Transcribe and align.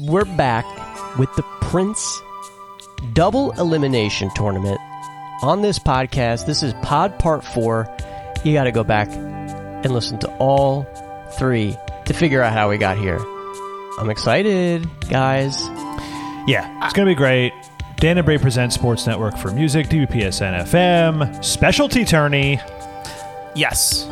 we're 0.00 0.24
back 0.24 0.64
with 1.18 1.34
the 1.36 1.42
Prince 1.62 2.22
Double 3.12 3.52
Elimination 3.52 4.30
Tournament 4.34 4.78
on 5.42 5.62
this 5.62 5.78
podcast. 5.78 6.46
This 6.46 6.62
is 6.62 6.74
Pod 6.82 7.18
Part 7.18 7.44
4. 7.44 7.96
You 8.44 8.52
got 8.52 8.64
to 8.64 8.72
go 8.72 8.84
back 8.84 9.08
and 9.10 9.90
listen 9.92 10.18
to 10.18 10.36
all 10.36 10.84
three 11.38 11.76
to 12.04 12.12
figure 12.14 12.42
out 12.42 12.52
how 12.52 12.68
we 12.68 12.78
got 12.78 12.98
here. 12.98 13.18
I'm 13.98 14.10
excited, 14.10 14.86
guys. 15.08 15.60
Yeah, 16.46 16.84
it's 16.84 16.92
going 16.92 17.06
to 17.06 17.10
be 17.10 17.16
great. 17.16 17.52
Dan 17.96 18.18
and 18.18 18.24
Bray 18.26 18.38
presents 18.38 18.74
Sports 18.74 19.06
Network 19.06 19.38
for 19.38 19.50
Music, 19.50 19.86
WPSN 19.86 20.64
FM, 20.64 21.42
specialty 21.44 22.04
tourney. 22.04 22.60
Yes. 23.54 24.06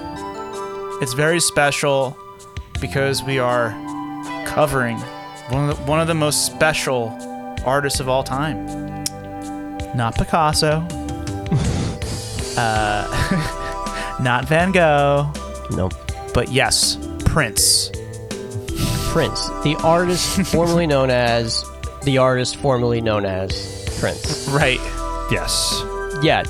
It's 1.02 1.12
very 1.12 1.40
special 1.40 2.16
because 2.80 3.22
we 3.22 3.38
are 3.38 3.70
covering 4.46 4.98
one 5.50 5.68
of 5.70 5.76
the, 5.76 5.82
one 5.84 6.00
of 6.00 6.06
the 6.06 6.14
most 6.14 6.46
special 6.46 7.16
artists 7.64 8.00
of 8.00 8.08
all 8.08 8.22
time. 8.22 8.66
Not 9.94 10.16
Picasso. 10.16 10.78
uh, 12.56 14.16
not 14.20 14.46
Van 14.46 14.72
Gogh, 14.72 15.30
Nope. 15.70 15.94
but 16.32 16.50
yes, 16.50 16.96
Prince. 17.24 17.90
Prince, 19.12 19.48
the 19.62 19.76
artist 19.84 20.40
formerly 20.46 20.86
known 20.86 21.10
as 21.10 21.64
the 22.02 22.18
artist 22.18 22.56
formerly 22.56 23.00
known 23.00 23.24
as 23.24 23.52
Prince. 24.00 24.48
Right. 24.48 24.80
Yes. 25.30 25.82
Yeah, 26.22 26.42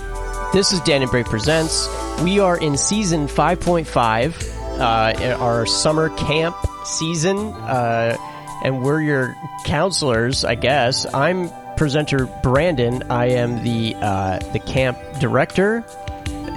this 0.52 0.72
is 0.72 0.80
Dan 0.80 1.02
and 1.02 1.10
Bray 1.10 1.24
Presents. 1.24 1.88
We 2.22 2.38
are 2.38 2.56
in 2.58 2.76
season 2.76 3.26
5.5, 3.28 4.78
uh, 4.78 5.36
our 5.42 5.66
summer 5.66 6.08
camp 6.16 6.56
season, 6.84 7.52
uh, 7.54 8.16
and 8.64 8.82
we're 8.82 9.00
your 9.00 9.36
counselors, 9.64 10.44
I 10.44 10.54
guess. 10.56 11.06
I'm 11.14 11.50
presenter 11.76 12.26
Brandon. 12.42 13.02
I 13.10 13.26
am 13.30 13.62
the 13.62 13.94
uh, 14.00 14.38
the 14.52 14.58
camp 14.60 14.98
director. 15.20 15.84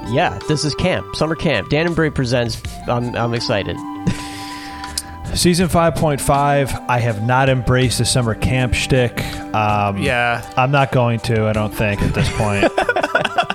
Yeah, 0.10 0.40
this 0.48 0.64
is 0.64 0.74
camp, 0.76 1.16
summer 1.16 1.36
camp. 1.36 1.70
Dan 1.70 1.86
and 1.86 1.96
Bray 1.96 2.10
Presents. 2.10 2.62
I'm, 2.88 3.14
I'm 3.16 3.34
excited. 3.34 3.76
Season 5.36 5.68
5.5, 5.68 6.86
I 6.88 7.00
have 7.00 7.22
not 7.28 7.50
embraced 7.50 7.98
the 7.98 8.06
summer 8.06 8.34
camp 8.34 8.74
shtick. 8.74 9.22
Um, 9.54 9.98
Yeah. 9.98 10.50
I'm 10.56 10.72
not 10.72 10.92
going 10.94 11.20
to, 11.22 11.46
I 11.48 11.54
don't 11.54 11.74
think, 11.74 12.02
at 12.02 12.14
this 12.14 12.30
point. 12.38 12.72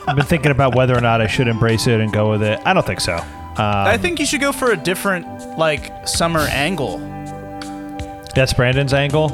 I've 0.07 0.15
been 0.15 0.27
thinking 0.27 0.51
about 0.53 0.75
whether 0.75 0.97
or 0.97 1.01
not 1.01 1.23
I 1.23 1.27
should 1.27 1.49
embrace 1.49 1.87
it 1.87 2.01
and 2.01 2.13
go 2.13 2.29
with 2.31 2.43
it. 2.43 2.61
I 2.67 2.75
don't 2.75 2.85
think 2.87 3.01
so. 3.01 3.17
Um, 3.17 3.25
I 3.59 3.97
think 3.97 4.21
you 4.21 4.27
should 4.27 4.43
go 4.43 4.53
for 4.53 4.71
a 4.71 4.77
different, 4.77 5.59
like, 5.59 6.07
summer 6.07 6.41
angle. 6.41 6.99
That's 8.35 8.53
Brandon's 8.53 8.93
angle. 8.95 9.29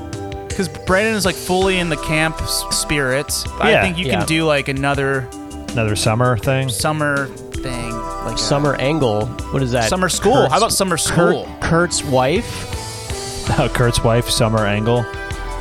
Because 0.48 0.68
Brandon 0.68 1.14
is, 1.14 1.24
like, 1.24 1.34
fully 1.36 1.78
in 1.78 1.88
the 1.88 1.96
camp 1.96 2.40
s- 2.42 2.64
spirit. 2.70 3.32
I 3.60 3.70
Yeah. 3.70 3.82
think 3.82 3.98
you 3.98 4.06
Yeah. 4.06 4.18
can 4.18 4.26
do, 4.26 4.44
like, 4.44 4.68
another 4.68 5.28
Another 5.72 5.94
summer 5.96 6.36
thing. 6.36 6.68
summer 6.68 7.26
thing. 7.52 7.92
Like 8.24 8.34
a- 8.36 8.38
Summer 8.38 8.74
angle. 8.76 9.26
What 9.52 9.62
is 9.62 9.72
that? 9.72 9.88
Summer 9.88 10.08
school. 10.08 10.34
Kurt's- 10.34 10.52
How 10.52 10.58
about 10.58 10.72
summer 10.72 10.96
school? 10.96 11.44
Kurt, 11.60 11.60
Kurt's 11.70 12.04
wife. 12.04 13.50
Oh, 13.58 13.68
Kurt's 13.72 14.02
wife, 14.02 14.28
Summer 14.28 14.66
Angle. 14.66 15.04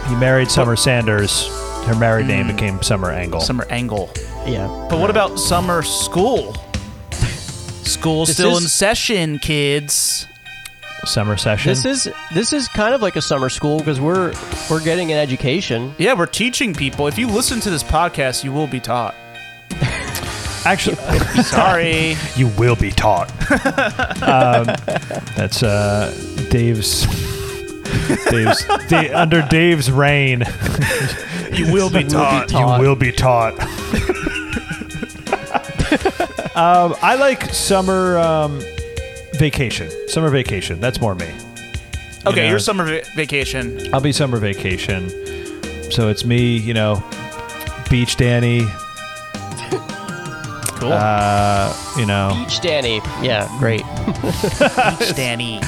He 0.09 0.15
married 0.15 0.49
Summer 0.51 0.75
Sanders. 0.75 1.47
Her 1.85 1.95
married 1.95 2.23
Hmm. 2.25 2.31
name 2.31 2.47
became 2.47 2.81
Summer 2.81 3.11
Angle. 3.11 3.39
Summer 3.41 3.65
angle. 3.69 4.09
Yeah. 4.45 4.67
But 4.89 4.99
what 4.99 5.09
about 5.09 5.39
summer 5.39 5.81
school? 5.83 6.55
School's 7.83 8.27
This 8.29 8.37
still 8.37 8.57
is- 8.57 8.63
in 8.63 8.69
session, 8.69 9.39
kids. 9.39 10.25
Summer 11.05 11.37
session. 11.37 11.69
This 11.69 11.85
is 11.85 12.09
this 12.33 12.53
is 12.53 12.67
kind 12.67 12.93
of 12.93 13.01
like 13.01 13.15
a 13.15 13.21
summer 13.21 13.49
school 13.49 13.77
because 13.79 13.99
we're 14.01 14.33
we're 14.69 14.83
getting 14.83 15.11
an 15.11 15.17
education. 15.17 15.93
Yeah, 15.97 16.13
we're 16.15 16.25
teaching 16.25 16.73
people. 16.73 17.07
If 17.07 17.17
you 17.17 17.27
listen 17.27 17.59
to 17.61 17.69
this 17.69 17.83
podcast, 17.83 18.43
you 18.43 18.51
will 18.51 18.67
be 18.67 18.79
taught. 18.79 19.15
Actually, 20.65 20.95
Sorry. 21.43 22.15
you 22.35 22.47
will 22.57 22.75
be 22.75 22.91
taught. 22.91 23.29
um, 24.21 24.65
that's 25.37 25.63
uh, 25.63 26.11
Dave's. 26.49 27.05
Dave's 28.29 28.65
Da- 28.89 29.13
under 29.13 29.41
Dave's 29.43 29.89
reign, 29.89 30.43
you 31.53 31.71
will 31.71 31.89
be 31.89 32.03
taught. 32.03 32.49
taught. 32.49 32.79
you 32.81 32.85
will 32.85 32.95
be 32.95 33.11
taught. 33.13 33.53
um, 36.55 36.95
I 37.01 37.15
like 37.17 37.43
summer 37.53 38.17
um, 38.17 38.61
vacation. 39.37 39.89
Summer 40.09 40.29
vacation. 40.29 40.79
That's 40.79 40.99
more 41.01 41.15
me. 41.15 41.29
Okay, 42.25 42.43
know, 42.43 42.49
your 42.49 42.59
summer 42.59 42.83
va- 42.85 43.03
vacation. 43.15 43.93
I'll 43.93 44.01
be 44.01 44.11
summer 44.11 44.37
vacation. 44.37 45.09
So 45.91 46.09
it's 46.09 46.25
me, 46.25 46.57
you 46.57 46.73
know, 46.73 47.01
beach 47.89 48.15
Danny. 48.17 48.61
Cool. 50.79 50.91
Uh, 50.93 51.75
you 51.97 52.05
know, 52.05 52.33
Beach 52.45 52.59
Danny. 52.61 53.01
Yeah, 53.23 53.47
great. 53.57 53.81
Beach 54.99 55.15
Danny. 55.15 55.59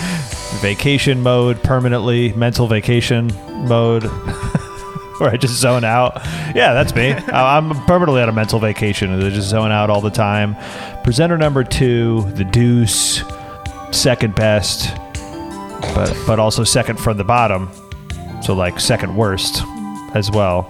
vacation 0.62 1.24
mode 1.24 1.63
permanently, 1.63 2.31
mental 2.34 2.68
vacation 2.68 3.31
mode, 3.68 4.03
where 5.18 5.31
I 5.31 5.38
just 5.38 5.56
zone 5.56 5.84
out. 5.84 6.18
Yeah, 6.56 6.74
that's 6.75 6.94
me. 6.94 7.13
I- 7.13 7.58
I'm 7.58 7.72
permanently 7.85 8.22
on 8.22 8.29
a 8.29 8.34
mental 8.34 8.59
vacation. 8.59 9.12
I 9.12 9.29
just 9.31 9.50
zone 9.50 9.72
out 9.72 9.90
all 9.90 10.02
the 10.02 10.12
time. 10.12 10.56
Presenter 11.03 11.40
number 11.40 11.63
two, 11.63 12.29
the 12.35 12.44
Deuce, 12.44 13.24
second 13.92 14.36
best, 14.36 14.96
but 15.96 16.16
but 16.28 16.40
also 16.40 16.64
second 16.64 17.00
from 17.00 17.18
the 17.18 17.24
bottom. 17.24 17.70
So 18.42 18.54
like 18.54 18.80
second 18.80 19.16
worst 19.16 19.62
as 20.14 20.32
well. 20.32 20.64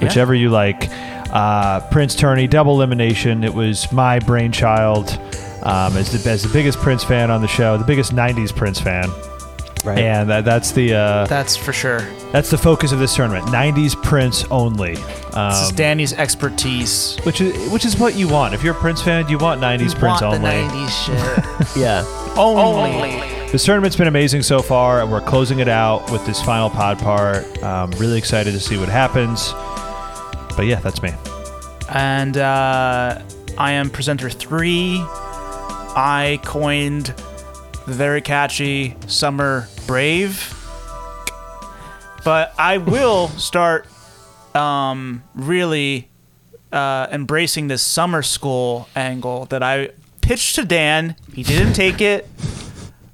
Whichever 0.00 0.34
you 0.34 0.50
like. 0.50 0.88
Uh, 1.32 1.80
Prince 1.90 2.14
Tourney, 2.14 2.46
double 2.46 2.74
elimination. 2.74 3.42
It 3.42 3.54
was 3.54 3.90
my 3.90 4.18
brainchild. 4.18 5.18
Um, 5.62 5.96
as 5.96 6.10
the 6.10 6.30
as 6.30 6.42
the 6.42 6.52
biggest 6.52 6.78
Prince 6.80 7.04
fan 7.04 7.30
on 7.30 7.40
the 7.40 7.48
show, 7.48 7.78
the 7.78 7.84
biggest 7.84 8.12
'90s 8.12 8.54
Prince 8.54 8.80
fan, 8.80 9.08
Right. 9.84 9.98
and 9.98 10.30
that, 10.30 10.44
that's 10.44 10.70
the 10.70 10.94
uh, 10.94 11.26
That's 11.26 11.56
for 11.56 11.72
sure. 11.72 12.00
that's 12.30 12.50
the 12.50 12.58
focus 12.58 12.92
of 12.92 13.00
this 13.00 13.16
tournament. 13.16 13.46
'90s 13.46 14.00
Prince 14.00 14.44
only, 14.50 14.94
This 14.94 15.04
is 15.62 15.70
um, 15.70 15.74
Danny's 15.74 16.12
expertise. 16.12 17.18
which 17.24 17.40
is 17.40 17.70
which 17.72 17.84
is 17.84 17.98
what 17.98 18.14
you 18.14 18.28
want. 18.28 18.54
If 18.54 18.62
you're 18.62 18.74
a 18.76 18.80
Prince 18.80 19.02
fan, 19.02 19.28
you 19.28 19.38
want 19.38 19.60
'90s 19.60 19.98
Prince 19.98 20.20
Want 20.20 20.22
only. 20.22 20.38
The 20.50 20.68
90s 20.68 21.66
shit. 21.66 21.76
yeah. 21.82 22.04
Only. 22.36 23.18
This 23.50 23.64
tournament's 23.64 23.96
been 23.96 24.06
amazing 24.08 24.42
so 24.42 24.62
far, 24.62 25.02
and 25.02 25.10
we're 25.12 25.20
closing 25.20 25.58
it 25.58 25.68
out 25.68 26.10
with 26.10 26.24
this 26.26 26.40
final 26.42 26.70
pod 26.70 26.98
part. 26.98 27.62
Um, 27.62 27.90
really 27.92 28.16
excited 28.18 28.52
to 28.52 28.60
see 28.60 28.78
what 28.78 28.88
happens. 28.88 29.52
But 30.56 30.66
yeah, 30.66 30.80
that's 30.80 31.02
me. 31.02 31.12
And 31.90 32.36
uh, 32.38 33.20
I 33.58 33.72
am 33.72 33.90
presenter 33.90 34.30
three. 34.30 34.98
I 35.94 36.40
coined 36.44 37.14
the 37.86 37.94
very 37.94 38.20
catchy 38.20 38.96
Summer 39.06 39.68
Brave. 39.86 40.54
But 42.24 42.54
I 42.58 42.78
will 42.78 43.28
start 43.38 43.86
um, 44.54 45.22
really 45.34 46.08
uh, 46.72 47.08
embracing 47.10 47.68
this 47.68 47.82
summer 47.82 48.22
school 48.22 48.88
angle 48.94 49.46
that 49.46 49.62
I 49.62 49.90
pitched 50.20 50.54
to 50.56 50.64
Dan. 50.64 51.16
He 51.32 51.42
didn't 51.42 51.72
take 51.74 52.00
it, 52.00 52.28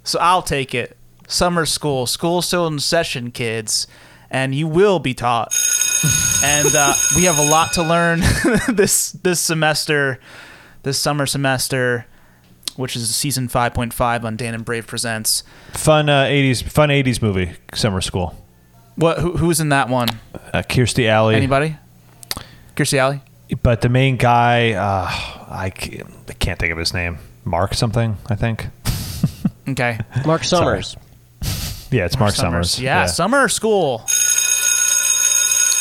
so 0.05 0.19
I'll 0.21 0.43
take 0.43 0.75
it. 0.75 0.97
Summer 1.27 1.67
school, 1.67 2.07
school 2.07 2.41
still 2.41 2.67
in 2.67 2.79
session, 2.79 3.31
kids, 3.31 3.87
and 4.31 4.55
you 4.55 4.67
will 4.67 4.99
be 4.99 5.13
taught. 5.13 5.53
and 6.45 6.75
uh, 6.75 6.95
we 7.17 7.25
have 7.25 7.39
a 7.39 7.51
lot 7.51 7.73
to 7.73 7.83
learn 7.83 8.21
this 8.69 9.13
this 9.13 9.41
semester, 9.41 10.21
this 10.85 10.99
summer 10.99 11.27
semester, 11.27 12.07
which 12.79 12.95
is 12.95 13.15
season 13.15 13.49
five 13.49 13.75
point 13.75 13.93
five 13.93 14.25
on 14.25 14.37
Dan 14.37 14.55
and 14.55 14.65
Brave 14.65 14.87
presents. 14.87 15.43
Fun 15.73 16.09
uh, 16.09 16.25
'80s, 16.25 16.63
fun 16.63 16.89
'80s 16.91 17.21
movie, 17.21 17.53
Summer 17.75 18.01
School. 18.01 18.35
What? 18.95 19.19
Who, 19.19 19.37
who's 19.37 19.61
in 19.61 19.71
that 19.71 19.89
one? 19.89 20.09
Uh, 20.35 20.63
Kirstie 20.63 21.09
Alley. 21.09 21.35
Anybody? 21.35 21.77
Kirstie 22.77 22.99
Alley. 22.99 23.21
But 23.63 23.81
the 23.81 23.89
main 23.89 24.17
guy, 24.17 24.73
uh, 24.73 25.09
I, 25.51 25.71
can't, 25.71 26.09
I 26.29 26.33
can't 26.35 26.59
think 26.59 26.71
of 26.71 26.79
his 26.79 26.93
name. 26.93 27.19
Mark 27.45 27.75
something, 27.75 28.17
I 28.27 28.35
think. 28.35 28.67
Okay. 29.69 29.99
Mark 30.25 30.45
Summers. 30.45 30.97
Yeah, 31.91 32.07
it's 32.07 32.19
Mark, 32.19 32.35
Summers. 32.35 32.81
Yeah, 32.81 33.05
summer 33.05 33.51
school. 33.51 34.03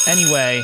Anyway, 0.08 0.62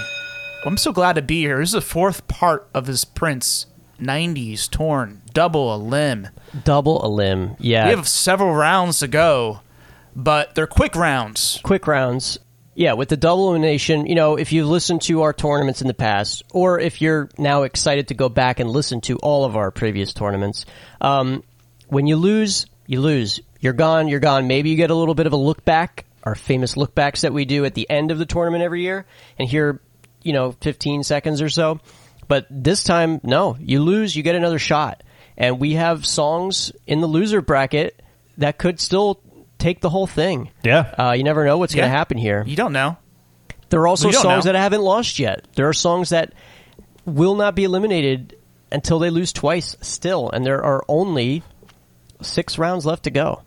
I'm 0.65 0.75
so 0.75 0.91
glad 0.91 1.13
to 1.13 1.21
be 1.21 1.39
here. 1.39 1.59
This 1.59 1.69
is 1.69 1.73
the 1.73 1.79
fourth 1.81 2.27
part 2.27 2.67
of 2.73 2.85
this 2.85 3.05
Prince 3.05 3.65
90s 3.99 4.69
torn 4.69 5.21
double 5.33 5.75
a 5.75 5.77
limb. 5.77 6.29
Double 6.63 7.05
a 7.05 7.07
limb. 7.07 7.55
Yeah. 7.59 7.85
We 7.85 7.91
have 7.91 8.07
several 8.07 8.53
rounds 8.53 8.99
to 8.99 9.07
go, 9.07 9.61
but 10.15 10.55
they're 10.55 10.67
quick 10.67 10.95
rounds. 10.95 11.59
quick 11.63 11.87
rounds. 11.87 12.39
Yeah, 12.75 12.93
with 12.93 13.09
the 13.09 13.17
double 13.17 13.49
elimination, 13.49 14.07
you 14.07 14.15
know, 14.15 14.35
if 14.35 14.51
you've 14.51 14.67
listened 14.67 15.03
to 15.03 15.21
our 15.21 15.31
tournaments 15.31 15.81
in 15.81 15.87
the 15.87 15.93
past, 15.93 16.41
or 16.51 16.79
if 16.79 17.01
you're 17.01 17.29
now 17.37 17.63
excited 17.63 18.07
to 18.07 18.15
go 18.15 18.29
back 18.29 18.59
and 18.59 18.67
listen 18.67 18.99
to 19.01 19.17
all 19.17 19.45
of 19.45 19.55
our 19.55 19.69
previous 19.69 20.11
tournaments, 20.11 20.65
um, 20.99 21.43
when 21.87 22.07
you 22.07 22.15
lose, 22.15 22.65
you 22.87 22.99
lose. 22.99 23.39
You're 23.59 23.73
gone, 23.73 24.07
you're 24.07 24.19
gone. 24.19 24.47
Maybe 24.47 24.71
you 24.71 24.75
get 24.75 24.89
a 24.89 24.95
little 24.95 25.13
bit 25.13 25.27
of 25.27 25.33
a 25.33 25.37
look 25.37 25.63
back 25.63 26.05
our 26.23 26.35
famous 26.35 26.75
lookbacks 26.75 27.21
that 27.21 27.33
we 27.33 27.45
do 27.45 27.65
at 27.65 27.75
the 27.75 27.89
end 27.89 28.11
of 28.11 28.17
the 28.17 28.25
tournament 28.25 28.63
every 28.63 28.81
year, 28.81 29.05
and 29.37 29.47
hear 29.47 29.81
you 30.23 30.33
know 30.33 30.53
15 30.61 31.03
seconds 31.03 31.41
or 31.41 31.49
so. 31.49 31.79
But 32.27 32.47
this 32.49 32.83
time, 32.83 33.19
no, 33.23 33.57
you 33.59 33.81
lose, 33.81 34.15
you 34.15 34.23
get 34.23 34.35
another 34.35 34.59
shot, 34.59 35.03
and 35.37 35.59
we 35.59 35.73
have 35.73 36.05
songs 36.05 36.71
in 36.87 37.01
the 37.01 37.07
loser 37.07 37.41
bracket 37.41 38.01
that 38.37 38.57
could 38.57 38.79
still 38.79 39.19
take 39.57 39.81
the 39.81 39.89
whole 39.89 40.07
thing. 40.07 40.51
Yeah. 40.63 40.93
Uh, 40.97 41.11
you 41.11 41.23
never 41.23 41.45
know 41.45 41.57
what's 41.57 41.75
going 41.75 41.89
to 41.89 41.95
happen 41.95 42.17
here. 42.17 42.43
You 42.45 42.55
don't 42.55 42.73
know. 42.73 42.97
There 43.69 43.81
are 43.81 43.87
also 43.87 44.11
songs 44.11 44.45
know. 44.45 44.51
that 44.51 44.59
haven't 44.59 44.81
lost 44.81 45.19
yet. 45.19 45.47
There 45.55 45.67
are 45.67 45.73
songs 45.73 46.09
that 46.09 46.33
will 47.05 47.35
not 47.35 47.55
be 47.55 47.63
eliminated 47.63 48.37
until 48.71 48.99
they 48.99 49.09
lose 49.09 49.33
twice 49.33 49.75
still, 49.81 50.29
and 50.29 50.45
there 50.45 50.63
are 50.63 50.83
only 50.87 51.43
six 52.21 52.57
rounds 52.57 52.85
left 52.85 53.03
to 53.03 53.11
go. 53.11 53.41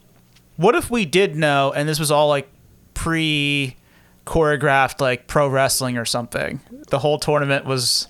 What 0.57 0.75
if 0.75 0.91
we 0.91 1.05
did 1.05 1.37
know, 1.37 1.73
and 1.73 1.89
this 1.89 1.99
was 1.99 2.11
all 2.11 2.29
like 2.29 2.49
pre 2.95 3.77
choreographed, 4.25 5.01
like 5.01 5.27
pro 5.27 5.49
wrestling 5.49 5.99
or 5.99 6.05
something? 6.05 6.61
The 6.89 6.99
whole 6.99 7.19
tournament 7.19 7.65
was. 7.65 8.09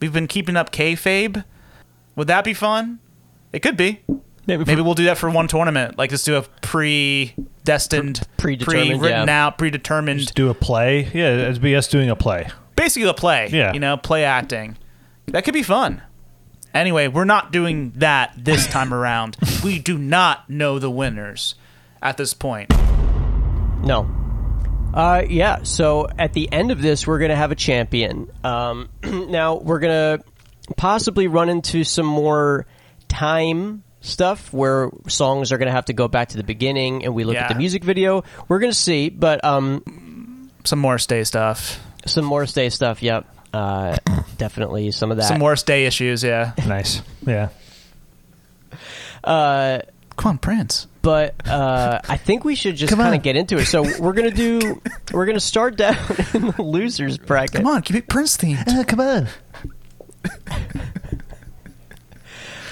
We've 0.00 0.12
been 0.12 0.26
keeping 0.28 0.56
up 0.56 0.70
kayfabe. 0.72 1.44
Would 2.16 2.28
that 2.28 2.44
be 2.44 2.54
fun? 2.54 2.98
It 3.52 3.60
could 3.60 3.76
be. 3.76 4.00
Maybe, 4.46 4.64
Maybe 4.64 4.80
we'll 4.80 4.94
do 4.94 5.04
that 5.04 5.18
for 5.18 5.28
one 5.28 5.46
tournament. 5.46 5.98
Like, 5.98 6.10
let's 6.10 6.24
do 6.24 6.36
a 6.36 6.42
pre-destined, 6.62 8.22
Predetermined, 8.38 8.90
pre-written 9.00 9.28
yeah. 9.28 9.46
out, 9.46 9.58
predetermined. 9.58 10.20
just 10.20 10.34
do 10.34 10.48
a 10.48 10.54
play. 10.54 11.10
Yeah, 11.12 11.34
it'd 11.48 11.60
be 11.60 11.76
us 11.76 11.86
doing 11.88 12.08
a 12.08 12.16
play. 12.16 12.48
basically 12.74 13.06
the 13.06 13.14
play. 13.14 13.48
Yeah. 13.52 13.72
You 13.74 13.80
know, 13.80 13.96
play 13.98 14.24
acting. 14.24 14.78
That 15.26 15.44
could 15.44 15.52
be 15.54 15.62
fun. 15.62 16.00
Anyway, 16.72 17.08
we're 17.08 17.24
not 17.24 17.50
doing 17.52 17.92
that 17.96 18.32
this 18.36 18.66
time 18.66 18.92
around. 18.94 19.36
We 19.64 19.80
do 19.80 19.98
not 19.98 20.48
know 20.48 20.78
the 20.78 20.90
winners 20.90 21.56
at 22.00 22.16
this 22.16 22.32
point. 22.32 22.70
No. 23.82 24.08
Uh, 24.92 25.22
yeah. 25.28 25.62
So 25.62 26.08
at 26.18 26.32
the 26.32 26.50
end 26.52 26.70
of 26.70 26.80
this, 26.80 27.06
we're 27.06 27.18
going 27.18 27.30
to 27.30 27.36
have 27.36 27.52
a 27.52 27.56
champion. 27.56 28.30
Um, 28.42 28.88
now 29.02 29.56
we're 29.56 29.78
going 29.80 30.18
to 30.18 30.24
possibly 30.76 31.26
run 31.28 31.48
into 31.48 31.84
some 31.84 32.06
more 32.06 32.66
time 33.08 33.82
stuff 34.00 34.52
where 34.52 34.90
songs 35.08 35.52
are 35.52 35.58
going 35.58 35.66
to 35.66 35.72
have 35.72 35.86
to 35.86 35.92
go 35.92 36.08
back 36.08 36.28
to 36.28 36.36
the 36.36 36.44
beginning 36.44 37.04
and 37.04 37.14
we 37.14 37.24
look 37.24 37.36
at 37.36 37.48
the 37.48 37.54
music 37.54 37.84
video. 37.84 38.24
We're 38.48 38.58
going 38.58 38.72
to 38.72 38.78
see, 38.78 39.08
but 39.08 39.44
um, 39.44 40.50
Some 40.64 40.78
more 40.78 40.98
stay 40.98 41.24
stuff. 41.24 41.80
some 42.06 42.24
more 42.24 42.46
stay 42.46 42.70
stuff. 42.70 43.02
Yep. 43.02 43.26
Uh, 43.52 43.96
definitely 44.36 44.90
some 44.92 45.10
of 45.10 45.16
that. 45.16 45.24
Some 45.24 45.38
more 45.38 45.56
stay 45.56 45.86
issues, 45.86 46.22
yeah. 46.22 46.52
Nice. 46.66 47.02
Yeah. 47.26 47.48
Uh, 49.24 49.80
Come 50.16 50.30
on, 50.30 50.38
Prince. 50.38 50.86
But 51.08 51.48
uh, 51.48 52.02
I 52.06 52.18
think 52.18 52.44
we 52.44 52.54
should 52.54 52.76
just 52.76 52.90
Come 52.90 52.98
kind 52.98 53.08
on. 53.08 53.14
of 53.16 53.22
get 53.22 53.34
into 53.34 53.56
it. 53.56 53.64
So 53.64 53.80
we're 53.98 54.12
gonna 54.12 54.30
do. 54.30 54.78
We're 55.10 55.24
gonna 55.24 55.40
start 55.40 55.74
down 55.78 55.96
in 56.34 56.48
the 56.50 56.62
losers 56.62 57.16
bracket. 57.16 57.62
Come 57.62 57.66
on, 57.66 57.80
keep 57.80 57.96
it 57.96 58.08
Prince 58.10 58.36
themed. 58.36 58.86
come 58.86 59.00
on. 59.00 59.28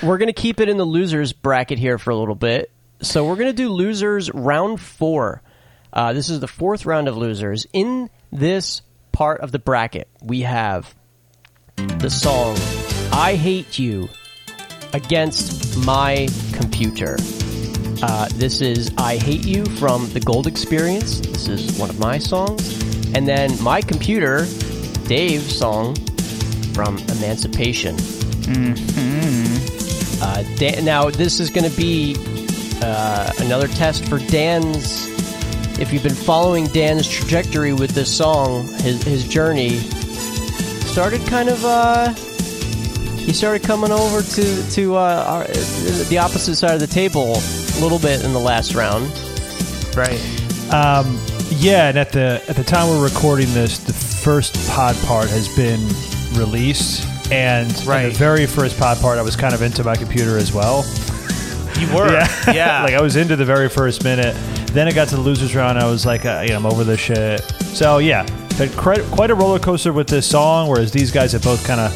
We're 0.02 0.18
going 0.18 0.26
to 0.28 0.34
keep 0.34 0.60
it 0.60 0.68
in 0.68 0.76
the 0.76 0.84
losers 0.84 1.32
bracket 1.32 1.78
here 1.78 1.96
for 1.96 2.10
a 2.10 2.16
little 2.16 2.34
bit. 2.34 2.70
So 3.00 3.24
we're 3.26 3.36
going 3.36 3.48
to 3.48 3.54
do 3.56 3.70
losers 3.70 4.30
round 4.30 4.82
four. 4.82 5.40
Uh, 5.90 6.12
this 6.12 6.28
is 6.28 6.38
the 6.38 6.46
fourth 6.46 6.84
round 6.84 7.08
of 7.08 7.16
losers. 7.16 7.66
In 7.72 8.10
this 8.30 8.82
part 9.12 9.40
of 9.40 9.50
the 9.50 9.58
bracket, 9.58 10.08
we 10.20 10.42
have 10.42 10.94
the 11.76 12.10
song 12.10 12.56
I 13.10 13.36
Hate 13.36 13.78
You 13.78 14.10
against 14.92 15.78
My 15.78 16.28
Computer. 16.52 17.16
Uh, 18.02 18.28
this 18.34 18.60
is 18.60 18.90
I 18.98 19.16
Hate 19.16 19.46
You 19.46 19.64
from 19.64 20.08
The 20.10 20.20
Gold 20.20 20.46
Experience. 20.46 21.20
This 21.20 21.48
is 21.48 21.78
one 21.78 21.88
of 21.88 21.98
my 21.98 22.18
songs. 22.18 22.82
And 23.14 23.26
then 23.26 23.60
My 23.62 23.80
Computer, 23.80 24.46
Dave's 25.06 25.58
song 25.58 25.94
from 26.74 26.98
Emancipation. 26.98 27.96
Uh, 30.22 30.42
Dan, 30.56 30.84
now 30.84 31.08
this 31.08 31.40
is 31.40 31.48
going 31.48 31.68
to 31.68 31.74
be 31.76 32.16
uh, 32.82 33.32
another 33.38 33.68
test 33.68 34.04
for 34.06 34.18
Dan's. 34.18 35.06
If 35.78 35.92
you've 35.92 36.02
been 36.02 36.14
following 36.14 36.66
Dan's 36.66 37.08
trajectory 37.08 37.72
with 37.72 37.90
this 37.90 38.14
song, 38.14 38.66
his 38.78 39.02
his 39.02 39.26
journey 39.26 39.78
started 39.78 41.26
kind 41.26 41.48
of. 41.48 41.64
Uh, 41.64 42.12
he 43.16 43.32
started 43.32 43.62
coming 43.66 43.90
over 43.90 44.22
to 44.22 44.70
to 44.70 44.96
uh, 44.96 45.24
our, 45.26 45.44
the 46.08 46.18
opposite 46.18 46.56
side 46.56 46.74
of 46.74 46.80
the 46.80 46.86
table 46.86 47.36
little 47.80 47.98
bit 47.98 48.24
in 48.24 48.32
the 48.32 48.40
last 48.40 48.74
round. 48.74 49.06
Right. 49.96 50.20
Um, 50.72 51.18
yeah, 51.50 51.88
and 51.88 51.98
at 51.98 52.12
the 52.12 52.42
at 52.48 52.56
the 52.56 52.64
time 52.64 52.88
we're 52.88 53.04
recording 53.04 53.52
this, 53.54 53.78
the 53.78 53.92
first 53.92 54.54
pod 54.70 54.96
part 55.06 55.28
has 55.30 55.48
been 55.56 55.80
released, 56.38 57.06
and 57.30 57.70
in 57.80 57.86
Right. 57.88 58.02
the 58.04 58.10
very 58.18 58.46
first 58.46 58.78
pod 58.78 58.98
part, 59.00 59.18
I 59.18 59.22
was 59.22 59.36
kind 59.36 59.54
of 59.54 59.62
into 59.62 59.84
my 59.84 59.94
computer 59.96 60.36
as 60.36 60.52
well. 60.52 60.84
You 61.78 61.86
were. 61.94 62.10
Yeah. 62.52 62.82
like 62.84 62.94
I 62.94 63.00
was 63.00 63.16
into 63.16 63.36
the 63.36 63.44
very 63.44 63.68
first 63.68 64.02
minute. 64.04 64.34
Then 64.72 64.88
it 64.88 64.94
got 64.94 65.08
to 65.08 65.16
the 65.16 65.22
losers 65.22 65.54
round. 65.54 65.78
I 65.78 65.88
was 65.88 66.04
like, 66.04 66.24
uh, 66.26 66.44
yeah, 66.46 66.56
I'm 66.56 66.66
over 66.66 66.84
this 66.84 67.00
shit. 67.00 67.40
So 67.72 67.98
yeah, 67.98 68.26
had 68.56 68.70
quite, 68.76 69.02
quite 69.04 69.30
a 69.30 69.34
roller 69.34 69.58
coaster 69.58 69.92
with 69.92 70.08
this 70.08 70.26
song. 70.28 70.68
Whereas 70.68 70.90
these 70.90 71.10
guys 71.10 71.32
have 71.32 71.42
both 71.42 71.66
kind 71.66 71.80
of 71.80 71.92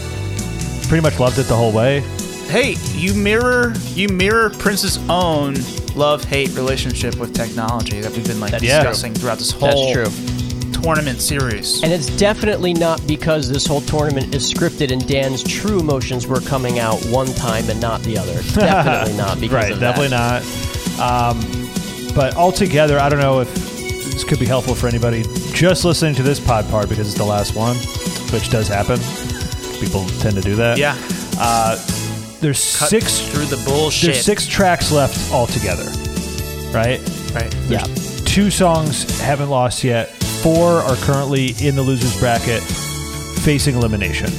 pretty 0.89 1.03
much 1.03 1.19
loved 1.19 1.39
it 1.39 1.43
the 1.45 1.57
whole 1.57 1.73
way. 1.73 2.03
Hey, 2.51 2.75
you 2.93 3.15
mirror 3.15 3.73
you 3.95 4.09
mirror 4.09 4.51
Prince's 4.51 4.99
own 5.09 5.55
love 5.95 6.25
hate 6.25 6.51
relationship 6.55 7.17
with 7.17 7.35
technology 7.35 8.01
that 8.01 8.13
we've 8.13 8.27
been 8.27 8.41
like 8.41 8.53
Yeah. 8.61 8.79
discussing 8.83 9.15
throughout 9.15 9.39
this 9.39 9.51
whole 9.51 9.93
That's 9.95 10.11
true. 10.13 10.73
tournament 10.83 11.21
series. 11.21 11.83
And 11.83 11.93
it's 11.93 12.07
definitely 12.17 12.73
not 12.73 13.05
because 13.07 13.49
this 13.49 13.67
whole 13.67 13.81
tournament 13.83 14.35
is 14.35 14.53
scripted 14.53 14.91
and 14.93 15.07
Dan's 15.07 15.43
true 15.43 15.81
emotions 15.81 16.27
were 16.27 16.41
coming 16.41 16.79
out 16.79 16.99
one 17.07 17.27
time 17.35 17.69
and 17.71 17.81
not 17.81 18.01
the 18.03 18.17
other. 18.19 18.35
Definitely 18.55 19.17
not 19.17 19.41
because 19.41 19.55
right, 19.71 19.79
definitely 19.81 20.09
that. 20.09 20.43
not. 20.99 21.35
Um, 21.35 21.69
but 22.15 22.35
altogether, 22.37 22.99
I 22.99 23.09
don't 23.09 23.21
know 23.21 23.41
if 23.41 23.53
this 23.55 24.25
could 24.25 24.39
be 24.41 24.47
helpful 24.47 24.75
for 24.75 24.87
anybody 24.89 25.23
just 25.53 25.85
listening 25.85 26.15
to 26.17 26.23
this 26.23 26.41
pod 26.41 26.69
part 26.71 26.89
because 26.89 27.09
it's 27.09 27.19
the 27.19 27.25
last 27.25 27.55
one, 27.55 27.77
which 28.33 28.51
does 28.51 28.67
happen. 28.69 28.99
People 29.81 30.07
tend 30.21 30.35
to 30.37 30.43
do 30.43 30.55
that. 30.57 30.79
yeah. 30.79 30.95
There's 32.41 32.77
Cut 32.79 32.89
six. 32.89 33.21
through 33.21 33.47
the 33.47 33.63
bullshit. 33.67 34.13
There's 34.15 34.25
six 34.25 34.47
tracks 34.47 34.91
left 34.93 35.31
altogether. 35.33 35.85
Right. 36.73 37.01
Right. 37.35 37.55
Yeah. 37.69 37.85
Two 38.25 38.51
songs 38.51 39.21
haven't 39.21 39.51
lost 39.51 39.85
yet. 39.85 40.09
Four 40.43 40.69
are 40.81 40.97
currently 40.97 41.55
in 41.61 41.77
the 41.77 41.83
losers 41.83 42.19
bracket, 42.19 42.63
facing 43.43 43.75
elimination. 43.75 44.31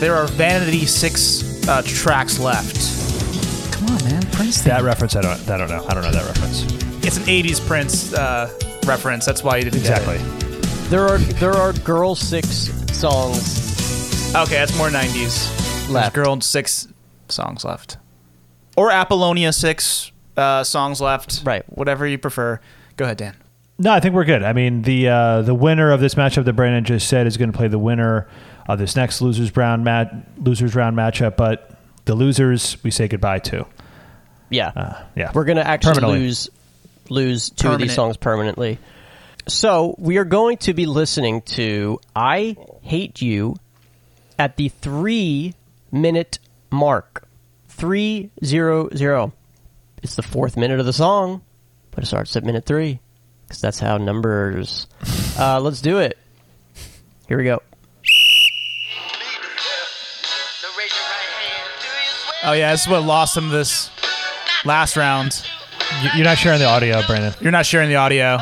There 0.00 0.14
are 0.16 0.26
vanity 0.26 0.84
six 0.86 1.66
uh, 1.68 1.82
tracks 1.86 2.38
left. 2.40 3.72
Come 3.72 3.86
on, 3.94 4.04
man, 4.04 4.22
Prince. 4.32 4.62
That 4.62 4.82
reference, 4.82 5.14
I 5.14 5.22
don't. 5.22 5.48
I 5.48 5.56
don't 5.56 5.68
know. 5.68 5.84
I 5.88 5.94
don't 5.94 6.02
know 6.02 6.10
that 6.10 6.26
reference. 6.26 6.62
It's 7.06 7.18
an 7.18 7.22
'80s 7.24 7.64
Prince 7.66 8.12
uh, 8.14 8.50
reference. 8.84 9.24
That's 9.24 9.44
why 9.44 9.58
you 9.58 9.64
didn't 9.64 9.82
get 9.84 9.98
Exactly. 10.02 10.16
it. 10.16 10.62
There 10.90 11.06
are 11.06 11.18
there 11.18 11.52
are 11.52 11.72
girl 11.72 12.14
six 12.14 12.48
songs 12.96 14.34
Okay, 14.34 14.54
that's 14.56 14.76
more 14.76 14.88
'90s. 14.88 15.88
left. 15.90 16.14
There's 16.14 16.24
girl 16.26 16.40
six 16.40 16.88
songs 17.32 17.64
left, 17.64 17.96
or 18.76 18.90
Apollonia 18.90 19.52
six 19.52 20.12
uh, 20.36 20.64
songs 20.64 21.00
left. 21.00 21.42
Right. 21.44 21.64
Whatever 21.68 22.06
you 22.06 22.18
prefer. 22.18 22.60
Go 22.96 23.04
ahead, 23.04 23.18
Dan. 23.18 23.36
No, 23.78 23.92
I 23.92 24.00
think 24.00 24.14
we're 24.14 24.24
good. 24.24 24.42
I 24.42 24.52
mean, 24.54 24.82
the 24.82 25.08
uh, 25.08 25.42
the 25.42 25.54
winner 25.54 25.90
of 25.90 26.00
this 26.00 26.14
matchup 26.14 26.44
that 26.46 26.54
Brandon 26.54 26.84
just 26.84 27.08
said 27.08 27.26
is 27.26 27.36
going 27.36 27.52
to 27.52 27.56
play 27.56 27.68
the 27.68 27.78
winner 27.78 28.26
of 28.68 28.78
this 28.78 28.96
next 28.96 29.20
losers 29.20 29.54
round 29.56 29.84
mat 29.84 30.12
losers 30.38 30.74
round 30.74 30.96
matchup. 30.96 31.36
But 31.36 31.78
the 32.06 32.14
losers, 32.14 32.82
we 32.82 32.90
say 32.90 33.08
goodbye 33.08 33.40
to. 33.40 33.66
Yeah. 34.48 34.72
Uh, 34.74 35.04
yeah, 35.14 35.32
We're 35.34 35.44
going 35.44 35.56
to 35.56 35.66
actually 35.66 36.00
lose 36.00 36.48
lose 37.10 37.50
two 37.50 37.70
of 37.70 37.78
these 37.78 37.94
songs 37.94 38.16
permanently. 38.16 38.78
So 39.48 39.94
we 39.98 40.16
are 40.18 40.24
going 40.24 40.56
to 40.58 40.74
be 40.74 40.86
listening 40.86 41.42
to 41.42 42.00
"I 42.14 42.56
Hate 42.82 43.20
You" 43.20 43.56
at 44.38 44.56
the 44.56 44.70
three 44.70 45.54
minute 45.92 46.38
mark. 46.70 47.26
Three 47.68 48.30
zero 48.44 48.88
zero. 48.94 49.32
It's 50.02 50.14
the 50.16 50.22
fourth 50.22 50.56
minute 50.56 50.80
of 50.80 50.86
the 50.86 50.92
song, 50.92 51.42
but 51.90 52.04
it 52.04 52.06
starts 52.06 52.34
at 52.36 52.44
minute 52.44 52.64
three 52.64 53.00
because 53.46 53.60
that's 53.60 53.78
how 53.78 53.96
numbers. 53.98 54.86
Uh, 55.38 55.60
let's 55.62 55.80
do 55.80 55.98
it. 55.98 56.16
Here 57.28 57.36
we 57.38 57.44
go. 57.44 57.60
Oh 62.44 62.52
yeah, 62.52 62.70
this 62.72 62.82
is 62.82 62.88
what 62.88 63.02
lost 63.02 63.36
him 63.36 63.48
this 63.48 63.90
last 64.64 64.96
round. 64.96 65.42
You- 66.02 66.10
you're 66.16 66.24
not 66.24 66.38
sharing 66.38 66.60
the 66.60 66.66
audio, 66.66 67.04
Brandon. 67.06 67.34
You're 67.40 67.50
not 67.52 67.66
sharing 67.66 67.88
the 67.88 67.96
audio. 67.96 68.36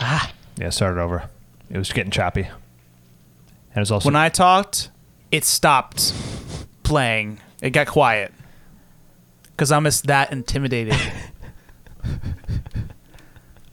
Ah, 0.00 0.30
Yeah, 0.56 0.70
start 0.70 0.96
it 0.96 1.00
over. 1.00 1.28
It 1.70 1.78
was 1.78 1.92
getting 1.92 2.10
choppy, 2.10 2.42
and 2.42 3.76
it 3.76 3.80
was 3.80 3.90
also 3.92 4.06
When 4.08 4.16
I 4.16 4.28
talked, 4.28 4.90
it 5.30 5.44
stopped 5.44 6.12
playing. 6.92 7.38
It 7.62 7.70
got 7.70 7.86
quiet 7.86 8.34
because 9.52 9.72
I'm 9.72 9.84
just 9.84 10.08
that 10.08 10.30
intimidated. 10.30 10.94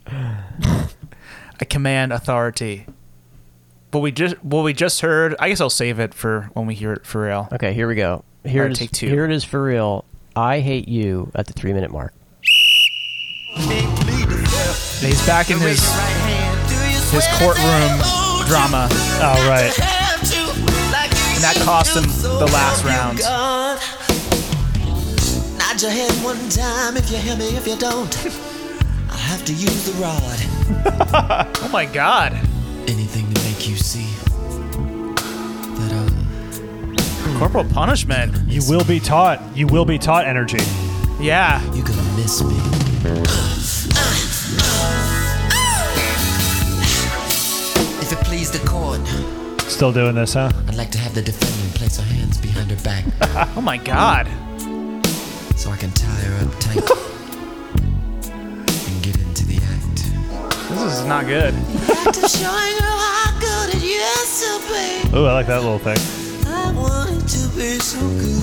I 0.06 0.86
command 1.68 2.14
authority. 2.14 2.86
What 3.90 4.00
we 4.00 4.10
just 4.10 4.42
what 4.42 4.64
we 4.64 4.72
just 4.72 5.02
heard, 5.02 5.36
I 5.38 5.50
guess 5.50 5.60
I'll 5.60 5.68
save 5.68 6.00
it 6.00 6.14
for 6.14 6.48
when 6.54 6.64
we 6.64 6.74
hear 6.74 6.94
it 6.94 7.04
for 7.04 7.24
real. 7.26 7.46
Okay, 7.52 7.74
here 7.74 7.86
we 7.88 7.94
go. 7.94 8.24
Here 8.42 8.64
it 8.64 8.72
is. 8.72 8.78
take 8.78 8.90
two. 8.92 9.08
Here 9.08 9.26
it 9.26 9.32
is 9.32 9.44
for 9.44 9.62
real. 9.62 10.06
I 10.34 10.60
hate 10.60 10.88
you 10.88 11.30
at 11.34 11.46
the 11.46 11.52
three 11.52 11.74
minute 11.74 11.90
mark. 11.90 12.14
And 13.56 13.66
he's 15.02 15.26
back 15.26 15.50
in 15.50 15.58
his 15.58 15.80
his 17.10 17.26
courtroom 17.36 18.00
drama, 18.46 18.88
Oh, 18.90 19.46
right. 19.46 19.99
And 21.40 21.56
that 21.56 21.64
cost 21.64 21.96
him 21.96 22.02
the 22.02 22.44
last 22.52 22.84
round. 22.84 23.18
Nod 25.58 25.80
your 25.80 25.90
head 25.90 26.12
one 26.22 26.36
time 26.50 26.98
if 26.98 27.10
you 27.10 27.16
hear 27.16 27.34
me. 27.34 27.56
If 27.56 27.66
you 27.66 27.76
don't, 27.76 28.14
I'll 29.08 29.16
have 29.16 29.42
to 29.46 29.54
use 29.54 29.86
the 29.86 29.92
rod. 30.02 30.38
Oh 31.62 31.68
my 31.72 31.86
god. 31.86 32.32
Anything 32.88 33.32
to 33.32 33.42
make 33.44 33.68
you 33.68 33.76
see 33.76 34.06
that 35.76 35.92
uh, 35.92 37.38
Corporal 37.38 37.64
punishment. 37.64 38.36
You 38.46 38.62
will 38.68 38.84
be 38.84 39.00
taught. 39.00 39.40
You 39.56 39.66
will 39.66 39.84
be 39.84 39.98
taught 39.98 40.26
energy. 40.26 40.58
Yeah. 41.20 41.62
you 41.72 41.82
gonna 41.82 42.02
miss 42.16 42.42
me. 42.42 42.56
Still 49.70 49.92
doing 49.92 50.14
this, 50.16 50.34
huh? 50.34 50.50
I'd 50.68 50.74
like 50.74 50.90
to 50.90 50.98
have 50.98 51.14
the 51.14 51.22
defendant 51.22 51.74
place 51.74 51.96
her 51.96 52.02
hands 52.02 52.36
behind 52.38 52.70
her 52.70 52.76
back 52.84 53.04
Oh 53.56 53.62
my 53.62 53.78
god. 53.78 54.26
so 55.56 55.70
I 55.70 55.76
can 55.78 55.90
tie 55.92 56.06
her 56.06 56.44
up 56.44 56.52
tight 56.60 56.76
and 58.30 59.02
get 59.02 59.16
into 59.18 59.46
the 59.46 59.56
act. 59.56 60.10
This 60.70 60.98
is 60.98 61.04
not 61.06 61.24
good. 61.26 61.54
After 61.54 62.28
showing 62.28 62.76
her 62.76 62.96
how 63.06 63.38
good 63.40 63.74
it 63.76 63.82
used 63.82 64.42
to 64.44 64.60
be. 64.68 65.16
Ooh, 65.16 65.24
I 65.24 65.32
like 65.32 65.46
that 65.46 65.62
little 65.62 65.78
thing. 65.78 65.98
I 66.46 66.72
wanted 66.72 67.26
to 67.26 67.48
be 67.56 67.78
so 67.78 68.00
good. 68.20 68.42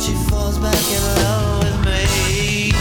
She 0.00 0.12
falls 0.30 0.58
back 0.58 0.74
in 0.88 1.02
love 1.22 1.64
with 1.64 1.84
me. 1.84 2.72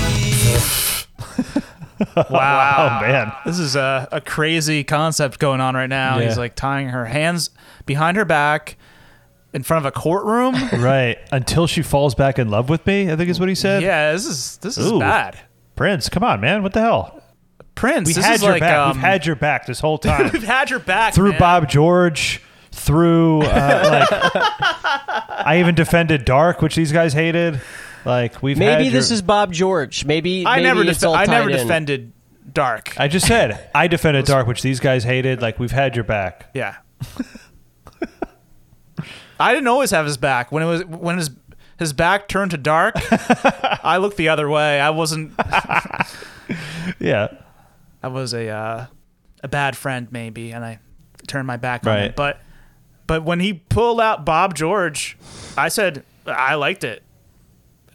Wow. 2.29 2.99
Oh 3.01 3.07
man. 3.07 3.31
This 3.45 3.59
is 3.59 3.75
a, 3.75 4.07
a 4.11 4.21
crazy 4.21 4.83
concept 4.83 5.39
going 5.39 5.61
on 5.61 5.75
right 5.75 5.89
now. 5.89 6.17
Yeah. 6.19 6.25
He's 6.27 6.37
like 6.37 6.55
tying 6.55 6.89
her 6.89 7.05
hands 7.05 7.49
behind 7.85 8.17
her 8.17 8.25
back 8.25 8.77
in 9.53 9.63
front 9.63 9.85
of 9.85 9.93
a 9.93 9.97
courtroom. 9.99 10.55
Right. 10.81 11.17
Until 11.31 11.67
she 11.67 11.81
falls 11.81 12.15
back 12.15 12.39
in 12.39 12.49
love 12.49 12.69
with 12.69 12.85
me, 12.85 13.11
I 13.11 13.15
think 13.15 13.29
is 13.29 13.39
what 13.39 13.49
he 13.49 13.55
said. 13.55 13.81
yeah, 13.83 14.11
this 14.13 14.25
is 14.25 14.57
this 14.57 14.77
is 14.77 14.91
Ooh. 14.91 14.99
bad. 14.99 15.39
Prince, 15.75 16.09
come 16.09 16.23
on, 16.23 16.39
man. 16.41 16.61
What 16.63 16.73
the 16.73 16.81
hell? 16.81 17.21
Prince, 17.75 18.07
We 18.07 18.13
this 18.13 18.25
had 18.25 18.35
is 18.35 18.41
your 18.43 18.51
like, 18.51 18.59
back. 18.61 18.77
um, 18.77 18.97
We've 18.97 19.01
had 19.03 19.25
your 19.25 19.35
back 19.37 19.65
this 19.65 19.79
whole 19.79 19.97
time. 19.97 20.29
we've 20.33 20.43
had 20.43 20.69
your 20.69 20.79
back 20.79 21.13
through 21.13 21.31
man. 21.31 21.39
Bob 21.39 21.69
George, 21.69 22.41
through 22.71 23.41
uh, 23.43 24.07
like 24.11 24.43
I 25.45 25.57
even 25.59 25.75
defended 25.75 26.25
Dark, 26.25 26.61
which 26.61 26.75
these 26.75 26.91
guys 26.91 27.13
hated. 27.13 27.61
Like 28.05 28.41
we've 28.41 28.57
Maybe 28.57 28.85
had 28.85 28.93
this 28.93 29.09
your- 29.09 29.15
is 29.15 29.21
Bob 29.21 29.51
George. 29.53 30.05
Maybe 30.05 30.45
I 30.45 30.57
maybe 30.57 30.63
never 30.63 30.83
def- 30.83 31.03
I 31.03 31.25
never 31.25 31.49
in. 31.49 31.57
defended 31.57 32.13
Dark. 32.51 32.99
I 32.99 33.07
just 33.07 33.27
said 33.27 33.69
I 33.75 33.87
defended 33.87 34.25
Dark, 34.25 34.47
which 34.47 34.61
these 34.61 34.79
guys 34.79 35.03
hated. 35.03 35.41
Like 35.41 35.59
we've 35.59 35.71
had 35.71 35.95
your 35.95 36.03
back. 36.05 36.49
yeah. 36.53 36.77
I 39.39 39.53
didn't 39.53 39.67
always 39.67 39.91
have 39.91 40.05
his 40.05 40.17
back. 40.17 40.51
When 40.51 40.63
it 40.63 40.65
was 40.65 40.85
when 40.85 41.17
his 41.17 41.29
his 41.77 41.93
back 41.93 42.27
turned 42.27 42.51
to 42.51 42.57
Dark, 42.57 42.95
I 43.83 43.97
looked 43.97 44.17
the 44.17 44.29
other 44.29 44.49
way. 44.49 44.79
I 44.81 44.89
wasn't 44.89 45.31
Yeah. 46.99 47.29
I 48.03 48.07
was 48.09 48.33
a 48.33 48.49
uh, 48.49 48.85
a 49.43 49.47
bad 49.47 49.77
friend 49.77 50.07
maybe, 50.11 50.51
and 50.51 50.63
I 50.65 50.79
turned 51.27 51.47
my 51.47 51.57
back 51.57 51.85
on 51.87 51.93
Right. 51.93 52.03
it. 52.05 52.15
But 52.17 52.41
but 53.07 53.23
when 53.23 53.39
he 53.39 53.53
pulled 53.53 54.01
out 54.01 54.25
Bob 54.25 54.55
George, 54.55 55.17
I 55.57 55.69
said 55.69 56.03
I 56.25 56.55
liked 56.55 56.83
it. 56.83 57.01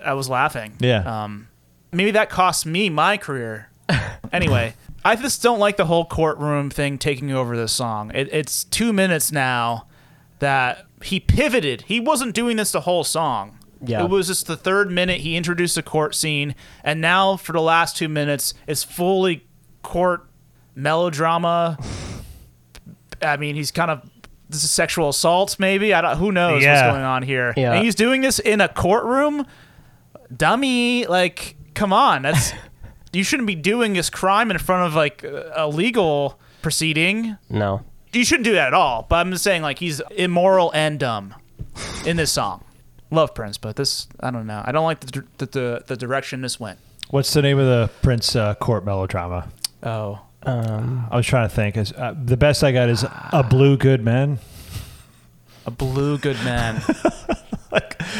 I 0.04 0.14
was 0.14 0.28
laughing. 0.28 0.74
Yeah. 0.80 1.24
Um, 1.24 1.48
maybe 1.92 2.10
that 2.12 2.30
cost 2.30 2.66
me 2.66 2.90
my 2.90 3.16
career. 3.16 3.70
anyway, 4.32 4.74
I 5.04 5.16
just 5.16 5.42
don't 5.42 5.58
like 5.58 5.76
the 5.76 5.84
whole 5.86 6.04
courtroom 6.04 6.70
thing 6.70 6.98
taking 6.98 7.30
over 7.32 7.56
this 7.56 7.72
song. 7.72 8.10
It, 8.14 8.32
it's 8.32 8.64
two 8.64 8.92
minutes 8.92 9.30
now 9.32 9.86
that 10.38 10.86
he 11.02 11.20
pivoted. 11.20 11.82
He 11.82 12.00
wasn't 12.00 12.34
doing 12.34 12.56
this 12.56 12.72
the 12.72 12.80
whole 12.82 13.04
song. 13.04 13.58
Yeah. 13.86 14.02
It 14.04 14.08
was 14.10 14.28
just 14.28 14.46
the 14.46 14.56
third 14.56 14.90
minute 14.90 15.20
he 15.20 15.36
introduced 15.36 15.74
the 15.74 15.82
court 15.82 16.14
scene, 16.14 16.54
and 16.82 17.00
now 17.02 17.36
for 17.36 17.52
the 17.52 17.60
last 17.60 17.96
two 17.98 18.08
minutes, 18.08 18.54
it's 18.66 18.82
fully 18.82 19.46
court 19.82 20.26
melodrama. 20.74 21.78
I 23.22 23.36
mean, 23.36 23.54
he's 23.54 23.70
kind 23.70 23.90
of 23.90 24.08
this 24.48 24.64
is 24.64 24.70
sexual 24.70 25.08
assault, 25.08 25.56
maybe. 25.58 25.92
I 25.92 26.00
don't. 26.00 26.16
Who 26.18 26.32
knows 26.32 26.62
Yeah. 26.62 26.86
what's 26.86 26.94
going 26.94 27.04
on 27.04 27.22
here? 27.22 27.52
Yeah. 27.56 27.72
And 27.72 27.84
he's 27.84 27.94
doing 27.94 28.20
this 28.22 28.38
in 28.38 28.60
a 28.60 28.68
courtroom. 28.68 29.46
Dummy, 30.36 31.06
like, 31.06 31.56
come 31.74 31.92
on. 31.92 32.22
That's 32.22 32.52
you 33.12 33.24
shouldn't 33.24 33.46
be 33.46 33.54
doing 33.54 33.92
this 33.94 34.10
crime 34.10 34.50
in 34.50 34.58
front 34.58 34.86
of 34.86 34.94
like 34.94 35.22
a 35.24 35.68
legal 35.68 36.38
proceeding. 36.62 37.36
No. 37.48 37.82
You 38.12 38.24
shouldn't 38.24 38.44
do 38.44 38.52
that 38.54 38.68
at 38.68 38.74
all. 38.74 39.06
But 39.08 39.16
I'm 39.16 39.32
just 39.32 39.42
saying, 39.44 39.62
like, 39.62 39.78
he's 39.80 40.00
immoral 40.12 40.70
and 40.72 40.98
dumb 41.00 41.34
in 42.06 42.16
this 42.16 42.30
song. 42.32 42.62
Love 43.10 43.34
Prince, 43.34 43.58
but 43.58 43.76
this 43.76 44.08
I 44.20 44.30
don't 44.30 44.46
know. 44.46 44.62
I 44.64 44.72
don't 44.72 44.84
like 44.84 45.00
the 45.00 45.24
the 45.38 45.46
the, 45.46 45.84
the 45.86 45.96
direction 45.96 46.40
this 46.40 46.58
went. 46.58 46.78
What's 47.10 47.32
the 47.32 47.42
name 47.42 47.58
of 47.58 47.66
the 47.66 47.90
Prince 48.02 48.34
uh, 48.34 48.54
court 48.54 48.84
melodrama? 48.84 49.48
Oh, 49.82 50.20
Um, 50.42 51.06
I 51.10 51.16
was 51.16 51.26
trying 51.26 51.48
to 51.48 51.54
think. 51.54 51.76
Is 51.76 51.92
uh, 51.92 52.14
the 52.20 52.36
best 52.36 52.64
I 52.64 52.72
got 52.72 52.88
is 52.88 53.04
a 53.32 53.42
blue 53.48 53.76
good 53.76 54.02
man. 54.02 54.38
a 55.66 55.70
blue 55.70 56.18
good 56.18 56.36
man. 56.44 56.82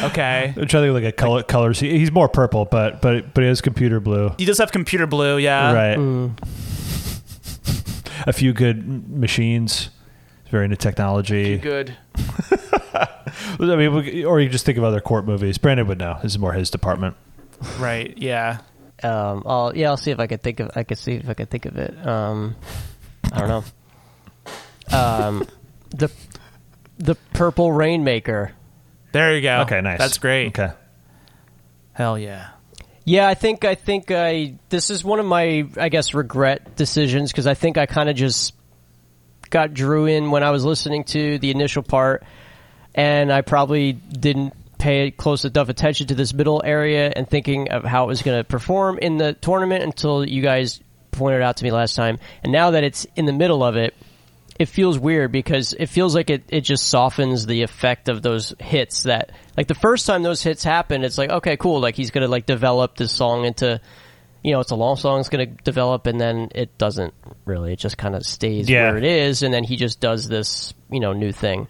okay. 0.03 0.47
I'm 0.47 0.53
trying 0.53 0.67
to 0.67 0.79
think 0.81 0.89
of 0.89 0.95
like 0.95 1.03
a 1.05 1.11
color 1.11 1.43
colors. 1.43 1.79
He, 1.79 1.97
he's 1.97 2.11
more 2.11 2.27
purple, 2.29 2.65
but 2.65 3.01
but 3.01 3.33
but 3.33 3.41
he 3.43 3.47
has 3.47 3.61
computer 3.61 3.99
blue. 3.99 4.31
He 4.37 4.45
does 4.45 4.57
have 4.57 4.71
computer 4.71 5.07
blue, 5.07 5.37
yeah. 5.37 5.71
right. 5.73 5.97
mm, 5.97 6.31
A 8.27 8.33
few 8.33 8.53
good 8.53 9.09
machines. 9.09 9.89
He's 10.43 10.51
very 10.51 10.65
into 10.65 10.77
technology. 10.77 11.57
Good. 11.57 11.95
I 12.93 13.75
mean, 13.75 13.93
we- 13.93 14.25
or 14.25 14.39
you 14.39 14.49
just 14.49 14.65
think 14.65 14.77
of 14.77 14.83
other 14.83 15.01
court 15.01 15.25
movies. 15.25 15.57
Brandon 15.57 15.87
would 15.87 15.97
know. 15.99 16.15
This 16.21 16.33
is 16.33 16.39
more 16.39 16.53
his 16.53 16.69
department. 16.69 17.15
Right. 17.79 18.15
Yeah. 18.17 18.59
um, 19.03 19.43
I'll, 19.45 19.75
yeah, 19.75 19.89
I'll 19.89 19.97
see 19.97 20.11
if 20.11 20.19
I 20.19 20.27
can 20.27 20.37
think 20.39 20.59
of. 20.59 20.71
I 20.75 20.83
can 20.83 20.97
see 20.97 21.13
if 21.13 21.29
I 21.29 21.33
can 21.33 21.47
think 21.47 21.65
of 21.65 21.77
it. 21.77 22.05
Um, 22.05 22.55
I 23.33 23.39
don't 23.39 23.49
know. 24.91 24.97
Um, 24.97 25.47
the 25.89 26.11
the 26.97 27.15
Purple 27.33 27.71
Rainmaker. 27.71 28.51
There 29.15 29.33
you 29.33 29.41
go. 29.41 29.61
Okay, 29.61 29.79
nice. 29.79 29.97
That's 29.97 30.17
great. 30.17 30.47
Okay. 30.47 30.73
Hell 31.93 32.19
yeah. 32.19 32.49
Yeah, 33.05 33.29
I 33.29 33.33
think 33.33 33.63
I 33.63 33.75
think 33.75 34.11
I 34.11 34.55
this 34.67 34.89
is 34.89 35.05
one 35.05 35.21
of 35.21 35.25
my 35.25 35.69
I 35.77 35.87
guess 35.87 36.13
regret 36.13 36.75
decisions 36.75 37.31
because 37.31 37.47
I 37.47 37.53
think 37.53 37.77
I 37.77 37.85
kind 37.85 38.09
of 38.09 38.17
just 38.17 38.53
got 39.49 39.73
drew 39.73 40.05
in 40.05 40.31
when 40.31 40.43
I 40.43 40.51
was 40.51 40.65
listening 40.65 41.05
to 41.05 41.39
the 41.39 41.51
initial 41.51 41.81
part, 41.81 42.25
and 42.93 43.31
I 43.31 43.39
probably 43.39 43.93
didn't 43.93 44.53
pay 44.79 45.11
close 45.11 45.45
enough 45.45 45.69
attention 45.69 46.07
to 46.07 46.15
this 46.15 46.33
middle 46.33 46.61
area 46.65 47.09
and 47.15 47.25
thinking 47.25 47.69
of 47.69 47.85
how 47.85 48.03
it 48.03 48.07
was 48.07 48.21
going 48.21 48.37
to 48.37 48.43
perform 48.43 48.97
in 48.97 49.15
the 49.15 49.31
tournament 49.31 49.81
until 49.81 50.27
you 50.27 50.41
guys 50.41 50.81
pointed 51.11 51.41
out 51.41 51.55
to 51.55 51.63
me 51.63 51.71
last 51.71 51.95
time. 51.95 52.19
And 52.43 52.51
now 52.51 52.71
that 52.71 52.83
it's 52.83 53.07
in 53.15 53.23
the 53.23 53.31
middle 53.31 53.63
of 53.63 53.77
it, 53.77 53.93
it 54.57 54.67
feels 54.67 54.97
weird 54.97 55.31
because 55.31 55.73
it 55.73 55.87
feels 55.87 56.15
like 56.15 56.29
it, 56.29 56.43
it 56.49 56.61
just 56.61 56.87
softens 56.87 57.45
the 57.45 57.63
effect 57.63 58.07
of 58.09 58.21
those 58.21 58.53
hits 58.59 59.03
that 59.03 59.31
like 59.57 59.67
the 59.67 59.75
first 59.75 60.05
time 60.05 60.23
those 60.23 60.41
hits 60.41 60.63
happen 60.63 61.03
it's 61.03 61.17
like 61.17 61.29
okay 61.29 61.57
cool 61.57 61.79
like 61.81 61.95
he's 61.95 62.11
gonna 62.11 62.27
like 62.27 62.45
develop 62.45 62.95
this 62.95 63.11
song 63.11 63.43
into 63.45 63.81
you 64.43 64.51
know 64.53 64.59
it's 64.61 64.71
a 64.71 64.75
long 64.75 64.95
song 64.95 65.19
it's 65.19 65.29
gonna 65.29 65.45
develop 65.45 66.07
and 66.07 66.19
then 66.21 66.49
it 66.55 66.77
doesn't 66.77 67.13
really 67.45 67.73
it 67.73 67.79
just 67.79 67.97
kind 67.97 68.15
of 68.15 68.25
stays 68.25 68.69
Yeah. 68.69 68.89
where 68.91 68.97
it 68.97 69.03
is 69.03 69.43
and 69.43 69.53
then 69.53 69.63
he 69.63 69.75
just 69.75 69.99
does 69.99 70.27
this 70.29 70.73
you 70.89 70.99
know 71.01 71.11
new 71.13 71.31
thing 71.33 71.67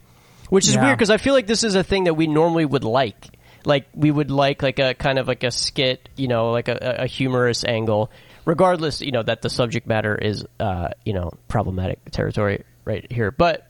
which 0.50 0.68
is 0.68 0.76
Yeah. 0.76 0.84
weird 0.84 0.98
because 0.98 1.10
i 1.10 1.18
feel 1.18 1.34
like 1.34 1.48
this 1.48 1.64
is 1.64 1.74
a 1.76 1.84
thing 1.84 2.04
that 2.04 2.14
we 2.14 2.28
normally 2.28 2.66
would 2.66 2.84
like 2.84 3.30
like 3.66 3.88
we 3.96 4.12
would 4.12 4.30
like 4.30 4.62
like 4.62 4.78
a 4.78 4.94
kind 4.94 5.18
of 5.18 5.28
like 5.28 5.44
a 5.44 5.50
skit 5.50 6.08
you 6.18 6.28
know 6.28 6.52
like 6.52 6.68
a, 6.68 6.98
a 7.00 7.08
humorous 7.08 7.64
angle 7.66 8.12
regardless 8.46 9.02
you 9.02 9.12
know 9.12 9.24
that 9.24 9.42
the 9.42 9.50
subject 9.50 9.88
matter 9.88 10.14
is 10.16 10.46
uh 10.60 10.90
you 11.04 11.14
know 11.14 11.32
problematic 11.48 12.12
territory 12.12 12.64
right 12.86 13.12
here 13.12 13.32
but 13.32 13.68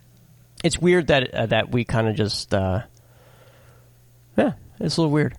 it's 0.64 0.78
weird 0.78 1.08
that 1.08 1.34
uh, 1.34 1.46
that 1.48 1.72
we 1.72 1.84
kind 1.84 2.08
of 2.08 2.16
just 2.16 2.54
uh 2.54 2.82
yeah 4.38 4.54
it's 4.80 4.98
a 4.98 5.02
little 5.02 5.12
weird 5.12 5.36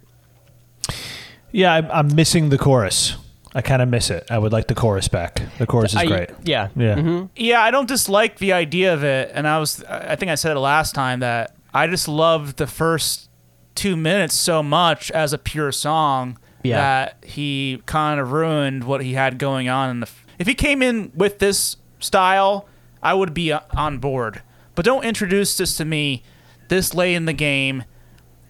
Yeah, 1.53 1.73
I'm, 1.73 1.91
I'm 1.91 2.15
missing 2.15 2.51
the 2.51 2.59
chorus. 2.59 3.17
I 3.55 3.63
kind 3.63 3.81
of 3.81 3.89
miss 3.89 4.11
it. 4.11 4.27
I 4.31 4.37
would 4.37 4.53
like 4.53 4.67
the 4.67 4.75
chorus 4.75 5.09
back. 5.09 5.41
The 5.59 5.67
chorus 5.67 5.93
is 5.93 5.97
I- 5.99 6.07
great. 6.07 6.31
yeah 6.45 6.69
Yeah. 6.77 7.25
Yeah, 7.35 7.63
I 7.63 7.71
don't 7.71 7.89
dislike 7.89 8.39
the 8.39 8.53
idea 8.53 8.93
of 8.93 9.03
it, 9.05 9.31
and 9.33 9.49
I 9.49 9.59
was 9.59 9.83
I 9.85 10.17
think 10.17 10.31
I 10.31 10.35
said 10.35 10.57
it 10.57 10.61
last 10.61 10.95
time 10.95 11.21
that 11.21 11.55
I 11.73 11.87
just 11.87 12.09
loved 12.09 12.57
the 12.59 12.67
first 12.67 13.31
two 13.75 13.97
minutes 13.97 14.35
so 14.35 14.63
much 14.63 15.11
as 15.11 15.33
a 15.33 15.39
pure 15.39 15.73
song 15.73 16.39
Yeah. 16.63 16.77
that 16.77 17.25
he 17.25 17.81
kind 17.87 18.21
of 18.21 18.33
ruined 18.33 18.85
what 18.85 19.03
he 19.03 19.15
had 19.15 19.39
going 19.39 19.69
on 19.69 19.89
in 19.91 20.01
the 20.01 20.09
If 20.39 20.47
he 20.47 20.55
came 20.55 20.83
in 20.83 21.11
with 21.15 21.39
this 21.39 21.77
style, 22.01 22.69
I 23.07 23.15
would 23.15 23.33
be 23.33 23.53
uh, 23.53 23.61
on 23.77 23.99
board. 23.99 24.43
But 24.75 24.85
don't 24.85 25.05
introduce 25.05 25.57
this 25.57 25.77
to 25.77 25.85
me 25.85 26.25
this 26.69 26.93
late 26.93 27.15
in 27.15 27.27
the 27.27 27.33
game 27.33 27.85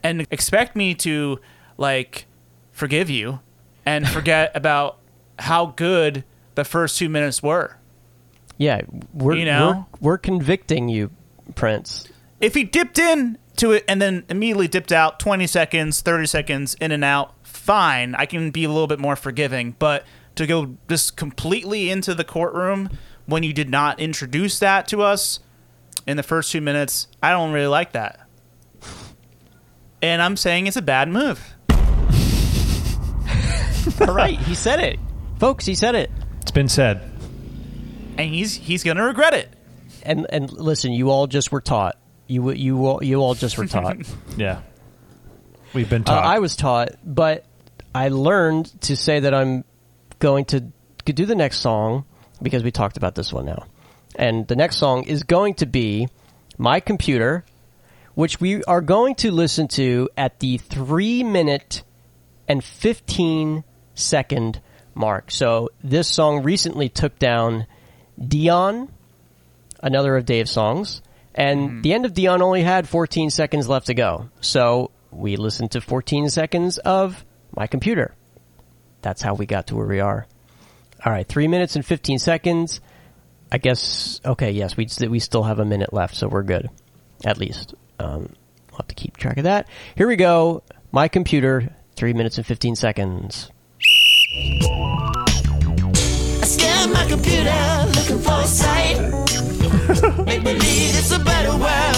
and 0.02 0.26
expect 0.30 0.74
me 0.74 0.94
to 0.94 1.38
like 1.76 2.24
forgive 2.72 3.10
you 3.10 3.40
and 3.84 4.08
forget 4.16 4.50
about 4.54 4.98
how 5.38 5.66
good 5.66 6.24
the 6.54 6.64
first 6.64 6.96
two 6.96 7.10
minutes 7.10 7.42
were. 7.42 7.76
Yeah, 8.56 8.80
we're 9.12 9.36
You 9.36 9.44
know? 9.44 9.86
we're, 10.00 10.12
we're 10.12 10.18
convicting 10.18 10.88
you, 10.88 11.10
Prince. 11.54 12.08
If 12.40 12.54
he 12.54 12.64
dipped 12.64 12.98
in 12.98 13.36
to 13.56 13.72
it 13.72 13.84
and 13.86 14.00
then 14.00 14.24
immediately 14.30 14.68
dipped 14.68 14.90
out 14.90 15.20
20 15.20 15.46
seconds, 15.46 16.00
30 16.00 16.26
seconds 16.26 16.74
in 16.80 16.92
and 16.92 17.04
out, 17.04 17.34
fine. 17.42 18.14
I 18.14 18.24
can 18.24 18.50
be 18.50 18.64
a 18.64 18.68
little 18.68 18.86
bit 18.86 19.00
more 19.00 19.16
forgiving. 19.16 19.76
But 19.78 20.06
to 20.36 20.46
go 20.46 20.76
just 20.88 21.16
completely 21.18 21.90
into 21.90 22.14
the 22.14 22.24
courtroom 22.24 22.88
when 23.26 23.42
you 23.42 23.52
did 23.52 23.68
not 23.70 24.00
introduce 24.00 24.58
that 24.60 24.88
to 24.88 25.02
us 25.02 25.40
in 26.06 26.16
the 26.16 26.22
first 26.22 26.52
two 26.52 26.60
minutes, 26.60 27.08
I 27.22 27.30
don't 27.30 27.52
really 27.52 27.66
like 27.66 27.92
that. 27.92 28.20
And 30.02 30.20
I'm 30.22 30.36
saying 30.36 30.66
it's 30.66 30.76
a 30.76 30.82
bad 30.82 31.08
move. 31.08 31.40
All 34.00 34.14
right, 34.14 34.38
he 34.38 34.54
said 34.54 34.80
it, 34.80 34.98
folks. 35.38 35.64
He 35.64 35.74
said 35.74 35.94
it. 35.94 36.10
It's 36.42 36.50
been 36.50 36.68
said. 36.68 37.00
And 38.18 38.30
he's 38.30 38.54
he's 38.54 38.82
gonna 38.82 39.04
regret 39.04 39.34
it. 39.34 39.48
And 40.02 40.26
and 40.30 40.50
listen, 40.52 40.92
you 40.92 41.10
all 41.10 41.26
just 41.26 41.50
were 41.52 41.60
taught. 41.60 41.96
You 42.26 42.50
you 42.52 42.84
all 42.86 43.02
you 43.02 43.16
all 43.20 43.34
just 43.34 43.56
were 43.58 43.66
taught. 43.66 43.96
Yeah. 44.36 44.60
We've 45.72 45.88
been 45.88 46.02
Uh, 46.02 46.06
taught. 46.06 46.24
I 46.24 46.38
was 46.40 46.56
taught, 46.56 46.90
but 47.04 47.44
I 47.94 48.08
learned 48.08 48.80
to 48.82 48.96
say 48.96 49.20
that 49.20 49.34
I'm 49.34 49.64
going 50.18 50.44
to 50.46 50.64
to 51.06 51.12
do 51.12 51.24
the 51.26 51.34
next 51.34 51.58
song 51.58 52.04
because 52.42 52.62
we 52.62 52.70
talked 52.70 52.96
about 52.96 53.14
this 53.14 53.32
one 53.32 53.46
now. 53.46 53.66
And 54.14 54.46
the 54.46 54.56
next 54.56 54.76
song 54.76 55.04
is 55.04 55.22
going 55.22 55.54
to 55.54 55.66
be 55.66 56.08
My 56.58 56.80
Computer, 56.80 57.44
which 58.14 58.40
we 58.40 58.62
are 58.64 58.80
going 58.80 59.14
to 59.16 59.30
listen 59.30 59.68
to 59.68 60.08
at 60.16 60.40
the 60.40 60.58
3 60.58 61.22
minute 61.22 61.82
and 62.48 62.62
15 62.64 63.64
second 63.94 64.60
mark. 64.94 65.30
So 65.30 65.70
this 65.82 66.08
song 66.08 66.42
recently 66.42 66.88
took 66.88 67.18
down 67.18 67.66
Dion, 68.18 68.90
another 69.82 70.16
of 70.16 70.24
Dave's 70.24 70.50
songs, 70.50 71.02
and 71.34 71.68
mm-hmm. 71.68 71.80
the 71.82 71.92
end 71.92 72.06
of 72.06 72.14
Dion 72.14 72.40
only 72.42 72.62
had 72.62 72.88
14 72.88 73.30
seconds 73.30 73.68
left 73.68 73.88
to 73.88 73.94
go. 73.94 74.30
So 74.40 74.90
we 75.10 75.36
listened 75.36 75.72
to 75.72 75.80
14 75.80 76.30
seconds 76.30 76.78
of 76.78 77.24
my 77.54 77.66
computer. 77.66 78.14
That's 79.02 79.22
how 79.22 79.34
we 79.34 79.46
got 79.46 79.68
to 79.68 79.76
where 79.76 79.86
we 79.86 80.00
are. 80.00 80.26
All 81.04 81.12
right, 81.12 81.26
three 81.26 81.48
minutes 81.48 81.76
and 81.76 81.84
15 81.84 82.18
seconds. 82.18 82.80
I 83.50 83.58
guess, 83.58 84.20
okay, 84.24 84.50
yes, 84.50 84.76
we, 84.76 84.88
we 85.08 85.18
still 85.20 85.44
have 85.44 85.58
a 85.58 85.64
minute 85.64 85.92
left, 85.92 86.16
so 86.16 86.28
we're 86.28 86.42
good. 86.42 86.68
At 87.24 87.38
least. 87.38 87.74
Um, 87.98 88.34
we'll 88.70 88.78
have 88.78 88.88
to 88.88 88.94
keep 88.94 89.16
track 89.16 89.36
of 89.38 89.44
that. 89.44 89.68
Here 89.94 90.08
we 90.08 90.16
go. 90.16 90.62
My 90.92 91.08
computer, 91.08 91.74
three 91.94 92.12
minutes 92.12 92.38
and 92.38 92.46
15 92.46 92.76
seconds. 92.76 93.50
I 96.38 96.44
scan 96.44 96.92
my 96.92 97.06
computer 97.08 97.86
looking 97.94 98.18
for 98.18 98.40
a 98.40 98.46
site. 98.46 98.98
Make 100.26 100.42
believe 100.42 100.96
it's 100.96 101.12
a 101.12 101.18
better 101.18 101.50
world. 101.50 101.96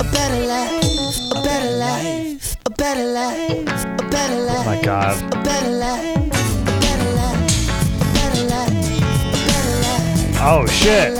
A 0.00 0.04
better 0.12 0.46
life. 0.46 1.20
A 1.30 1.42
better 1.42 1.70
life. 1.76 2.56
A 2.66 2.70
better 2.70 3.04
life. 3.04 3.84
A 3.84 4.08
better 4.08 4.40
life. 4.42 4.58
Oh 4.58 4.64
my 4.66 4.82
God. 4.82 5.34
A 5.34 5.42
better 5.42 5.70
life. 5.70 6.23
Oh 10.46 10.66
shit. 10.66 11.14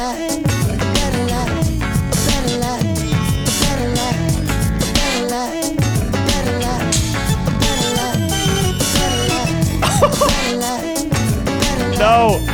no. 11.98 12.53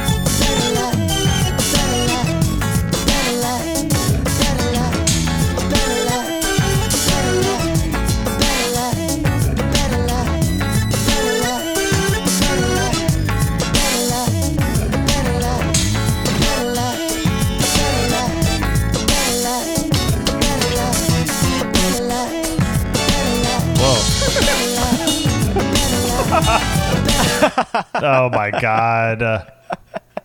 Oh 27.94 28.29
my 28.31 28.50
God. 28.50 29.22
Uh, 29.22 29.44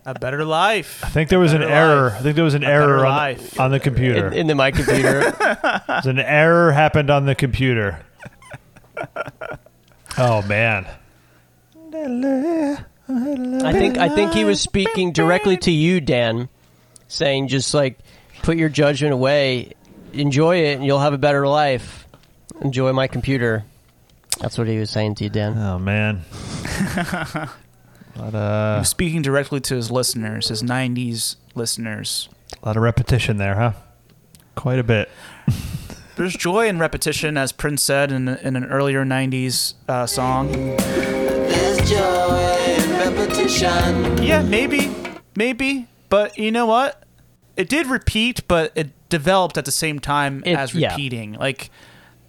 A 0.06 0.13
better 0.13 0.45
life. 0.45 1.04
I 1.04 1.10
think 1.10 1.30
there 1.30 1.39
was 1.39 1.54
an 1.54 1.62
Better 1.62 1.73
error. 1.73 2.12
I 2.12 2.19
think 2.21 2.36
there 2.36 2.43
was 2.45 2.54
an 2.54 2.63
A 2.63 2.67
error 2.67 3.06
on, 3.06 3.15
life. 3.15 3.60
on 3.60 3.71
the 3.71 3.80
computer. 3.80 4.28
In, 4.28 4.34
in 4.34 4.47
the 4.47 4.56
my 4.56 4.71
computer. 4.71 5.34
An 5.88 6.19
error 6.19 6.71
happened 6.71 7.10
on 7.10 7.25
the 7.25 7.36
computer. 7.36 7.99
Oh 10.17 10.41
man. 10.43 10.88
I 13.08 13.71
think 13.73 13.97
I 13.97 14.10
think 14.10 14.34
he 14.34 14.43
was 14.45 14.62
speaking 14.62 15.12
directly 15.12 15.58
to 15.58 15.71
you, 15.71 16.01
Dan, 16.01 16.49
saying 17.08 17.47
just 17.49 17.73
like 17.73 17.99
put 18.43 18.58
your 18.58 18.69
judgment 18.69 19.13
away, 19.13 19.73
enjoy 20.13 20.58
it, 20.58 20.75
and 20.75 20.86
you'll 20.86 20.99
have 20.99 21.13
a 21.13 21.17
better 21.17 21.47
life. 21.47 22.08
Enjoy 22.62 22.91
my 22.93 23.08
computer. 23.08 23.63
That's 24.39 24.58
what 24.58 24.67
he 24.67 24.78
was 24.78 24.89
saying 24.89 25.15
to 25.15 25.24
you, 25.26 25.30
Dan. 25.30 25.58
Oh 25.58 25.80
man. 25.80 26.21
a 26.95 27.50
lot 28.17 28.36
of 28.36 28.88
Speaking 28.88 29.21
directly 29.21 29.60
to 29.62 29.76
his 29.76 29.89
listeners, 29.91 30.50
his 30.50 30.62
90s 30.63 31.36
listeners. 31.56 32.30
a 32.62 32.65
lot 32.65 32.78
of 32.78 32.84
repetition 32.84 33.38
there, 33.38 33.56
huh? 33.56 33.71
Quite 34.56 34.80
a 34.80 34.84
bit. 34.84 35.10
There's 36.15 36.36
joy 36.36 36.67
in 36.67 36.80
repetition, 36.80 37.36
as 37.38 37.52
Prince 37.52 37.84
said 37.84 38.12
in, 38.12 38.30
in 38.30 38.56
an 38.56 38.63
earlier 38.65 39.04
90s 39.04 39.74
uh, 39.89 40.06
song. 40.06 40.50
There's 40.52 41.89
joy 41.89 42.56
in 42.78 42.89
repetition. 42.91 44.24
Yeah, 44.24 44.41
maybe, 44.43 44.93
maybe, 45.36 45.88
but 46.08 46.38
you 46.38 46.52
know 46.52 46.65
what? 46.65 47.04
It 47.58 47.67
did 47.67 47.88
repeat, 47.88 48.48
but 48.48 48.71
it 48.76 48.91
developed 49.10 49.58
at 49.58 49.65
the 49.65 49.71
same 49.71 50.00
time 50.00 50.41
It- 50.45 50.56
as 50.58 50.74
yeah. 50.74 50.91
repeating. 50.91 51.34
Like 51.34 51.69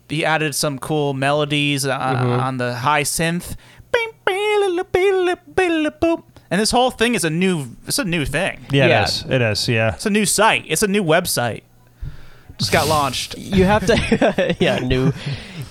he 0.08 0.24
added 0.24 0.54
some 0.54 0.78
cool 0.78 1.14
melodies 1.14 1.84
uh, 1.86 1.92
on 1.96 2.58
the 2.58 2.74
high 2.74 3.02
synth, 3.02 3.56
and 6.50 6.60
this 6.60 6.70
whole 6.70 6.90
thing 6.90 7.14
is 7.14 7.24
a 7.24 7.30
new. 7.30 7.66
It's 7.86 7.98
a 7.98 8.04
new 8.04 8.24
thing. 8.24 8.60
Yeah, 8.70 8.86
Yeah. 8.86 9.02
it 9.02 9.08
is. 9.08 9.24
It 9.28 9.42
is. 9.42 9.68
Yeah. 9.68 9.94
It's 9.94 10.06
a 10.06 10.10
new 10.10 10.26
site. 10.26 10.64
It's 10.68 10.82
a 10.82 10.88
new 10.88 11.02
website. 11.02 11.62
Just 12.58 12.72
got 12.72 12.88
launched. 12.88 13.36
You 13.38 13.64
have 13.64 13.86
to, 13.86 14.56
yeah, 14.60 14.78
new. 14.78 15.12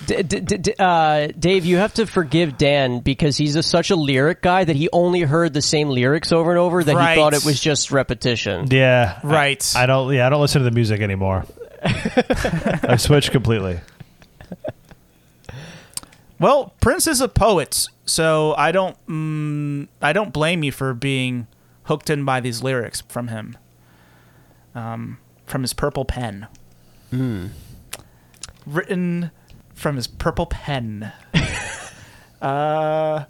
D- 0.06 0.22
d- 0.22 0.38
d- 0.40 0.56
d- 0.58 0.74
uh, 0.78 1.28
Dave, 1.36 1.64
you 1.64 1.78
have 1.78 1.94
to 1.94 2.06
forgive 2.06 2.56
Dan 2.56 3.00
because 3.00 3.36
he's 3.36 3.56
a, 3.56 3.62
such 3.62 3.90
a 3.90 3.96
lyric 3.96 4.40
guy 4.40 4.62
that 4.62 4.76
he 4.76 4.88
only 4.92 5.22
heard 5.22 5.52
the 5.52 5.60
same 5.62 5.88
lyrics 5.88 6.30
over 6.30 6.50
and 6.52 6.60
over 6.60 6.84
that 6.84 6.94
Right. 6.94 7.14
he 7.14 7.20
thought 7.20 7.34
it 7.34 7.44
was 7.44 7.60
just 7.60 7.90
repetition. 7.90 8.68
Yeah. 8.70 9.18
I- 9.22 9.26
Right. 9.26 9.72
I, 9.76 9.86
don't. 9.86 10.14
Yeah, 10.14 10.26
I 10.26 10.30
don't 10.30 10.40
listen 10.40 10.60
to 10.60 10.64
the 10.64 10.70
music 10.74 11.00
anymore. 11.00 11.44
I've 11.82 13.00
switched 13.00 13.32
completely. 13.32 13.80
Well, 16.38 16.74
Prince 16.80 17.06
is 17.06 17.20
a 17.20 17.28
poet, 17.28 17.88
so 18.04 18.54
I 18.58 18.72
don't. 18.72 18.96
Mm, 19.06 19.88
I 20.02 20.12
don't 20.12 20.32
blame 20.32 20.62
you 20.62 20.72
for 20.72 20.92
being 20.92 21.46
hooked 21.84 22.10
in 22.10 22.24
by 22.24 22.40
these 22.40 22.62
lyrics 22.62 23.02
from 23.08 23.28
him. 23.28 23.56
Um, 24.74 25.18
from 25.46 25.62
his 25.62 25.72
purple 25.72 26.04
pen. 26.04 26.46
Written 28.66 29.30
from 29.74 29.96
his 29.96 30.06
purple 30.06 30.46
pen. 30.46 31.12
uh, 32.42 33.24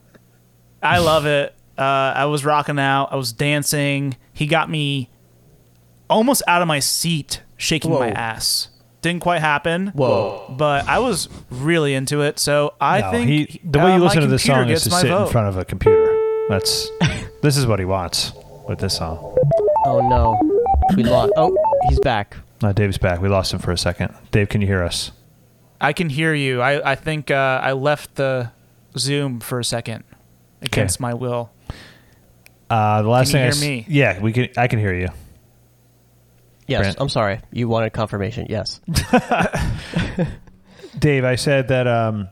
I 0.83 0.99
love 0.99 1.27
it. 1.27 1.55
Uh, 1.79 1.83
I 2.16 2.25
was 2.25 2.45
rocking 2.45 2.79
out. 2.79 3.12
I 3.12 3.16
was 3.16 3.33
dancing. 3.33 4.16
He 4.33 4.47
got 4.47 4.71
me 4.71 5.11
almost 6.09 6.42
out 6.49 6.62
of 6.62 6.69
my 6.69 6.81
seat, 6.81 7.42
shaking 7.57 7.92
my 7.92 8.11
ass. 8.11 8.69
Didn't 9.02 9.20
quite 9.20 9.40
happen. 9.40 9.88
Whoa. 9.88 10.54
But 10.56 10.88
I 10.88 10.98
was 10.98 11.28
really 11.50 11.94
into 11.94 12.22
it, 12.22 12.38
so 12.38 12.74
I 12.80 13.00
No, 13.02 13.11
think 13.12 13.28
he, 13.28 13.61
the 13.62 13.78
way 13.78 13.85
uh, 13.85 13.94
you 13.94 13.98
my 14.00 14.04
listen 14.06 14.20
to 14.22 14.26
this 14.26 14.42
computer 14.42 14.62
song 14.64 14.70
is 14.70 14.82
gets 14.82 14.85
to 14.85 14.90
my 14.90 15.00
sit 15.02 15.11
in 15.11 15.16
vote. 15.16 15.32
front 15.32 15.48
of 15.48 15.56
a 15.59 15.64
computer. 15.64 16.12
That's 16.48 16.88
this 17.42 17.56
is 17.56 17.66
what 17.66 17.78
he 17.78 17.85
wants 17.85 18.32
with 18.68 18.78
this 18.80 18.96
song. 18.96 19.37
Oh 19.85 20.00
no, 20.09 20.40
we 20.96 21.04
lost. 21.04 21.32
Oh, 21.37 21.56
he's 21.88 22.00
back. 22.00 22.37
Uh, 22.62 22.72
Dave's 22.72 22.98
back. 22.98 23.20
We 23.20 23.28
lost 23.28 23.52
him 23.52 23.59
for 23.61 23.70
a 23.70 23.78
second. 23.78 24.14
Dave, 24.32 24.48
can 24.48 24.61
you 24.61 24.66
hear 24.66 24.82
us? 24.82 25.12
I 25.80 25.92
can 25.92 26.09
hear 26.09 26.32
you. 26.35 26.62
I, 26.62 26.92
I 26.92 26.94
think 26.94 27.30
uh, 27.30 27.61
I 27.62 27.72
left 27.72 28.14
the 28.14 28.50
Zoom 28.96 29.40
for 29.40 29.61
a 29.61 29.64
second 29.64 30.04
against 30.62 30.98
my 31.00 31.12
will. 31.14 31.50
Uh, 32.70 33.02
the 33.02 33.09
last 33.09 33.30
Can 33.30 33.44
you 33.46 33.52
thing 33.52 33.70
I 33.70 33.74
hear 33.76 33.82
s- 33.82 33.87
me? 33.88 33.94
Yeah, 33.94 34.20
we 34.20 34.32
can. 34.32 34.48
I 34.56 34.66
can 34.68 34.78
hear 34.78 34.94
you. 34.94 35.09
Yes, 36.66 36.81
Brent. 36.83 36.96
I'm 37.00 37.09
sorry. 37.09 37.40
You 37.52 37.68
wanted 37.68 37.92
confirmation. 37.92 38.46
Yes. 38.50 38.81
Dave, 40.98 41.24
I 41.24 41.35
said 41.37 41.68
that 41.68 41.87
um, 41.87 42.29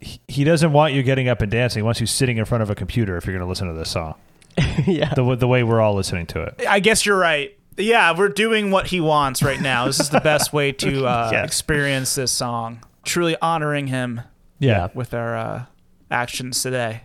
he- 0.00 0.20
he 0.28 0.44
doesn't 0.44 0.72
want 0.72 0.94
you 0.94 1.02
getting 1.02 1.28
up 1.28 1.42
and 1.42 1.50
dancing. 1.50 1.80
He 1.80 1.84
wants 1.84 2.00
you 2.00 2.06
sitting 2.06 2.38
in 2.38 2.44
front 2.44 2.62
of 2.62 2.70
a 2.70 2.74
computer 2.74 3.16
if 3.16 3.26
you're 3.26 3.34
going 3.34 3.44
to 3.44 3.48
listen 3.48 3.68
to 3.68 3.74
this 3.74 3.90
song. 3.90 4.14
yeah. 4.86 5.14
The, 5.14 5.36
the 5.36 5.48
way 5.48 5.62
we're 5.62 5.80
all 5.80 5.94
listening 5.94 6.26
to 6.28 6.42
it. 6.42 6.62
I 6.68 6.80
guess 6.80 7.04
you're 7.06 7.18
right. 7.18 7.56
Yeah, 7.76 8.16
we're 8.16 8.30
doing 8.30 8.70
what 8.70 8.88
he 8.88 9.00
wants 9.00 9.42
right 9.42 9.60
now. 9.60 9.86
This 9.86 10.00
is 10.00 10.10
the 10.10 10.20
best 10.20 10.52
way 10.52 10.72
to 10.72 11.06
uh, 11.06 11.28
Yes. 11.32 11.46
experience 11.46 12.14
this 12.16 12.32
song. 12.32 12.82
Truly 13.04 13.36
honoring 13.40 13.86
him 13.86 14.22
Yeah. 14.58 14.88
with 14.94 15.14
our 15.14 15.36
uh, 15.36 15.64
actions 16.10 16.60
today. 16.62 17.02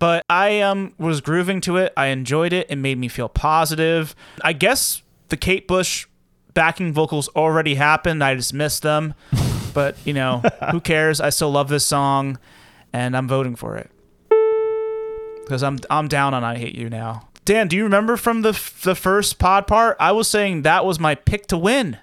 But 0.00 0.24
I 0.30 0.62
um 0.62 0.94
was 0.98 1.20
grooving 1.20 1.60
to 1.62 1.76
it. 1.76 1.92
I 1.94 2.06
enjoyed 2.06 2.54
it. 2.54 2.68
It 2.70 2.76
made 2.76 2.96
me 2.98 3.06
feel 3.08 3.28
positive. 3.28 4.14
I 4.42 4.54
guess 4.54 5.02
the 5.30 5.36
Kate 5.36 5.66
Bush 5.66 6.06
backing 6.54 6.92
vocals 6.92 7.28
already 7.30 7.76
happened. 7.76 8.22
I 8.22 8.34
just 8.34 8.52
missed 8.52 8.82
them. 8.82 9.14
But 9.72 9.96
you 10.04 10.12
know, 10.12 10.42
who 10.70 10.80
cares? 10.92 11.20
I 11.20 11.30
still 11.30 11.50
love 11.50 11.68
this 11.68 11.86
song, 11.86 12.38
and 12.92 13.16
I'm 13.16 13.28
voting 13.28 13.56
for 13.56 13.76
it 13.76 13.90
because 15.44 15.62
I'm 15.62 15.78
I'm 15.88 16.08
down 16.08 16.34
on 16.34 16.44
"I 16.44 16.56
Hate 16.58 16.74
You" 16.74 16.90
now. 16.90 17.28
Dan, 17.44 17.68
do 17.68 17.76
you 17.76 17.84
remember 17.84 18.16
from 18.16 18.42
the 18.42 18.50
f- 18.50 18.82
the 18.82 18.94
first 18.94 19.38
pod 19.38 19.66
part? 19.66 19.96
I 19.98 20.12
was 20.12 20.28
saying 20.28 20.62
that 20.62 20.84
was 20.84 21.00
my 21.00 21.14
pick 21.14 21.46
to 21.48 21.58
win. 21.58 21.98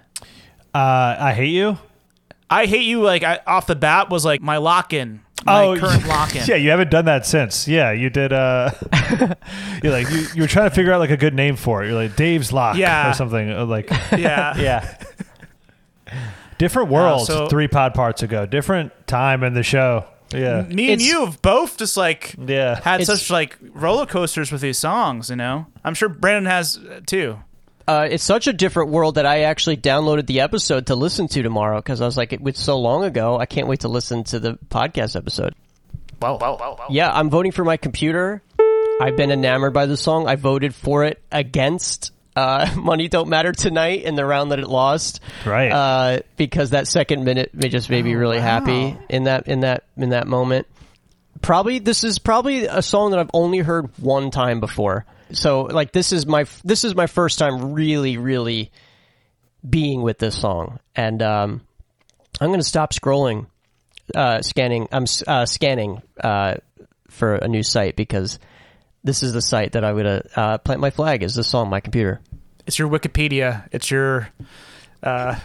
Uh, 0.74 1.16
I 1.18 1.32
hate 1.34 1.50
you. 1.50 1.78
I 2.50 2.66
hate 2.66 2.84
you 2.84 3.02
like 3.02 3.22
I, 3.22 3.40
off 3.46 3.66
the 3.66 3.76
bat 3.76 4.08
was 4.10 4.24
like 4.24 4.40
my 4.40 4.56
lock 4.56 4.92
in, 4.92 5.20
my 5.44 5.78
current 5.78 6.06
lock 6.08 6.34
in. 6.34 6.42
Oh, 6.42 6.44
Yeah, 6.46 6.56
you 6.56 6.70
haven't 6.70 6.90
done 6.90 7.04
that 7.06 7.26
since. 7.26 7.66
Yeah, 7.68 7.92
you 7.92 8.10
did. 8.10 8.32
Uh, 8.32 8.70
you're 9.82 9.92
like 9.92 10.10
you, 10.10 10.26
you 10.34 10.42
were 10.42 10.48
trying 10.48 10.68
to 10.68 10.74
figure 10.74 10.92
out 10.92 11.00
like 11.00 11.10
a 11.10 11.16
good 11.16 11.34
name 11.34 11.56
for 11.56 11.82
it. 11.82 11.88
You're 11.88 11.96
like 12.02 12.16
Dave's 12.16 12.52
Lock 12.52 12.76
Yeah. 12.76 13.10
or 13.10 13.14
something. 13.14 13.50
uh, 13.50 13.64
Like 13.66 13.90
yeah. 14.12 14.56
yeah. 14.58 14.96
Different 16.58 16.88
worlds. 16.88 17.26
so- 17.26 17.46
three 17.48 17.68
pod 17.68 17.94
parts 17.94 18.22
ago. 18.22 18.46
Different 18.46 18.92
time 19.06 19.42
in 19.44 19.54
the 19.54 19.62
show. 19.62 20.04
Yeah. 20.32 20.62
Me 20.62 20.92
and 20.92 21.00
It's- 21.00 21.06
you 21.08 21.24
have 21.24 21.40
both 21.40 21.78
just 21.78 21.96
like 21.96 22.34
Yeah. 22.44 22.80
had 22.82 23.04
such 23.06 23.30
like 23.30 23.56
roller 23.72 24.06
coasters 24.06 24.50
with 24.52 24.60
these 24.60 24.78
songs. 24.78 25.30
You 25.30 25.36
know, 25.36 25.66
I'm 25.84 25.94
sure 25.94 26.08
Brandon 26.08 26.46
has 26.50 26.78
uh, 26.78 27.00
too. 27.06 27.38
Uh, 27.88 28.06
it's 28.10 28.22
such 28.22 28.46
a 28.46 28.52
different 28.52 28.90
world 28.90 29.14
that 29.14 29.24
I 29.24 29.44
actually 29.44 29.78
downloaded 29.78 30.26
the 30.26 30.40
episode 30.40 30.88
to 30.88 30.94
listen 30.94 31.26
to 31.28 31.42
tomorrow 31.42 31.78
because 31.78 32.02
I 32.02 32.04
was 32.04 32.18
like, 32.18 32.34
it 32.34 32.42
was 32.42 32.58
so 32.58 32.78
long 32.78 33.04
ago. 33.04 33.38
I 33.38 33.46
can't 33.46 33.66
wait 33.66 33.80
to 33.80 33.88
listen 33.88 34.24
to 34.24 34.38
the 34.38 34.58
podcast 34.68 35.16
episode. 35.16 35.54
Yeah, 36.90 37.10
I'm 37.10 37.30
voting 37.30 37.50
for 37.50 37.64
my 37.64 37.78
computer. 37.78 38.42
I've 39.00 39.16
been 39.16 39.30
enamored 39.30 39.72
by 39.72 39.86
the 39.86 39.96
song. 39.96 40.28
I 40.28 40.36
voted 40.36 40.74
for 40.74 41.04
it 41.04 41.22
against 41.32 42.12
uh, 42.36 42.70
"Money 42.76 43.08
Don't 43.08 43.30
Matter 43.30 43.52
Tonight" 43.52 44.02
in 44.02 44.16
the 44.16 44.26
round 44.26 44.52
that 44.52 44.58
it 44.58 44.68
lost. 44.68 45.20
Right. 45.46 45.72
Uh, 45.72 46.20
because 46.36 46.70
that 46.70 46.88
second 46.88 47.24
minute 47.24 47.54
may 47.54 47.70
just 47.70 47.88
made 47.88 48.04
me 48.04 48.14
really 48.16 48.38
happy 48.38 48.98
in 49.08 49.24
that 49.24 49.48
in 49.48 49.60
that 49.60 49.84
in 49.96 50.10
that 50.10 50.26
moment. 50.26 50.66
Probably 51.40 51.78
this 51.78 52.04
is 52.04 52.18
probably 52.18 52.66
a 52.66 52.82
song 52.82 53.12
that 53.12 53.20
I've 53.20 53.30
only 53.32 53.60
heard 53.60 53.88
one 53.96 54.30
time 54.30 54.60
before. 54.60 55.06
So 55.32 55.62
like 55.62 55.92
this 55.92 56.12
is 56.12 56.26
my 56.26 56.46
this 56.64 56.84
is 56.84 56.94
my 56.94 57.06
first 57.06 57.38
time 57.38 57.72
really 57.74 58.16
really 58.16 58.72
being 59.68 60.02
with 60.02 60.18
this 60.18 60.40
song, 60.40 60.78
and 60.94 61.22
um, 61.22 61.60
I'm 62.40 62.48
going 62.48 62.60
to 62.60 62.64
stop 62.64 62.92
scrolling, 62.92 63.46
uh, 64.14 64.42
scanning. 64.42 64.88
I'm 64.92 65.06
uh, 65.26 65.46
scanning 65.46 66.02
uh, 66.22 66.54
for 67.08 67.34
a 67.34 67.48
new 67.48 67.62
site 67.62 67.96
because 67.96 68.38
this 69.04 69.22
is 69.22 69.32
the 69.32 69.42
site 69.42 69.72
that 69.72 69.84
I 69.84 69.92
would 69.92 70.28
uh, 70.36 70.58
plant 70.58 70.80
my 70.80 70.90
flag. 70.90 71.22
Is 71.22 71.34
this 71.34 71.48
song 71.48 71.64
on 71.66 71.70
my 71.70 71.80
computer? 71.80 72.20
It's 72.66 72.78
your 72.78 72.88
Wikipedia. 72.88 73.68
It's 73.72 73.90
your. 73.90 74.28
Uh, 75.02 75.38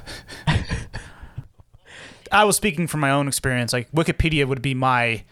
I 2.31 2.45
was 2.45 2.55
speaking 2.55 2.87
from 2.87 2.99
my 2.99 3.11
own 3.11 3.27
experience. 3.27 3.73
Like 3.73 3.91
Wikipedia 3.91 4.47
would 4.47 4.61
be 4.61 4.73
my 4.73 5.23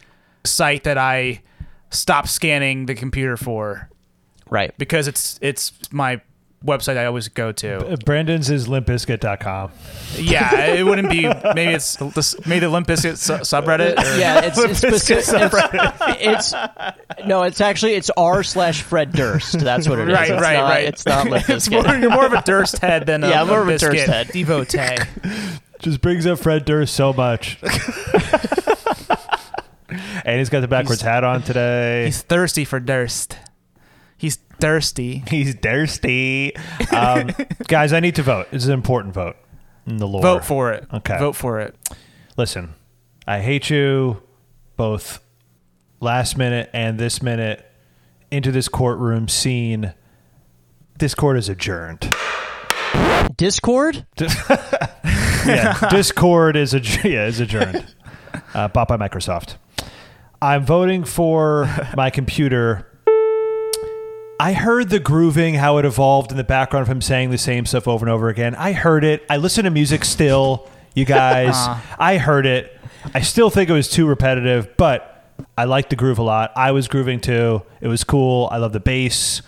site 0.43 0.83
that 0.85 0.97
I 0.97 1.41
stop 1.89 2.27
scanning 2.27 2.85
the 2.85 2.95
computer 2.95 3.37
for 3.37 3.89
Right. 4.51 4.77
because 4.77 5.07
it's 5.07 5.39
it's 5.41 5.71
my 5.91 6.21
website 6.63 6.95
I 6.95 7.05
always 7.05 7.27
go 7.27 7.51
to. 7.51 7.97
Brandon's 8.05 8.51
is 8.51 8.67
limpbizkit.com. 8.67 9.71
Yeah, 10.15 10.65
it 10.75 10.83
wouldn't 10.85 11.09
be. 11.09 11.21
Maybe 11.55 11.73
it's 11.73 11.95
the, 11.95 12.43
maybe 12.45 12.59
the 12.59 12.69
Limp 12.69 12.85
Bizkit 12.85 13.17
su- 13.17 13.33
subreddit. 13.33 13.97
Or, 13.97 14.19
Yeah, 14.19 14.41
it's 14.45 14.59
it's, 14.63 14.77
specific, 14.77 15.71
it's, 15.73 16.53
it's 16.53 17.25
no, 17.25 17.41
it's 17.43 17.61
actually 17.61 17.93
it's 17.93 18.11
r 18.15 18.43
slash 18.43 18.83
Fred 18.83 19.11
Durst. 19.11 19.57
That's 19.59 19.89
what 19.89 19.97
it 19.97 20.09
is. 20.09 20.13
Right, 20.13 20.29
It's 20.29 20.41
right, 20.41 20.57
not, 20.57 20.69
right. 20.69 20.83
It's 20.85 21.05
not 21.07 21.27
Limp 21.29 21.49
It's 21.49 21.67
Bizkit. 21.67 21.83
more, 21.87 21.95
you're 21.95 22.11
more 22.11 22.25
of 22.27 22.33
a 22.33 22.43
Durst 22.43 22.77
head 22.77 23.07
than 23.07 23.23
a, 23.23 23.29
Yeah, 23.29 23.41
I'm 23.41 23.47
more 23.47 23.61
of 23.61 23.67
a 23.67 23.71
Limp 23.71 23.81
Durst 23.81 23.97
Bizkit 23.97 24.07
head. 24.07 24.27
devotee. 24.27 24.97
Just 25.79 26.01
brings 26.01 26.27
up 26.27 26.37
Fred 26.37 26.65
Durst 26.65 26.93
so 26.93 27.11
much. 27.13 27.57
and 30.25 30.37
he's 30.37 30.49
got 30.49 30.59
the 30.59 30.67
backwards 30.67 31.01
hat 31.01 31.23
on 31.23 31.41
today. 31.41 32.05
He's 32.05 32.21
thirsty 32.21 32.65
for 32.65 32.79
Durst. 32.79 33.37
He's 34.21 34.35
thirsty. 34.59 35.23
He's 35.27 35.55
thirsty. 35.55 36.55
Um, 36.95 37.31
guys, 37.67 37.91
I 37.91 37.99
need 37.99 38.13
to 38.17 38.21
vote. 38.21 38.45
It's 38.51 38.65
an 38.65 38.71
important 38.71 39.15
vote 39.15 39.35
in 39.87 39.97
the 39.97 40.07
lore. 40.07 40.21
Vote 40.21 40.45
for 40.45 40.71
it. 40.71 40.85
Okay. 40.93 41.17
Vote 41.17 41.35
for 41.35 41.59
it. 41.59 41.75
Listen, 42.37 42.75
I 43.25 43.39
hate 43.39 43.71
you 43.71 44.21
both 44.77 45.23
last 45.99 46.37
minute 46.37 46.69
and 46.71 46.99
this 46.99 47.23
minute 47.23 47.65
into 48.29 48.51
this 48.51 48.67
courtroom 48.67 49.27
scene. 49.27 49.95
This 50.99 51.15
court 51.15 51.39
is 51.39 51.49
adjourned. 51.49 52.13
Discord. 53.37 54.05
Yeah, 55.43 55.89
Discord 55.89 56.55
is 56.55 56.73
adj- 56.73 57.03
yeah, 57.11 57.25
is 57.25 57.39
adjourned. 57.39 57.95
Uh, 58.53 58.67
bought 58.67 58.87
by 58.87 58.95
Microsoft. 58.95 59.55
I'm 60.39 60.63
voting 60.63 61.03
for 61.03 61.67
my 61.97 62.11
computer. 62.11 62.87
I 64.41 64.53
heard 64.53 64.89
the 64.89 64.99
grooving, 64.99 65.53
how 65.53 65.77
it 65.77 65.85
evolved 65.85 66.31
in 66.31 66.37
the 66.37 66.43
background 66.43 66.87
from 66.87 66.99
saying 66.99 67.29
the 67.29 67.37
same 67.37 67.67
stuff 67.67 67.87
over 67.87 68.03
and 68.03 68.11
over 68.11 68.27
again. 68.27 68.55
I 68.55 68.71
heard 68.71 69.03
it. 69.03 69.23
I 69.29 69.37
listen 69.37 69.65
to 69.65 69.69
music 69.69 70.03
still, 70.03 70.67
you 70.95 71.05
guys. 71.05 71.53
I 71.99 72.17
heard 72.17 72.47
it. 72.47 72.75
I 73.13 73.21
still 73.21 73.51
think 73.51 73.69
it 73.69 73.73
was 73.73 73.87
too 73.87 74.07
repetitive, 74.07 74.75
but 74.77 75.31
I 75.55 75.65
liked 75.65 75.91
the 75.91 75.95
groove 75.95 76.17
a 76.17 76.23
lot. 76.23 76.51
I 76.55 76.71
was 76.71 76.87
grooving 76.87 77.19
too. 77.19 77.61
It 77.81 77.87
was 77.87 78.03
cool. 78.03 78.49
I 78.51 78.57
love 78.57 78.73
the 78.73 78.79
bass. 78.79 79.43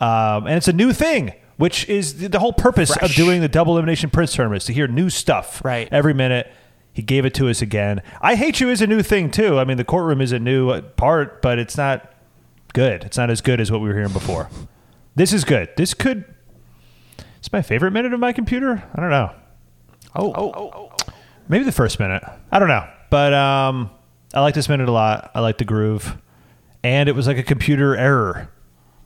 Um, 0.00 0.48
and 0.48 0.56
it's 0.56 0.66
a 0.66 0.72
new 0.72 0.92
thing, 0.92 1.34
which 1.56 1.88
is 1.88 2.28
the, 2.28 2.40
whole 2.40 2.52
purpose 2.52 2.96
of 2.96 3.12
doing 3.12 3.42
the 3.42 3.48
double 3.48 3.74
elimination 3.74 4.10
Prince 4.10 4.34
tournament 4.34 4.62
is 4.62 4.66
to 4.66 4.72
hear 4.72 4.88
new 4.88 5.08
stuff 5.08 5.64
Right. 5.64 5.88
every 5.92 6.14
minute. 6.14 6.50
He 6.92 7.02
gave 7.02 7.24
it 7.24 7.34
to 7.34 7.48
us 7.48 7.62
again. 7.62 8.02
I 8.20 8.34
Hate 8.34 8.58
You 8.58 8.70
is 8.70 8.82
a 8.82 8.88
new 8.88 9.02
thing, 9.04 9.30
too. 9.30 9.60
I 9.60 9.64
mean, 9.64 9.76
the 9.76 9.84
courtroom 9.84 10.20
is 10.20 10.32
a 10.32 10.40
new 10.40 10.80
part, 10.80 11.42
but 11.42 11.60
it's 11.60 11.76
not 11.76 12.11
good. 12.72 13.04
It's 13.04 13.16
not 13.16 13.30
as 13.30 13.40
good 13.40 13.60
as 13.60 13.70
what 13.70 13.80
we 13.80 13.88
were 13.88 13.94
hearing 13.94 14.12
before. 14.12 14.48
This 15.14 15.32
is 15.32 15.44
good. 15.44 15.70
This 15.76 15.94
could. 15.94 16.24
It's 17.38 17.52
my 17.52 17.62
favorite 17.62 17.92
minute 17.92 18.12
of 18.12 18.20
my 18.20 18.32
computer. 18.32 18.82
I 18.94 19.00
don't 19.00 19.10
know. 19.10 19.32
Oh, 20.14 20.32
oh, 20.34 20.52
oh. 20.54 20.92
maybe 21.48 21.64
the 21.64 21.72
first 21.72 21.98
minute. 21.98 22.22
I 22.50 22.58
don't 22.58 22.68
know, 22.68 22.86
but 23.10 23.32
um, 23.32 23.90
I 24.34 24.40
like 24.40 24.54
this 24.54 24.68
minute 24.68 24.88
a 24.88 24.92
lot. 24.92 25.30
I 25.34 25.40
like 25.40 25.58
the 25.58 25.64
groove, 25.64 26.16
and 26.82 27.08
it 27.08 27.14
was 27.14 27.26
like 27.26 27.38
a 27.38 27.42
computer 27.42 27.96
error 27.96 28.50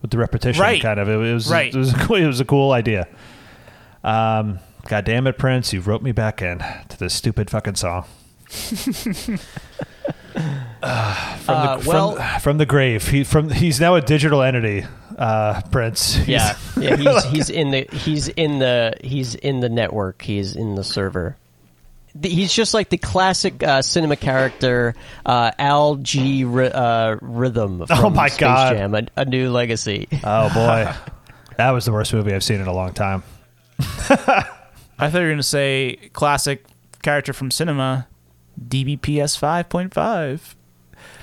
with 0.02 0.10
the 0.10 0.18
repetition. 0.18 0.60
Right. 0.60 0.82
Kind 0.82 1.00
of. 1.00 1.08
It, 1.08 1.16
was. 1.16 1.50
Right. 1.50 1.74
It 1.74 1.78
was. 1.78 1.94
A 1.94 1.98
cool, 1.98 2.16
it 2.16 2.26
was 2.26 2.40
a 2.40 2.44
cool 2.44 2.72
idea. 2.72 3.08
Um, 4.02 4.58
God 4.88 5.04
damn 5.04 5.26
it, 5.26 5.38
Prince! 5.38 5.72
You 5.72 5.80
wrote 5.80 6.02
me 6.02 6.12
back 6.12 6.42
in 6.42 6.58
to 6.58 6.98
this 6.98 7.14
stupid 7.14 7.50
fucking 7.50 7.76
song. 7.76 8.06
Uh, 10.82 11.36
from, 11.38 11.54
Uh, 11.54 11.76
the, 11.78 11.88
well- 11.88 12.16
from, 12.16 12.40
from 12.40 12.58
the 12.58 12.66
grave. 12.66 13.06
He 13.08 13.24
from 13.24 13.50
he's 13.50 13.80
now 13.80 13.94
a 13.94 14.00
digital 14.00 14.42
entity. 14.42 14.84
Uh, 15.18 15.62
Prince. 15.70 16.14
He's- 16.14 16.28
Yeah, 16.76 16.96
yeah. 16.96 16.96
He's 17.22 17.24
he's 17.24 17.50
in 17.50 17.70
the 17.70 17.86
he's 17.90 18.28
in 18.28 18.58
the 18.58 18.92
he's 19.02 19.34
in 19.34 19.60
the 19.60 19.68
network. 19.70 20.20
He's 20.22 20.54
in 20.56 20.74
the 20.74 20.84
server. 20.84 21.36
He's 22.22 22.52
just 22.52 22.72
like 22.74 22.88
the 22.88 22.96
classic 22.98 23.62
uh, 23.62 23.82
cinema 23.82 24.16
character, 24.16 24.94
uh, 25.26 25.50
Al 25.58 25.96
G. 25.96 26.44
Uh, 26.46 27.16
Rhythm. 27.20 27.86
From 27.86 27.98
Oh 28.06 28.10
my 28.10 28.28
Space 28.28 28.40
God. 28.40 28.76
Jam, 28.76 28.94
a, 28.94 29.06
a 29.16 29.24
new 29.26 29.50
legacy. 29.50 30.08
Oh 30.24 30.48
boy, 30.52 30.90
that 31.58 31.70
was 31.72 31.84
the 31.84 31.92
worst 31.92 32.12
movie 32.14 32.32
I've 32.34 32.44
seen 32.44 32.60
in 32.60 32.66
a 32.66 32.72
long 32.72 32.92
time. 32.94 33.22
I 33.80 34.44
thought 35.10 35.14
you 35.14 35.20
were 35.20 35.26
going 35.26 35.36
to 35.36 35.42
say 35.42 35.96
classic 36.14 36.64
character 37.02 37.32
from 37.34 37.50
cinema, 37.50 38.06
DBPS 38.66 39.38
5.5. 39.38 40.54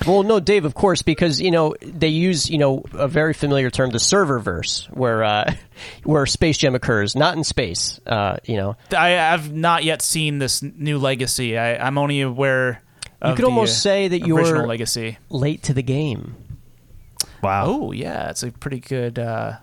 Well, 0.06 0.22
no, 0.22 0.40
Dave, 0.40 0.64
of 0.64 0.74
course, 0.74 1.02
because 1.02 1.40
you 1.40 1.50
know 1.50 1.74
they 1.80 2.08
use 2.08 2.50
you 2.50 2.58
know 2.58 2.84
a 2.92 3.08
very 3.08 3.32
familiar 3.32 3.70
term, 3.70 3.90
the 3.90 3.98
serververse, 3.98 4.86
where 4.90 5.22
uh, 5.24 5.54
where 6.04 6.26
Space 6.26 6.58
Jam 6.58 6.74
occurs, 6.74 7.14
not 7.16 7.36
in 7.36 7.44
space. 7.44 8.00
Uh, 8.06 8.36
you 8.44 8.56
know, 8.56 8.76
I 8.96 9.08
have 9.10 9.52
not 9.52 9.84
yet 9.84 10.02
seen 10.02 10.38
this 10.38 10.62
new 10.62 10.98
legacy. 10.98 11.56
I, 11.56 11.76
I'm 11.76 11.96
only 11.98 12.20
aware 12.20 12.82
of 13.22 13.36
could 13.36 13.44
the, 13.44 13.48
almost 13.48 13.82
say 13.82 14.08
that 14.08 14.26
you're- 14.26 14.66
legacy. 14.66 15.18
late 15.30 15.62
to 15.64 15.74
the 15.74 15.82
game. 15.82 16.34
Wow. 17.42 17.64
Oh 17.66 17.92
yeah, 17.92 18.30
it's 18.30 18.42
a 18.42 18.50
pretty 18.50 18.80
good. 18.80 19.18
Uh, 19.18 19.56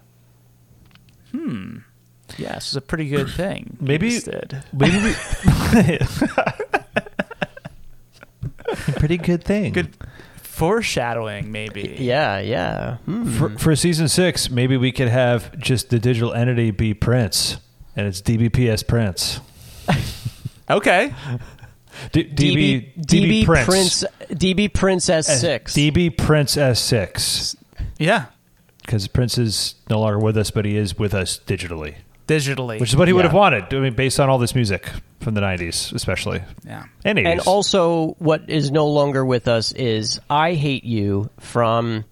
hmm. 1.31 1.77
Yeah, 2.37 2.55
this 2.55 2.69
is 2.69 2.75
a 2.77 2.81
pretty 2.81 3.09
good 3.09 3.29
thing. 3.29 3.77
Maybe- 3.79 4.19
did. 4.19 4.63
Maybe 4.71 4.97
we. 5.03 5.13
Pretty 8.95 9.17
good 9.17 9.43
thing. 9.43 9.73
good 9.73 9.89
foreshadowing, 10.51 11.51
maybe. 11.51 11.95
Yeah, 11.99 12.39
yeah. 12.39 12.97
Hmm. 13.05 13.25
For, 13.31 13.49
for 13.57 13.75
season 13.75 14.07
six, 14.07 14.49
maybe 14.49 14.77
we 14.77 14.91
could 14.91 15.07
have 15.07 15.57
just 15.57 15.89
the 15.89 15.97
digital 15.99 16.33
entity 16.33 16.71
be 16.71 16.93
Prince, 16.93 17.57
and 17.95 18.05
it's 18.07 18.21
DBPS 18.21 18.85
Prince. 18.87 19.39
Okay. 20.69 21.13
D- 22.13 22.23
DB, 22.23 22.93
DB, 22.97 23.05
DB 23.05 23.45
Prince. 23.45 23.65
Prince 23.65 24.05
DB 24.31 24.73
Prince 24.73 25.09
S- 25.09 25.43
S6. 25.43 25.63
DB 25.63 26.17
Prince 26.17 26.55
S6. 26.55 27.57
Yeah. 27.99 28.27
Because 28.81 29.07
Prince 29.09 29.37
is 29.37 29.75
no 29.89 29.99
longer 29.99 30.17
with 30.17 30.37
us, 30.37 30.49
but 30.49 30.63
he 30.63 30.77
is 30.77 30.97
with 30.97 31.13
us 31.13 31.41
digitally, 31.45 31.95
Digitally. 32.25 32.79
which 32.79 32.91
is 32.91 32.95
what 32.95 33.09
he 33.09 33.13
would 33.13 33.25
have 33.25 33.33
wanted. 33.33 33.73
I 33.73 33.79
mean, 33.79 33.93
based 33.95 34.17
on 34.17 34.29
all 34.29 34.37
this 34.37 34.55
music 34.55 34.89
from 35.21 35.33
the 35.35 35.41
90s, 35.41 35.93
especially. 35.93 36.41
yeah. 36.65 36.85
And 37.05 37.17
80s. 37.17 37.25
and 37.31 37.39
also, 37.41 38.15
what 38.19 38.49
is 38.49 38.71
no 38.71 38.87
longer 38.87 39.23
with 39.23 39.47
us 39.47 39.71
is 39.71 40.19
"I 40.29 40.53
Hate 40.53 40.83
You" 40.83 41.29
from 41.39 42.05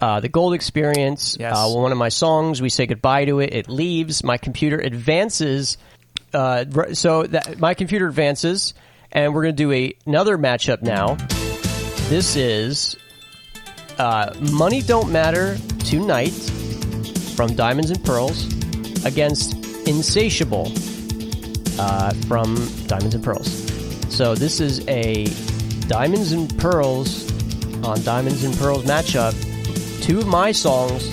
uh, 0.00 0.20
the 0.20 0.28
Gold 0.28 0.54
Experience. 0.54 1.36
Yes. 1.38 1.54
Uh, 1.56 1.68
one 1.70 1.92
of 1.92 1.98
my 1.98 2.08
songs. 2.08 2.60
We 2.60 2.68
say 2.68 2.86
goodbye 2.86 3.26
to 3.26 3.40
it. 3.40 3.54
It 3.54 3.68
leaves. 3.68 4.24
My 4.24 4.38
computer 4.38 4.78
advances. 4.78 5.78
Uh, 6.34 6.64
so 6.92 7.22
that 7.24 7.58
my 7.58 7.74
computer 7.74 8.06
advances, 8.08 8.74
and 9.12 9.32
we're 9.34 9.42
going 9.42 9.56
to 9.56 9.62
do 9.62 9.72
a, 9.72 9.94
another 10.06 10.36
matchup 10.36 10.82
now. 10.82 11.14
This 12.08 12.36
is 12.36 12.96
uh, 13.98 14.34
"Money 14.52 14.82
Don't 14.82 15.10
Matter 15.12 15.56
Tonight" 15.84 16.32
from 17.36 17.54
Diamonds 17.54 17.90
and 17.90 18.02
Pearls 18.04 18.46
against 19.04 19.54
"Insatiable." 19.86 20.72
Uh, 21.78 22.12
from 22.28 22.54
Diamonds 22.86 23.14
and 23.14 23.24
Pearls. 23.24 23.50
So 24.14 24.34
this 24.34 24.60
is 24.60 24.86
a 24.88 25.26
Diamonds 25.88 26.32
and 26.32 26.56
Pearls 26.58 27.30
on 27.84 28.02
Diamonds 28.02 28.44
and 28.44 28.56
Pearls 28.56 28.84
matchup. 28.84 29.34
Two 30.02 30.18
of 30.18 30.26
my 30.26 30.52
songs. 30.52 31.04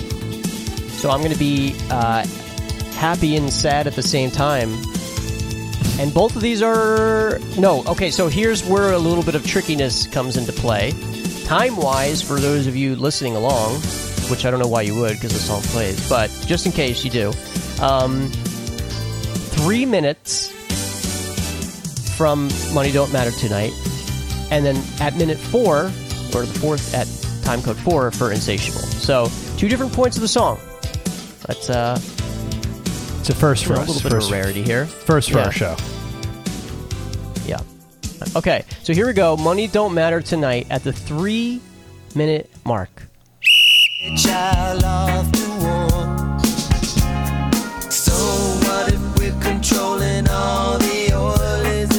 So 1.00 1.10
I'm 1.10 1.20
going 1.20 1.32
to 1.32 1.38
be 1.38 1.76
uh, 1.90 2.26
happy 2.94 3.36
and 3.36 3.52
sad 3.52 3.86
at 3.86 3.94
the 3.94 4.02
same 4.02 4.30
time. 4.30 4.72
And 5.98 6.12
both 6.12 6.34
of 6.34 6.42
these 6.42 6.62
are 6.62 7.38
no. 7.56 7.84
Okay, 7.86 8.10
so 8.10 8.28
here's 8.28 8.64
where 8.64 8.92
a 8.92 8.98
little 8.98 9.22
bit 9.22 9.34
of 9.34 9.46
trickiness 9.46 10.06
comes 10.06 10.36
into 10.36 10.52
play. 10.52 10.92
Time 11.44 11.76
wise, 11.76 12.22
for 12.22 12.40
those 12.40 12.66
of 12.66 12.74
you 12.74 12.96
listening 12.96 13.36
along, 13.36 13.74
which 14.30 14.44
I 14.44 14.50
don't 14.50 14.58
know 14.58 14.66
why 14.66 14.82
you 14.82 14.98
would 15.00 15.14
because 15.14 15.32
the 15.32 15.38
song 15.38 15.62
plays, 15.62 16.08
but 16.08 16.30
just 16.46 16.66
in 16.66 16.72
case 16.72 17.04
you 17.04 17.10
do, 17.10 17.32
um, 17.80 18.30
three 19.64 19.86
minutes 19.86 20.50
from 22.16 22.48
Money 22.74 22.92
Don't 22.92 23.10
Matter 23.12 23.30
Tonight, 23.30 23.72
and 24.50 24.64
then 24.64 24.76
at 25.00 25.16
minute 25.16 25.38
four, 25.38 25.86
or 26.34 26.44
the 26.44 26.58
fourth 26.60 26.94
at 26.94 27.06
time 27.44 27.62
code 27.62 27.76
four 27.78 28.10
for 28.10 28.30
Insatiable. 28.30 28.80
So 28.80 29.28
two 29.56 29.68
different 29.68 29.92
points 29.94 30.16
of 30.16 30.20
the 30.20 30.28
song. 30.28 30.58
That's 31.46 31.70
uh, 31.70 31.98
it's 33.20 33.30
a 33.30 33.34
first 33.34 33.64
for 33.64 33.72
a 33.74 33.78
us. 33.78 33.88
little 33.88 34.02
bit 34.02 34.12
First, 34.12 34.28
of 34.30 34.34
a 34.36 34.40
rarity 34.42 34.62
here. 34.62 34.84
first 34.86 35.30
for 35.30 35.38
Yeah. 35.38 35.44
our 35.46 35.52
show. 35.52 35.76
Yeah. 37.46 37.60
Okay, 38.36 38.64
so 38.82 38.92
here 38.92 39.06
we 39.06 39.12
go. 39.14 39.34
Money 39.36 39.66
Don't 39.66 39.94
Matter 39.94 40.20
Tonight 40.20 40.66
at 40.70 40.84
the 40.84 40.92
three 40.92 41.60
minute 42.14 42.50
mark. 42.66 42.90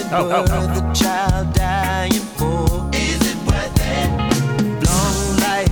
It 0.07 0.13
Oh, 0.13 0.29
oh, 0.31 0.41
worth 0.41 0.51
oh. 0.51 0.67
the 0.75 0.93
child 0.93 1.53
dying 1.53 2.11
for? 2.37 2.89
Is 2.93 3.21
it 3.31 3.37
worth 3.47 3.79
it? 3.79 4.09
Long 4.85 5.37
life 5.47 5.71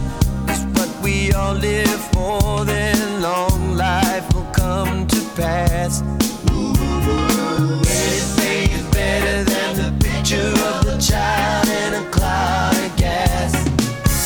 is 0.50 0.66
what 0.78 0.90
we 1.04 1.32
all 1.34 1.54
live 1.54 2.02
for. 2.14 2.66
Then 2.66 3.22
long 3.22 3.76
life 3.76 4.26
will 4.34 4.50
come 4.52 5.08
to 5.08 5.20
pass. 5.36 6.02
Anything 7.86 8.72
is 8.72 8.84
better 8.92 9.44
than 9.44 9.76
the 9.78 9.92
picture 10.06 10.52
of 10.72 10.86
the 10.86 10.98
child 11.00 11.68
in 11.68 11.94
a 11.94 12.10
cloud 12.12 12.76
of 12.78 12.96
gas. 12.98 13.54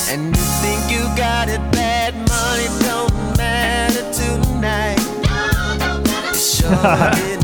And 0.09 0.35
you 0.35 0.43
think 0.63 0.91
you 0.91 1.03
got 1.17 1.49
it 1.49 1.61
bad, 1.71 2.13
money 2.29 2.67
don't 2.85 3.37
matter 3.37 4.05
tonight. 4.13 4.99
Sure 6.35 6.67
didn't 6.69 6.85
matter 6.85 7.36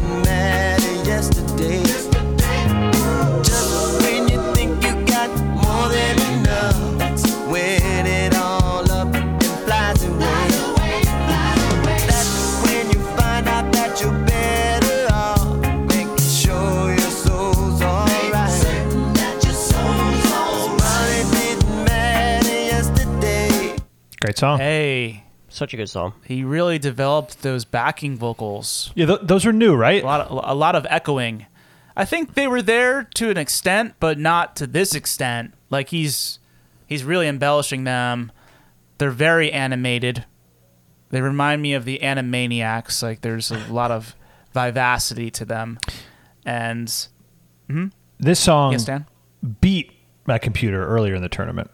Great 24.23 24.37
song. 24.37 24.57
Hey, 24.57 25.25
Such 25.49 25.73
a 25.73 25.77
good 25.77 25.89
song. 25.89 26.13
he 26.23 26.45
really 26.45 26.79
developed 26.79 27.41
those 27.41 27.65
backing 27.65 28.15
vocals. 28.15 28.89
Yeah, 28.95 29.05
th- 29.07 29.19
those 29.23 29.45
are 29.45 29.51
new, 29.51 29.75
right? 29.75 30.01
A 30.01 30.05
lot 30.05 30.21
of, 30.21 30.41
a 30.45 30.55
lot 30.55 30.75
of 30.77 30.87
echoing. 30.89 31.45
I 31.97 32.05
think 32.05 32.33
they 32.33 32.47
were 32.47 32.61
there 32.61 33.03
to 33.15 33.29
an 33.29 33.35
extent, 33.37 33.95
but 33.99 34.17
not 34.17 34.55
to 34.55 34.65
this 34.65 34.95
extent. 34.95 35.53
Like 35.69 35.89
he's 35.89 36.39
he's 36.87 37.03
really 37.03 37.27
embellishing 37.27 37.83
them. 37.83 38.31
They're 38.97 39.11
very 39.11 39.51
animated. 39.51 40.23
They 41.09 41.19
remind 41.19 41.61
me 41.61 41.73
of 41.73 41.83
the 41.83 41.99
Animaniacs. 42.01 43.03
Like 43.03 43.19
there's 43.19 43.51
a 43.51 43.57
lot 43.69 43.91
of 43.91 44.15
vivacity 44.53 45.31
to 45.31 45.43
them. 45.43 45.79
And 46.45 46.87
mm-hmm. 46.87 47.87
This 48.19 48.39
song 48.39 48.71
yes, 48.71 48.85
Dan. 48.85 49.05
beat 49.59 49.91
my 50.25 50.37
computer 50.37 50.87
earlier 50.87 51.13
in 51.13 51.21
the 51.21 51.27
tournament. 51.27 51.69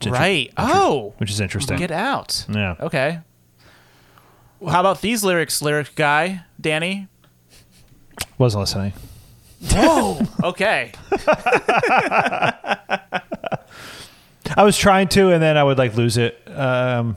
Which 0.00 0.06
is 0.06 0.12
inter- 0.12 0.18
Right. 0.18 0.52
Oh, 0.56 1.14
Which 1.18 1.30
is 1.30 1.40
interesting. 1.40 1.76
get 1.78 1.90
out. 1.90 2.44
yeah. 2.48 2.74
Okay. 2.80 3.18
Well, 4.58 4.72
how 4.72 4.80
about 4.80 5.00
these 5.00 5.22
lyrics, 5.24 5.62
lyric 5.62 5.94
guy, 5.94 6.42
Danny? 6.60 7.06
Wasn't 8.38 8.60
listening. 8.60 8.92
Whoa. 9.72 10.20
okay. 10.44 10.92
I 14.56 14.64
was 14.64 14.76
trying 14.76 15.08
to, 15.08 15.32
and 15.32 15.42
then 15.42 15.56
I 15.56 15.62
would 15.64 15.78
like 15.78 15.94
lose 15.96 16.16
it. 16.16 16.40
Um, 16.46 17.16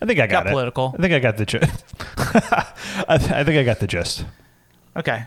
I 0.00 0.06
think 0.06 0.20
I 0.20 0.26
got, 0.26 0.44
Got 0.44 0.46
it. 0.46 0.50
political. 0.50 0.94
I 0.98 1.02
think 1.02 1.12
I 1.14 1.18
got 1.18 1.36
the 1.36 1.46
gist. 1.46 1.84
I, 3.08 3.18
th- 3.18 3.30
I 3.30 3.44
think 3.44 3.58
I 3.58 3.64
got 3.64 3.80
the 3.80 3.86
gist. 3.86 4.24
Okay. 4.96 5.24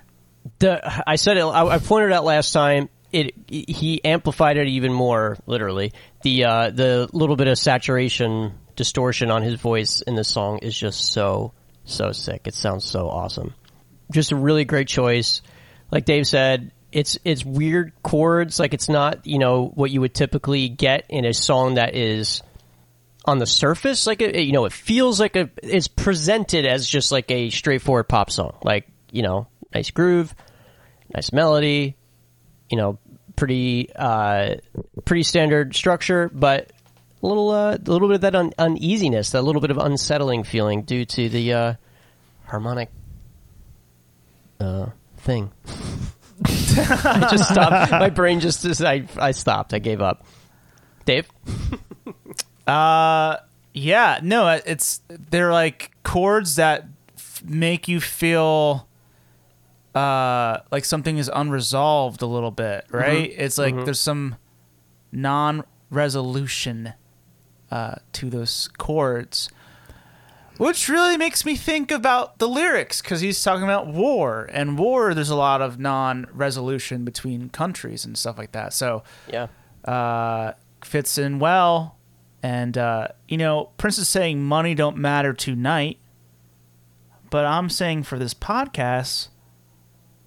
The 0.60 1.04
I 1.08 1.16
said 1.18 1.38
it. 1.38 1.42
I, 1.44 1.66
I 1.68 1.78
pointed 1.80 2.12
out 2.12 2.24
last 2.24 2.52
time. 2.54 2.90
It 3.12 3.36
he 3.48 4.04
amplified 4.04 4.58
it 4.58 4.68
even 4.68 4.92
more. 4.92 5.38
Literally, 5.46 5.94
the 6.24 6.46
uh, 6.46 6.70
the 6.72 7.10
little 7.14 7.36
bit 7.36 7.48
of 7.48 7.58
saturation 7.58 8.54
distortion 8.76 9.30
on 9.30 9.44
his 9.44 9.60
voice 9.60 10.02
in 10.02 10.16
this 10.16 10.28
song 10.28 10.60
is 10.60 10.78
just 10.78 11.14
so 11.14 11.54
so 11.86 12.12
sick. 12.12 12.48
It 12.48 12.56
sounds 12.56 12.86
so 12.86 13.10
awesome. 13.10 13.54
Just 14.12 14.32
a 14.32 14.36
really 14.36 14.66
great 14.66 14.88
choice. 14.88 15.42
Like 15.92 16.06
Dave 16.06 16.26
said, 16.26 16.72
it's 16.92 17.18
it's 17.24 17.46
weird 17.46 17.94
chords. 18.02 18.60
Like 18.60 18.74
it's 18.74 18.90
not 18.90 19.28
you 19.28 19.38
know 19.38 19.68
what 19.68 19.92
you 19.92 20.02
would 20.02 20.14
typically 20.14 20.70
get 20.70 21.06
in 21.10 21.26
a 21.26 21.34
song 21.34 21.76
that 21.76 21.96
is 21.96 22.42
on 23.26 23.38
the 23.38 23.46
surface 23.46 24.06
like 24.06 24.22
it, 24.22 24.36
you 24.36 24.52
know 24.52 24.66
it 24.66 24.74
feels 24.74 25.20
like 25.20 25.36
a 25.36 25.50
it's 25.62 25.88
presented 25.88 26.66
as 26.66 26.86
just 26.86 27.12
like 27.12 27.32
a 27.32 27.50
straightforward 27.50 28.08
pop 28.08 28.30
song 28.30 28.54
like 28.64 28.86
you 29.12 29.22
know 29.22 29.48
nice 29.74 29.92
groove 29.92 30.36
nice 31.14 31.32
melody 31.32 31.96
you 32.70 32.78
know 32.78 33.00
pretty 33.36 33.90
uh 33.96 34.56
pretty 35.06 35.24
standard 35.24 35.76
structure 35.76 36.30
but 36.34 36.72
a 37.22 37.28
little 37.28 37.50
uh, 37.50 37.76
a 37.76 37.92
little 37.92 38.08
bit 38.08 38.16
of 38.16 38.22
that 38.22 38.36
un- 38.36 38.54
uneasiness 38.58 39.32
that 39.32 39.42
little 39.42 39.62
bit 39.62 39.72
of 39.72 39.78
unsettling 39.78 40.44
feeling 40.44 40.84
due 40.84 41.06
to 41.06 41.30
the 41.30 41.54
uh 41.54 41.74
harmonic 42.46 42.90
uh 44.60 44.88
thing. 45.18 45.52
I 46.46 47.28
just 47.32 47.50
stopped. 47.50 47.92
My 47.92 48.10
brain 48.10 48.40
just, 48.40 48.64
just 48.64 48.82
I, 48.82 49.06
I 49.18 49.32
stopped. 49.32 49.74
I 49.74 49.80
gave 49.80 50.02
up. 50.02 50.26
Dave? 51.06 51.28
Uh, 52.66 53.38
yeah, 53.74 54.20
no, 54.24 54.48
it's 54.48 55.02
they're 55.10 55.52
like 55.52 55.92
chords 56.04 56.56
that 56.56 56.86
f- 57.18 57.44
make 57.44 57.90
you 57.90 58.00
feel 58.00 58.88
uh 59.96 60.60
like 60.72 60.86
something 60.86 61.18
is 61.18 61.30
unresolved 61.34 62.22
a 62.22 62.26
little 62.26 62.52
bit, 62.52 62.86
right? 62.90 63.32
It's 63.38 63.58
like 63.58 63.76
there's 63.86 64.00
some 64.00 64.36
non-resolution 65.12 66.94
uh, 67.72 67.96
to 68.14 68.30
those 68.30 68.70
chords, 68.78 69.50
which 70.58 70.90
really 70.90 71.18
makes 71.18 71.46
me 71.46 71.56
think 71.56 71.92
about 71.92 72.38
the 72.40 72.48
lyrics 72.48 73.02
because 73.02 73.22
he's 73.22 73.42
talking 73.42 73.64
about 73.64 73.88
war 73.88 74.50
and 74.52 74.78
war. 74.78 75.14
There's 75.14 75.30
a 75.30 75.36
lot 75.36 75.62
of 75.62 75.80
non-resolution 75.80 77.04
between 77.06 77.50
countries 77.50 78.06
and 78.06 78.18
stuff 78.18 78.38
like 78.38 78.52
that. 78.52 78.74
So 78.74 79.04
Yeah. 79.32 79.48
uh, 79.86 80.54
fits 80.84 81.18
in 81.18 81.40
well. 81.40 81.98
And 82.42 82.78
uh, 82.78 83.08
you 83.28 83.38
know, 83.38 83.70
Prince 83.78 83.98
is 83.98 84.10
saying 84.10 84.44
money 84.44 84.76
don't 84.76 84.98
matter 84.98 85.32
tonight, 85.34 85.98
but 87.30 87.46
I'm 87.46 87.70
saying 87.70 88.04
for 88.04 88.20
this 88.20 88.34
podcast, 88.34 89.30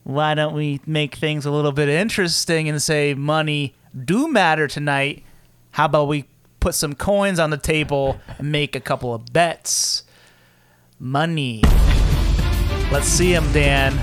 why 0.07 0.35
don't 0.35 0.55
we 0.55 0.81
make 0.87 1.16
things 1.16 1.47
a 1.47 1.51
little 1.51 1.73
bit 1.73 1.88
interesting 1.88 2.69
and 2.69 2.81
say 2.81 3.12
money 3.12 3.75
do 4.05 4.29
matter 4.29 4.69
tonight? 4.69 5.25
How 5.73 5.87
about 5.87 6.07
we 6.07 6.27
put 6.61 6.77
some 6.77 6.95
coins 6.95 7.40
on 7.40 7.51
the 7.51 7.57
table 7.57 8.21
and 8.38 8.53
make 8.53 8.77
a 8.77 8.81
couple 8.81 9.12
of 9.12 9.33
bets? 9.33 10.05
Money. 11.01 11.61
Let's 12.92 13.09
see 13.09 13.33
them, 13.33 13.51
Dan. 13.53 13.99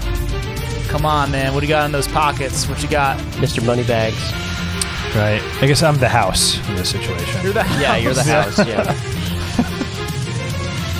Come 0.89 1.05
on, 1.05 1.31
man. 1.31 1.53
What 1.53 1.61
do 1.61 1.67
you 1.67 1.71
got 1.71 1.85
in 1.85 1.93
those 1.93 2.09
pockets? 2.09 2.67
What 2.67 2.83
you 2.83 2.89
got? 2.89 3.17
Mr. 3.37 3.65
Moneybags. 3.65 4.33
Right. 5.15 5.41
I 5.61 5.67
guess 5.67 5.83
I'm 5.83 5.97
the 5.99 6.09
house 6.09 6.57
in 6.67 6.75
this 6.75 6.89
situation. 6.89 7.43
You're 7.43 7.53
the 7.53 7.63
house. 7.63 7.81
Yeah, 7.81 7.95
you're 7.95 8.13
the 8.13 8.23
house. 8.23 8.57
Yeah. 8.59 8.83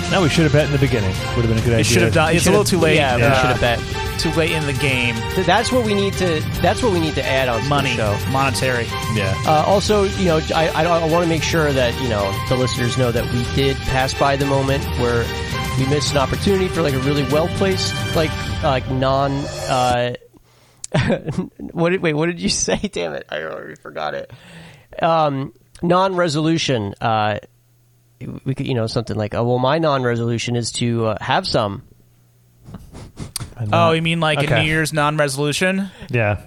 now 0.10 0.22
we 0.22 0.30
should 0.30 0.44
have 0.44 0.52
bet 0.52 0.64
in 0.64 0.72
the 0.72 0.78
beginning. 0.78 1.10
Would 1.36 1.44
have 1.44 1.48
been 1.48 1.58
a 1.58 1.60
good 1.60 1.74
idea. 1.74 1.78
You 1.78 1.84
should 1.84 2.02
have 2.02 2.14
done. 2.14 2.34
It's 2.34 2.46
a 2.46 2.50
little 2.50 2.64
too 2.64 2.78
late. 2.78 2.96
Yeah, 2.96 3.16
we 3.16 3.22
uh, 3.22 3.34
should 3.34 3.50
have 3.50 3.60
bet. 3.60 4.03
Too 4.18 4.30
late 4.32 4.52
in 4.52 4.64
the 4.66 4.72
game. 4.72 5.14
Th- 5.34 5.46
That's 5.46 5.70
what 5.70 5.84
we 5.84 5.92
need 5.94 6.14
to. 6.14 6.40
That's 6.62 6.82
what 6.82 6.92
we 6.92 7.00
need 7.00 7.14
to 7.16 7.24
add 7.26 7.48
on 7.48 7.68
Money, 7.68 7.94
the 7.96 8.16
show. 8.18 8.30
monetary. 8.30 8.84
Yeah. 9.14 9.34
Uh, 9.46 9.64
also, 9.66 10.04
you 10.04 10.24
know, 10.26 10.40
I, 10.54 10.68
I, 10.68 10.84
I 10.84 11.08
want 11.10 11.24
to 11.24 11.28
make 11.28 11.42
sure 11.42 11.72
that 11.72 12.00
you 12.00 12.08
know 12.08 12.32
the 12.48 12.56
listeners 12.56 12.96
know 12.96 13.12
that 13.12 13.24
we 13.32 13.44
did 13.54 13.76
pass 13.76 14.14
by 14.14 14.36
the 14.36 14.46
moment 14.46 14.82
where 14.98 15.24
we 15.78 15.86
missed 15.88 16.12
an 16.12 16.18
opportunity 16.18 16.68
for 16.68 16.80
like 16.82 16.94
a 16.94 16.98
really 17.00 17.24
well 17.24 17.48
placed, 17.58 17.92
like 18.16 18.30
like 18.62 18.88
non. 18.90 19.32
Uh, 19.68 20.14
what 21.72 21.90
did 21.90 22.00
wait? 22.00 22.14
What 22.14 22.26
did 22.26 22.40
you 22.40 22.48
say? 22.48 22.76
Damn 22.78 23.14
it! 23.14 23.26
I 23.28 23.42
already 23.42 23.74
forgot 23.74 24.14
it. 24.14 24.30
Um, 25.02 25.52
non-resolution. 25.82 26.94
Uh, 27.00 27.40
we 28.44 28.54
could, 28.54 28.66
you 28.66 28.74
know, 28.74 28.86
something 28.86 29.16
like, 29.16 29.34
oh, 29.34 29.42
well, 29.44 29.58
my 29.58 29.78
non-resolution 29.78 30.56
is 30.56 30.72
to 30.72 31.06
uh, 31.06 31.18
have 31.20 31.46
some. 31.46 31.82
Oh, 33.72 33.92
you 33.92 34.02
mean 34.02 34.20
like 34.20 34.38
a 34.38 34.44
Okay. 34.44 34.62
New 34.62 34.66
Year's 34.68 34.92
non-resolution? 34.92 35.90
Yeah. 36.10 36.40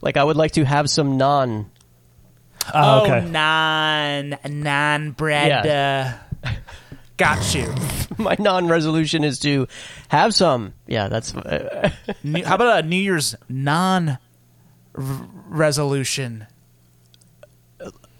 Like, 0.00 0.16
I 0.16 0.24
would 0.24 0.36
like 0.36 0.52
to 0.52 0.64
have 0.64 0.88
some 0.90 1.16
non. 1.16 1.70
Oh, 2.72 3.02
okay. 3.02 3.26
non 3.28 4.36
non 4.48 5.10
bread. 5.12 5.66
Uh, 5.66 6.12
got 7.16 7.54
you. 7.54 7.72
My 8.18 8.36
non-resolution 8.38 9.24
is 9.24 9.38
to 9.40 9.66
have 10.08 10.34
some. 10.34 10.74
Yeah, 10.86 11.08
that's. 11.08 11.34
Uh, 11.34 11.90
New, 12.22 12.44
how 12.44 12.54
about 12.56 12.84
a 12.84 12.86
New 12.86 12.96
Year's 12.96 13.34
non 13.48 14.10
r- 14.94 15.26
resolution? 15.48 16.46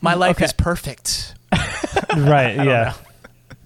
My 0.01 0.15
life 0.15 0.37
Okay. 0.37 0.47
is 0.47 0.53
perfect. 0.53 1.35
right. 2.17 2.57
Yeah. 2.65 2.95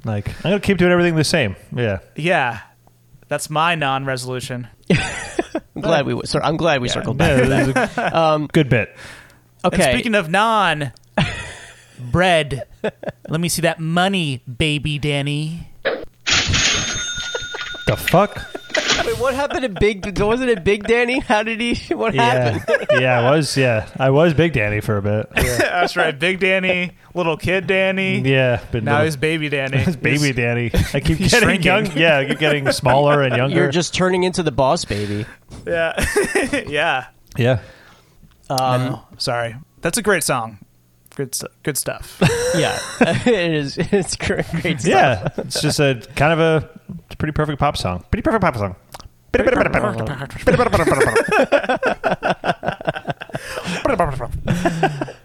Like 0.05 0.29
I'm 0.29 0.42
gonna 0.52 0.61
keep 0.61 0.79
doing 0.79 0.92
everything 0.92 1.16
the 1.16 1.24
same. 1.24 1.57
Yeah. 1.74 1.98
Yeah, 2.14 2.61
that's 3.28 3.50
my 3.50 3.74
non-resolution. 3.74 4.68
I'm 4.90 5.82
glad 5.82 6.06
we. 6.06 6.20
Sorry, 6.26 6.44
I'm 6.44 6.56
glad 6.56 6.80
we 6.80 6.88
circled 6.88 7.18
back. 7.18 7.38
Yeah, 7.38 7.46
this 7.46 7.68
is 7.68 7.98
a 7.98 8.16
um, 8.18 8.46
good 8.52 8.68
bit. 8.68 8.96
Okay. 9.64 9.82
And 9.82 9.92
speaking 9.94 10.14
of 10.14 10.30
non 10.30 10.92
bread, 11.98 12.66
let 13.28 13.40
me 13.40 13.48
see 13.48 13.62
that 13.62 13.80
money, 13.80 14.42
baby 14.44 14.98
Danny. 14.98 15.68
The 17.86 17.96
fuck? 17.96 18.65
Wait, 19.04 19.18
what 19.18 19.35
happened 19.35 19.62
to 19.62 19.68
Big? 19.68 20.18
Wasn't 20.18 20.48
it 20.48 20.64
Big 20.64 20.87
Danny? 20.87 21.18
How 21.20 21.42
did 21.42 21.61
he? 21.61 21.74
What 21.94 22.14
Yeah. 22.14 22.59
happened? 22.59 22.87
yeah, 23.00 23.20
I 23.20 23.30
was. 23.30 23.56
Yeah, 23.56 23.88
I 23.98 24.11
was 24.11 24.35
Big 24.35 24.52
Danny 24.52 24.80
for 24.80 24.96
a 24.96 25.02
bit. 25.02 25.28
Yeah, 25.37 25.56
That's 25.59 25.96
right, 25.96 26.16
Big 26.18 26.40
Danny, 26.40 26.92
little 27.14 27.37
kid 27.37 27.66
Danny. 27.66 28.20
Yeah, 28.20 28.61
but 28.72 28.85
Now 28.85 28.98
no- 28.98 29.04
he's 29.04 29.16
baby 29.16 29.48
Danny. 29.48 29.78
it's 29.78 29.96
baby 29.96 30.32
Danny. 30.32 30.70
I 30.94 31.00
keep 31.00 31.18
He's 31.18 31.30
getting 31.30 31.48
shrinking. 31.48 31.66
young. 31.66 31.96
Yeah, 31.96 32.18
I 32.18 32.24
keep 32.26 32.38
getting 32.38 32.70
smaller 32.72 33.22
and 33.22 33.37
younger. 33.37 33.56
You're 33.56 33.70
just 33.70 33.94
turning 33.94 34.22
into 34.24 34.42
the 34.42 34.52
boss 34.52 34.85
baby. 34.85 35.26
Yeah, 35.66 35.92
yeah. 36.68 37.06
yeah. 37.37 37.61
Um, 38.48 39.00
Sorry, 39.18 39.56
that's 39.80 39.98
a 39.98 40.02
great 40.02 40.22
song. 40.24 40.59
Good, 41.16 41.35
stu- 41.35 41.46
good 41.62 41.78
stuff. 41.78 42.18
yeah, 42.54 42.78
it 43.00 43.26
is. 43.54 43.78
It's 43.78 44.16
great. 44.16 44.44
great 44.61 44.80
stuff. 44.80 44.85
Yeah, 44.90 45.28
it's 45.38 45.62
just 45.62 45.80
a 45.80 46.02
kind 46.14 46.32
of 46.32 46.40
a 46.40 46.68
pretty 47.16 47.32
perfect 47.32 47.59
pop 47.59 47.76
song. 47.78 48.04
Pretty 48.11 48.22
perfect 48.22 48.42
pop 48.42 48.56
song. 48.59 48.76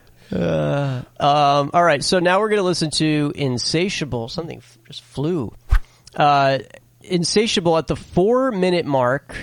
Um, 1.19 1.69
all 1.73 1.83
right, 1.83 2.03
so 2.03 2.19
now 2.19 2.39
we're 2.39 2.49
going 2.49 2.59
to 2.61 2.63
listen 2.65 2.89
to 2.91 3.31
"Insatiable." 3.35 4.27
Something 4.29 4.57
f- 4.59 4.79
just 4.87 5.03
flew. 5.03 5.53
Uh, 6.15 6.59
"Insatiable" 7.01 7.77
at 7.77 7.87
the 7.87 7.95
four-minute 7.95 8.85
mark. 8.85 9.35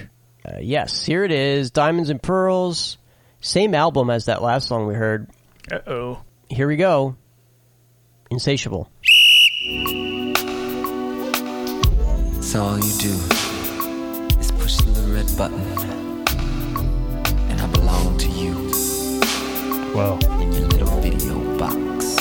Uh, 0.44 0.58
yes, 0.60 1.04
here 1.04 1.24
it 1.24 1.30
is. 1.30 1.70
"Diamonds 1.70 2.10
and 2.10 2.22
Pearls." 2.22 2.96
Same 3.40 3.74
album 3.74 4.10
as 4.10 4.24
that 4.24 4.42
last 4.42 4.66
song 4.66 4.86
we 4.86 4.94
heard. 4.94 5.28
Uh 5.70 5.78
oh. 5.86 6.22
Here 6.48 6.66
we 6.66 6.76
go. 6.76 7.16
"Insatiable." 8.30 8.90
So 12.40 12.62
all 12.64 12.78
you 12.78 12.98
do 12.98 13.37
button, 15.38 15.62
and 17.48 17.60
I 17.60 17.66
belong 17.68 18.18
to 18.18 18.26
you 18.26 18.54
Whoa. 19.94 20.18
in 20.40 20.52
your 20.52 20.66
little 20.66 21.00
video 21.00 21.38
box. 21.56 22.16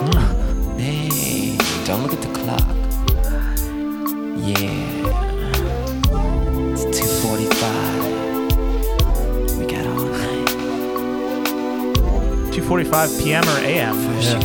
Hmm, 0.00 0.78
hey, 0.78 1.58
don't 1.84 2.02
look 2.02 2.14
at 2.14 2.22
the 2.22 2.28
clock. 2.32 2.66
Yeah, 4.40 5.12
it's 6.72 6.84
2:45. 6.98 9.58
We 9.58 9.66
got 9.66 9.86
all 9.86 10.06
night. 10.06 10.48
2:45 12.54 13.18
p.m. 13.22 13.44
or 13.44 13.58
a.m. 13.58 13.94
First, 14.06 14.38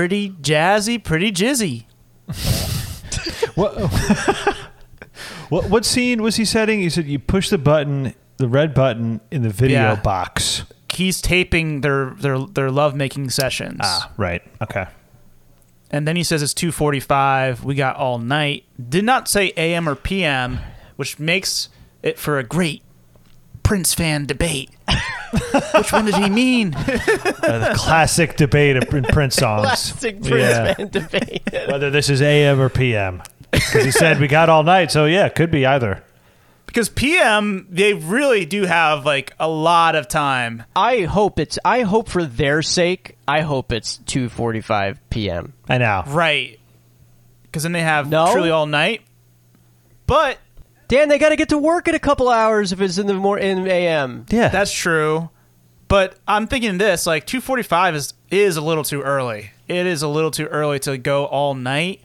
Pretty 0.00 0.30
jazzy, 0.30 1.02
pretty 1.04 1.30
jizzy. 1.30 1.84
What? 3.54 3.74
what? 5.50 5.68
What 5.68 5.84
scene 5.84 6.22
was 6.22 6.36
he 6.36 6.46
setting? 6.46 6.80
He 6.80 6.88
said 6.88 7.04
you 7.04 7.18
push 7.18 7.50
the 7.50 7.58
button, 7.58 8.14
the 8.38 8.48
red 8.48 8.72
button 8.72 9.20
in 9.30 9.42
the 9.42 9.50
video 9.50 9.78
Yeah. 9.80 9.94
box. 9.96 10.64
He's 10.90 11.20
taping 11.20 11.82
their 11.82 12.14
their 12.18 12.38
their 12.38 12.70
love 12.70 12.94
making 12.94 13.28
sessions. 13.28 13.80
Ah, 13.82 14.10
right. 14.16 14.40
Okay. 14.62 14.86
And 15.90 16.08
then 16.08 16.16
he 16.16 16.22
says 16.22 16.42
it's 16.42 16.54
2:45. 16.54 17.62
We 17.62 17.74
got 17.74 17.96
all 17.96 18.18
night. 18.18 18.64
Did 18.88 19.04
not 19.04 19.28
say 19.28 19.52
AM 19.58 19.86
or 19.86 19.94
PM, 19.96 20.60
which 20.96 21.18
makes 21.18 21.68
it 22.02 22.18
for 22.18 22.38
a 22.38 22.42
great 22.44 22.82
Prince 23.70 23.94
fan 23.94 24.26
debate. 24.26 24.68
which 25.76 25.92
one 25.92 26.04
did 26.06 26.16
he 26.16 26.28
mean? 26.28 26.74
Uh, 27.40 27.70
the 27.70 27.74
classic 27.76 28.36
debate 28.36 28.76
of- 28.76 28.92
in 28.92 29.04
Prince 29.04 29.36
songs. 29.36 29.62
Classic 29.62 30.20
Prince 30.20 30.40
Yeah. 30.42 30.74
fan 30.74 30.88
debate. 30.88 31.42
Whether 31.68 31.88
this 31.90 32.10
is 32.10 32.20
AM 32.20 32.60
or 32.60 32.68
PM. 32.68 33.22
Because 33.52 33.84
he 33.84 33.92
said 33.92 34.18
we 34.20 34.26
got 34.26 34.48
all 34.48 34.64
night, 34.64 34.90
so 34.90 35.04
yeah, 35.06 35.26
it 35.26 35.36
could 35.36 35.52
be 35.52 35.64
either. 35.66 36.02
Because 36.66 36.88
PM, 36.88 37.68
they 37.70 37.94
really 37.94 38.44
do 38.44 38.64
have 38.64 39.06
like 39.06 39.32
a 39.38 39.48
lot 39.48 39.94
of 39.94 40.08
time. 40.08 40.64
I 40.74 41.02
hope 41.02 41.38
it's. 41.38 41.58
I 41.64 41.82
hope 41.82 42.08
for 42.08 42.24
their 42.24 42.60
sake. 42.62 43.16
I 43.28 43.42
hope 43.42 43.70
it's 43.72 43.98
two 43.98 44.28
forty-five 44.28 44.98
p.m. 45.10 45.52
I 45.68 45.78
know. 45.78 46.02
Right. 46.08 46.58
Because 47.42 47.62
then 47.62 47.70
they 47.72 47.82
have 47.82 48.08
No? 48.10 48.32
truly 48.32 48.50
all 48.50 48.66
night. 48.66 49.02
But 50.06 50.38
Dan, 50.90 51.08
they 51.08 51.18
got 51.18 51.28
to 51.28 51.36
get 51.36 51.50
to 51.50 51.58
work 51.58 51.86
in 51.86 51.94
a 51.94 52.00
couple 52.00 52.28
hours 52.28 52.72
if 52.72 52.80
it's 52.80 52.98
in 52.98 53.06
the 53.06 53.14
more 53.14 53.38
in 53.38 53.68
AM. 53.68 54.26
Yeah, 54.28 54.48
That's 54.48 54.72
true. 54.72 55.30
But 55.86 56.18
I'm 56.26 56.48
thinking 56.48 56.78
this 56.78 57.06
like 57.06 57.26
2:45 57.26 57.94
is 57.94 58.14
is 58.30 58.56
a 58.56 58.60
little 58.60 58.82
too 58.84 59.00
early. 59.00 59.52
It 59.68 59.86
is 59.86 60.02
a 60.02 60.08
little 60.08 60.32
too 60.32 60.46
early 60.46 60.80
to 60.80 60.98
go 60.98 61.26
all 61.26 61.54
night 61.54 62.02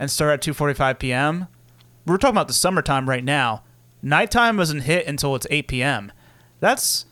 and 0.00 0.10
start 0.10 0.32
at 0.32 0.54
2:45 0.54 0.98
p.m. 0.98 1.46
We're 2.06 2.16
talking 2.16 2.34
about 2.34 2.48
the 2.48 2.54
summertime 2.54 3.08
right 3.08 3.22
now. 3.24 3.62
Nighttime 4.02 4.56
doesn't 4.56 4.80
hit 4.80 5.06
until 5.06 5.34
it's 5.34 5.46
8 5.50 5.68
p.m. 5.68 6.12
That's 6.60 7.06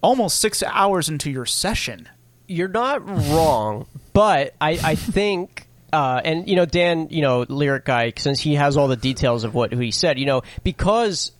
almost 0.00 0.40
6 0.40 0.62
hours 0.64 1.08
into 1.08 1.30
your 1.30 1.46
session. 1.46 2.08
You're 2.46 2.68
not 2.68 3.04
wrong, 3.08 3.86
but 4.12 4.54
I, 4.60 4.78
I 4.82 4.94
think, 4.96 5.67
uh, 5.92 6.20
and 6.24 6.48
you 6.48 6.56
know, 6.56 6.66
Dan, 6.66 7.08
you 7.10 7.22
know, 7.22 7.44
lyric 7.48 7.84
guy, 7.84 8.12
since 8.16 8.40
he 8.40 8.54
has 8.56 8.76
all 8.76 8.88
the 8.88 8.96
details 8.96 9.44
of 9.44 9.54
what 9.54 9.72
he 9.72 9.90
said, 9.90 10.18
you 10.18 10.26
know, 10.26 10.42
because 10.62 11.32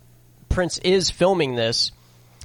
Prince 0.49 0.79
is 0.79 1.11
filming 1.11 1.55
this, 1.55 1.93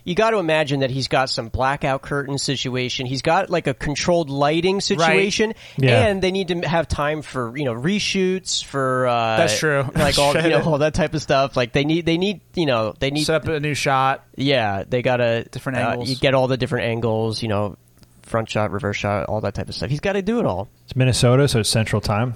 you 0.05 0.15
got 0.15 0.31
to 0.31 0.37
imagine 0.39 0.81
that 0.81 0.91
he's 0.91 1.07
got 1.07 1.29
some 1.29 1.47
blackout 1.47 2.01
curtain 2.01 2.37
situation. 2.37 3.05
He's 3.05 3.21
got 3.21 3.49
like 3.49 3.67
a 3.67 3.73
controlled 3.73 4.29
lighting 4.29 4.81
situation, 4.81 5.53
Yeah. 5.77 6.05
and 6.07 6.21
they 6.21 6.31
need 6.31 6.49
to 6.49 6.59
have 6.67 6.89
time 6.89 7.21
for 7.21 7.55
you 7.55 7.63
know 7.63 7.73
reshoots 7.73 8.61
for 8.61 9.07
uh, 9.07 9.37
That's 9.37 9.57
true. 9.57 9.85
like 9.95 10.19
all 10.19 10.35
you 10.35 10.49
know 10.49 10.61
all 10.63 10.79
that 10.79 10.93
type 10.93 11.13
of 11.13 11.21
stuff. 11.21 11.55
Like 11.55 11.71
they 11.71 11.85
need 11.85 12.05
they 12.05 12.17
need 12.17 12.41
you 12.53 12.65
know 12.65 12.93
they 12.99 13.11
need 13.11 13.23
Set 13.23 13.43
up 13.43 13.47
a 13.47 13.61
new 13.61 13.73
shot. 13.75 14.25
yeah, 14.35 14.83
they 14.85 15.01
gotta 15.01 15.45
Different 15.49 15.77
uh, 15.77 15.81
angles. 15.91 16.09
you 16.09 16.17
get 16.17 16.33
all 16.33 16.47
the 16.47 16.57
different 16.57 16.87
angles, 16.87 17.41
you 17.41 17.47
know, 17.47 17.77
front 18.23 18.49
shot, 18.49 18.71
reverse 18.71 18.97
shot, 18.97 19.25
all 19.25 19.41
that 19.41 19.53
type 19.53 19.69
of 19.69 19.75
stuff. 19.75 19.89
He's 19.89 19.99
got 19.99 20.13
to 20.13 20.21
do 20.21 20.39
it 20.39 20.45
all. 20.45 20.69
it's 20.85 20.95
Minnesota, 20.95 21.47
so 21.47 21.59
it's 21.59 21.69
Central 21.69 22.01
Time. 22.01 22.33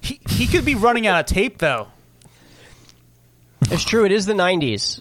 He 0.00 0.20
he 0.28 0.46
could 0.46 0.64
be 0.64 0.74
running 0.74 1.06
out 1.06 1.20
of 1.20 1.26
tape 1.26 1.58
though. 1.58 1.88
It's 3.70 3.84
true. 3.84 4.04
It 4.06 4.12
is 4.12 4.26
the 4.26 4.32
'90s. 4.32 5.00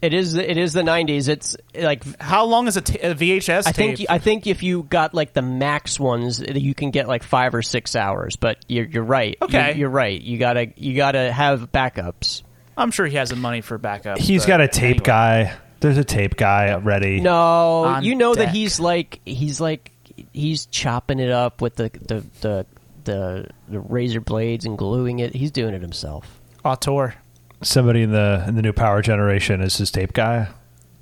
It 0.00 0.14
is. 0.14 0.34
It 0.34 0.56
is 0.56 0.72
the 0.72 0.80
'90s. 0.82 1.28
It's 1.28 1.56
like 1.74 2.02
How 2.20 2.46
long 2.46 2.66
is 2.66 2.78
a, 2.78 2.80
t- 2.80 2.98
a 3.00 3.14
VHS 3.14 3.66
I 3.66 3.72
tape? 3.72 3.98
think. 3.98 4.10
I 4.10 4.18
think 4.18 4.46
if 4.46 4.62
you 4.62 4.84
got 4.84 5.12
like 5.12 5.34
the 5.34 5.42
max 5.42 6.00
ones, 6.00 6.40
uh, 6.42 6.52
you 6.54 6.74
can 6.74 6.90
get 6.90 7.06
like 7.06 7.22
five 7.22 7.54
or 7.54 7.60
six 7.60 7.94
hours. 7.94 8.36
But 8.36 8.64
you're, 8.66 8.86
you're 8.86 9.04
right. 9.04 9.36
Okay. 9.42 9.68
You're, 9.68 9.76
you're 9.76 9.90
right. 9.90 10.20
You 10.20 10.38
gotta 10.38 10.72
you 10.76 10.96
gotta 10.96 11.30
have 11.30 11.70
backups. 11.70 12.42
I'm 12.78 12.90
sure 12.90 13.04
he 13.06 13.16
has 13.16 13.28
the 13.28 13.36
money 13.36 13.60
for 13.60 13.76
backup. 13.76 14.16
He's 14.18 14.46
got 14.46 14.62
a 14.62 14.68
tape 14.68 14.96
anyway. 14.96 15.04
guy. 15.04 15.52
There's 15.80 15.98
a 15.98 16.04
tape 16.04 16.36
guy 16.36 16.74
ready. 16.76 17.20
No, 17.20 17.84
On 17.84 18.04
you 18.04 18.14
know 18.14 18.34
that 18.34 18.46
deck. 18.46 18.54
he's 18.54 18.78
like 18.80 19.20
he's 19.24 19.60
like 19.60 19.92
he's 20.32 20.66
chopping 20.66 21.18
it 21.18 21.30
up 21.30 21.60
with 21.62 21.76
the 21.76 21.90
the 22.06 22.24
the 22.42 22.66
the, 23.04 23.46
the 23.68 23.80
razor 23.80 24.20
blades 24.20 24.66
and 24.66 24.76
gluing 24.76 25.20
it. 25.20 25.34
He's 25.34 25.50
doing 25.50 25.74
it 25.74 25.80
himself. 25.82 26.40
Auteur. 26.64 27.14
Somebody 27.62 28.02
in 28.02 28.10
the 28.12 28.44
in 28.46 28.56
the 28.56 28.62
new 28.62 28.72
power 28.74 29.00
generation 29.02 29.60
is 29.62 29.76
his 29.76 29.90
tape 29.90 30.12
guy. 30.12 30.48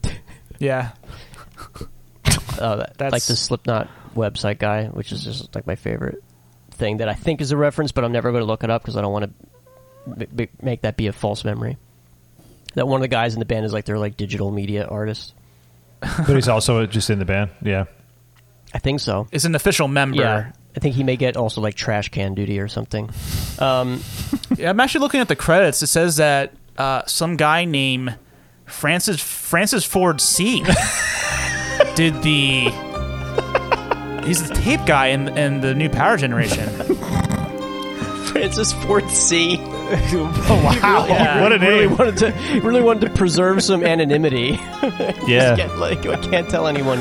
Yeah. 0.60 0.90
uh, 2.58 2.76
that- 2.76 2.98
That's- 2.98 3.12
like 3.12 3.22
the 3.24 3.36
Slipknot 3.36 3.88
website 4.14 4.58
guy, 4.58 4.86
which 4.86 5.12
is 5.12 5.22
just 5.24 5.54
like 5.54 5.66
my 5.66 5.76
favorite 5.76 6.22
thing 6.72 6.98
that 6.98 7.08
I 7.08 7.14
think 7.14 7.40
is 7.40 7.52
a 7.52 7.56
reference, 7.56 7.92
but 7.92 8.04
I'm 8.04 8.12
never 8.12 8.30
going 8.32 8.42
to 8.42 8.46
look 8.46 8.64
it 8.64 8.70
up 8.70 8.82
because 8.82 8.96
I 8.96 9.00
don't 9.02 9.12
want 9.12 9.24
to 10.08 10.14
b- 10.16 10.26
b- 10.34 10.48
make 10.62 10.82
that 10.82 10.96
be 10.96 11.06
a 11.06 11.12
false 11.12 11.44
memory. 11.44 11.76
That 12.74 12.86
one 12.86 13.00
of 13.00 13.02
the 13.02 13.08
guys 13.08 13.34
in 13.34 13.40
the 13.40 13.46
band 13.46 13.64
is 13.66 13.72
like 13.72 13.84
they're 13.84 13.98
like 13.98 14.16
digital 14.16 14.50
media 14.50 14.86
artist. 14.86 15.34
But 16.00 16.28
he's 16.34 16.48
also 16.48 16.86
just 16.86 17.10
in 17.10 17.18
the 17.18 17.24
band. 17.24 17.50
Yeah. 17.62 17.86
I 18.72 18.78
think 18.78 19.00
so. 19.00 19.26
Is 19.32 19.44
an 19.46 19.54
official 19.54 19.88
member. 19.88 20.18
Yeah, 20.20 20.52
I 20.76 20.80
think 20.80 20.94
he 20.94 21.02
may 21.02 21.16
get 21.16 21.36
also 21.36 21.60
like 21.60 21.74
trash 21.74 22.10
can 22.10 22.34
duty 22.34 22.60
or 22.60 22.68
something. 22.68 23.10
Um, 23.58 24.02
Yeah, 24.56 24.70
I'm 24.70 24.80
actually 24.80 25.02
looking 25.02 25.20
at 25.20 25.28
the 25.28 25.36
credits. 25.36 25.82
It 25.82 25.86
says 25.86 26.16
that 26.16 26.52
uh, 26.76 27.02
some 27.06 27.36
guy 27.36 27.64
named 27.64 28.16
Francis 28.66 29.20
Francis 29.20 29.84
Ford 29.84 30.20
C 30.20 30.62
did 31.94 32.22
the. 32.22 32.70
He's 34.24 34.46
the 34.46 34.54
tape 34.54 34.84
guy 34.84 35.06
in 35.08 35.28
in 35.38 35.60
the 35.60 35.74
new 35.74 35.88
Power 35.88 36.16
Generation. 36.16 36.68
Francis 38.38 38.72
Ford 38.84 39.08
C. 39.10 39.56
wow. 39.58 41.06
Yeah. 41.08 41.42
What 41.42 41.52
a 41.52 41.58
really 41.58 41.86
name. 41.88 41.96
wanted 41.96 42.16
to 42.18 42.60
really 42.62 42.80
wanted 42.82 43.08
to 43.08 43.10
preserve 43.10 43.62
some 43.62 43.84
anonymity. 43.84 44.58
Yeah. 45.26 45.56
Can't, 45.56 45.78
like 45.78 46.06
I 46.06 46.16
can't 46.16 46.48
tell 46.48 46.66
anyone 46.66 46.98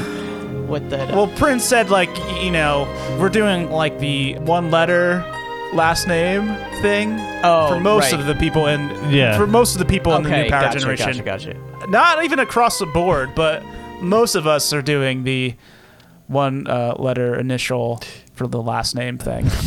what 0.67 0.89
that. 0.89 1.09
well, 1.15 1.27
Prince 1.27 1.63
said 1.63 1.89
like 1.89 2.09
you 2.41 2.51
know 2.51 2.85
we're 3.19 3.29
doing 3.29 3.71
like 3.71 3.99
the 3.99 4.35
one 4.39 4.69
letter 4.71 5.19
last 5.73 6.07
name 6.07 6.47
thing 6.81 7.15
Oh, 7.43 7.67
for 7.69 7.79
most 7.79 8.11
right. 8.11 8.19
of 8.19 8.25
the 8.25 8.35
people 8.35 8.65
in 8.67 8.89
Yeah. 9.11 9.37
for 9.37 9.47
most 9.47 9.73
of 9.75 9.79
the 9.79 9.85
people 9.85 10.15
in 10.15 10.23
the 10.23 10.29
new 10.29 10.49
Power 10.49 10.63
gotcha, 10.63 10.79
Generation. 10.79 11.23
gotcha, 11.23 11.53
gotcha. 11.53 11.89
Not 11.89 12.23
even 12.25 12.39
across 12.39 12.79
the 12.79 12.85
board, 12.87 13.33
but 13.35 13.63
most 14.01 14.35
of 14.35 14.45
us 14.47 14.73
are 14.73 14.81
doing 14.81 15.23
the 15.23 15.55
one 16.27 16.67
uh, 16.67 16.95
letter 16.99 17.39
initial 17.39 18.01
for 18.37 18.47
the 18.47 18.61
last 18.61 18.95
name 18.95 19.17
thing. 19.17 19.47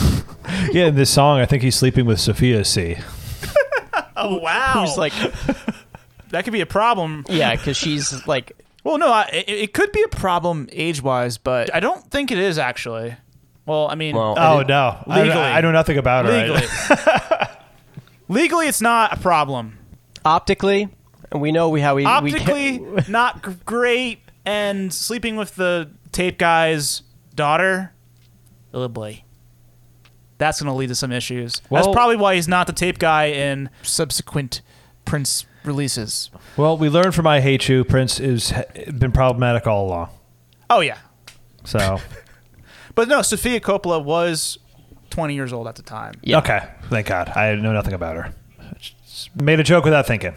Yeah, 0.73 0.87
in 0.87 0.97
this 0.97 1.11
song, 1.11 1.39
I 1.39 1.47
think 1.47 1.62
he's 1.62 1.77
sleeping 1.77 2.07
with 2.07 2.18
Sofia 2.18 2.64
C. 2.64 2.97
Oh 4.16 4.39
wow! 4.39 4.85
Who's 4.85 4.99
like, 4.99 5.12
that 6.31 6.45
could 6.45 6.53
be 6.53 6.61
a 6.61 6.66
problem. 6.66 7.25
yeah, 7.29 7.55
because 7.55 7.77
she's 7.77 8.27
like, 8.27 8.53
Well, 8.85 8.99
no, 8.99 9.11
I, 9.12 9.29
it, 9.33 9.49
it 9.49 9.73
could 9.75 9.93
be 9.93 10.03
a 10.03 10.09
problem 10.09 10.68
age 10.73 11.03
wise, 11.03 11.39
but 11.39 11.73
I 11.75 11.81
don't 11.81 12.05
think 12.11 12.31
it 12.33 12.39
is 12.39 12.59
actually. 12.59 13.16
Well, 13.64 13.89
I 13.89 13.95
mean, 13.95 14.16
Well, 14.16 14.35
Oh 14.37 14.62
no, 14.62 15.03
I- 15.07 15.23
Legally. 15.23 15.41
I, 15.41 15.59
I 15.59 15.61
know 15.61 15.71
nothing 15.73 15.97
about 15.99 16.27
her. 16.27 16.33
legally, 16.33 16.66
legally, 18.29 18.68
it's 18.68 18.81
not 18.81 19.12
a 19.12 19.21
problem. 19.21 19.79
optically, 20.25 20.89
we 21.33 21.53
know 21.53 21.68
we 21.68 21.81
how 21.81 21.95
we 21.95 22.03
we 22.03 22.07
Optically, 22.07 22.79
can, 22.79 23.05
not 23.09 23.45
g- 23.45 23.53
great, 23.64 24.21
and 24.45 24.93
sleeping 24.93 25.37
with 25.37 25.55
the 25.55 25.91
tape 26.12 26.39
guy's 26.39 27.03
daughter, 27.35 27.93
oh 28.75 28.89
boy. 28.89 29.23
That's 30.39 30.61
going 30.61 30.73
to 30.73 30.77
lead 30.77 30.89
to 30.89 30.95
some 30.95 31.12
issues. 31.12 31.61
Well- 31.68 31.83
That's 31.85 31.95
probably 31.95 32.16
why 32.16 32.35
he's 32.37 32.49
not 32.49 32.66
the 32.66 32.73
tape 32.73 32.99
guy 32.99 33.27
in 33.27 33.68
subsequent 33.83 34.62
Prince 35.05 35.45
releases. 35.64 36.31
Well, 36.57 36.79
we 36.79 36.89
learned 36.89 37.14
from 37.14 37.27
I 37.27 37.41
Hate 37.41 37.68
You, 37.68 37.85
Prince 37.85 38.16
has 38.18 38.53
been 38.99 39.12
problematic 39.12 39.66
all 39.66 39.87
along. 39.87 40.09
Oh 40.71 40.81
yeah, 40.81 40.99
So 41.64 41.99
but 42.95 43.09
no, 43.09 43.21
Sofia 43.23 43.61
Coppola 43.61 44.03
was 44.03 44.59
20 45.11 45.35
years 45.35 45.53
old 45.53 45.66
at 45.66 45.75
the 45.75 45.83
time. 45.83 46.14
Yeah. 46.23 46.39
okay, 46.39 46.68
thank 46.85 47.09
God. 47.09 47.29
I 47.31 47.55
know 47.57 47.73
nothing 47.73 47.93
about 47.93 48.16
her. 48.16 48.33
Just 48.79 49.35
made 49.37 49.59
a 49.61 49.64
joke 49.64 49.85
without 49.85 50.07
thinking. 50.07 50.33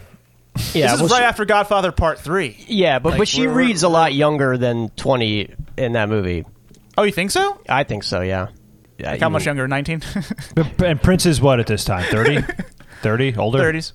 yeah, 0.74 0.88
this 0.88 0.94
is 0.94 1.00
well, 1.02 1.08
right 1.10 1.18
she- 1.18 1.24
after 1.24 1.44
Godfather 1.46 1.92
Part 1.92 2.18
Three. 2.18 2.56
yeah, 2.66 2.98
but 2.98 3.10
like, 3.10 3.18
but 3.20 3.28
she 3.28 3.42
we're- 3.42 3.54
we're- 3.54 3.66
reads 3.68 3.84
a 3.84 3.88
lot 3.88 4.12
younger 4.12 4.58
than 4.58 4.90
twenty 4.90 5.54
in 5.78 5.92
that 5.92 6.08
movie. 6.08 6.44
Oh, 6.96 7.02
you 7.02 7.12
think 7.12 7.30
so? 7.30 7.60
I 7.68 7.84
think 7.84 8.02
so. 8.04 8.20
Yeah. 8.20 8.48
yeah 8.98 9.12
Like 9.12 9.20
how 9.20 9.28
much 9.28 9.46
younger? 9.46 9.66
19? 9.68 10.02
And 10.84 11.02
Prince 11.02 11.26
is 11.26 11.40
what 11.40 11.60
at 11.60 11.66
this 11.66 11.84
time? 11.84 12.04
30? 12.10 12.42
30? 13.02 13.36
Older? 13.36 13.58
30s. 13.58 13.92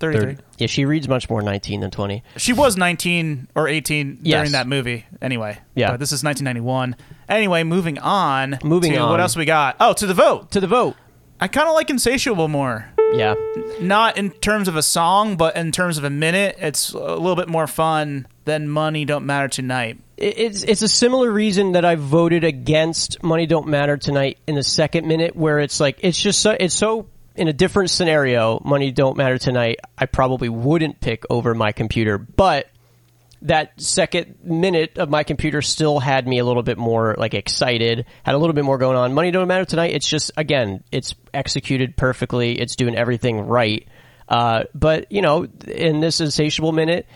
33. 0.00 0.20
Thirty. 0.34 0.42
Yeah, 0.56 0.66
she 0.68 0.86
reads 0.86 1.06
much 1.06 1.28
more 1.28 1.42
nineteen 1.42 1.80
than 1.80 1.90
twenty. 1.90 2.22
She 2.38 2.54
was 2.54 2.78
19 2.78 3.48
or 3.54 3.68
18 3.68 4.20
Yes. 4.22 4.38
during 4.38 4.52
that 4.52 4.66
movie. 4.66 5.04
Anyway. 5.20 5.58
Yeah. 5.74 5.90
But 5.90 6.00
this 6.00 6.12
is 6.12 6.24
1991. 6.24 6.96
Anyway, 7.28 7.62
moving 7.62 7.98
on. 7.98 8.58
Moving 8.64 8.92
to 8.92 8.98
on. 8.98 9.10
What 9.10 9.20
else 9.20 9.36
we 9.36 9.44
got? 9.44 9.76
Oh, 9.80 9.92
to 9.92 10.06
the 10.06 10.14
vote. 10.14 10.50
To 10.52 10.60
the 10.60 10.66
vote. 10.66 10.96
I 11.40 11.48
kind 11.48 11.68
of 11.68 11.74
like 11.74 11.90
Insatiable 11.90 12.48
more. 12.48 12.90
Yeah. 13.14 13.34
Not 13.80 14.16
in 14.16 14.30
terms 14.30 14.68
of 14.68 14.76
a 14.76 14.82
song, 14.82 15.36
but 15.36 15.56
in 15.56 15.72
terms 15.72 15.98
of 15.98 16.04
a 16.04 16.10
minute. 16.10 16.56
It's 16.58 16.92
a 16.92 16.98
little 16.98 17.36
bit 17.36 17.48
more 17.48 17.66
fun 17.66 18.26
than 18.44 18.68
Money 18.68 19.04
Don't 19.04 19.26
Matter 19.26 19.48
Tonight. 19.48 19.98
It's 20.16 20.62
it's 20.62 20.82
a 20.82 20.88
similar 20.88 21.30
reason 21.30 21.72
that 21.72 21.84
I 21.84 21.96
voted 21.96 22.44
against 22.44 23.22
Money 23.22 23.46
Don't 23.46 23.66
Matter 23.66 23.96
tonight 23.96 24.38
in 24.46 24.54
the 24.54 24.62
second 24.62 25.06
minute, 25.06 25.34
where 25.34 25.58
it's 25.58 25.80
like 25.80 25.98
it's 26.02 26.20
just 26.20 26.40
so 26.40 26.56
it's 26.58 26.74
so 26.74 27.08
in 27.34 27.48
a 27.48 27.52
different 27.52 27.90
scenario. 27.90 28.60
Money 28.64 28.92
Don't 28.92 29.16
Matter 29.16 29.38
tonight. 29.38 29.80
I 29.98 30.06
probably 30.06 30.48
wouldn't 30.48 31.00
pick 31.00 31.24
over 31.28 31.54
my 31.54 31.72
computer, 31.72 32.18
but 32.18 32.68
that 33.42 33.80
second 33.80 34.36
minute 34.44 34.98
of 34.98 35.10
my 35.10 35.24
computer 35.24 35.62
still 35.62 35.98
had 35.98 36.26
me 36.26 36.38
a 36.38 36.44
little 36.44 36.62
bit 36.62 36.78
more 36.78 37.14
like 37.18 37.34
excited, 37.34 38.06
had 38.22 38.34
a 38.34 38.38
little 38.38 38.54
bit 38.54 38.64
more 38.64 38.78
going 38.78 38.96
on. 38.96 39.14
Money 39.14 39.30
Don't 39.30 39.48
Matter 39.48 39.64
tonight. 39.64 39.92
It's 39.92 40.08
just 40.08 40.30
again, 40.36 40.82
it's 40.92 41.14
executed 41.34 41.96
perfectly. 41.96 42.58
It's 42.58 42.76
doing 42.76 42.96
everything 42.96 43.40
right. 43.40 43.86
Uh, 44.28 44.64
but 44.74 45.10
you 45.10 45.22
know, 45.22 45.46
in 45.66 46.00
this 46.00 46.20
insatiable 46.20 46.72
minute, 46.72 47.06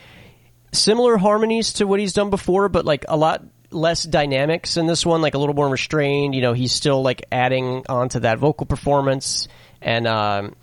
similar 0.72 1.16
harmonies 1.16 1.74
to 1.74 1.86
what 1.86 2.00
he's 2.00 2.12
done 2.12 2.30
before, 2.30 2.68
but 2.68 2.84
like 2.84 3.04
a 3.08 3.16
lot 3.16 3.44
less 3.70 4.02
dynamics 4.02 4.76
in 4.76 4.86
this 4.86 5.06
one, 5.06 5.22
like 5.22 5.34
a 5.34 5.38
little 5.38 5.54
more 5.54 5.68
restrained. 5.68 6.34
You 6.34 6.42
know, 6.42 6.52
he's 6.52 6.72
still 6.72 7.02
like 7.02 7.26
adding 7.30 7.84
onto 7.88 8.20
that 8.20 8.38
vocal 8.38 8.66
performance 8.66 9.48
and 9.80 10.06
um, 10.06 10.56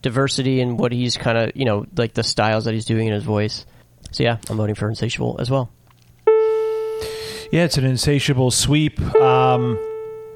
diversity 0.00 0.60
in 0.60 0.76
what 0.78 0.92
he's 0.92 1.16
kind 1.16 1.36
of, 1.36 1.52
you 1.54 1.66
know, 1.66 1.86
like 1.96 2.14
the 2.14 2.22
styles 2.22 2.64
that 2.64 2.72
he's 2.74 2.86
doing 2.86 3.08
in 3.08 3.12
his 3.12 3.24
voice. 3.24 3.66
So 4.12 4.22
yeah, 4.22 4.38
I'm 4.48 4.56
voting 4.56 4.74
for 4.74 4.88
Insatiable 4.88 5.36
as 5.40 5.50
well. 5.50 5.70
Yeah, 7.52 7.62
it's 7.64 7.78
an 7.78 7.84
insatiable 7.84 8.50
sweep. 8.50 9.00
Um, 9.16 9.78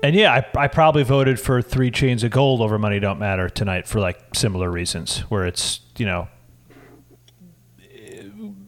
And 0.03 0.15
yeah, 0.15 0.33
I, 0.33 0.65
I 0.65 0.69
probably 0.69 1.03
voted 1.03 1.39
for 1.41 1.61
Three 1.61 1.91
Chains 1.91 2.23
of 2.25 2.31
Gold 2.31 2.61
over 2.61 2.79
Money 2.79 3.01
Don't 3.01 3.19
Matter 3.19 3.49
tonight 3.51 3.87
for 3.89 4.01
like 4.01 4.19
similar 4.35 4.71
reasons, 4.71 5.19
where 5.29 5.45
it's 5.45 5.81
you 5.99 6.07
know, 6.07 6.29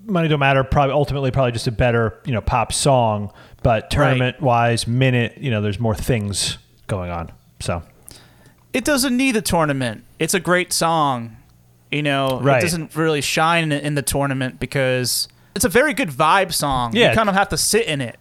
Money 0.05 0.29
Don't 0.29 0.41
Matter 0.41 0.65
probably 0.65 0.93
ultimately 0.93 1.31
probably 1.31 1.53
just 1.53 1.67
a 1.67 1.73
better 1.73 2.19
you 2.27 2.33
know 2.33 2.41
pop 2.41 2.73
song, 2.73 3.33
but 3.63 3.91
tournament 3.91 4.41
wise, 4.43 4.87
minute 4.87 5.39
you 5.39 5.51
know, 5.51 5.63
there's 5.63 5.79
more 5.81 5.95
things 5.95 6.59
going 6.87 7.11
on. 7.11 7.31
So 7.61 7.83
It 8.73 8.85
doesn't 8.85 9.17
need 9.17 9.37
a 9.37 9.43
tournament. 9.43 10.05
It's 10.19 10.35
a 10.35 10.41
great 10.41 10.73
song. 10.73 11.37
You 11.93 12.03
know, 12.03 12.41
Right. 12.41 12.59
it 12.59 12.63
doesn't 12.63 12.97
really 12.97 13.21
shine 13.21 13.65
in, 13.71 13.73
in 13.73 13.95
the 13.95 14.03
tournament 14.03 14.59
because 14.59 15.29
it's 15.55 15.65
a 15.65 15.69
very 15.69 15.93
good 15.95 16.09
vibe 16.09 16.53
song. 16.53 16.97
Yeah. 16.97 17.11
You 17.11 17.15
kind 17.17 17.29
of 17.29 17.35
have 17.35 17.51
to 17.51 17.57
sit 17.59 17.87
in 17.87 18.01
it. 18.01 18.17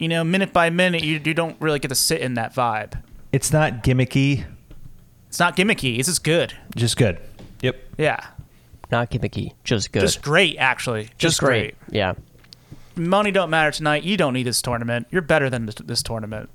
You 0.00 0.08
know, 0.08 0.24
minute 0.24 0.52
by 0.52 0.70
minute, 0.70 1.04
you, 1.04 1.20
you 1.24 1.34
don't 1.34 1.56
really 1.60 1.78
get 1.78 1.88
to 1.88 1.94
sit 1.94 2.20
in 2.20 2.34
that 2.34 2.54
vibe. 2.54 3.00
it's 3.32 3.52
not 3.52 3.84
gimmicky, 3.84 4.44
It's 5.28 5.38
not 5.38 5.56
gimmicky. 5.56 5.98
It's 5.98 6.08
just 6.08 6.24
good. 6.24 6.52
just 6.74 6.96
good. 6.96 7.18
Yep. 7.62 7.76
Yeah. 7.98 8.18
Not 8.90 9.10
gimmicky, 9.10 9.52
just 9.64 9.92
good. 9.92 10.00
Just 10.00 10.22
great, 10.22 10.56
actually. 10.58 11.10
Just, 11.18 11.40
great. 11.40 11.74
Yeah. 11.90 12.14
Money 12.96 13.30
don't 13.32 13.50
matter 13.50 13.70
tonight. 13.70 14.02
You 14.04 14.16
don't 14.16 14.32
need 14.34 14.44
this 14.44 14.62
tournament. 14.62 15.06
You're 15.10 15.22
better 15.22 15.48
than 15.50 15.66
this, 15.66 15.74
this 15.76 16.02
tournament. 16.02 16.48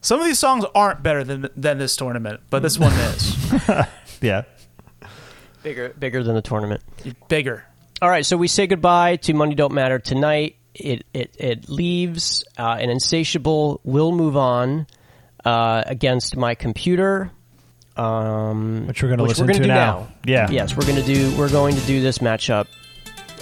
Some 0.00 0.18
of 0.18 0.26
these 0.26 0.38
songs 0.38 0.64
aren't 0.74 1.02
better 1.02 1.22
than 1.22 1.48
than 1.56 1.78
this 1.78 1.96
tournament, 1.96 2.40
but 2.50 2.60
this 2.62 2.76
one 2.78 2.92
is 2.92 3.36
Yeah. 4.22 4.42
Bigger, 5.62 5.90
bigger 5.90 6.22
than 6.22 6.34
the 6.34 6.42
tournament. 6.42 6.82
bigger. 7.28 7.64
All 8.00 8.08
right, 8.08 8.26
so 8.26 8.36
we 8.36 8.48
say 8.48 8.66
goodbye 8.66 9.16
to 9.16 9.32
Money 9.32 9.54
Don't 9.54 9.72
Matter 9.74 9.98
tonight. 9.98 10.56
It 10.74 11.04
it 11.12 11.34
it 11.38 11.68
leaves 11.68 12.44
uh, 12.58 12.78
an 12.80 12.90
insatiable 12.90 13.80
will 13.84 14.10
move 14.10 14.36
on 14.36 14.86
uh, 15.44 15.84
against 15.86 16.36
my 16.36 16.54
computer. 16.54 17.30
Um, 17.96 18.86
Which 18.86 19.02
we're 19.02 19.10
gonna 19.10 19.22
listen 19.24 19.46
gonna 19.46 19.58
to 19.58 19.62
do 19.64 19.68
now. 19.68 20.08
Yeah. 20.24 20.50
Yes, 20.50 20.76
we're 20.76 20.86
gonna 20.86 21.02
do. 21.02 21.36
We're 21.36 21.50
going 21.50 21.76
to 21.76 21.80
do 21.82 22.00
this 22.00 22.18
matchup. 22.18 22.66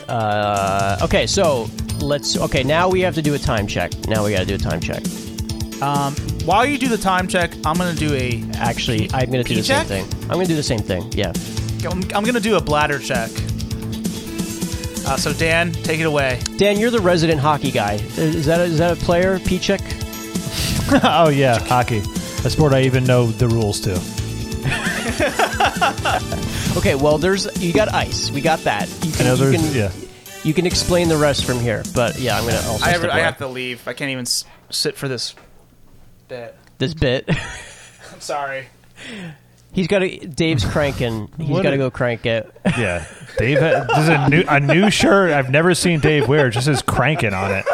Uh, 0.08 0.98
okay, 1.02 1.26
so 1.26 1.70
let's. 2.00 2.36
Okay, 2.36 2.64
now 2.64 2.88
we 2.88 3.00
have 3.02 3.14
to 3.14 3.22
do 3.22 3.34
a 3.34 3.38
time 3.38 3.66
check. 3.66 3.92
Now 4.08 4.24
we 4.24 4.32
got 4.32 4.40
to 4.40 4.46
do 4.46 4.56
a 4.56 4.58
time 4.58 4.80
check. 4.80 5.02
Um, 5.82 6.14
while 6.44 6.66
you 6.66 6.78
do 6.78 6.88
the 6.88 6.98
time 6.98 7.26
check, 7.28 7.52
I'm 7.64 7.76
gonna 7.76 7.94
do 7.94 8.12
a. 8.14 8.42
Actually, 8.56 9.10
I'm 9.12 9.26
gonna 9.30 9.42
do 9.44 9.54
the 9.54 9.60
P-check? 9.62 9.86
same 9.86 10.04
thing. 10.06 10.22
I'm 10.24 10.30
gonna 10.36 10.46
do 10.46 10.56
the 10.56 10.62
same 10.62 10.80
thing. 10.80 11.10
Yeah. 11.12 11.32
I'm, 11.84 12.02
I'm 12.14 12.24
gonna 12.24 12.40
do 12.40 12.56
a 12.56 12.60
bladder 12.60 12.98
check. 12.98 13.30
Uh, 15.06 15.16
so 15.16 15.32
Dan, 15.32 15.72
take 15.72 15.98
it 16.00 16.04
away. 16.04 16.40
Dan, 16.58 16.78
you're 16.78 16.90
the 16.90 17.00
resident 17.00 17.40
hockey 17.40 17.70
guy. 17.70 17.94
Is 18.16 18.46
that 18.46 18.60
a, 18.60 18.64
is 18.64 18.78
that 18.78 18.92
a 18.92 18.96
player? 19.04 19.38
P-check. 19.40 19.80
oh 21.04 21.30
yeah, 21.30 21.58
hockey. 21.58 21.98
A 22.44 22.50
sport 22.50 22.72
I 22.74 22.82
even 22.82 23.04
know 23.04 23.26
the 23.26 23.48
rules 23.48 23.80
to. 23.80 24.00
Okay, 26.76 26.94
well, 26.94 27.18
there's 27.18 27.60
you 27.60 27.72
got 27.72 27.92
ice. 27.92 28.30
We 28.30 28.40
got 28.40 28.60
that. 28.60 28.88
You 29.04 29.10
I 29.12 29.16
can, 29.16 29.26
know 29.26 29.34
you 29.34 29.50
there's 29.50 29.72
can, 29.72 29.74
yeah. 29.74 29.90
you 30.44 30.54
can 30.54 30.66
explain 30.66 31.08
the 31.08 31.16
rest 31.16 31.44
from 31.44 31.58
here. 31.58 31.82
But 31.94 32.18
yeah, 32.20 32.38
I'm 32.38 32.44
gonna 32.44 32.58
also 32.68 32.84
I, 32.86 32.92
stick 32.92 33.10
I 33.10 33.16
around. 33.16 33.24
have 33.24 33.38
to 33.38 33.48
leave. 33.48 33.86
I 33.88 33.92
can't 33.92 34.10
even 34.10 34.22
s- 34.22 34.44
sit 34.70 34.96
for 34.96 35.08
this 35.08 35.34
bit. 36.30 36.56
this 36.78 36.94
bit. 36.94 37.28
I'm 38.12 38.20
sorry. 38.20 38.68
He's 39.72 39.86
got 39.86 39.98
to. 40.00 40.08
Dave's 40.26 40.64
cranking. 40.64 41.28
He's 41.36 41.48
What 41.48 41.62
got 41.62 41.70
to 41.70 41.74
a- 41.76 41.78
go 41.78 41.90
crank 41.90 42.24
it. 42.26 42.50
Yeah, 42.64 43.04
Dave. 43.38 43.58
ha- 43.60 43.84
This 43.88 43.98
is 44.04 44.08
a 44.08 44.28
new 44.28 44.44
a 44.48 44.58
new 44.60 44.90
shirt 44.90 45.30
I've 45.32 45.50
never 45.50 45.74
seen 45.74 46.00
Dave 46.00 46.26
wear. 46.28 46.48
It 46.48 46.52
just 46.52 46.66
says 46.66 46.80
cranking 46.82 47.34
on 47.34 47.52
it. 47.52 47.64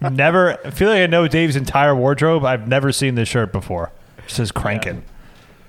Never. 0.00 0.58
I 0.66 0.70
feel 0.70 0.88
like 0.88 1.00
I 1.02 1.06
know 1.06 1.28
Dave's 1.28 1.56
entire 1.56 1.94
wardrobe. 1.94 2.44
I've 2.44 2.66
never 2.66 2.90
seen 2.92 3.14
this 3.14 3.28
shirt 3.28 3.52
before. 3.52 3.90
It 4.26 4.30
says 4.30 4.50
cranking. 4.50 5.02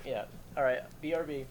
Yeah. 0.04 0.24
All 0.56 0.62
right. 0.62 0.80
BRB. 1.02 1.46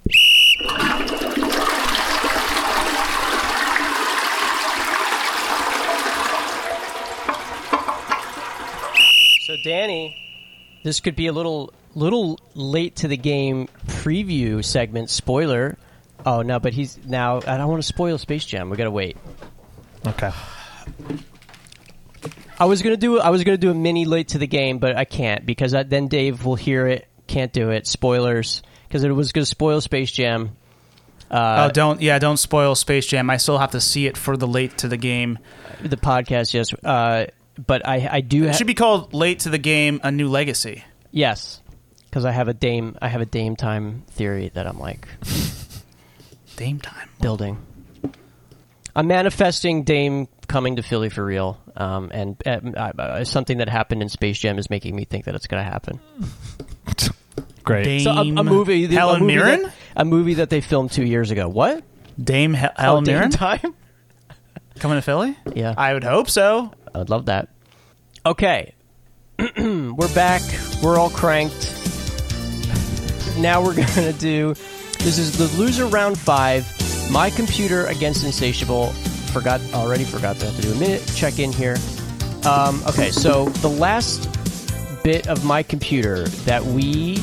So 9.42 9.56
Danny, 9.64 10.16
this 10.84 11.00
could 11.00 11.16
be 11.16 11.28
a 11.28 11.34
little 11.34 11.74
little 11.96 12.40
late 12.54 12.98
to 12.98 13.08
the 13.08 13.18
game 13.18 13.68
preview 13.88 14.64
segment 14.64 15.10
spoiler. 15.10 15.78
Oh 16.26 16.42
no, 16.42 16.60
but 16.60 16.74
he's 16.74 16.98
now. 17.06 17.38
I 17.38 17.58
don't 17.58 17.70
want 17.70 17.82
to 17.82 17.88
spoil 17.88 18.18
Space 18.18 18.46
Jam. 18.46 18.70
We 18.70 18.78
gotta 18.78 18.92
wait. 18.92 19.18
Okay. 20.08 20.32
I 22.60 22.66
was 22.66 22.82
gonna 22.82 22.98
do 22.98 23.20
I 23.20 23.30
was 23.30 23.44
gonna 23.44 23.58
do 23.58 23.72
a 23.72 23.74
mini 23.74 24.06
late 24.06 24.30
to 24.30 24.38
the 24.38 24.48
game, 24.48 24.80
but 24.80 24.98
I 24.98 25.06
can't 25.06 25.46
because 25.46 25.74
I, 25.74 25.84
then 25.84 26.08
Dave 26.08 26.46
will 26.46 26.56
hear 26.56 26.88
it. 26.88 27.08
Can't 27.28 27.54
do 27.54 27.70
it. 27.70 27.88
Spoilers 27.88 28.62
because 28.88 29.04
it 29.04 29.12
was 29.12 29.32
gonna 29.32 29.46
spoil 29.46 29.80
Space 29.82 30.12
Jam. 30.12 30.58
Uh, 31.32 31.68
oh, 31.70 31.72
don't 31.72 32.02
yeah, 32.02 32.20
don't 32.20 32.38
spoil 32.38 32.76
Space 32.76 33.06
Jam. 33.06 33.30
I 33.30 33.38
still 33.38 33.58
have 33.58 33.72
to 33.72 33.82
see 33.82 34.08
it 34.08 34.18
for 34.18 34.36
the 34.36 34.48
late 34.48 34.80
to 34.80 34.88
the 34.88 34.98
game. 34.98 35.40
the 35.82 35.96
podcast, 35.96 36.54
yes. 36.54 36.74
Uh, 36.84 37.28
but 37.68 37.88
I 37.88 38.08
I 38.12 38.22
do 38.22 38.44
It 38.44 38.48
ha- 38.48 38.54
should 38.54 38.68
be 38.68 38.74
called 38.74 39.14
Late 39.14 39.40
to 39.42 39.50
the 39.50 39.58
Game: 39.58 40.00
A 40.04 40.12
New 40.12 40.30
Legacy. 40.30 40.84
yes 41.12 41.62
because 42.10 42.26
I 42.26 42.32
have 42.32 42.48
a 42.48 42.54
Dame 42.54 42.98
I 43.02 43.08
have 43.08 43.22
a 43.22 43.26
Dame 43.26 43.56
time 43.56 44.04
theory 44.12 44.50
that 44.56 44.66
I'm 44.68 44.80
like 44.80 45.08
Dame 46.56 46.80
time. 46.80 47.10
building. 47.22 47.58
I'm 48.96 49.08
manifesting 49.08 49.84
Dame 49.84 50.28
coming 50.48 50.76
to 50.78 50.82
Philly 50.82 51.10
for 51.10 51.24
real, 51.24 51.58
um, 51.78 52.10
and 52.14 52.36
uh, 52.46 52.60
uh, 52.76 53.24
something 53.24 53.60
that 53.60 53.70
happened 53.70 54.02
in 54.02 54.10
Space 54.10 54.38
Jam 54.40 54.58
is 54.58 54.70
making 54.70 54.96
me 54.96 55.06
think 55.06 55.26
that 55.26 55.36
it's 55.36 55.48
going 55.48 55.64
to 55.64 55.70
happen. 55.72 56.00
Great. 57.64 57.84
Dame 57.86 58.00
So 58.02 58.12
a, 58.12 58.22
a 58.22 58.44
movie, 58.44 58.86
a 58.86 58.88
Helen 58.90 59.22
movie 59.22 59.36
Mirren. 59.36 59.62
that, 59.64 59.74
a 59.98 60.06
movie 60.06 60.34
that 60.36 60.50
they 60.50 60.60
filmed 60.62 60.92
two 60.92 61.06
years 61.06 61.30
ago. 61.32 61.48
What? 61.48 61.84
Dame 62.22 62.54
Hel- 62.54 62.74
Oh, 62.78 62.82
Helen 62.82 63.04
Dame 63.04 63.16
Mirren 63.16 63.32
time? 63.32 63.76
coming 64.80 64.98
to 64.98 65.02
Philly. 65.02 65.38
Yeah, 65.56 65.74
I 65.78 65.94
would 65.94 66.04
hope 66.04 66.30
so. 66.30 66.74
I'd 66.94 67.10
love 67.10 67.26
that. 67.28 67.50
Okay, 68.26 68.74
we're 69.58 70.14
back. 70.14 70.42
We're 70.84 70.98
all 71.00 71.10
cranked. 71.10 71.76
Now 73.38 73.64
we're 73.64 73.76
gonna 73.96 74.14
do. 74.14 74.54
This 75.00 75.18
is 75.18 75.38
the 75.38 75.48
loser 75.62 75.86
round 75.86 76.18
five. 76.18 76.66
My 77.12 77.30
computer 77.30 77.86
against 77.88 78.24
Insatiable. 78.26 78.88
Forgot 79.34 79.62
already. 79.74 80.04
Forgot 80.04 80.38
to 80.38 80.46
have 80.48 80.56
to 80.56 80.62
do 80.62 80.72
a 80.74 80.76
minute 80.76 81.10
check 81.16 81.40
in 81.40 81.52
here. 81.52 81.78
Um, 82.46 82.82
okay, 82.88 83.12
so 83.12 83.46
the 83.50 83.70
last 83.70 84.28
bit 85.04 85.28
of 85.28 85.46
my 85.46 85.64
computer 85.64 86.28
that 86.46 86.64
we 86.64 87.18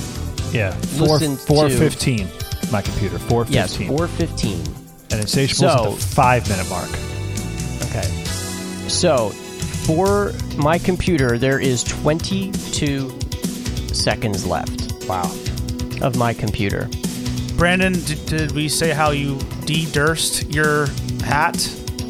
yeah. 0.53 0.71
Four 0.73 1.19
Listen 1.19 1.37
four 1.37 1.69
to- 1.69 2.27
My 2.73 2.81
computer. 2.83 3.19
Four 3.19 3.45
yes 3.49 3.77
four 3.77 4.09
fifteen. 4.09 4.61
and 5.11 5.21
Insatiable's 5.21 5.63
at 5.75 5.79
So- 5.85 5.91
the 5.93 6.01
five 6.01 6.49
minute 6.49 6.69
mark. 6.71 6.89
Okay. 7.91 8.07
So, 8.89 9.33
for 9.87 10.33
my 10.57 10.79
computer, 10.79 11.39
there 11.39 11.61
is 11.61 11.85
22 11.85 13.09
seconds 13.95 14.45
left. 14.45 15.07
Wow. 15.09 15.31
Of 16.03 16.17
my 16.17 16.35
computer. 16.35 16.89
Brandon, 17.57 17.93
did, 17.93 18.27
did 18.27 18.53
we 18.53 18.69
say 18.69 18.91
how 18.91 19.13
you 19.13 19.39
de-dursed 19.65 20.53
your 20.53 20.87
hat 21.25 21.55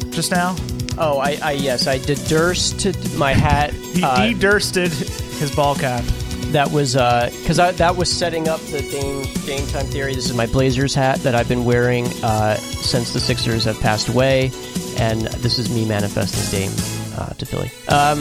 just 0.09 0.31
now? 0.31 0.55
Oh, 0.97 1.19
I, 1.19 1.37
I 1.43 1.51
yes, 1.51 1.85
I 1.85 1.99
dedursed 1.99 3.15
my 3.15 3.33
hat. 3.33 3.73
He 3.97 4.03
uh, 4.03 4.27
de-dursted 4.27 4.91
his 5.39 5.55
ball 5.55 5.73
cap. 5.73 6.03
that 6.51 6.69
was 6.69 6.93
because 6.93 7.57
I 7.57 7.71
that 7.73 7.95
was 7.95 8.11
setting 8.11 8.47
up 8.47 8.59
the 8.61 8.81
Dame 8.81 9.23
Dame 9.45 9.67
Time 9.69 9.87
theory. 9.87 10.13
This 10.13 10.29
is 10.29 10.35
my 10.35 10.45
Blazers 10.45 10.93
hat 10.93 11.17
that 11.19 11.33
I've 11.33 11.47
been 11.47 11.65
wearing 11.65 12.05
uh, 12.23 12.57
since 12.57 13.11
the 13.11 13.19
Sixers 13.19 13.63
have 13.63 13.79
passed 13.79 14.07
away, 14.09 14.51
and 14.97 15.21
this 15.21 15.57
is 15.57 15.73
me 15.73 15.83
manifesting 15.83 16.59
Dame 16.59 16.96
uh, 17.17 17.29
to 17.33 17.45
Philly. 17.45 17.71
Um, 17.89 18.19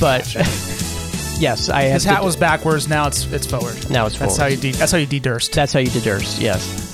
but 0.00 0.34
yes, 1.40 1.68
I 1.68 1.82
His 1.84 2.04
hat 2.04 2.24
was 2.24 2.36
backwards. 2.36 2.88
Now 2.88 3.06
it's 3.06 3.24
it's 3.32 3.46
forward. 3.46 3.90
now 3.90 4.06
it's 4.06 4.18
That's 4.18 4.36
how 4.36 4.46
you 4.46 4.56
de- 4.56 4.72
that's 4.72 4.92
how 4.92 4.98
you 4.98 5.06
de-dursed. 5.06 5.52
That's 5.52 5.72
how 5.72 5.80
you 5.80 5.88
dedurse, 5.88 6.40
yes. 6.40 6.90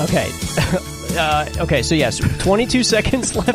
Okay. 0.00 0.30
uh, 1.18 1.62
okay, 1.64 1.82
so 1.82 1.94
yes, 1.94 2.18
22 2.42 2.82
seconds 2.94 3.36
left. 3.36 3.50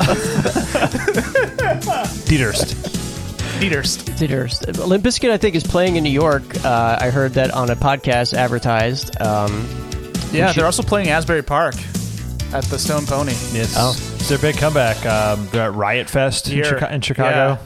Dedurst. 2.27 2.75
De-dursed. 3.59 4.05
dedurse. 4.17 4.61
Limp 4.85 5.03
Bizkit, 5.03 5.31
I 5.31 5.37
think, 5.37 5.55
is 5.55 5.63
playing 5.63 5.95
in 5.95 6.03
New 6.03 6.09
York. 6.11 6.43
Uh, 6.63 6.97
I 6.99 7.09
heard 7.09 7.33
that 7.33 7.51
on 7.51 7.69
a 7.69 7.75
podcast 7.75 8.33
advertised. 8.33 9.19
Um, 9.21 9.65
Yeah, 10.31 10.51
they're 10.51 10.65
also 10.65 10.83
playing 10.83 11.09
Asbury 11.09 11.41
Park 11.43 11.75
at 12.55 12.63
the 12.65 12.79
Stone 12.79 13.05
Pony. 13.05 13.33
Yes. 13.51 13.75
Oh. 13.77 13.91
It's 14.15 14.29
their 14.29 14.37
big 14.37 14.55
comeback. 14.57 15.05
Um, 15.05 15.47
they're 15.51 15.63
at 15.69 15.73
Riot 15.73 16.09
Fest 16.09 16.47
in, 16.47 16.53
Here. 16.53 16.63
Chica- 16.63 16.93
in 16.93 17.01
Chicago. 17.01 17.59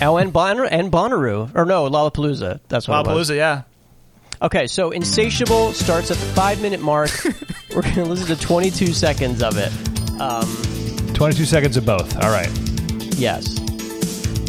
oh, 0.00 0.16
and, 0.16 0.32
Bon- 0.32 0.66
and 0.66 0.90
Bonnaroo. 0.90 1.54
Or 1.54 1.64
no, 1.66 1.88
Lollapalooza. 1.88 2.60
That's 2.68 2.88
what 2.88 3.06
it 3.06 3.10
was. 3.10 3.28
Lollapalooza, 3.30 3.36
yeah. 3.36 3.62
Okay, 4.40 4.66
so 4.66 4.90
Insatiable 4.90 5.72
starts 5.72 6.10
at 6.10 6.16
the 6.16 6.26
five 6.26 6.60
minute 6.62 6.80
mark. 6.80 7.10
We're 7.74 7.82
going 7.82 7.94
to 7.94 8.04
listen 8.04 8.26
to 8.34 8.36
22 8.42 8.88
seconds 8.94 9.42
of 9.42 9.56
it. 9.58 9.70
Um, 10.20 10.48
22 11.14 11.44
seconds 11.44 11.76
of 11.76 11.84
both. 11.86 12.16
All 12.22 12.30
right. 12.30 12.50
yes. 13.16 13.58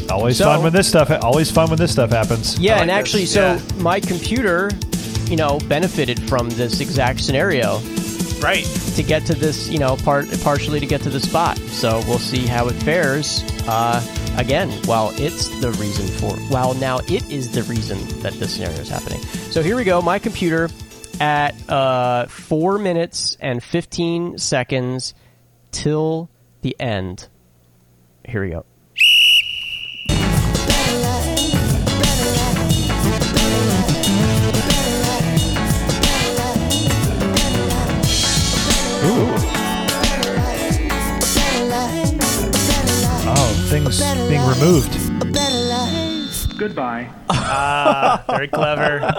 Always 0.09 0.37
So- 0.37 0.45
fun 0.45 0.63
when 0.63 0.71
this 0.73 0.87
stuff. 0.87 1.11
Always 1.23 1.51
fun 1.51 1.69
when 1.69 1.77
this 1.77 1.91
stuff 1.91 2.11
happens. 2.11 2.57
Yeah, 2.57 2.73
like 2.73 2.81
and 2.81 2.89
this, 2.89 2.95
actually, 2.97 3.25
so 3.25 3.41
yeah. 3.55 3.61
my 3.81 3.99
computer, 3.99 4.71
you 5.25 5.35
know, 5.35 5.59
benefited 5.67 6.21
from 6.29 6.49
this 6.51 6.79
exact 6.79 7.19
scenario 7.19 7.79
Right. 8.43 8.65
to 8.95 9.03
get 9.03 9.25
to 9.27 9.33
this, 9.33 9.69
you 9.69 9.79
know, 9.79 9.95
part 9.95 10.25
partially 10.41 10.79
to 10.79 10.85
get 10.85 11.01
to 11.01 11.09
the 11.09 11.19
spot. 11.19 11.57
So 11.57 12.01
we'll 12.07 12.19
see 12.19 12.45
how 12.45 12.67
it 12.67 12.73
fares. 12.73 13.41
Uh, 13.67 14.03
again, 14.37 14.69
while 14.85 15.11
it's 15.15 15.47
the 15.61 15.71
reason 15.71 16.07
for, 16.19 16.35
while 16.51 16.73
now 16.73 16.99
it 16.99 17.31
is 17.31 17.51
the 17.51 17.63
reason 17.63 17.97
that 18.21 18.33
this 18.33 18.55
scenario 18.55 18.79
is 18.79 18.89
happening. 18.89 19.21
So 19.21 19.63
here 19.63 19.75
we 19.75 19.83
go. 19.83 20.01
My 20.01 20.19
computer 20.19 20.69
at 21.19 21.53
uh, 21.69 22.25
four 22.27 22.77
minutes 22.77 23.37
and 23.39 23.63
fifteen 23.63 24.37
seconds 24.37 25.13
till 25.71 26.29
the 26.61 26.75
end. 26.79 27.27
Here 28.25 28.43
we 28.43 28.49
go. 28.49 28.65
Things 43.73 43.99
being 44.29 44.45
removed. 44.45 44.93
Goodbye. 46.59 47.09
Ah, 47.31 48.23
very 48.29 48.47
clever. 48.47 49.11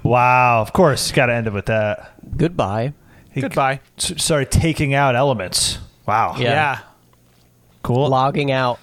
Wow. 0.02 0.62
Of 0.62 0.72
course, 0.72 1.12
got 1.12 1.26
to 1.26 1.34
end 1.34 1.46
it 1.46 1.52
with 1.52 1.66
that. 1.66 2.14
Goodbye. 2.36 2.94
He 3.30 3.42
Goodbye. 3.42 3.80
s- 3.98 4.14
started 4.16 4.50
taking 4.50 4.94
out 4.94 5.14
elements. 5.14 5.78
Wow. 6.06 6.36
Yeah. 6.38 6.44
Yeah. 6.50 6.78
Cool. 7.82 8.08
Logging 8.08 8.50
out. 8.50 8.78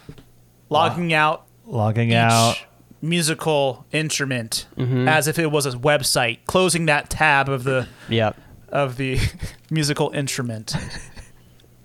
Logging 0.70 1.12
out 1.14 1.46
Logging 1.66 2.10
each 2.10 2.16
out. 2.16 2.64
musical 3.02 3.86
instrument 3.92 4.68
as 4.78 5.28
if 5.28 5.40
it 5.40 5.48
was 5.52 5.66
a 5.66 5.72
website, 5.72 6.40
closing 6.46 6.86
that 6.86 7.10
tab 7.10 7.50
of 7.50 7.64
the 7.64 7.88
Yep. 8.10 8.38
of 8.70 8.98
the 8.98 9.18
musical 9.72 10.12
instrument. 10.12 10.76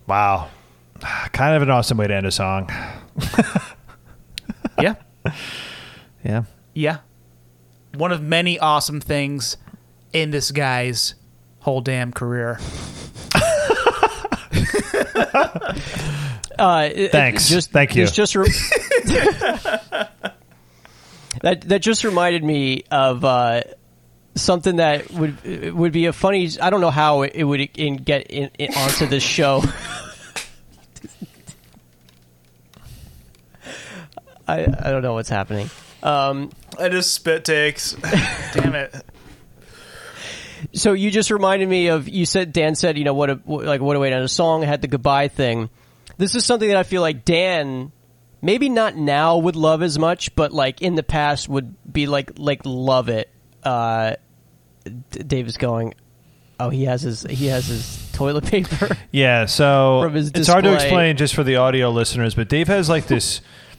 Wow. 0.07 0.49
Kind 1.33 1.57
of 1.57 1.63
an 1.63 1.71
awesome 1.71 1.99
way 1.99 2.07
to 2.07 2.15
end 2.15 2.27
a 2.27 2.31
song. 2.31 2.71
yeah. 4.81 4.95
Yeah. 6.25 6.45
Yeah. 6.75 6.99
One 7.95 8.13
of 8.13 8.23
many 8.23 8.59
awesome 8.59 9.01
things 9.01 9.57
in 10.13 10.31
this 10.31 10.51
guy's 10.51 11.15
whole 11.61 11.81
damn 11.81 12.13
career. 12.13 12.59
Uh, 16.59 16.91
Thanks. 17.11 17.49
Just 17.49 17.71
Thank 17.71 17.97
you. 17.97 18.07
Just 18.07 18.37
re- 18.37 18.45
that 21.41 21.63
that 21.63 21.79
just 21.81 22.05
reminded 22.05 22.45
me 22.45 22.85
of 22.91 23.25
uh, 23.25 23.63
something 24.35 24.77
that 24.77 25.11
would 25.11 25.73
would 25.73 25.93
be 25.93 26.05
a 26.05 26.13
funny. 26.13 26.51
I 26.61 26.69
don't 26.69 26.83
know 26.83 26.91
how 26.91 27.23
it 27.23 27.45
would 27.45 27.61
in, 27.79 27.97
get 27.97 28.31
in, 28.31 28.51
in, 28.59 28.75
onto 28.75 29.07
this 29.07 29.23
show. 29.23 29.63
I 34.51 34.89
I 34.89 34.91
don't 34.91 35.03
know 35.03 35.15
what's 35.15 35.29
happening. 35.29 35.71
Um, 36.03 36.51
I 36.79 36.89
just 36.89 37.13
spit 37.15 37.45
takes. 37.45 37.93
damn 38.55 38.75
it. 38.75 38.95
so 40.73 40.93
you 40.93 41.11
just 41.11 41.31
reminded 41.31 41.69
me 41.69 41.89
of 41.89 42.09
you 42.09 42.25
said 42.27 42.53
Dan 42.53 42.75
said 42.75 42.99
you 42.99 43.05
know 43.05 43.15
what 43.15 43.31
a 43.31 43.41
like 43.47 43.81
what 43.81 43.97
a 43.97 44.01
way 44.01 44.11
to 44.11 44.17
end 44.17 44.25
a 44.25 44.29
song 44.29 44.63
had 44.63 44.83
the 44.83 44.89
goodbye 44.89 45.29
thing. 45.29 45.71
This 46.17 46.35
is 46.35 46.45
something 46.45 46.69
that 46.69 46.77
I 46.77 46.83
feel 46.83 47.03
like 47.03 47.25
Dan 47.25 47.93
maybe 48.43 48.69
not 48.69 48.97
now 48.97 49.39
would 49.39 49.57
love 49.57 49.83
as 49.83 49.99
much, 49.99 50.35
but 50.35 50.53
like 50.53 50.83
in 50.83 50.95
the 50.95 51.03
past 51.03 51.49
would 51.49 51.75
be 51.91 52.07
like 52.07 52.33
like 52.39 52.63
love 52.65 53.09
it. 53.09 53.31
Uh, 53.63 54.15
Dave 55.11 55.47
is 55.47 55.57
going. 55.57 55.95
Oh, 56.59 56.69
he 56.69 56.85
has 56.85 57.03
his 57.03 57.23
he 57.23 57.47
has 57.47 57.67
his 57.67 58.11
toilet 58.13 58.45
paper. 58.45 58.97
Yeah, 59.11 59.47
so 59.47 60.01
From 60.05 60.15
his 60.15 60.31
it's 60.31 60.49
hard 60.49 60.65
to 60.65 60.75
explain 60.75 61.17
just 61.17 61.35
for 61.35 61.43
the 61.43 61.57
audio 61.57 61.91
listeners, 61.91 62.35
but 62.35 62.49
Dave 62.49 62.69
has 62.69 62.89
like 62.89 63.07
this 63.07 63.41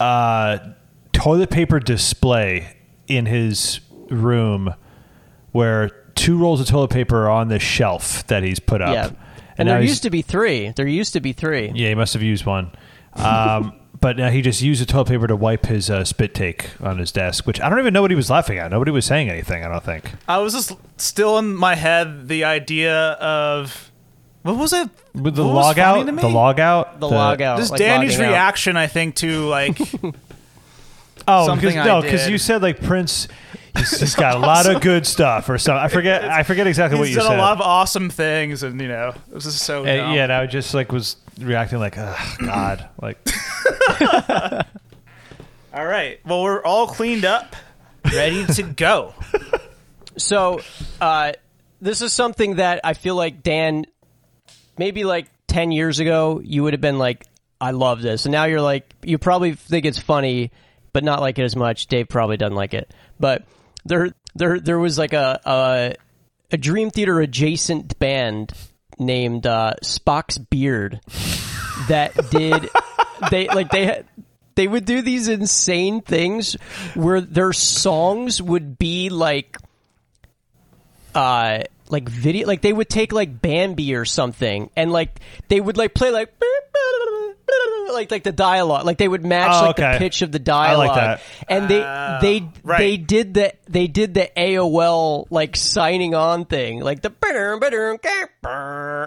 uh, 0.00 0.58
toilet 1.12 1.50
paper 1.50 1.78
display 1.78 2.76
in 3.06 3.26
his 3.26 3.80
room 4.08 4.74
where 5.52 5.88
two 6.14 6.38
rolls 6.38 6.60
of 6.60 6.66
toilet 6.66 6.90
paper 6.90 7.26
are 7.26 7.30
on 7.30 7.48
the 7.48 7.58
shelf 7.58 8.26
that 8.28 8.42
he's 8.42 8.60
put 8.60 8.80
up. 8.80 8.92
yeah, 8.92 9.10
and, 9.58 9.68
there 9.68 9.80
used 9.80 10.02
to 10.04 10.10
be 10.10 10.22
three. 10.22 10.70
There 10.70 10.86
used 10.86 11.12
to 11.12 11.20
be 11.20 11.32
three. 11.32 11.70
Yeah, 11.74 11.90
he 11.90 11.94
must 11.94 12.14
have 12.14 12.22
used 12.22 12.46
one. 12.46 12.72
Um, 13.14 13.74
but 14.00 14.16
now 14.16 14.30
he 14.30 14.40
just 14.40 14.62
used 14.62 14.80
the 14.80 14.86
toilet 14.86 15.08
paper 15.08 15.26
to 15.26 15.36
wipe 15.36 15.66
his 15.66 15.90
uh, 15.90 16.04
spit 16.04 16.34
take 16.34 16.70
on 16.80 16.98
his 16.98 17.12
desk, 17.12 17.46
which 17.46 17.60
I 17.60 17.68
don't 17.68 17.78
even 17.78 17.92
know 17.92 18.02
what 18.02 18.10
he 18.10 18.16
was 18.16 18.30
laughing 18.30 18.58
at. 18.58 18.70
Nobody 18.70 18.90
was 18.90 19.04
saying 19.04 19.28
anything, 19.28 19.64
I 19.64 19.68
don't 19.68 19.84
think. 19.84 20.10
I 20.26 20.38
was 20.38 20.54
just 20.54 20.72
still 20.96 21.38
in 21.38 21.54
my 21.54 21.74
head 21.74 22.28
the 22.28 22.44
idea 22.44 22.94
of 23.12 23.89
what 24.42 24.56
was 24.56 24.72
it? 24.72 24.88
With 25.14 25.34
the 25.34 25.44
What 25.44 25.54
was 25.54 25.64
log 25.76 25.78
out, 25.78 26.06
the 26.06 26.28
log 26.28 26.60
out, 26.60 27.00
The 27.00 27.08
log 27.08 27.40
out. 27.42 27.58
Just 27.58 27.70
like 27.72 27.78
Danny's 27.78 28.12
logging 28.12 28.26
out. 28.26 28.30
reaction, 28.30 28.76
I 28.76 28.86
think, 28.86 29.16
to 29.16 29.46
like 29.48 29.78
Oh, 31.28 31.46
Something 31.46 31.68
because 31.68 31.76
I 31.76 31.84
no, 31.86 32.02
because 32.02 32.22
did. 32.24 32.30
you 32.32 32.38
said 32.38 32.62
like 32.62 32.80
Prince, 32.80 33.28
he's, 33.76 34.00
he's 34.00 34.14
got 34.14 34.36
a 34.36 34.38
lot 34.38 34.68
of 34.68 34.80
good 34.80 35.06
stuff 35.06 35.48
or 35.48 35.58
something. 35.58 35.82
I 35.84 35.88
forget. 35.88 36.24
I 36.30 36.42
forget 36.42 36.66
exactly 36.66 36.98
what 36.98 37.06
he's 37.08 37.14
you 37.16 37.20
done 37.22 37.30
said. 37.32 37.38
a 37.38 37.42
lot 37.42 37.52
of 37.52 37.60
awesome 37.60 38.08
things, 38.10 38.62
and 38.62 38.80
you 38.80 38.88
know, 38.88 39.14
it 39.28 39.34
was 39.34 39.44
just 39.44 39.58
so. 39.60 39.84
And, 39.84 39.98
dumb. 40.00 40.14
yeah, 40.14 40.24
and 40.24 40.32
I 40.32 40.46
just 40.46 40.72
like 40.74 40.90
was 40.90 41.16
reacting 41.38 41.78
like, 41.78 41.96
oh, 41.98 42.36
God, 42.44 42.88
like 43.02 43.18
All 45.72 45.86
right. 45.86 46.18
Well, 46.26 46.42
we're 46.42 46.62
all 46.64 46.86
cleaned 46.88 47.24
up, 47.24 47.54
ready 48.12 48.44
to 48.46 48.62
go. 48.62 49.14
So, 50.16 50.60
uh, 51.00 51.32
this 51.80 52.02
is 52.02 52.12
something 52.12 52.56
that 52.56 52.80
I 52.82 52.94
feel 52.94 53.14
like 53.14 53.42
Dan, 53.42 53.86
maybe 54.80 55.04
like 55.04 55.26
ten 55.46 55.70
years 55.70 55.98
ago, 55.98 56.40
you 56.42 56.62
would 56.64 56.72
have 56.72 56.80
been 56.80 56.98
like, 56.98 57.26
"I 57.60 57.70
love 57.72 58.00
this," 58.00 58.24
and 58.24 58.32
now 58.32 58.44
you're 58.44 58.62
like, 58.62 58.92
you 59.02 59.18
probably 59.18 59.54
think 59.54 59.84
it's 59.84 59.98
funny, 59.98 60.50
but 60.92 61.04
not 61.04 61.20
like 61.20 61.38
it 61.38 61.44
as 61.44 61.54
much. 61.54 61.86
Dave 61.86 62.08
probably 62.08 62.38
doesn't 62.38 62.56
like 62.56 62.72
it, 62.74 62.92
but 63.20 63.44
there, 63.84 64.12
there, 64.34 64.58
there 64.58 64.78
was 64.78 64.98
like 64.98 65.12
a 65.12 65.40
a, 65.44 65.94
a 66.50 66.56
Dream 66.56 66.90
Theater 66.90 67.20
adjacent 67.20 67.98
band 67.98 68.52
named 68.98 69.46
uh, 69.46 69.74
Spock's 69.84 70.38
Beard 70.38 71.00
that 71.88 72.14
did 72.30 72.68
they 73.30 73.48
like 73.48 73.70
they 73.70 73.84
had 73.84 74.06
they 74.54 74.66
would 74.66 74.86
do 74.86 75.02
these 75.02 75.28
insane 75.28 76.00
things 76.00 76.54
where 76.94 77.20
their 77.20 77.52
songs 77.52 78.40
would 78.40 78.78
be 78.78 79.10
like 79.10 79.56
uh 81.14 81.60
like 81.90 82.08
video 82.08 82.46
like 82.46 82.62
they 82.62 82.72
would 82.72 82.88
take 82.88 83.12
like 83.12 83.40
Bambi 83.42 83.94
or 83.94 84.04
something 84.04 84.70
and 84.76 84.92
like 84.92 85.20
they 85.48 85.60
would 85.60 85.76
like 85.76 85.92
play 85.94 86.10
like 86.10 86.32
like 87.92 88.10
like 88.12 88.22
the 88.22 88.32
dialogue 88.32 88.86
like 88.86 88.98
they 88.98 89.08
would 89.08 89.24
match 89.24 89.50
Oh, 89.52 89.66
like 89.66 89.76
the 89.76 89.94
pitch 89.98 90.22
of 90.22 90.30
the 90.30 90.38
I 90.38 90.42
dialogue 90.42 90.86
like 90.88 90.96
that. 90.96 91.20
and 91.48 91.68
they 91.68 91.80
they 92.38 92.48
right. 92.62 92.78
they 92.78 92.96
did 92.96 93.34
the 93.34 93.52
they 93.68 93.88
did 93.88 94.14
the 94.14 94.30
AOL 94.36 95.26
like 95.30 95.56
signing 95.56 96.14
on 96.14 96.44
thing 96.44 96.80
like 96.80 97.02
the 97.02 97.10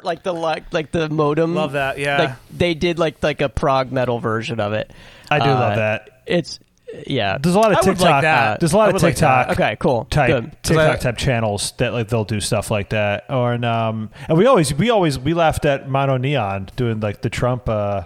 like 0.03 0.23
the 0.23 0.33
like 0.33 0.73
like 0.73 0.91
the 0.91 1.09
modem 1.09 1.55
Love 1.55 1.71
that, 1.73 1.97
yeah. 1.97 2.17
like 2.17 2.31
they 2.51 2.73
did 2.73 2.99
like 2.99 3.23
like 3.23 3.41
a 3.41 3.49
prog 3.49 3.91
metal 3.91 4.19
version 4.19 4.59
of 4.59 4.73
it 4.73 4.91
I 5.31 5.39
do 5.39 5.45
Uh, 5.45 5.53
love 5.59 5.75
that. 5.77 6.21
it's 6.27 6.59
yeah 7.07 7.37
There's 7.37 7.55
a 7.55 7.59
lot 7.59 7.71
of 7.71 7.77
I 7.77 7.79
would 7.81 7.97
TikTok. 7.97 8.09
like 8.09 8.21
that. 8.23 8.59
There's 8.59 8.73
a 8.73 8.77
lot 8.77 8.85
I 8.85 8.87
of 8.89 8.93
would 8.93 9.03
like 9.03 9.15
TikTok. 9.15 9.49
okay 9.51 9.77
cool 9.79 10.05
type 10.05 10.29
good 10.29 10.57
TikTok 10.63 10.95
I- 10.95 10.97
type 10.97 11.17
channels 11.17 11.73
that 11.77 11.93
like 11.93 12.07
they'll 12.09 12.25
do 12.25 12.39
stuff 12.39 12.69
like 12.71 12.89
that. 12.89 13.25
Or 13.29 13.53
and, 13.53 13.65
um 13.65 14.09
and 14.27 14.37
we 14.37 14.45
always 14.45 14.73
we 14.73 14.89
always 14.89 15.17
we 15.19 15.33
laughed 15.33 15.65
at 15.65 15.87
MonoNeon 15.87 16.75
doing 16.75 16.99
like 16.99 17.21
the 17.21 17.29
Trump 17.29 17.67
uh 17.69 18.03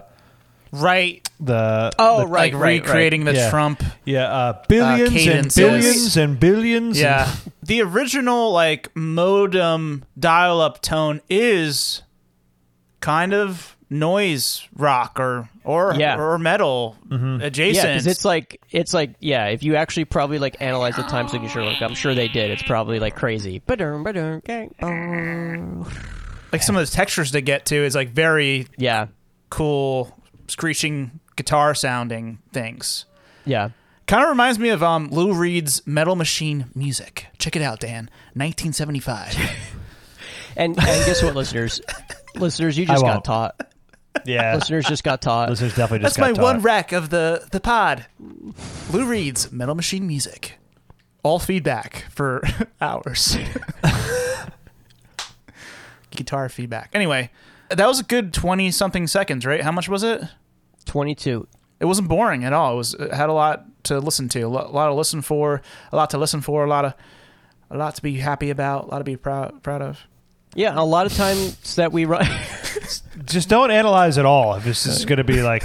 Right. 0.70 1.26
the 1.40 1.90
oh 1.98 2.18
the- 2.20 2.26
right 2.26 2.52
like 2.52 2.62
right 2.62 2.82
recreating 2.82 3.24
the 3.24 3.32
Yeah. 3.34 3.48
Trump. 3.50 3.82
yeah 4.04 4.24
uh 4.30 4.62
billions 4.68 5.26
and 5.26 5.54
billions 5.54 6.16
and 6.16 6.38
billions 6.40 7.00
Yeah. 7.00 7.32
The 7.62 7.80
original 7.82 8.52
like 8.52 8.94
modem 8.96 10.04
dial-up 10.18 10.82
tone 10.82 11.20
is 11.30 12.02
kind 13.00 13.32
of 13.32 13.76
noise 13.90 14.66
rock 14.76 15.18
or 15.18 15.48
or 15.64 15.94
Yeah. 15.96 16.18
or 16.18 16.38
metal 16.38 16.96
Mm-hmm. 17.08 17.42
adjacent. 17.42 17.84
Yeah, 17.86 17.92
because 17.94 18.06
it's 18.06 18.24
like 18.24 18.60
it's 18.70 18.92
like 18.94 19.14
yeah. 19.20 19.46
If 19.46 19.62
you 19.62 19.76
actually 19.76 20.04
probably 20.04 20.38
like 20.38 20.56
analyze 20.60 20.96
the 20.96 21.02
time 21.02 21.28
signature, 21.28 21.64
like 21.64 21.80
I'm 21.82 21.94
sure 21.94 22.14
they 22.14 22.28
did. 22.28 22.50
It's 22.50 22.62
probably 22.62 22.98
like 23.00 23.16
crazy. 23.16 23.60
Ba-dum, 23.66 24.02
ba-dum, 24.04 24.42
gang, 24.44 24.74
bong. 24.80 25.86
like 26.52 26.62
some 26.62 26.76
of 26.76 26.86
the 26.88 26.92
textures 26.94 27.30
they 27.32 27.40
get 27.42 27.66
to 27.66 27.76
is 27.76 27.94
like 27.94 28.10
very 28.10 28.66
Yeah, 28.76 29.06
cool 29.50 30.14
screeching 30.48 31.20
guitar 31.36 31.74
sounding 31.74 32.38
things. 32.52 33.04
yeah. 33.44 33.70
Kind 34.06 34.22
of 34.22 34.30
reminds 34.30 34.58
me 34.58 34.70
of 34.70 34.82
um, 34.82 35.10
Lou 35.10 35.34
Reed's 35.34 35.86
Metal 35.86 36.16
Machine 36.16 36.70
music. 36.74 37.26
Check 37.38 37.56
it 37.56 37.60
out, 37.62 37.78
Dan. 37.80 38.08
1975. 38.34 39.36
And 40.56 40.76
and 40.76 41.06
guess 41.06 41.22
what, 41.22 41.36
listeners? 41.36 41.80
listeners, 42.34 42.76
you 42.76 42.84
just 42.86 43.02
got 43.04 43.24
taught. 43.24 43.70
Yeah. 44.26 44.54
Listeners 44.54 44.86
just 44.86 45.04
got 45.04 45.20
taught. 45.22 45.50
Listeners 45.50 45.74
definitely 45.74 46.06
just 46.06 46.16
got 46.16 46.22
taught. 46.22 46.28
That's 46.28 46.38
my 46.38 46.42
got 46.42 46.46
one 46.46 46.54
taught. 46.56 46.64
rec 46.64 46.92
of 46.92 47.10
the 47.10 47.46
the 47.50 47.60
pod. 47.60 48.06
Lou 48.92 49.06
Reed's 49.06 49.50
Metal 49.52 49.74
Machine 49.74 50.06
Music. 50.06 50.58
All 51.22 51.38
feedback 51.38 52.04
for 52.10 52.42
hours. 52.80 53.36
Guitar 56.10 56.48
feedback. 56.48 56.90
Anyway, 56.94 57.30
that 57.70 57.86
was 57.86 58.00
a 58.00 58.04
good 58.04 58.32
twenty 58.32 58.70
something 58.70 59.06
seconds, 59.06 59.46
right? 59.46 59.62
How 59.62 59.72
much 59.72 59.88
was 59.88 60.02
it? 60.02 60.22
22. 60.86 61.46
It 61.80 61.84
wasn't 61.84 62.08
boring 62.08 62.44
at 62.44 62.52
all. 62.52 62.72
It 62.72 62.76
was 62.76 62.94
it 62.94 63.12
had 63.12 63.28
a 63.28 63.32
lot 63.32 63.64
to 63.84 64.00
listen 64.00 64.28
to, 64.30 64.40
a 64.40 64.48
lot, 64.48 64.66
a 64.66 64.70
lot 64.70 64.86
to 64.88 64.94
listen 64.94 65.22
for, 65.22 65.62
a 65.92 65.96
lot 65.96 66.10
to 66.10 66.18
listen 66.18 66.40
for, 66.40 66.64
a 66.64 66.68
lot 66.68 66.84
of 66.86 66.94
a 67.70 67.76
lot 67.76 67.94
to 67.96 68.02
be 68.02 68.16
happy 68.16 68.50
about, 68.50 68.84
a 68.84 68.86
lot 68.88 68.98
to 68.98 69.04
be 69.04 69.16
proud 69.16 69.62
proud 69.62 69.82
of. 69.82 70.00
Yeah, 70.54 70.72
a 70.74 70.82
lot 70.84 71.06
of 71.06 71.14
times 71.14 71.76
that 71.76 71.92
we 71.92 72.04
run. 72.06 72.26
Just 73.24 73.48
don't 73.48 73.70
analyze 73.70 74.18
at 74.18 74.26
all. 74.26 74.54
If 74.54 74.64
this 74.64 74.86
is 74.86 75.04
going 75.04 75.18
to 75.18 75.24
be 75.24 75.42
like 75.42 75.64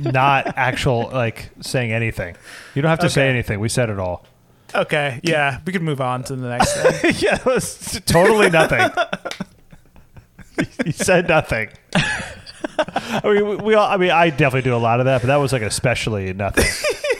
not 0.00 0.56
actual, 0.56 1.10
like 1.12 1.50
saying 1.60 1.92
anything. 1.92 2.36
You 2.74 2.82
don't 2.82 2.90
have 2.90 2.98
to 3.00 3.10
say 3.10 3.28
anything. 3.28 3.60
We 3.60 3.68
said 3.68 3.90
it 3.90 3.98
all. 3.98 4.24
Okay, 4.74 5.20
yeah, 5.22 5.60
we 5.64 5.72
could 5.72 5.82
move 5.82 6.00
on 6.00 6.24
to 6.24 6.36
the 6.36 6.48
next 6.48 6.74
thing. 6.74 7.14
yeah, 7.18 7.36
it 7.36 7.46
was 7.46 8.00
totally 8.04 8.50
nothing. 8.50 8.86
you 10.84 10.92
said 10.92 11.26
nothing. 11.26 11.70
I 11.94 13.20
mean, 13.24 13.48
we, 13.48 13.56
we 13.56 13.74
all. 13.74 13.88
I 13.88 13.96
mean, 13.96 14.10
I 14.10 14.30
definitely 14.30 14.62
do 14.62 14.76
a 14.76 14.78
lot 14.78 15.00
of 15.00 15.06
that, 15.06 15.22
but 15.22 15.28
that 15.28 15.36
was 15.36 15.52
like 15.52 15.62
especially 15.62 16.32
nothing. 16.34 16.66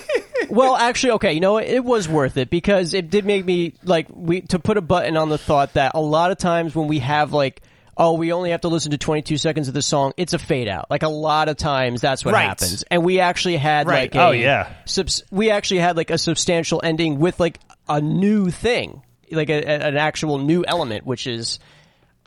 well, 0.51 0.77
actually, 0.77 1.13
okay, 1.13 1.33
you 1.33 1.41
know 1.41 1.55
what? 1.55 1.65
It 1.65 1.85
was 1.85 2.09
worth 2.09 2.37
it 2.37 2.51
because 2.51 2.93
it 2.93 3.09
did 3.09 3.25
make 3.25 3.45
me 3.45 3.75
like 3.83 4.07
we 4.11 4.43
to 4.43 4.59
put 4.59 4.77
a 4.77 4.83
button 4.83 5.17
on 5.17 5.31
the 5.31 5.39
thought 5.39 5.73
that 5.75 5.93
a 5.95 6.01
lot 6.01 6.31
of 6.31 6.39
times 6.39 6.75
when 6.75 6.89
we 6.89 6.99
have 7.01 7.33
like. 7.33 7.63
Oh, 8.01 8.13
we 8.15 8.33
only 8.33 8.51
have 8.51 8.61
to 8.61 8.69
listen 8.69 8.93
to 8.93 8.99
22 8.99 9.37
seconds 9.39 9.67
of 9.67 9.75
the 9.75 9.83
song. 9.83 10.13
It's 10.17 10.33
a 10.33 10.39
fade 10.39 10.69
out. 10.69 10.89
Like 10.89 11.03
a 11.03 11.09
lot 11.09 11.49
of 11.49 11.57
times, 11.57 12.01
that's 12.01 12.25
what 12.25 12.33
Right. 12.33 12.45
happens. 12.47 12.85
And 12.91 13.05
we 13.05 13.19
actually 13.19 13.57
had 13.57 13.89
Right. 13.89 14.03
like 14.03 14.15
a, 14.15 14.27
Oh, 14.29 14.31
yeah. 14.31 14.69
subs- 14.85 15.25
we 15.33 15.51
actually 15.51 15.81
had 15.81 15.97
like 15.97 16.11
a 16.11 16.19
substantial 16.19 16.81
ending 16.85 17.19
with 17.19 17.41
like 17.41 17.59
a 17.89 18.01
new 18.01 18.51
thing, 18.51 19.03
like 19.33 19.51
a, 19.51 19.55
a- 19.65 19.89
an 19.89 19.97
actual 19.97 20.39
new 20.39 20.65
element, 20.65 21.07
which 21.07 21.27
is 21.27 21.59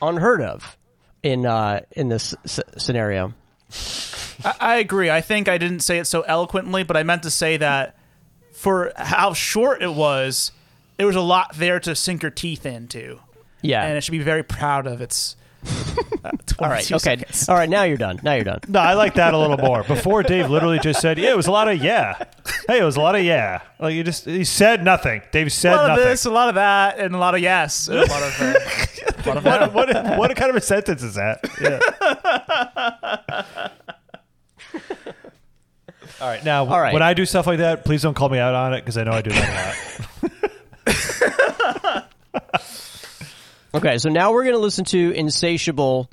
unheard 0.02 0.42
of 0.42 0.76
in 1.22 1.46
uh 1.46 1.80
in 1.92 2.08
this 2.08 2.34
s- 2.44 2.60
scenario. 2.76 3.32
I, 4.44 4.54
I 4.60 4.76
agree. 4.76 5.08
I 5.10 5.20
think 5.22 5.48
I 5.48 5.56
didn't 5.56 5.80
say 5.80 5.98
it 5.98 6.06
so 6.06 6.20
eloquently, 6.22 6.82
but 6.82 6.96
I 6.98 7.02
meant 7.02 7.22
to 7.22 7.30
say 7.30 7.56
that 7.56 7.96
for 8.52 8.92
how 8.96 9.32
short 9.32 9.82
it 9.82 9.94
was, 9.94 10.52
there 10.98 11.06
was 11.06 11.16
a 11.16 11.20
lot 11.22 11.54
there 11.56 11.80
to 11.80 11.94
sink 11.94 12.22
your 12.22 12.30
teeth 12.30 12.66
into, 12.66 13.20
Yeah. 13.62 13.82
and 13.84 13.96
it 13.96 14.02
should 14.04 14.12
be 14.12 14.18
very 14.18 14.42
proud 14.42 14.86
of 14.86 15.00
its. 15.00 15.36
Uh, 16.24 16.30
All 16.60 16.68
right. 16.68 16.84
22 16.86 16.94
Okay. 16.94 16.98
seconds. 17.16 17.48
All 17.48 17.56
right. 17.56 17.68
Now 17.68 17.82
you're 17.82 17.96
done. 17.96 18.20
Now 18.22 18.34
you're 18.34 18.44
done. 18.44 18.60
No, 18.68 18.78
I 18.78 18.94
like 18.94 19.14
that 19.14 19.34
a 19.34 19.38
little 19.38 19.56
more. 19.58 19.82
Before 19.82 20.22
Dave 20.22 20.48
literally 20.50 20.78
just 20.78 21.00
said, 21.00 21.18
"Yeah, 21.18 21.30
it 21.32 21.36
was 21.36 21.48
a 21.48 21.50
lot 21.50 21.66
of 21.66 21.82
yeah." 21.82 22.16
Hey, 22.68 22.78
it 22.78 22.84
was 22.84 22.94
a 22.96 23.00
lot 23.00 23.16
of 23.16 23.24
yeah. 23.24 23.62
Like 23.80 23.94
you 23.94 24.04
just 24.04 24.24
he 24.26 24.44
said 24.44 24.84
nothing. 24.84 25.22
Dave 25.32 25.50
said 25.52 25.72
A 25.72 25.76
lot 25.76 25.84
of 25.84 25.88
nothing. 25.96 26.04
this, 26.04 26.24
a 26.24 26.30
lot 26.30 26.48
of 26.48 26.54
that, 26.54 27.00
and 27.00 27.12
a 27.16 27.18
lot 27.18 27.34
of 27.34 27.40
yes, 27.40 27.88
and 27.88 27.98
a 27.98 28.06
lot 28.06 28.22
of. 28.22 28.40
Uh, 28.40 28.54
a 28.54 29.22
lot 29.26 29.36
of 29.36 29.42
that. 29.42 29.72
What, 29.74 29.88
what 29.92 30.18
what 30.18 30.36
kind 30.36 30.50
of 30.50 30.54
a 30.56 30.60
sentence 30.60 31.02
is 31.02 31.14
that? 31.16 31.40
Yeah. 31.60 31.80
All 36.20 36.28
right, 36.28 36.44
now 36.44 36.66
All 36.66 36.80
right. 36.80 36.92
when 36.94 37.02
I 37.02 37.14
do 37.14 37.26
stuff 37.26 37.48
like 37.48 37.58
that, 37.58 37.84
please 37.84 38.02
don't 38.02 38.14
call 38.14 38.28
me 38.28 38.38
out 38.38 38.54
on 38.54 38.74
it 38.74 38.82
because 38.82 38.96
I 38.96 39.02
know 39.02 39.10
I 39.12 39.22
do 39.22 39.30
that 39.30 39.76
a 40.22 40.94
lot. 41.84 42.08
Okay. 43.74 43.98
So 43.98 44.08
now 44.10 44.32
we're 44.32 44.44
gonna 44.44 44.58
listen 44.58 44.84
to 44.86 45.12
"Insatiable" 45.12 46.10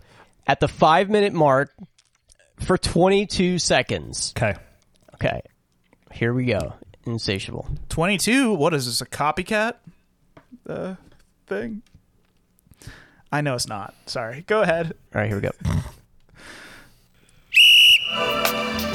at 0.48 0.60
the 0.60 0.68
five 0.68 1.10
minute 1.10 1.34
mark 1.34 1.72
for 2.60 2.78
22 2.78 3.60
seconds. 3.60 4.34
Okay. 4.38 4.58
Okay. 5.16 5.42
Here 6.12 6.34
we 6.34 6.46
go. 6.46 6.74
"Insatiable." 7.06 7.68
Twenty-two. 7.90 8.54
What 8.54 8.74
is 8.74 8.86
this? 8.86 9.02
A 9.02 9.06
copycat? 9.06 9.74
Uh, 10.68 10.96
thing. 11.48 11.82
I 13.32 13.42
know 13.42 13.54
it's 13.56 13.68
not. 13.68 13.94
Sorry. 14.08 14.44
Go 14.48 14.62
ahead. 14.62 14.94
All 15.14 15.22
right. 15.22 15.28
Here 15.28 15.36
we 15.36 15.42
go. 15.42 15.52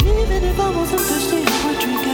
Even 0.00 0.44
if 0.44 0.58
I 0.58 0.70
wasn't 0.70 1.00
thirsty, 1.02 1.36
I 1.46 1.66
would 1.66 1.78
drink 1.80 2.00
every 2.00 2.13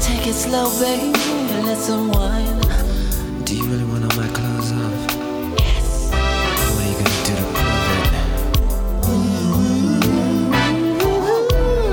take 0.00 0.26
it 0.26 0.34
slow, 0.34 0.68
baby, 0.80 1.12
and 1.16 1.66
let's 1.66 1.88
unwind. 1.88 2.62
Do 3.46 3.56
you 3.56 3.64
really 3.64 3.84
want 3.84 4.04
all 4.04 4.16
my 4.20 4.28
clothes 4.28 4.72
off? 4.72 4.92
Yes. 5.58 6.10
What 6.10 6.84
are 6.84 6.90
you 6.90 6.96
gonna 6.98 7.24
do 7.24 7.34
to 7.36 7.42
prove 7.54 8.14
it? 8.14 8.24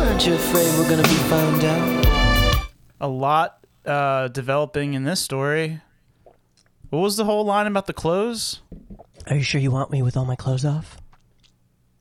Aren't 0.07 0.25
you 0.25 0.33
afraid 0.33 0.67
we're 0.77 0.89
gonna 0.89 1.03
be 1.03 1.19
found 1.29 1.63
out? 1.63 2.65
A 3.01 3.07
lot 3.07 3.65
uh, 3.85 4.27
developing 4.29 4.93
in 4.93 5.03
this 5.03 5.19
story. 5.19 5.81
What 6.89 6.99
was 6.99 7.17
the 7.17 7.25
whole 7.25 7.43
line 7.45 7.67
about 7.67 7.85
the 7.87 7.93
clothes? 7.93 8.61
Are 9.27 9.35
you 9.35 9.43
sure 9.43 9.59
you 9.59 9.71
want 9.71 9.91
me 9.91 10.01
with 10.01 10.15
all 10.15 10.23
my 10.25 10.37
clothes 10.37 10.63
off? 10.63 10.97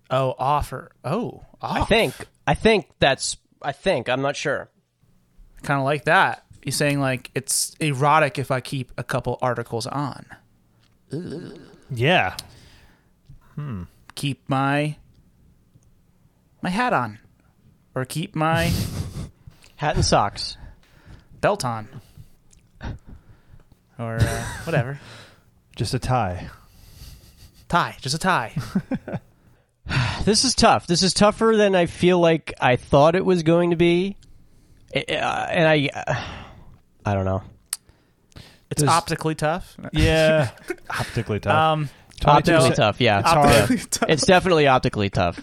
Oh, 0.08 0.34
offer. 0.38 0.92
Oh, 1.04 1.42
I 1.60 1.84
think. 1.84 2.14
I 2.46 2.54
think 2.54 2.86
that's. 3.00 3.36
I 3.60 3.72
think. 3.72 4.08
I'm 4.08 4.22
not 4.22 4.36
sure. 4.36 4.70
Kind 5.66 5.78
of 5.78 5.84
like 5.84 6.04
that. 6.06 6.44
He's 6.62 6.76
saying 6.76 7.00
like 7.00 7.30
it's 7.34 7.76
erotic 7.80 8.38
if 8.38 8.50
I 8.50 8.60
keep 8.60 8.90
a 8.96 9.04
couple 9.04 9.38
articles 9.42 9.86
on. 9.86 10.26
Yeah. 11.90 12.36
Keep 14.14 14.48
my 14.48 14.96
my 16.62 16.70
hat 16.70 16.92
on, 16.92 17.18
or 17.94 18.04
keep 18.04 18.34
my 18.34 18.72
Hat 19.76 19.94
and 19.96 20.04
socks. 20.04 20.56
belt 21.40 21.64
on, 21.64 21.88
or 23.98 24.16
uh, 24.20 24.44
whatever. 24.64 24.98
Just 25.76 25.92
a 25.94 25.98
tie. 25.98 26.48
Tie, 27.68 27.96
just 28.00 28.14
a 28.14 28.18
tie. 28.18 28.54
This 30.24 30.44
is 30.44 30.56
tough. 30.56 30.88
This 30.88 31.04
is 31.04 31.14
tougher 31.14 31.54
than 31.56 31.76
I 31.76 31.86
feel 31.86 32.18
like 32.18 32.52
I 32.60 32.74
thought 32.74 33.14
it 33.14 33.24
was 33.24 33.44
going 33.44 33.70
to 33.70 33.76
be. 33.76 34.16
I- 34.96 35.14
uh, 35.14 35.46
and 35.50 35.68
I. 35.68 35.88
Uh, 35.94 36.14
I 37.04 37.14
don't 37.14 37.24
know. 37.24 37.42
It's 38.70 38.82
Does- 38.82 38.88
optically 38.90 39.34
tough. 39.34 39.76
Yeah. 39.92 40.50
Optically 40.90 41.40
tough. 41.40 41.54
Um, 41.54 41.88
Optically 42.24 42.70
no, 42.70 42.74
tough. 42.74 43.00
Yeah. 43.00 43.22
optically 43.24 43.76
Yeah. 43.76 43.84
tough. 43.90 44.08
It's 44.08 44.26
definitely 44.26 44.66
optically 44.66 45.10
tough. 45.10 45.40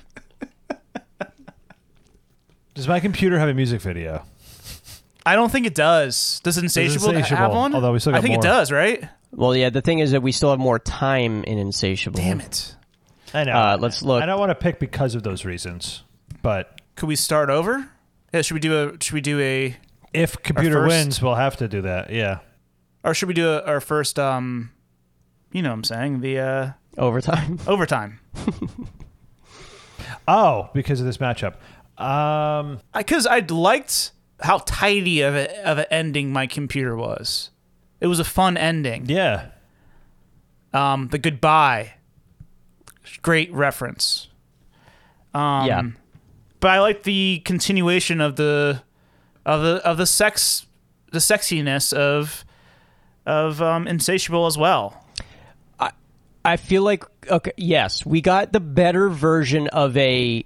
Does 2.73 2.87
my 2.87 2.99
computer 2.99 3.37
have 3.37 3.49
a 3.49 3.53
music 3.53 3.81
video? 3.81 4.23
I 5.25 5.35
don't 5.35 5.51
think 5.51 5.67
it 5.67 5.75
does. 5.75 6.41
Does 6.43 6.57
Insatiable, 6.57 7.09
Insatiable, 7.09 7.37
have 7.37 7.51
one? 7.51 7.75
although 7.75 7.93
we 7.93 7.99
still 7.99 8.15
I 8.15 8.19
think 8.21 8.33
more. 8.33 8.39
it 8.39 8.47
does, 8.47 8.71
right? 8.71 9.07
Well, 9.31 9.55
yeah. 9.55 9.69
The 9.69 9.81
thing 9.81 9.99
is 9.99 10.11
that 10.11 10.21
we 10.21 10.31
still 10.31 10.49
have 10.49 10.59
more 10.59 10.79
time 10.79 11.43
in 11.43 11.59
Insatiable. 11.59 12.19
Damn 12.19 12.41
it. 12.41 12.75
I 13.33 13.43
know. 13.45 13.51
Uh, 13.53 13.77
let's 13.79 14.01
look. 14.01 14.21
I 14.21 14.25
don't 14.25 14.39
want 14.39 14.49
to 14.49 14.55
pick 14.55 14.79
because 14.79 15.15
of 15.15 15.23
those 15.23 15.45
reasons, 15.45 16.03
but 16.41 16.81
Could 16.95 17.07
we 17.07 17.15
start 17.15 17.49
over? 17.49 17.87
Yeah, 18.33 18.41
should 18.41 18.55
we 18.55 18.59
do 18.59 18.89
a 18.89 19.03
should 19.03 19.13
we 19.13 19.21
do 19.21 19.39
a 19.39 19.77
if 20.13 20.41
computer 20.43 20.75
first- 20.75 20.89
wins, 20.89 21.21
we'll 21.21 21.35
have 21.35 21.55
to 21.57 21.67
do 21.67 21.81
that. 21.83 22.09
Yeah. 22.11 22.39
or 23.03 23.13
should 23.13 23.27
we 23.27 23.33
do 23.33 23.49
a, 23.49 23.61
our 23.63 23.79
first 23.81 24.17
um 24.19 24.71
you 25.51 25.61
know 25.61 25.69
what 25.69 25.75
I'm 25.75 25.83
saying, 25.83 26.21
the 26.21 26.39
uh 26.39 26.71
Overtime. 26.97 27.59
overtime. 27.67 28.19
Oh, 30.27 30.69
because 30.73 30.99
of 30.99 31.05
this 31.05 31.17
matchup. 31.17 31.55
Um, 32.01 32.79
Because 32.95 33.25
I, 33.25 33.39
liked 33.39 34.11
how 34.41 34.59
tidy 34.65 35.21
of 35.21 35.35
a, 35.35 35.65
of 35.69 35.77
an 35.79 35.85
ending 35.91 36.31
my 36.31 36.47
computer 36.47 36.95
was. 36.95 37.49
It 37.99 38.07
was 38.07 38.19
a 38.19 38.23
fun 38.23 38.57
ending. 38.57 39.05
yeah. 39.07 39.49
Um, 40.73 41.09
the 41.09 41.19
goodbye, 41.19 41.93
great 43.21 43.53
reference. 43.53 44.27
Um, 45.33 45.67
Yeah. 45.67 45.81
But 46.63 46.71
I 46.71 46.79
like 46.79 47.03
the 47.03 47.41
continuation 47.43 48.21
of 48.21 48.37
the 48.37 48.81
of 49.45 49.61
the 49.61 49.85
of 49.85 49.97
the 49.97 50.05
sex 50.05 50.65
the 51.11 51.19
sexiness 51.19 51.91
of 51.91 52.45
of 53.25 53.61
um, 53.61 53.85
insatiable 53.85 54.45
as 54.45 54.57
well. 54.57 55.05
I 55.77 55.91
I 56.45 56.55
feel 56.55 56.83
like 56.83 57.03
okay, 57.27 57.51
yes, 57.57 58.05
we 58.05 58.21
got 58.21 58.53
the 58.53 58.61
better 58.61 59.09
version 59.09 59.67
of 59.67 59.97
a 59.97 60.45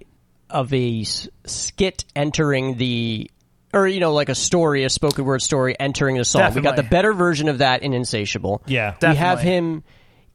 of 0.49 0.73
a 0.73 1.01
s- 1.01 1.29
skit 1.45 2.03
entering 2.15 2.77
the 2.77 3.29
or 3.71 3.87
you 3.87 3.99
know 3.99 4.11
like 4.11 4.29
a 4.29 4.35
story, 4.35 4.85
a 4.85 4.89
spoken 4.89 5.23
word 5.23 5.43
story 5.43 5.79
entering 5.79 6.17
the 6.17 6.25
song. 6.25 6.51
We 6.55 6.61
got 6.61 6.77
the 6.77 6.83
better 6.83 7.13
version 7.13 7.47
of 7.47 7.59
that 7.59 7.83
in 7.83 7.93
Insatiable. 7.93 8.63
Yeah. 8.65 8.95
We 9.03 9.15
have 9.15 9.39
him 9.39 9.83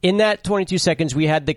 in 0.01 0.17
that 0.17 0.45
22 0.45 0.77
seconds. 0.77 1.13
We 1.13 1.27
had 1.27 1.45
the 1.45 1.53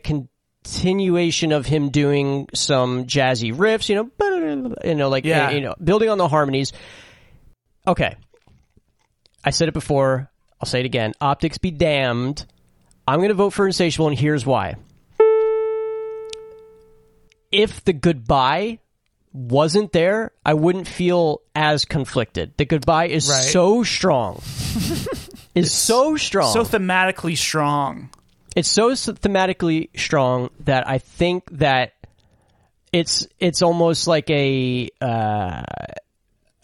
continuation 0.66 1.52
of 1.52 1.64
him 1.66 1.90
doing 1.90 2.48
some 2.54 3.06
jazzy 3.06 3.54
riffs, 3.54 3.88
you 3.88 3.94
know, 3.94 4.74
you 4.84 4.94
know, 4.94 5.08
like 5.08 5.24
Yeah. 5.24 5.50
you 5.50 5.60
know, 5.60 5.74
building 5.82 6.08
on 6.08 6.18
the 6.18 6.26
harmonies. 6.28 6.72
Okay, 7.86 8.16
I 9.44 9.50
said 9.50 9.68
it 9.68 9.74
before. 9.74 10.28
I'll 10.60 10.66
say 10.66 10.80
it 10.80 10.86
again. 10.86 11.12
Optics 11.20 11.58
be 11.58 11.70
damned. 11.70 12.44
I'm 13.06 13.20
going 13.20 13.28
to 13.28 13.34
vote 13.34 13.50
for 13.50 13.66
Insatiable, 13.66 14.08
and 14.08 14.18
here's 14.18 14.44
why. 14.44 14.74
if 17.52 17.84
the 17.84 17.92
goodbye 17.92 18.80
wasn't 19.32 19.92
there, 19.92 20.32
I 20.44 20.54
wouldn't 20.54 20.88
feel 20.88 21.42
as 21.54 21.84
conflicted. 21.84 22.54
The 22.56 22.64
goodbye 22.64 23.06
is 23.08 23.28
Right. 23.30 23.44
so 23.44 23.82
strong. 23.84 24.42
is 25.54 25.72
so 25.72 26.16
strong. 26.16 26.52
So 26.52 26.64
thematically 26.64 27.36
strong. 27.36 28.10
It's 28.56 28.68
so 28.68 28.90
thematically 28.90 29.90
strong 29.96 30.48
that 30.60 30.88
I 30.88 30.98
think 30.98 31.44
that 31.58 31.92
it's 32.90 33.28
it's 33.38 33.60
almost 33.60 34.06
like 34.06 34.30
a 34.30 34.88
uh, 34.98 35.62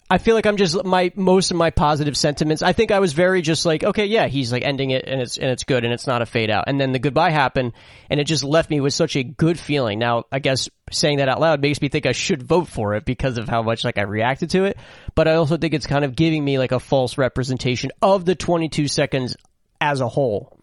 I 0.09 0.17
feel 0.17 0.33
like 0.33 0.47
I'm 0.47 0.57
just 0.57 0.83
my 0.83 1.11
most 1.15 1.51
of 1.51 1.57
my 1.57 1.69
positive 1.69 2.17
sentiments. 2.17 2.63
I 2.63 2.73
think 2.73 2.89
I 2.89 2.97
was 2.97 3.13
very 3.13 3.43
just 3.43 3.63
like 3.67 3.83
okay, 3.83 4.07
yeah, 4.07 4.27
he's 4.27 4.51
like 4.51 4.63
ending 4.63 4.89
it 4.89 5.05
and 5.07 5.21
it's 5.21 5.37
and 5.37 5.51
it's 5.51 5.65
good 5.65 5.83
and 5.83 5.93
it's 5.93 6.07
not 6.07 6.23
a 6.23 6.25
fade 6.25 6.49
out. 6.49 6.63
And 6.65 6.81
then 6.81 6.93
the 6.93 6.99
goodbye 6.99 7.29
happened 7.29 7.73
and 8.09 8.19
it 8.19 8.23
just 8.23 8.43
left 8.43 8.71
me 8.71 8.81
with 8.81 8.95
such 8.95 9.15
a 9.15 9.23
good 9.23 9.59
feeling. 9.59 9.99
Now, 9.99 10.23
I 10.31 10.39
guess 10.39 10.69
saying 10.91 11.17
that 11.17 11.29
out 11.29 11.39
loud 11.39 11.61
makes 11.61 11.79
me 11.79 11.89
think 11.89 12.07
I 12.07 12.11
should 12.13 12.41
vote 12.41 12.69
for 12.69 12.95
it 12.95 13.05
because 13.05 13.37
of 13.37 13.47
how 13.47 13.61
much 13.61 13.83
like 13.83 13.99
I 13.99 14.03
reacted 14.03 14.49
to 14.51 14.63
it, 14.63 14.77
but 15.13 15.27
I 15.27 15.35
also 15.35 15.57
think 15.57 15.75
it's 15.75 15.87
kind 15.87 16.05
of 16.05 16.15
giving 16.15 16.43
me 16.43 16.57
like 16.57 16.71
a 16.71 16.79
false 16.79 17.19
representation 17.19 17.91
of 18.01 18.25
the 18.25 18.33
22 18.33 18.87
seconds 18.87 19.37
as 19.79 20.01
a 20.01 20.07
whole 20.07 20.57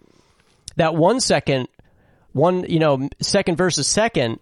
that 0.80 0.94
one 0.94 1.20
second, 1.20 1.68
one 2.32 2.64
you 2.68 2.78
know 2.78 3.08
second 3.20 3.56
versus 3.56 3.86
second, 3.86 4.38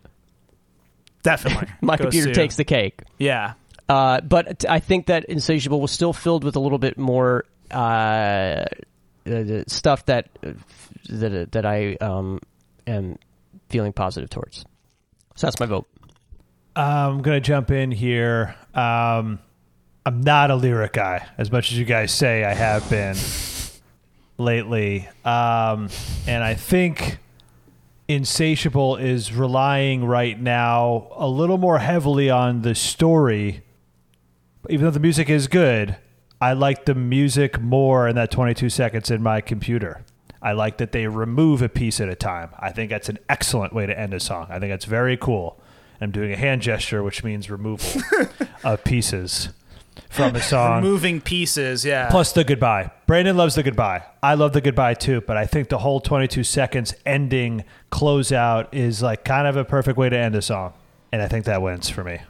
Definitely. 1.23 1.69
my 1.81 1.97
computer 1.97 2.33
takes 2.33 2.57
the 2.57 2.65
cake. 2.65 3.03
Yeah. 3.19 3.55
Uh, 3.89 4.21
but 4.21 4.65
I 4.69 4.81
think 4.81 5.07
that 5.07 5.25
Insatiable 5.25 5.81
was 5.81 5.91
still 5.91 6.13
filled 6.13 6.45
with 6.45 6.57
a 6.57 6.61
little 6.61 6.79
bit 6.79 6.97
more 6.97 7.45
uh, 7.71 8.65
uh, 9.27 9.65
stuff 9.67 10.07
that 10.07 10.29
that 11.09 11.53
that 11.53 11.67
I 11.67 11.97
um, 11.97 12.41
am 12.87 13.19
feeling 13.69 13.93
positive 13.93 14.31
towards. 14.31 14.65
So 15.35 15.47
that's 15.47 15.59
my 15.59 15.67
vote. 15.67 15.89
I'm 16.77 17.23
gonna 17.23 17.41
jump 17.41 17.71
in 17.71 17.91
here. 17.91 18.55
Um, 18.75 19.41
I'm 20.07 20.21
not 20.21 20.51
a 20.51 20.55
lyric 20.55 20.93
guy, 20.93 21.27
as 21.37 21.51
much 21.51 21.73
as 21.73 21.79
you 21.79 21.85
guys 21.85 22.13
say 22.13 22.45
I 22.45 22.55
have 22.55 22.89
been 22.89 23.17
lately. 24.39 25.09
Um, 25.25 25.91
and 26.27 26.43
I 26.43 26.55
think 26.55 27.19
Insatiable 28.07 28.97
is 28.97 29.35
relying 29.35 30.05
right 30.05 30.41
now 30.41 31.09
a 31.15 31.29
little 31.29 31.59
more 31.59 31.79
heavily 31.79 32.31
on 32.31 32.63
the 32.63 32.75
story. 32.75 33.63
Even 34.71 34.87
though 34.87 34.91
the 34.91 35.01
music 35.01 35.29
is 35.29 35.47
good, 35.47 35.97
I 36.41 36.55
like 36.55 36.87
the 36.87 36.95
music 36.95 37.61
more 37.61 38.09
in 38.09 38.17
that 38.17 38.31
22 38.31 38.71
seconds 38.71 39.11
in 39.11 39.23
my 39.23 39.43
computer. 39.43 40.05
I 40.41 40.53
like 40.53 40.79
that 40.79 40.93
they 40.93 41.07
remove 41.07 41.61
a 41.61 41.69
piece 41.69 42.01
at 42.01 42.09
a 42.09 42.15
time. 42.15 42.51
I 42.59 42.71
think 42.71 42.91
that's 42.91 43.09
an 43.09 43.19
excellent 43.29 43.75
way 43.75 43.87
to 43.87 43.99
end 43.99 44.15
a 44.15 44.21
song. 44.21 44.47
I 44.49 44.59
think 44.59 44.71
that's 44.71 44.85
very 44.85 45.17
cool. 45.17 45.61
I'm 46.01 46.13
doing 46.13 46.33
a 46.33 46.37
hand 46.37 46.63
gesture, 46.63 47.03
which 47.03 47.25
means 47.25 47.51
removal 47.51 48.01
of 48.65 48.85
pieces 48.85 49.51
from 50.11 50.35
a 50.37 50.41
song. 50.43 50.83
Moving 50.83 51.21
pieces. 51.21 51.85
Yeah. 51.85 52.09
Plus 52.11 52.33
the 52.33 52.45
goodbye. 52.45 52.91
Brandon 53.07 53.37
loves 53.37 53.55
the 53.55 53.63
goodbye. 53.63 54.03
I 54.23 54.35
love 54.35 54.53
the 54.53 54.61
goodbye 54.61 54.95
too, 54.95 55.21
but 55.23 55.37
I 55.37 55.47
think 55.47 55.69
the 55.69 55.79
whole 55.79 56.01
22 56.01 56.45
seconds 56.45 56.95
ending 57.07 57.65
closeout 57.93 58.69
is 58.73 59.03
like 59.03 59.25
kind 59.25 59.47
of 59.47 59.57
a 59.57 59.65
perfect 59.65 59.97
way 59.99 60.09
to 60.09 60.19
end 60.19 60.35
a 60.35 60.43
song, 60.43 60.73
and 61.13 61.23
I 61.23 61.29
think 61.29 61.45
that 61.47 61.63
wins 61.63 61.89
for 61.89 62.05
me. 62.05 62.21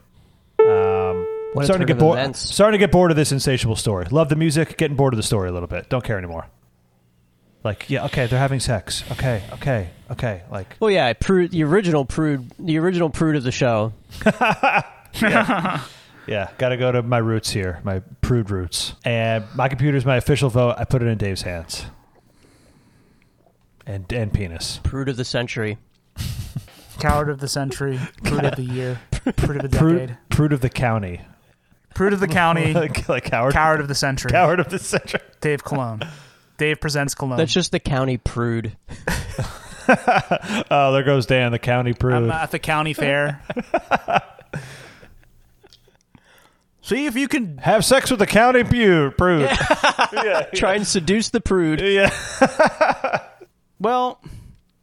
Um, 0.61 1.27
What 1.53 1.63
a 1.63 1.65
starting 1.67 1.87
to 1.87 1.93
get 1.93 1.97
of 1.97 2.01
bored. 2.01 2.37
Starting 2.37 2.79
to 2.79 2.85
get 2.85 2.93
bored 2.93 3.11
of 3.11 3.17
this 3.17 3.33
insatiable 3.33 3.77
story. 3.77 4.07
Love 4.11 4.29
the 4.29 4.37
music, 4.37 4.77
getting 4.77 4.97
bored 4.97 5.15
of 5.15 5.17
the 5.17 5.23
story 5.23 5.49
a 5.49 5.53
little 5.53 5.69
bit. 5.69 5.89
Don't 5.89 6.05
care 6.05 6.19
anymore. 6.19 6.47
Like, 7.65 7.91
yeah, 7.91 8.05
okay, 8.05 8.27
they're 8.27 8.39
having 8.39 8.61
sex. 8.61 9.03
Okay, 9.11 9.43
okay, 9.55 9.91
okay. 10.13 10.43
Like, 10.51 10.77
Well, 10.79 10.91
yeah, 10.93 11.13
Prude, 11.15 11.51
the 11.51 11.65
original 11.65 12.05
Prude, 12.05 12.51
the 12.59 12.79
original 12.79 13.11
Prude 13.11 13.35
of 13.37 13.43
the 13.43 13.51
show. 13.53 13.93
yeah, 16.29 16.51
got 16.59 16.71
to 16.71 16.77
go 16.77 16.93
to 16.93 17.03
my 17.03 17.19
roots 17.19 17.51
here, 17.51 17.81
my 17.85 18.01
prude 18.21 18.51
roots. 18.51 18.95
And 19.05 19.45
my 19.55 19.69
computer's 19.69 20.05
my 20.05 20.17
official 20.17 20.51
vote. 20.51 20.75
I 20.79 20.85
put 20.85 21.03
it 21.03 21.07
in 21.07 21.19
Dave's 21.19 21.43
hands. 21.43 21.87
And 23.87 24.11
and 24.13 24.33
penis. 24.33 24.81
Prude 24.83 25.09
of 25.09 25.17
the 25.17 25.25
century. 25.25 25.79
Coward 26.99 27.31
of 27.31 27.41
the 27.41 27.49
century. 27.49 27.99
Prude 28.23 28.45
of 28.45 28.57
the 28.57 28.63
year. 28.65 29.01
Prude 29.37 29.65
of 29.65 29.71
the 29.71 29.79
Prude, 29.79 29.99
decade. 29.99 30.19
prude 30.29 30.53
of 30.53 30.61
the 30.61 30.69
county. 30.69 31.21
Prude 31.95 32.13
of 32.13 32.21
the 32.21 32.29
county. 32.29 32.73
like, 32.75 33.09
like 33.09 33.25
coward. 33.25 33.55
Coward 33.55 33.81
of 33.81 33.89
the 33.89 33.95
century. 33.95 34.31
Coward 34.31 34.61
of 34.61 34.69
the 34.69 34.79
century. 34.79 35.21
Dave 35.41 35.65
Cologne. 35.65 36.03
Dave 36.59 36.81
presents 36.81 37.15
Cologne. 37.15 37.39
That's 37.39 37.53
just 37.53 37.73
the 37.73 37.81
county 37.81 38.19
Prude. 38.19 38.77
Oh, 40.71 40.93
there 40.93 41.03
goes 41.03 41.25
Dan, 41.25 41.51
the 41.51 41.59
county 41.59 41.95
prude. 41.95 42.13
I'm 42.13 42.31
at 42.31 42.51
the 42.51 42.59
county 42.59 42.93
fair. 42.93 43.41
See 46.89 47.05
if 47.05 47.17
you 47.17 47.29
can. 47.29 47.59
Have 47.59 47.85
sex 47.85 48.11
with 48.11 48.19
the 48.19 48.27
county 48.27 48.65
prude. 48.65 49.15
Prude. 49.19 49.51
Try 50.55 50.75
and 50.75 50.87
seduce 50.87 51.29
the 51.29 51.41
Prude. 51.41 51.83
Yeah. 51.83 52.11
Well, 53.81 54.21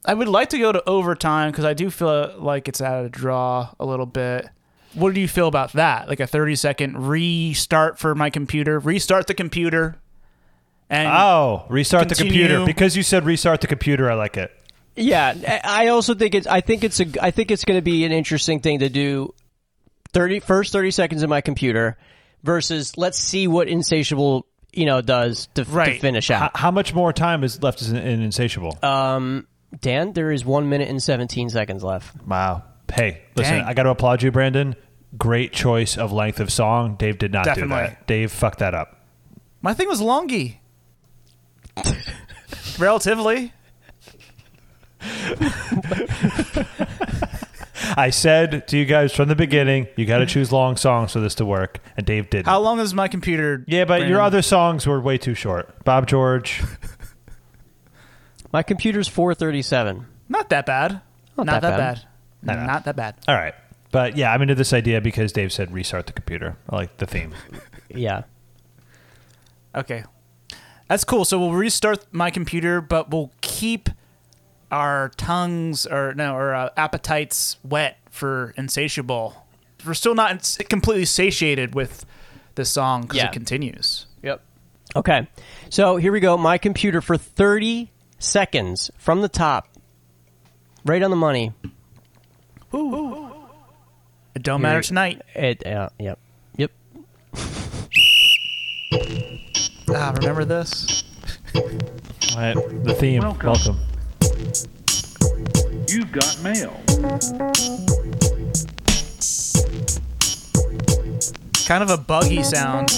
I 0.06 0.14
would 0.14 0.26
like 0.26 0.48
to 0.50 0.58
go 0.58 0.72
to 0.72 0.82
overtime 0.88 1.50
because 1.50 1.66
I 1.66 1.74
do 1.74 1.90
feel 1.90 2.34
like 2.38 2.66
it's 2.66 2.80
out 2.80 3.04
of 3.04 3.12
draw 3.12 3.68
a 3.78 3.84
little 3.84 4.06
bit. 4.06 4.48
What 4.94 5.12
do 5.12 5.20
you 5.20 5.28
feel 5.28 5.48
about 5.48 5.74
that? 5.74 6.08
Like 6.08 6.18
a 6.18 6.26
30 6.26 6.56
second 6.56 7.06
restart 7.06 7.98
for 7.98 8.14
my 8.14 8.30
computer, 8.30 8.78
restart 8.78 9.26
the 9.26 9.34
computer, 9.34 9.96
and 10.88 11.08
Oh, 11.12 11.66
restart 11.68 12.08
the 12.08 12.14
computer. 12.14 12.64
Because 12.64 12.96
you 12.96 13.02
said 13.02 13.26
restart 13.26 13.60
the 13.60 13.66
computer, 13.66 14.10
I 14.10 14.14
like 14.14 14.38
it. 14.38 14.50
Yeah, 14.94 15.34
I 15.46 15.84
I 15.84 15.86
also 15.88 16.14
think 16.14 16.34
it's. 16.34 16.46
I 16.46 16.62
think 16.62 16.82
it's 16.82 16.98
a. 17.00 17.06
I 17.20 17.30
think 17.30 17.50
it's 17.50 17.66
going 17.66 17.76
to 17.76 17.82
be 17.82 18.06
an 18.06 18.12
interesting 18.12 18.60
thing 18.60 18.78
to 18.78 18.88
do. 18.88 19.34
30 20.16 20.40
first 20.40 20.72
thirty 20.72 20.90
seconds 20.90 21.22
in 21.22 21.28
my 21.28 21.42
computer 21.42 21.98
versus 22.42 22.96
let's 22.96 23.18
see 23.18 23.46
what 23.46 23.68
insatiable 23.68 24.46
you 24.72 24.86
know 24.86 25.02
does 25.02 25.48
to, 25.54 25.64
to 25.64 25.70
Right. 25.70 26.00
finish 26.00 26.30
H- 26.30 26.36
out. 26.40 26.56
how 26.56 26.70
much 26.70 26.94
more 26.94 27.12
time 27.12 27.44
is 27.44 27.62
left 27.62 27.82
in, 27.82 27.96
in 27.96 28.22
Insatiable? 28.22 28.78
Um, 28.82 29.46
Dan, 29.78 30.14
there 30.14 30.32
is 30.32 30.42
one 30.44 30.68
minute 30.70 30.88
and 30.88 31.02
seventeen 31.02 31.50
seconds 31.50 31.84
left. 31.84 32.16
wow. 32.26 32.62
Hey, 32.92 33.22
listen, 33.34 33.58
Dang. 33.58 33.66
I 33.66 33.74
got 33.74 33.82
to 33.82 33.90
applaud 33.90 34.22
you, 34.22 34.30
Brandon. 34.30 34.74
Great 35.18 35.52
choice 35.52 35.98
of 35.98 36.12
length 36.12 36.40
of 36.40 36.50
song. 36.52 36.94
Dave 36.96 37.18
did 37.18 37.32
not 37.32 37.54
do 37.54 37.66
that. 37.68 38.06
Dave 38.06 38.30
fucked 38.32 38.60
that 38.60 38.74
up. 38.74 39.04
my 39.60 39.74
thing 39.74 39.88
was 39.88 40.00
longy. 40.00 40.56
Relatively. 42.78 43.52
I 47.96 48.10
said 48.10 48.66
to 48.68 48.76
you 48.78 48.84
guys 48.84 49.14
from 49.14 49.28
the 49.28 49.36
beginning, 49.36 49.88
you 49.96 50.06
got 50.06 50.18
to 50.18 50.26
choose 50.26 50.52
long 50.52 50.76
songs 50.76 51.12
for 51.12 51.20
this 51.20 51.34
to 51.36 51.44
work, 51.44 51.80
and 51.96 52.06
Dave 52.06 52.30
didn't. 52.30 52.46
How 52.46 52.60
long 52.60 52.80
is 52.80 52.94
my 52.94 53.08
computer? 53.08 53.64
yeah, 53.66 53.84
but 53.84 54.06
your 54.08 54.20
other 54.20 54.42
songs 54.42 54.86
were 54.86 55.00
way 55.00 55.18
too 55.18 55.34
short. 55.34 55.84
Bob 55.84 56.06
George. 56.06 56.62
My 58.52 58.62
computer's 58.62 59.08
four 59.08 59.34
thirty 59.34 59.60
seven. 59.62 60.06
Not 60.28 60.48
that 60.50 60.66
bad. 60.66 61.00
Not 61.36 61.46
Not, 61.46 61.62
that 61.62 61.70
that, 61.70 61.76
bad. 61.76 62.06
bad. 62.42 62.56
No. 62.60 62.66
Not 62.66 62.84
that 62.84 62.96
bad. 62.96 63.14
All 63.28 63.34
right. 63.34 63.54
But 63.92 64.16
yeah, 64.16 64.32
I'm 64.32 64.40
into 64.42 64.54
this 64.54 64.72
idea 64.72 65.00
because 65.00 65.32
Dave 65.32 65.52
said 65.52 65.70
restart 65.72 66.06
the 66.06 66.12
computer. 66.12 66.56
I 66.70 66.76
like 66.76 66.96
the 66.96 67.06
theme. 67.06 67.34
Yeah. 67.88 68.22
Okay. 69.74 70.04
That's 70.88 71.04
cool. 71.04 71.24
So 71.24 71.38
we'll 71.38 71.52
restart 71.52 72.06
my 72.12 72.30
computer, 72.30 72.80
but 72.80 73.10
we'll 73.10 73.32
keep 73.40 73.90
our 74.70 75.10
tongues 75.16 75.86
or 75.86 76.14
no, 76.14 76.32
our 76.34 76.54
uh, 76.54 76.70
appetites 76.76 77.56
wet 77.62 77.98
for 78.10 78.52
insatiable. 78.56 79.46
We're 79.86 79.94
still 79.94 80.14
not 80.14 80.32
ins- 80.32 80.58
completely 80.68 81.04
satiated 81.04 81.74
with 81.74 82.04
this 82.56 82.70
song 82.70 83.02
because 83.02 83.18
Yeah. 83.18 83.26
it 83.26 83.32
continues. 83.32 84.06
Yep. 84.22 84.42
Okay. 84.96 85.28
So 85.70 85.96
here 85.96 86.10
we 86.12 86.20
go. 86.20 86.36
My 86.36 86.58
computer 86.58 87.00
for 87.00 87.16
30 87.16 87.90
seconds 88.18 88.90
from 88.98 89.20
the 89.20 89.28
top, 89.28 89.68
right 90.84 91.02
on 91.02 91.10
the 91.10 91.16
money. 91.16 91.52
It 92.72 94.42
don't 94.42 94.60
matter 94.60 94.82
tonight. 94.82 95.22
It. 95.34 95.66
Uh, 95.66 95.88
yep. 95.98 96.18
Yep. 96.56 96.70
Ah, 99.94 100.12
remember 100.16 100.44
this? 100.44 101.04
All 101.54 101.62
right. 102.36 102.54
The 102.84 102.94
theme. 102.98 103.22
Welcome. 103.22 103.46
Welcome. 103.52 103.78
You've 105.88 106.12
got 106.12 106.38
mail. 106.42 106.76
Kind 111.66 111.82
of 111.82 111.90
a 111.90 111.96
buggy 111.96 112.42
sound. 112.42 112.90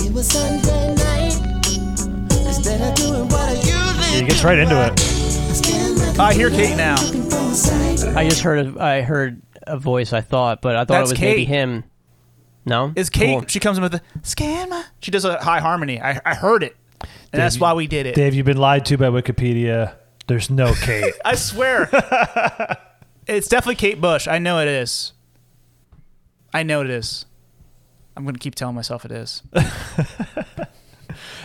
It 0.00 0.12
was 0.12 0.28
Sunday 0.28 0.94
night. 0.94 1.34
Instead 2.46 2.80
of 2.80 2.94
doing 2.94 3.28
what 3.28 3.34
I 3.34 3.52
usually 3.54 4.20
He 4.20 4.26
gets 4.26 4.44
right 4.44 4.58
into 4.58 4.80
it. 4.86 4.92
it. 4.94 6.18
I 6.20 6.32
hear 6.34 6.50
Kate 6.50 6.76
now. 6.76 6.96
I 8.16 8.26
just 8.28 8.42
heard. 8.42 8.76
A, 8.76 8.82
I 8.82 9.00
heard 9.02 9.42
a 9.66 9.76
voice. 9.78 10.12
I 10.12 10.20
thought, 10.20 10.62
but 10.62 10.76
I 10.76 10.80
thought 10.80 10.88
That's 10.88 11.10
it 11.10 11.14
was 11.14 11.20
maybe 11.20 11.44
him. 11.44 11.84
No. 12.64 12.92
Is 12.96 13.08
Kate? 13.10 13.38
Cool. 13.40 13.44
She 13.48 13.60
comes 13.60 13.78
in 13.78 13.82
with 13.82 13.94
a 13.94 14.02
scammer. 14.22 14.84
She 15.00 15.10
does 15.10 15.24
a 15.24 15.38
high 15.42 15.60
harmony. 15.60 16.00
I, 16.00 16.20
I 16.24 16.34
heard 16.34 16.62
it. 16.62 16.76
and 17.00 17.40
that's 17.40 17.58
why 17.58 17.72
we 17.72 17.86
did 17.86 18.06
it. 18.06 18.14
Dave, 18.14 18.34
you've 18.34 18.46
been 18.46 18.56
lied 18.58 18.84
to 18.86 18.98
by 18.98 19.06
Wikipedia. 19.06 19.94
There's 20.26 20.50
no 20.50 20.74
Kate. 20.74 21.14
I 21.24 21.34
swear, 21.36 21.88
it's 23.26 23.48
definitely 23.48 23.76
Kate 23.76 24.00
Bush. 24.00 24.28
I 24.28 24.38
know 24.38 24.58
it 24.58 24.68
is. 24.68 25.12
I 26.52 26.62
know 26.62 26.82
it 26.82 26.90
is. 26.90 27.24
I'm 28.16 28.24
gonna 28.24 28.38
keep 28.38 28.54
telling 28.54 28.74
myself 28.74 29.04
it 29.06 29.12
is. 29.12 29.42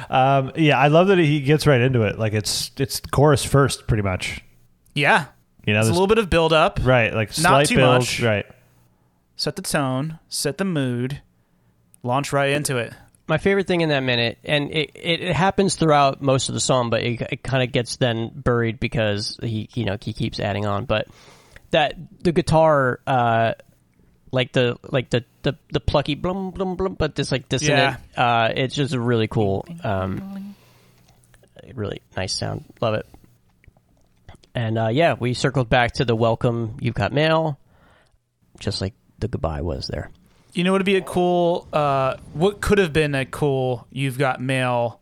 um, 0.09 0.51
yeah, 0.55 0.77
I 0.77 0.87
love 0.87 1.07
that 1.07 1.17
he 1.17 1.41
gets 1.41 1.65
right 1.67 1.81
into 1.81 2.03
it. 2.03 2.19
Like 2.19 2.33
it's 2.33 2.71
it's 2.77 2.99
chorus 2.99 3.43
first, 3.45 3.87
pretty 3.87 4.03
much. 4.03 4.41
Yeah, 4.95 5.25
You 5.65 5.73
know, 5.73 5.79
it's 5.79 5.89
a 5.89 5.91
little 5.91 6.07
bit 6.07 6.17
of 6.19 6.29
build 6.29 6.53
up. 6.53 6.79
right, 6.83 7.13
like 7.13 7.29
Not 7.29 7.35
slight 7.49 7.67
too 7.67 7.77
build, 7.77 7.99
much. 8.01 8.21
right? 8.21 8.45
Set 9.35 9.55
the 9.55 9.61
tone, 9.61 10.19
set 10.29 10.57
the 10.57 10.65
mood, 10.65 11.21
launch 12.03 12.31
right 12.31 12.51
into 12.51 12.77
it. 12.77 12.93
my 13.27 13.37
favorite 13.37 13.67
thing 13.67 13.81
in 13.81 13.89
that 13.89 14.01
minute, 14.01 14.37
and 14.43 14.71
it, 14.71 14.91
it, 14.95 15.21
it 15.21 15.35
happens 15.35 15.75
throughout 15.75 16.21
most 16.21 16.49
of 16.49 16.53
the 16.55 16.61
song, 16.61 16.89
but 16.89 17.01
it, 17.01 17.21
it 17.31 17.43
kind 17.43 17.63
of 17.63 17.71
gets 17.71 17.95
then 17.97 18.31
buried 18.33 18.79
because 18.79 19.39
he 19.41 19.69
you 19.73 19.85
know 19.85 19.97
he 19.99 20.13
keeps 20.13 20.39
adding 20.39 20.65
on. 20.65 20.85
But 20.85 21.07
that 21.71 21.95
the 22.23 22.31
guitar, 22.31 22.99
uh, 23.07 23.53
like 24.31 24.51
the 24.51 24.77
like 24.83 25.09
the 25.09 25.25
the, 25.41 25.57
the 25.71 25.79
plucky 25.79 26.15
blum 26.15 26.51
blum 26.51 26.75
blum, 26.75 26.95
but 26.95 27.15
this 27.15 27.31
like 27.31 27.49
dissonant. 27.49 27.97
Uh, 28.15 28.49
it's 28.55 28.75
just 28.75 28.93
a 28.93 28.99
really 28.99 29.27
cool, 29.27 29.65
um, 29.83 30.55
really 31.73 32.01
nice 32.15 32.37
sound. 32.37 32.65
Love 32.81 32.95
it. 32.95 33.07
And 34.55 34.77
uh, 34.77 34.89
yeah, 34.89 35.15
we 35.19 35.33
circled 35.33 35.69
back 35.69 35.93
to 35.93 36.05
the 36.05 36.15
welcome. 36.15 36.77
You've 36.79 36.93
got 36.93 37.11
mail, 37.11 37.57
just 38.59 38.81
like 38.81 38.93
the 39.23 39.27
goodbye 39.27 39.61
was 39.61 39.87
there. 39.87 40.11
You 40.53 40.63
know 40.63 40.71
what 40.71 40.79
would 40.79 40.85
be 40.85 40.97
a 40.97 41.01
cool 41.01 41.67
uh 41.73 42.17
what 42.33 42.61
could 42.61 42.77
have 42.77 42.93
been 42.93 43.15
a 43.15 43.25
cool 43.25 43.87
you've 43.91 44.19
got 44.19 44.39
mail 44.39 44.99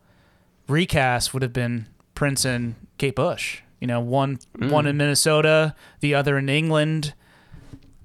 recast 0.67 1.34
would 1.34 1.43
have 1.43 1.51
been 1.51 1.88
Prince 2.15 2.45
and 2.45 2.76
Kate 2.97 3.15
Bush. 3.15 3.61
You 3.80 3.88
know, 3.88 3.99
one 3.99 4.39
one 4.57 4.86
in 4.86 4.95
Minnesota, 4.95 5.76
the 5.99 6.13
other 6.13 6.38
in 6.38 6.47
England, 6.49 7.13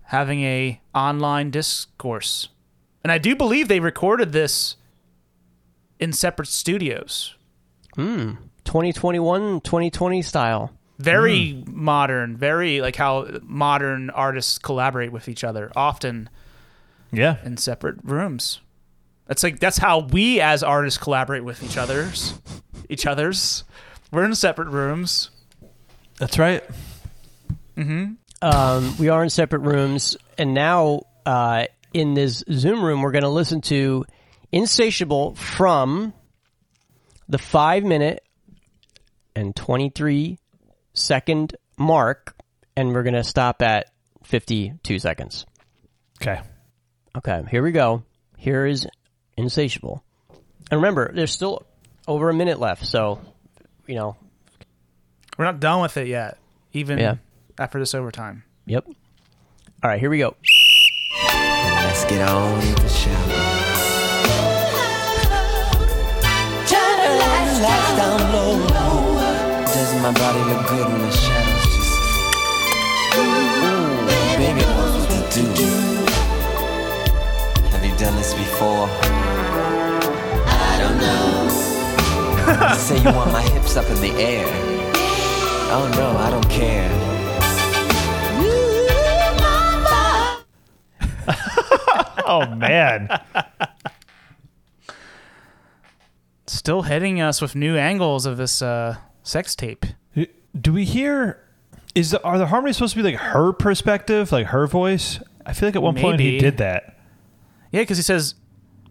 having 0.04 0.42
a 0.42 0.80
online 0.94 1.50
discourse. 1.50 2.48
And 3.04 3.12
I 3.12 3.18
do 3.18 3.36
believe 3.36 3.68
they 3.68 3.78
recorded 3.78 4.32
this 4.32 4.76
in 6.00 6.12
separate 6.12 6.48
studios. 6.48 7.34
2021, 8.64 9.60
2020 9.60 10.22
style. 10.22 10.72
Very 10.98 11.62
modern, 11.66 12.36
very 12.36 12.80
like 12.80 12.96
how 12.96 13.28
modern 13.42 14.08
artists 14.10 14.58
collaborate 14.58 15.12
with 15.12 15.28
each 15.28 15.44
other, 15.44 15.70
often 15.76 16.30
Yeah, 17.12 17.36
in 17.44 17.58
separate 17.58 17.98
rooms. 18.02 18.60
That's 19.26 19.42
like 19.42 19.60
that's 19.60 19.76
how 19.78 20.00
we 20.00 20.40
as 20.40 20.62
artists 20.62 20.98
collaborate 20.98 21.44
with 21.44 21.62
each 21.62 21.76
others. 21.76 22.34
Each 22.88 23.06
others. 23.06 23.64
We're 24.10 24.24
in 24.24 24.34
separate 24.34 24.68
rooms. 24.68 25.30
that's 26.18 26.38
right. 26.38 26.62
Hmm. 27.76 28.12
Um, 28.40 28.96
we 28.98 29.08
are 29.08 29.22
in 29.22 29.28
separate 29.30 29.60
rooms, 29.60 30.16
and 30.38 30.54
now 30.54 31.02
uh, 31.26 31.66
in 31.92 32.14
this 32.14 32.42
Zoom 32.50 32.82
room, 32.84 33.02
we're 33.02 33.10
going 33.10 33.22
to 33.22 33.28
listen 33.28 33.60
to 33.62 34.04
"Insatiable" 34.52 35.34
from 35.34 36.14
the 37.28 37.38
five 37.38 37.82
minute 37.82 38.22
and 39.34 39.54
twenty 39.54 39.90
three 39.90 40.38
second 40.96 41.54
mark, 41.78 42.34
and 42.76 42.92
we're 42.92 43.04
going 43.04 43.14
to 43.14 43.22
stop 43.24 43.62
at 43.62 43.90
fifty 44.24 44.72
two 44.82 44.98
seconds. 44.98 45.46
Okay. 46.20 46.40
Okay, 47.16 47.42
here 47.50 47.62
we 47.62 47.70
go. 47.72 48.02
Here 48.36 48.66
is 48.66 48.86
"Insatiable," 49.36 50.02
and 50.70 50.80
remember, 50.80 51.12
there's 51.14 51.32
still 51.32 51.64
over 52.08 52.28
a 52.28 52.34
minute 52.34 52.58
left, 52.58 52.84
so 52.86 53.20
you 53.86 53.94
know, 53.94 54.16
We're 55.38 55.44
not 55.44 55.60
done 55.60 55.80
with 55.82 55.96
it 55.96 56.08
yet, 56.08 56.38
even 56.72 56.98
Yeah. 56.98 57.16
after 57.58 57.78
this 57.78 57.94
overtime. 57.94 58.42
yep. 58.66 58.84
All 58.86 59.90
right, 59.90 60.00
here 60.00 60.10
we 60.10 60.18
go. 60.18 60.34
Let's 61.32 62.04
get 62.06 62.20
on 62.28 62.58
with 62.58 62.76
the 62.76 62.88
show. 62.88 63.75
My 70.06 70.12
body 70.12 70.38
look 70.38 70.68
good 70.68 70.86
in 70.86 71.02
the 71.02 71.10
shadows? 71.10 71.64
Just, 71.74 71.98
ooh, 73.18 74.06
baby 74.36 74.60
knows 74.60 75.04
what 75.10 75.32
to 75.32 75.42
do. 75.52 75.70
Have 77.70 77.84
you 77.84 77.90
done 77.96 78.14
this 78.14 78.32
before? 78.32 78.88
I 80.46 80.78
don't 80.78 80.98
know. 81.00 81.48
you 82.70 82.78
say 82.86 82.98
you 82.98 83.16
want 83.16 83.32
my 83.32 83.42
hips 83.42 83.76
up 83.76 83.90
in 83.90 84.00
the 84.00 84.12
air. 84.12 84.46
Oh 85.74 85.90
no, 85.96 86.16
I 86.16 86.30
don't 86.30 86.48
care. 86.48 86.92
Oh 92.28 92.44
man. 92.44 93.08
Still 96.48 96.82
hitting 96.82 97.20
us 97.20 97.40
with 97.40 97.54
new 97.54 97.76
angles 97.76 98.26
of 98.26 98.36
this 98.36 98.60
uh, 98.60 98.96
sex 99.26 99.54
tape. 99.56 99.84
Do 100.58 100.72
we 100.72 100.84
hear? 100.84 101.42
Is 101.94 102.12
the, 102.12 102.22
are 102.22 102.38
the 102.38 102.46
harmonies 102.46 102.76
supposed 102.76 102.94
to 102.94 103.02
be 103.02 103.10
like 103.10 103.20
her 103.20 103.52
perspective, 103.52 104.32
like 104.32 104.46
her 104.48 104.66
voice? 104.66 105.20
I 105.44 105.52
feel 105.52 105.68
like 105.68 105.76
at 105.76 105.82
one 105.82 105.94
point 105.96 106.20
he 106.20 106.38
did 106.38 106.58
that. 106.58 106.98
Yeah, 107.72 107.82
because 107.82 107.96
he 107.98 108.02
says, 108.02 108.34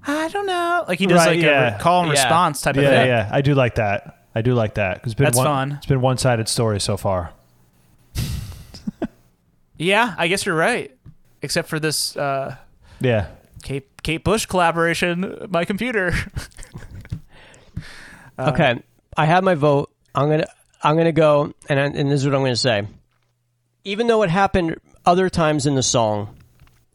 "I 0.06 0.28
don't 0.30 0.46
know," 0.46 0.86
like 0.88 1.00
he 1.00 1.06
does 1.08 1.18
Right, 1.26 1.36
like 1.38 1.44
yeah. 1.44 1.70
a 1.70 1.78
re- 1.78 1.80
call 1.82 2.02
and 2.04 2.08
Yeah. 2.14 2.22
response 2.22 2.62
type 2.62 2.78
of 2.78 2.84
Yeah, 2.84 2.90
thing. 2.90 3.08
yeah. 3.08 3.30
I 3.32 3.42
do 3.42 3.56
like 3.56 3.76
that. 3.76 4.26
I 4.36 4.42
do 4.42 4.54
like 4.54 4.76
that 4.76 4.96
because 4.96 5.16
been 5.16 5.26
That's 5.26 5.38
one, 5.38 5.46
fun. 5.48 5.72
It's 5.78 5.86
been 5.88 6.02
one 6.02 6.18
sided 6.18 6.48
story 6.48 6.80
so 6.80 6.98
far. 6.98 7.32
Yeah, 9.78 10.16
I 10.18 10.28
guess 10.28 10.46
you're 10.46 10.56
right. 10.56 10.96
Except 11.42 11.68
for 11.68 11.80
this 11.80 12.16
uh, 12.16 12.56
Yeah. 13.02 13.28
Kate 13.64 13.88
Kate 14.04 14.24
Bush 14.24 14.46
collaboration, 14.46 15.48
my 15.50 15.66
computer. 15.66 16.14
Uh, 18.38 18.52
Okay, 18.54 18.82
I 19.18 19.26
have 19.26 19.44
my 19.44 19.56
vote. 19.56 19.90
I'm 20.16 20.30
gonna 20.30 20.48
I'm 20.82 20.98
gonna 20.98 21.12
go, 21.12 21.54
and 21.70 21.80
I, 21.80 21.86
and 21.86 22.12
this 22.12 22.22
is 22.22 22.26
what 22.26 22.36
I'm 22.36 22.42
gonna 22.42 22.56
say. 22.56 22.88
Even 23.84 24.08
though 24.08 24.24
it 24.24 24.30
happened 24.30 24.78
other 25.06 25.30
times 25.30 25.68
in 25.68 25.76
the 25.76 25.84
song, 25.84 26.36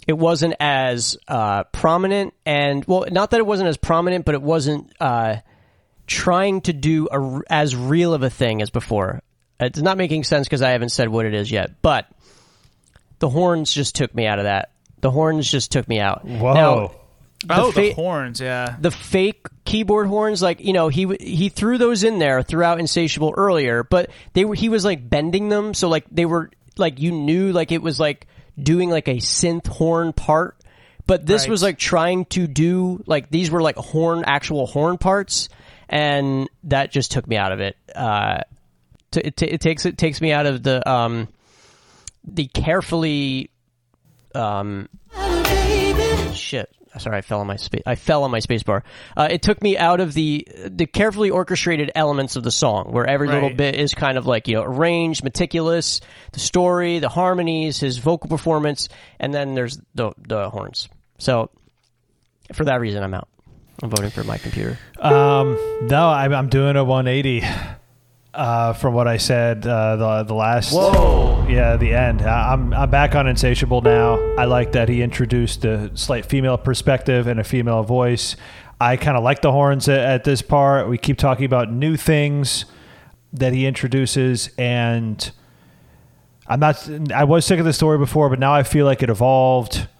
it 0.07 0.15
wasn't 0.15 0.55
as 0.59 1.17
uh, 1.29 1.65
prominent, 1.65 2.35
and 2.47 2.85
well, 2.87 3.07
not 3.11 3.31
that 3.31 3.39
it 3.39 3.47
wasn't 3.47 3.69
as 3.69 3.77
prominent, 3.77 4.25
but 4.25 4.35
it 4.35 4.43
wasn't 4.43 4.93
uh, 5.01 5.37
trying 6.07 6.63
to 6.63 6.73
do 6.73 7.09
a, 7.13 7.41
as 7.49 7.77
real 7.77 8.15
of 8.15 8.23
a 8.23 8.31
thing 8.31 8.63
as 8.63 8.71
before. 8.71 9.21
It's 9.61 9.79
not 9.79 9.99
making 9.99 10.25
sense 10.25 10.47
because 10.47 10.63
I 10.63 10.71
haven't 10.71 10.89
said 10.89 11.09
what 11.09 11.27
it 11.27 11.35
is 11.35 11.51
yet, 11.51 11.83
but 11.83 12.07
the 13.19 13.29
horns 13.29 13.73
just 13.73 13.95
took 13.95 14.15
me 14.15 14.27
out 14.27 14.39
of 14.39 14.45
that. 14.45 14.71
The 15.03 15.11
horns 15.11 15.51
just 15.51 15.71
took 15.71 15.87
me 15.87 16.01
out. 16.01 16.25
Whoa. 16.25 16.55
Now, 16.55 16.93
oh, 17.49 17.73
fa- 17.73 17.81
the 17.81 17.93
horns, 17.93 18.41
yeah. 18.41 18.77
the 18.81 18.91
fake 18.91 19.47
keyboard 19.65 20.07
horns 20.09 20.43
like 20.43 20.61
you 20.61 20.73
know 20.73 20.89
he 20.89 21.07
he 21.21 21.49
threw 21.49 21.79
those 21.79 22.03
in 22.05 22.19
there 22.19 22.43
throughout 22.43 22.81
insatiable 22.81 23.33
earlier 23.37 23.85
but 23.85 24.11
they 24.33 24.45
were 24.45 24.55
he 24.57 24.69
was 24.69 24.85
like 24.85 25.09
bending 25.09 25.49
them 25.49 25.75
so 25.75 25.89
like 25.89 26.05
they 26.11 26.25
were 26.27 26.51
like 26.77 26.99
you 26.99 27.13
knew 27.13 27.53
like 27.53 27.71
it 27.71 27.81
was 27.81 28.01
like 28.01 28.27
doing 28.61 28.91
like 28.91 29.07
a 29.07 29.17
synth 29.19 29.69
horn 29.69 30.13
part 30.13 30.57
but 31.07 31.25
this 31.25 31.43
Right. 31.43 31.51
was 31.51 31.63
like 31.63 31.79
trying 31.79 32.25
to 32.27 32.49
do 32.49 33.03
like 33.07 33.31
these 33.31 33.49
were 33.51 33.63
like 33.63 33.77
horn 33.77 34.25
actual 34.27 34.67
horn 34.67 34.99
parts 34.99 35.49
and 35.89 36.49
that 36.65 36.91
just 36.91 37.13
took 37.13 37.29
me 37.29 37.37
out 37.37 37.53
of 37.53 37.61
it 37.61 37.77
uh 37.95 38.41
t- 39.13 39.21
it, 39.25 39.37
t- 39.37 39.47
it 39.47 39.61
takes 39.61 39.87
it 39.87 39.97
takes 39.97 40.21
me 40.21 40.33
out 40.33 40.47
of 40.47 40.65
the 40.65 40.89
um 40.91 41.29
the 42.25 42.47
carefully 42.49 43.51
um 44.35 44.89
shit 46.35 46.75
sorry 46.99 47.19
i 47.19 47.21
fell 47.21 47.41
on 47.41 47.47
my 47.47 47.57
space 47.57 47.83
i 47.87 47.95
fell 47.95 48.25
on 48.25 48.31
my 48.31 48.41
space 48.41 48.63
bar. 48.63 48.83
Uh, 49.17 49.29
it 49.31 49.43
took 49.43 49.63
me 49.63 49.79
out 49.79 50.01
of 50.01 50.13
the 50.15 50.47
the 50.67 50.87
carefully 50.87 51.31
orchestrated 51.31 51.91
elements 51.95 52.37
of 52.37 52.43
the 52.43 52.51
song 52.51 52.93
where 52.93 53.07
every 53.07 53.29
little 53.29 53.51
bit 53.51 53.75
is 53.77 53.95
kind 53.95 54.19
of 54.19 54.27
like 54.27 54.49
you 54.49 54.55
know 54.55 54.63
arranged 54.63 55.23
meticulous 55.23 56.01
the 56.33 56.41
story 56.41 56.99
the 56.99 57.09
harmonies 57.09 57.79
his 57.81 57.99
vocal 57.99 58.29
performance 58.29 58.89
and 59.19 59.33
then 59.33 59.55
there's 59.55 59.79
the 59.95 60.13
the 60.19 60.51
horns. 60.51 60.89
So 61.19 61.51
for 62.53 62.65
that 62.65 62.81
reason 62.81 63.03
i'm 63.03 63.15
out. 63.15 63.29
I'm 63.83 63.89
voting 63.89 64.11
for 64.11 64.25
my 64.25 64.37
computer. 64.37 64.79
Um, 64.99 65.57
no, 65.89 66.07
I'm, 66.09 66.35
I'm 66.35 66.49
doing 66.51 66.77
a 66.77 66.85
180 66.85 67.47
uh, 68.35 68.73
from 68.75 68.95
what 68.95 69.09
I 69.09 69.17
said 69.17 69.67
uh, 69.67 69.97
the 69.97 70.23
the 70.25 70.35
last. 70.35 70.73
Whoa. 70.73 71.47
Yeah, 71.49 71.77
the 71.77 71.95
end. 71.95 72.23
I- 72.23 72.53
I'm 72.53 72.73
I'm 72.73 72.91
back 72.91 73.15
on 73.15 73.27
Insatiable 73.27 73.81
now. 73.83 74.15
I 74.37 74.45
like 74.45 74.73
that 74.73 74.89
he 74.89 75.03
introduced 75.03 75.65
a 75.65 75.91
slight 75.97 76.27
female 76.27 76.57
perspective 76.59 77.27
and 77.27 77.41
a 77.41 77.45
female 77.45 77.83
voice. 77.83 78.37
I 78.81 78.97
kind 78.97 79.17
of 79.17 79.23
like 79.23 79.43
the 79.43 79.53
horns 79.53 79.89
at, 79.89 79.99
at 79.99 80.25
this 80.25 80.43
part. 80.43 80.89
We 80.89 80.97
keep 80.97 81.19
talking 81.19 81.45
about 81.45 81.71
new 81.73 81.97
things 81.97 82.65
that 83.33 83.53
he 83.53 83.67
introduces, 83.67 84.51
and 84.57 85.31
I'm 86.47 86.61
not. 86.61 86.89
I 87.13 87.25
was 87.25 87.45
sick 87.45 87.59
of 87.59 87.65
the 87.67 87.73
story 87.73 87.99
before, 87.99 88.29
but 88.31 88.39
now 88.39 88.53
I 88.55 88.63
feel 88.63 88.87
like 88.87 89.03
it 89.03 89.11
evolved. 89.11 89.87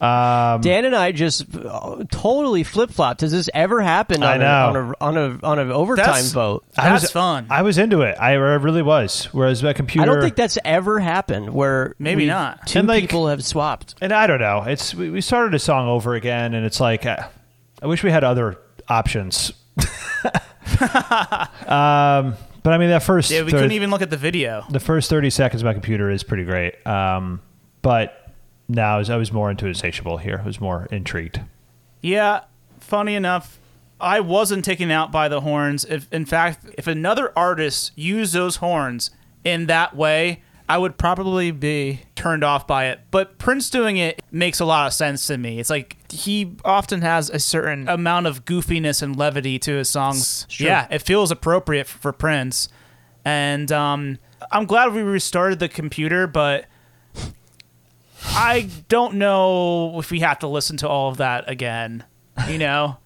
Um, 0.00 0.62
Dan 0.62 0.86
and 0.86 0.96
I 0.96 1.12
just 1.12 1.44
uh, 1.54 2.04
totally 2.10 2.64
flip 2.64 2.90
flopped. 2.90 3.20
Does 3.20 3.32
this 3.32 3.50
ever 3.52 3.82
happen 3.82 4.22
I 4.22 4.34
on, 4.34 4.40
know. 4.40 4.46
A, 4.46 5.04
on 5.04 5.16
a 5.16 5.20
on 5.20 5.40
a 5.42 5.46
on 5.46 5.58
an 5.58 5.70
overtime 5.70 6.06
That's- 6.06 6.32
vote? 6.32 6.64
I 6.78 6.92
was 6.92 7.02
That's 7.02 7.12
fun. 7.12 7.46
I 7.50 7.60
was 7.62 7.76
into 7.76 8.00
it. 8.00 8.16
I 8.18 8.32
really 8.32 8.80
was. 8.80 9.26
Whereas 9.32 9.62
my 9.62 9.74
computer, 9.74 10.02
I 10.02 10.06
don't 10.12 10.22
think 10.22 10.36
that's 10.36 10.56
ever 10.64 11.00
happened 11.00 11.52
where 11.52 11.94
Maybe 11.98 12.24
not. 12.24 12.66
two 12.66 12.78
And, 12.78 12.88
like- 12.88 13.02
people 13.02 13.28
have 13.28 13.44
swapped. 13.44 13.94
and 14.00 14.10
I 14.12 14.26
don't 14.26 14.40
know. 14.40 14.62
It's 14.62 14.94
we, 14.94 15.10
we 15.10 15.20
started 15.20 15.52
a 15.54 15.58
song 15.58 15.86
over 15.86 16.14
again, 16.14 16.54
and 16.54 16.64
it's 16.64 16.80
like 16.80 17.04
uh, 17.04 17.28
I 17.82 17.86
wish 17.86 18.02
we 18.02 18.10
had 18.10 18.24
other 18.24 18.56
options. 18.88 19.52
um, 20.80 22.34
but 22.62 22.72
I 22.72 22.78
mean 22.78 22.90
that 22.90 23.02
first 23.02 23.30
Yeah, 23.30 23.42
we 23.42 23.50
thir- 23.50 23.58
couldn't 23.58 23.72
even 23.72 23.90
look 23.90 24.02
at 24.02 24.10
the 24.10 24.16
video. 24.16 24.64
the 24.70 24.80
first 24.80 25.10
thirty 25.10 25.30
seconds 25.30 25.62
of 25.62 25.66
my 25.66 25.72
computer 25.72 26.10
is 26.10 26.22
pretty 26.22 26.44
great. 26.44 26.86
Um, 26.86 27.40
but 27.82 28.14
now 28.74 28.96
I 28.96 28.98
was, 28.98 29.10
I 29.10 29.16
was 29.16 29.32
more 29.32 29.50
into 29.50 29.66
insatiable 29.66 30.18
here. 30.18 30.40
I 30.42 30.46
was 30.46 30.60
more 30.60 30.86
intrigued. 30.90 31.40
Yeah, 32.00 32.44
funny 32.78 33.14
enough, 33.14 33.60
I 34.00 34.20
wasn't 34.20 34.64
taken 34.64 34.90
out 34.90 35.12
by 35.12 35.28
the 35.28 35.42
horns. 35.42 35.84
If 35.84 36.10
in 36.12 36.24
fact, 36.24 36.66
if 36.78 36.86
another 36.86 37.32
artist 37.36 37.92
used 37.96 38.32
those 38.32 38.56
horns 38.56 39.10
in 39.44 39.66
that 39.66 39.94
way, 39.94 40.42
I 40.68 40.78
would 40.78 40.96
probably 40.96 41.50
be 41.50 42.02
turned 42.14 42.44
off 42.44 42.66
by 42.66 42.86
it. 42.86 43.00
But 43.10 43.38
Prince 43.38 43.70
doing 43.70 43.96
it 43.96 44.22
makes 44.30 44.60
a 44.60 44.64
lot 44.64 44.86
of 44.86 44.92
sense 44.92 45.26
to 45.26 45.36
me. 45.36 45.58
It's 45.58 45.68
like 45.68 45.96
he 46.12 46.56
often 46.64 47.02
has 47.02 47.28
a 47.28 47.40
certain 47.40 47.88
amount 47.88 48.26
of 48.26 48.44
goofiness 48.44 49.02
and 49.02 49.16
levity 49.16 49.58
to 49.58 49.72
his 49.72 49.88
songs. 49.88 50.46
Sure. 50.48 50.68
Yeah, 50.68 50.86
it 50.90 51.02
feels 51.02 51.32
appropriate 51.32 51.88
for, 51.88 51.98
for 51.98 52.12
Prince. 52.12 52.68
And 53.24 53.70
um, 53.72 54.18
I'm 54.52 54.64
glad 54.64 54.94
we 54.94 55.02
restarted 55.02 55.58
the 55.58 55.68
computer, 55.68 56.26
but 56.26 56.66
I 58.24 58.68
don't 58.88 59.14
know 59.14 59.98
if 59.98 60.10
we 60.10 60.20
have 60.20 60.40
to 60.40 60.46
listen 60.48 60.76
to 60.78 60.88
all 60.88 61.08
of 61.10 61.18
that 61.18 61.48
again. 61.50 62.04
You 62.48 62.58
know, 62.58 62.96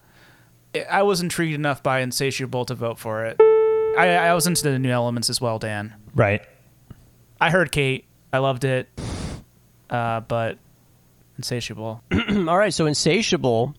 I 0.89 1.03
was 1.03 1.21
intrigued 1.21 1.55
enough 1.55 1.81
by 1.83 1.99
Insatiable 2.01 2.65
to 2.65 2.75
vote 2.75 2.99
for 2.99 3.25
it. 3.25 3.37
I, 3.39 4.15
I 4.29 4.33
was 4.33 4.45
into 4.47 4.63
the 4.63 4.77
new 4.79 4.91
elements 4.91 5.29
as 5.29 5.39
well, 5.39 5.57
Dan. 5.59 5.93
Right. 6.13 6.41
I 7.39 7.49
heard 7.49 7.71
Kate. 7.71 8.05
I 8.33 8.39
loved 8.39 8.65
it. 8.65 8.89
Uh, 9.89 10.19
but 10.21 10.57
Insatiable 11.37 12.01
All 12.29 12.57
right, 12.57 12.73
so 12.73 12.85
insatiable 12.85 13.75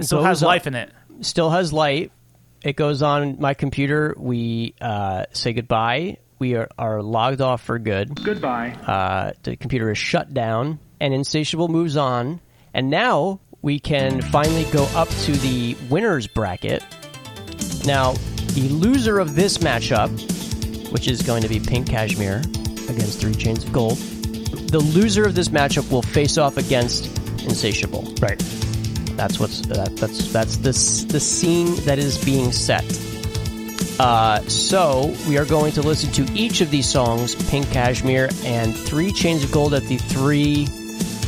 still 0.00 0.18
goes 0.18 0.26
has 0.26 0.42
on- 0.42 0.46
life 0.46 0.66
in 0.66 0.74
it. 0.74 0.92
still 1.22 1.50
has 1.50 1.72
light. 1.72 2.12
It 2.62 2.76
goes 2.76 3.02
on 3.02 3.40
my 3.40 3.54
computer. 3.54 4.14
We 4.18 4.74
uh, 4.80 5.24
say 5.32 5.52
goodbye. 5.52 6.18
We 6.38 6.54
are, 6.54 6.68
are 6.78 7.02
logged 7.02 7.40
off 7.40 7.62
for 7.62 7.78
good. 7.78 8.22
Goodbye. 8.22 8.70
Uh, 8.86 9.32
the 9.42 9.56
computer 9.56 9.90
is 9.90 9.98
shut 9.98 10.34
down, 10.34 10.78
and 11.00 11.14
Insatiable 11.14 11.68
moves 11.68 11.96
on. 11.96 12.40
And 12.74 12.90
now 12.90 13.40
we 13.62 13.78
can 13.78 14.20
finally 14.20 14.64
go 14.70 14.84
up 14.94 15.08
to 15.08 15.32
the 15.32 15.76
winners 15.88 16.26
bracket. 16.26 16.84
Now, 17.86 18.12
the 18.52 18.68
loser 18.70 19.18
of 19.18 19.34
this 19.34 19.58
matchup, 19.58 20.10
which 20.92 21.08
is 21.08 21.22
going 21.22 21.42
to 21.42 21.48
be 21.48 21.58
Pink 21.58 21.88
Cashmere 21.88 22.40
against 22.88 23.20
Three 23.20 23.34
Chains 23.34 23.64
of 23.64 23.72
Gold, 23.72 23.96
the 23.96 24.78
loser 24.78 25.24
of 25.24 25.34
this 25.34 25.48
matchup 25.48 25.90
will 25.90 26.02
face 26.02 26.38
off 26.38 26.56
against 26.56 27.06
Insatiable. 27.44 28.02
Right. 28.20 28.38
That's 29.16 29.38
what's 29.40 29.60
that, 29.68 29.96
that's 29.96 30.32
that's 30.32 30.56
the 30.58 30.72
the 31.10 31.20
scene 31.20 31.76
that 31.86 31.98
is 31.98 32.22
being 32.24 32.52
set. 32.52 32.84
Uh, 33.98 34.40
so 34.42 35.14
we 35.28 35.38
are 35.38 35.46
going 35.46 35.72
to 35.72 35.82
listen 35.82 36.12
to 36.12 36.30
each 36.34 36.60
of 36.60 36.70
these 36.70 36.88
songs, 36.88 37.34
Pink 37.48 37.70
Cashmere 37.70 38.28
and 38.44 38.76
Three 38.76 39.10
Chains 39.10 39.42
of 39.42 39.50
Gold, 39.50 39.72
at 39.74 39.84
the 39.84 39.96
three 39.96 40.68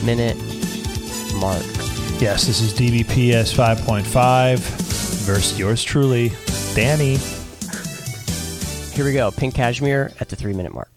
minute 0.05 0.37
mark. 1.37 1.64
Yes, 2.21 2.47
this 2.47 2.61
is 2.61 2.75
DBPS 2.75 3.55
5.5 3.55 4.59
versus 5.25 5.59
yours 5.59 5.83
truly, 5.83 6.33
Danny. 6.75 7.16
Here 8.93 9.05
we 9.05 9.12
go, 9.12 9.31
Pink 9.31 9.55
Cashmere 9.55 10.12
at 10.21 10.29
the 10.29 10.37
three 10.37 10.53
minute 10.53 10.75
mark. 10.75 10.91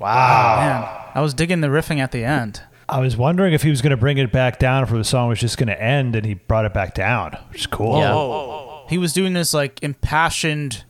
Wow. 0.00 0.56
Man, 1.04 1.12
I 1.14 1.20
was 1.20 1.34
digging 1.34 1.60
the 1.60 1.68
riffing 1.68 1.98
at 1.98 2.10
the 2.12 2.24
end. 2.24 2.62
I 2.88 2.98
was 3.00 3.16
wondering 3.16 3.52
if 3.54 3.62
he 3.62 3.70
was 3.70 3.82
going 3.82 3.90
to 3.92 3.96
bring 3.96 4.18
it 4.18 4.32
back 4.32 4.58
down, 4.58 4.82
if 4.82 4.90
the 4.90 5.04
song 5.04 5.28
was 5.28 5.38
just 5.38 5.58
going 5.58 5.68
to 5.68 5.80
end, 5.80 6.16
and 6.16 6.26
he 6.26 6.34
brought 6.34 6.64
it 6.64 6.74
back 6.74 6.94
down, 6.94 7.36
which 7.50 7.60
is 7.60 7.66
cool. 7.66 7.98
Yeah. 7.98 8.88
He 8.90 8.98
was 8.98 9.12
doing 9.12 9.32
this 9.34 9.54
like 9.54 9.80
impassioned 9.82 10.84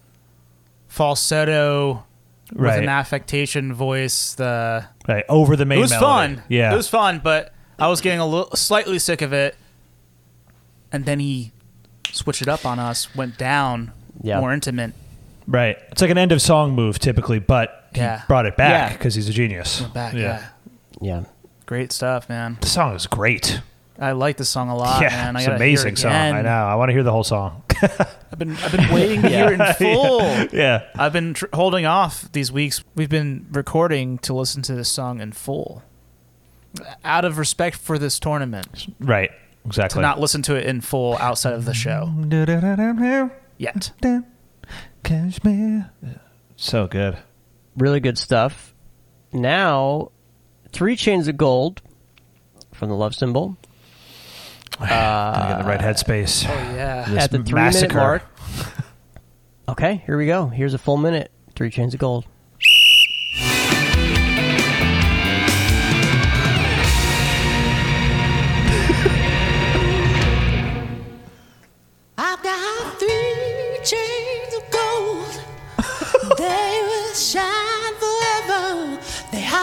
falsetto 0.89 2.05
with 2.53 2.59
Right. 2.61 2.83
an 2.83 2.89
affectation 2.89 3.73
voice. 3.75 4.35
The 4.35 4.87
Right. 5.07 5.25
Over 5.29 5.57
the 5.57 5.65
main 5.67 5.79
it 5.79 5.83
was 5.83 5.91
melody. 5.91 6.37
fun. 6.37 6.43
Yeah. 6.49 6.73
it 6.73 6.77
was 6.77 6.89
fun, 6.89 7.21
but 7.23 7.53
I 7.79 7.89
was 7.89 8.01
getting 8.01 8.21
a 8.21 8.27
little 8.27 8.55
slightly 8.57 8.99
sick 8.99 9.23
of 9.23 9.33
it. 9.33 9.57
And 10.93 11.05
then 11.05 11.21
he 11.21 11.53
switched 12.13 12.43
it 12.43 12.49
up 12.49 12.65
on 12.67 12.79
us, 12.79 13.15
went 13.15 13.39
down, 13.39 13.93
Yeah. 14.23 14.41
more 14.41 14.53
intimate. 14.53 14.93
right. 15.47 15.77
It's 15.91 16.01
like 16.01 16.11
an 16.11 16.19
end 16.19 16.33
of 16.33 16.41
song 16.43 16.75
move 16.75 16.99
typically, 16.99 17.39
but 17.39 17.80
he 17.93 18.01
Yeah. 18.01 18.23
brought 18.29 18.47
it 18.47 18.57
back 18.57 18.91
Yeah. 18.91 18.97
because 18.97 19.15
he's 19.15 19.29
a 19.29 19.33
genius. 19.33 19.81
Back, 19.81 20.15
yeah. 20.15 20.45
Yeah. 21.01 21.23
great 21.67 21.93
stuff, 21.93 22.29
man. 22.29 22.59
The 22.61 22.67
song 22.69 22.95
is 22.95 23.07
great. 23.07 23.61
I 23.99 24.13
like 24.13 24.39
this 24.39 24.49
song 24.49 24.71
a 24.71 24.77
lot, 24.77 25.03
yeah. 25.03 25.09
man. 25.11 25.37
I 25.37 25.41
it's 25.41 25.49
an 25.49 25.55
amazing 25.57 25.93
it 25.93 25.99
song. 25.99 26.13
I 26.13 26.41
know. 26.43 26.49
I 26.51 26.75
want 26.77 26.89
to 26.89 26.93
hear 26.95 27.03
the 27.03 27.13
whole 27.13 27.25
song. 27.25 27.63
I've 27.83 28.39
been 28.39 28.57
I've 28.57 28.73
been 28.73 28.93
waiting 28.95 29.23
to 29.23 29.29
hear 29.29 29.53
it 29.53 29.61
in 29.61 29.75
full. 29.79 30.21
yeah. 30.59 30.85
I've 30.99 31.13
been 31.13 31.35
tr- 31.35 31.47
holding 31.53 31.85
off 31.87 32.31
these 32.33 32.51
weeks. 32.51 32.83
We've 32.95 33.09
been 33.11 33.47
recording 33.53 34.19
to 34.19 34.33
listen 34.35 34.63
to 34.63 34.75
this 34.75 34.89
song 34.89 35.21
in 35.21 35.33
full, 35.33 35.83
out 37.05 37.25
of 37.27 37.37
respect 37.39 37.77
for 37.77 37.99
this 37.99 38.19
tournament. 38.19 38.87
Right. 39.01 39.31
Exactly. 39.67 39.99
To 39.99 40.03
not 40.03 40.19
listen 40.19 40.41
to 40.43 40.55
it 40.57 40.65
in 40.67 40.81
full 40.81 41.19
outside 41.19 41.53
of 41.53 41.67
the 41.67 41.75
show 41.75 42.11
yet. 43.59 43.91
Cashmere. 45.03 45.91
So 46.57 46.87
good. 46.87 47.19
Really 47.77 48.01
good 48.01 48.19
stuff. 48.19 48.75
Now, 49.33 50.11
Three 50.73 50.97
Chains 50.97 51.29
of 51.29 51.37
Gold 51.37 51.83
from 52.73 52.89
the 52.89 52.95
Love 52.97 53.15
Symbol 53.15 53.57
Gotta 54.79 55.49
get 55.49 55.53
in 55.53 55.59
the 55.67 55.71
right 55.71 55.81
uh, 55.81 55.85
headspace. 55.85 56.47
Oh 56.49 56.75
yeah. 56.75 57.05
This 57.09 57.25
at 57.25 57.31
the 57.31 57.43
three 57.43 57.55
massacre. 57.55 57.95
minute 57.95 58.03
mark. 58.03 58.23
Okay, 59.69 60.03
here 60.05 60.19
we 60.19 60.27
go. 60.27 60.49
Here's 60.49 60.75
a 60.75 60.79
full 60.79 60.97
minute. 60.97 61.31
Three 61.55 61.71
Chains 61.71 61.95
of 61.95 62.01
Gold. 62.01 62.27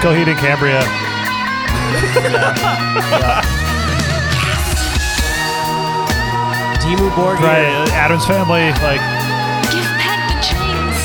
Coheed 0.00 0.28
and 0.28 0.38
Cambria. 0.38 0.80
Dimmu 6.82 7.10
Borgir. 7.10 7.40
Right, 7.42 7.88
Addams 7.92 8.24
Family, 8.26 8.70
like 8.82 9.00
Give 9.70 9.84
back 9.98 10.20
the 10.28 10.36
chains. 10.48 10.98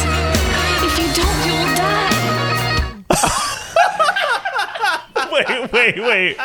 If 0.83 0.93
you 0.99 1.07
don't, 1.13 1.39
you'll 1.45 1.69
die. 1.75 2.11
wait, 5.31 5.47
wait, 5.73 5.97
wait. 5.99 6.37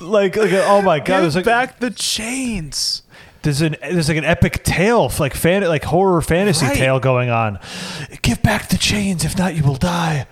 like, 0.00 0.36
like, 0.36 0.52
oh 0.52 0.82
my 0.82 0.98
god, 1.00 1.20
there's 1.22 1.36
like 1.36 1.44
back 1.44 1.78
the 1.80 1.90
chains. 1.90 3.02
there's 3.42 3.60
an 3.62 3.76
there's 3.80 4.08
like 4.08 4.18
an 4.18 4.24
epic 4.24 4.64
tale, 4.64 5.10
like 5.18 5.34
fan, 5.34 5.62
like 5.62 5.84
horror 5.84 6.20
fantasy 6.20 6.66
Right. 6.66 6.76
tale 6.76 7.00
going 7.00 7.30
on. 7.30 7.58
Give 8.22 8.42
back 8.42 8.68
the 8.68 8.78
chains, 8.78 9.24
if 9.24 9.38
not, 9.38 9.54
you 9.54 9.62
will 9.62 9.76
die. 9.76 10.26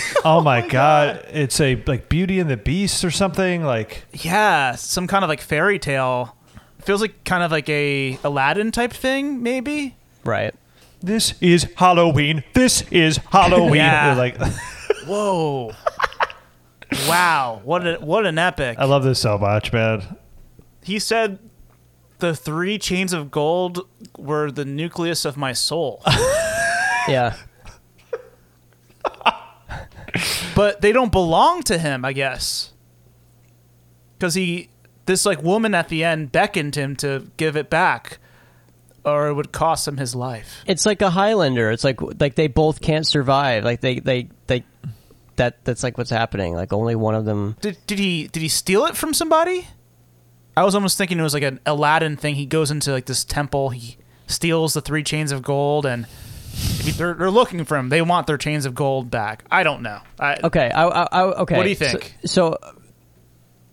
oh 0.24 0.40
my, 0.40 0.62
oh 0.64 0.68
god. 0.68 1.24
it's 1.30 1.60
a 1.60 1.82
like 1.86 2.08
Beauty 2.08 2.38
and 2.40 2.48
the 2.50 2.56
Beast 2.56 3.04
or 3.04 3.10
something. 3.10 3.64
Like, 3.64 4.04
Yeah, 4.12 4.74
some 4.76 5.06
kind 5.06 5.24
of 5.24 5.28
like 5.28 5.40
fairy 5.40 5.78
tale. 5.78 6.36
Feels 6.80 7.00
like 7.00 7.24
kind 7.24 7.42
of 7.42 7.50
like 7.52 7.68
a 7.68 8.18
Aladdin 8.24 8.72
type 8.72 8.92
thing, 8.92 9.42
maybe. 9.42 9.94
Right. 10.24 10.54
this 11.00 11.34
is 11.40 11.66
Halloween. 11.76 12.42
This 12.54 12.82
is 12.90 13.18
Halloween. 13.30 13.74
Yeah. 13.76 14.14
They're 14.14 14.16
like, 14.16 14.36
Whoa. 15.06 15.72
wow, 17.08 17.60
what 17.64 17.86
a, 17.86 17.94
what 17.96 18.26
an 18.26 18.38
epic. 18.38 18.78
I 18.78 18.84
love 18.84 19.02
this 19.04 19.18
so 19.20 19.38
much, 19.38 19.72
man. 19.72 20.16
He 20.82 20.98
said 20.98 21.38
the 22.18 22.34
three 22.36 22.78
chains 22.78 23.12
of 23.12 23.30
gold 23.30 23.88
were 24.18 24.50
the 24.50 24.64
nucleus 24.64 25.24
of 25.24 25.36
my 25.36 25.52
soul. 25.52 26.02
Yeah. 27.08 27.34
But 30.54 30.80
they 30.80 30.92
don't 30.92 31.12
belong 31.12 31.62
to 31.64 31.78
him, 31.78 32.04
I 32.04 32.12
guess. 32.12 32.72
Cuz 34.18 34.34
he 34.34 34.68
this 35.06 35.26
like 35.26 35.42
woman 35.42 35.74
at 35.74 35.88
the 35.88 36.04
end 36.04 36.32
beckoned 36.32 36.76
him 36.76 36.94
to 36.96 37.30
give 37.36 37.56
it 37.56 37.68
back 37.68 38.18
or 39.04 39.28
it 39.28 39.34
would 39.34 39.52
cost 39.52 39.86
him 39.86 39.96
his 39.96 40.14
life. 40.14 40.62
It's 40.66 40.86
like 40.86 41.02
a 41.02 41.10
Highlander. 41.10 41.70
It's 41.70 41.84
like 41.84 42.00
like 42.20 42.34
they 42.34 42.46
both 42.46 42.80
can't 42.80 43.06
survive. 43.06 43.64
Like 43.64 43.80
they 43.80 43.98
they 43.98 44.28
they 44.46 44.64
that 45.36 45.64
that's 45.64 45.82
like 45.82 45.98
what's 45.98 46.10
happening. 46.10 46.54
Like 46.54 46.72
only 46.72 46.94
one 46.94 47.14
of 47.14 47.24
them. 47.24 47.56
Did 47.60 47.78
did 47.86 47.98
he 47.98 48.28
did 48.28 48.40
he 48.40 48.48
steal 48.48 48.84
it 48.86 48.96
from 48.96 49.14
somebody? 49.14 49.68
I 50.56 50.64
was 50.64 50.74
almost 50.74 50.98
thinking 50.98 51.18
it 51.18 51.22
was 51.22 51.34
like 51.34 51.42
an 51.42 51.60
Aladdin 51.64 52.16
thing. 52.16 52.34
He 52.34 52.46
goes 52.46 52.70
into 52.70 52.92
like 52.92 53.06
this 53.06 53.24
temple, 53.24 53.70
he 53.70 53.96
steals 54.26 54.74
the 54.74 54.82
three 54.82 55.02
chains 55.02 55.32
of 55.32 55.42
gold, 55.42 55.86
and 55.86 56.06
if 56.52 56.84
he- 56.86 56.90
they're, 56.92 57.14
they're 57.14 57.30
looking 57.30 57.64
for 57.64 57.76
him. 57.76 57.88
They 57.88 58.02
want 58.02 58.26
their 58.26 58.38
chains 58.38 58.66
of 58.66 58.74
gold 58.74 59.10
back. 59.10 59.44
I 59.50 59.62
don't 59.62 59.82
know. 59.82 60.00
I, 60.18 60.36
Okay. 60.44 60.70
I, 60.70 60.84
I, 60.86 61.02
I 61.10 61.22
okay. 61.42 61.56
What 61.56 61.62
do 61.64 61.68
you 61.68 61.74
think? 61.74 62.14
So, 62.26 62.58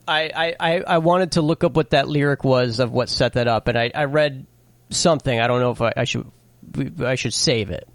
I, 0.07 0.31
I 0.35 0.56
I 0.60 0.81
I 0.81 0.97
wanted 0.99 1.34
to 1.34 1.41
look 1.41 1.64
up 1.64 1.76
what 1.76 1.91
that 1.91 2.07
lyric 2.07 2.43
was 2.43 2.80
of 2.80 2.91
what 2.91 3.10
set 3.10 3.34
that 3.34 3.47
up, 3.47 3.68
and 3.68 3.77
I 3.77 3.91
I 3.93 4.06
read 4.06 4.45
something. 4.89 5.39
I 5.39 5.47
don't 5.47 5.60
know 5.61 5.72
if 5.72 5.81
I, 5.81 5.93
I 5.97 6.03
should 6.06 6.26
I 7.03 7.15
should 7.15 7.34
save 7.34 7.69
it 7.69 7.88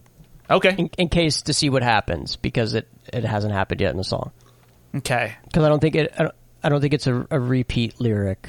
Okay. 0.48 0.74
in, 0.78 0.90
in 0.98 1.08
case 1.08 1.42
to 1.42 1.52
see 1.52 1.70
what 1.70 1.82
happens 1.82 2.36
because 2.36 2.74
it 2.74 2.88
it 3.12 3.24
hasn't 3.24 3.52
happened 3.52 3.80
yet 3.80 3.90
in 3.90 3.96
the 3.96 4.04
song. 4.04 4.30
Okay. 4.96 5.34
because 5.44 5.64
I 5.64 5.68
don't 5.68 5.80
think 5.80 5.96
it. 5.96 6.12
I 6.16 6.22
don't, 6.24 6.34
I 6.62 6.68
don't 6.68 6.80
think 6.80 6.94
it's 6.94 7.06
a, 7.08 7.26
a 7.30 7.40
repeat 7.40 8.00
lyric. 8.00 8.48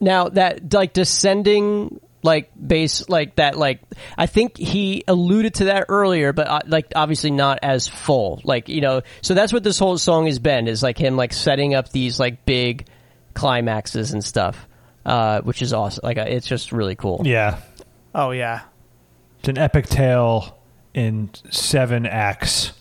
Now 0.00 0.28
that 0.30 0.74
like 0.74 0.92
descending 0.92 2.00
like 2.22 2.50
base 2.60 3.08
like 3.08 3.36
that 3.36 3.56
like 3.56 3.80
I 4.18 4.26
think 4.26 4.56
he 4.56 5.04
alluded 5.06 5.54
to 5.54 5.64
that 5.66 5.86
earlier, 5.88 6.32
but 6.32 6.48
uh, 6.48 6.60
like 6.66 6.92
obviously 6.96 7.30
not 7.30 7.60
as 7.62 7.86
full. 7.88 8.40
Like 8.44 8.68
you 8.68 8.80
know, 8.80 9.02
so 9.22 9.34
that's 9.34 9.52
what 9.52 9.62
this 9.62 9.78
whole 9.78 9.96
song 9.98 10.26
has 10.26 10.38
been 10.38 10.66
is 10.68 10.82
like 10.82 10.98
him 10.98 11.16
like 11.16 11.32
setting 11.32 11.74
up 11.74 11.90
these 11.90 12.18
like 12.18 12.44
big 12.46 12.86
climaxes 13.34 14.12
and 14.12 14.24
stuff, 14.24 14.66
uh, 15.04 15.40
which 15.42 15.62
is 15.62 15.72
awesome. 15.72 16.00
Like 16.04 16.18
uh, 16.18 16.24
it's 16.26 16.46
just 16.46 16.72
really 16.72 16.96
cool. 16.96 17.22
Yeah. 17.24 17.58
Oh 18.14 18.30
yeah. 18.32 18.62
It's 19.40 19.48
an 19.48 19.58
epic 19.58 19.86
tale 19.86 20.58
in 20.94 21.30
seven 21.50 22.06
acts. 22.06 22.72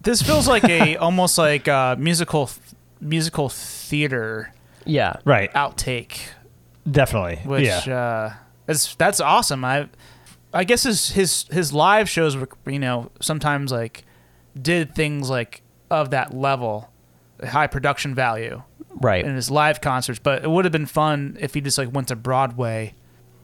This 0.00 0.22
feels 0.22 0.46
like 0.46 0.64
a 0.64 0.96
almost 0.98 1.38
like 1.38 1.66
a 1.68 1.96
musical 1.98 2.48
musical 3.00 3.48
theater 3.48 4.52
Yeah, 4.84 5.16
Right. 5.24 5.52
outtake, 5.52 6.18
Definitely. 6.90 7.36
which 7.44 7.66
yeah. 7.66 7.94
uh, 7.96 8.34
is 8.72 8.94
that's 8.96 9.20
awesome. 9.20 9.64
I 9.64 9.88
I 10.52 10.64
guess 10.64 10.84
his 10.84 11.10
his 11.10 11.44
his 11.50 11.72
live 11.72 12.08
shows 12.08 12.36
were 12.36 12.48
you 12.66 12.78
know 12.78 13.10
sometimes 13.20 13.72
like 13.72 14.04
did 14.60 14.94
things 14.94 15.28
like 15.28 15.62
of 15.90 16.10
that 16.10 16.34
level, 16.34 16.90
high 17.44 17.66
production 17.66 18.14
value. 18.14 18.62
right. 19.00 19.24
in 19.24 19.34
his 19.34 19.50
live 19.50 19.80
concerts, 19.80 20.18
but 20.18 20.42
it 20.42 20.50
would 20.50 20.64
have 20.64 20.72
been 20.72 20.86
fun 20.86 21.36
if 21.40 21.54
he 21.54 21.60
just 21.60 21.78
like 21.78 21.92
went 21.92 22.08
to 22.08 22.16
Broadway, 22.16 22.94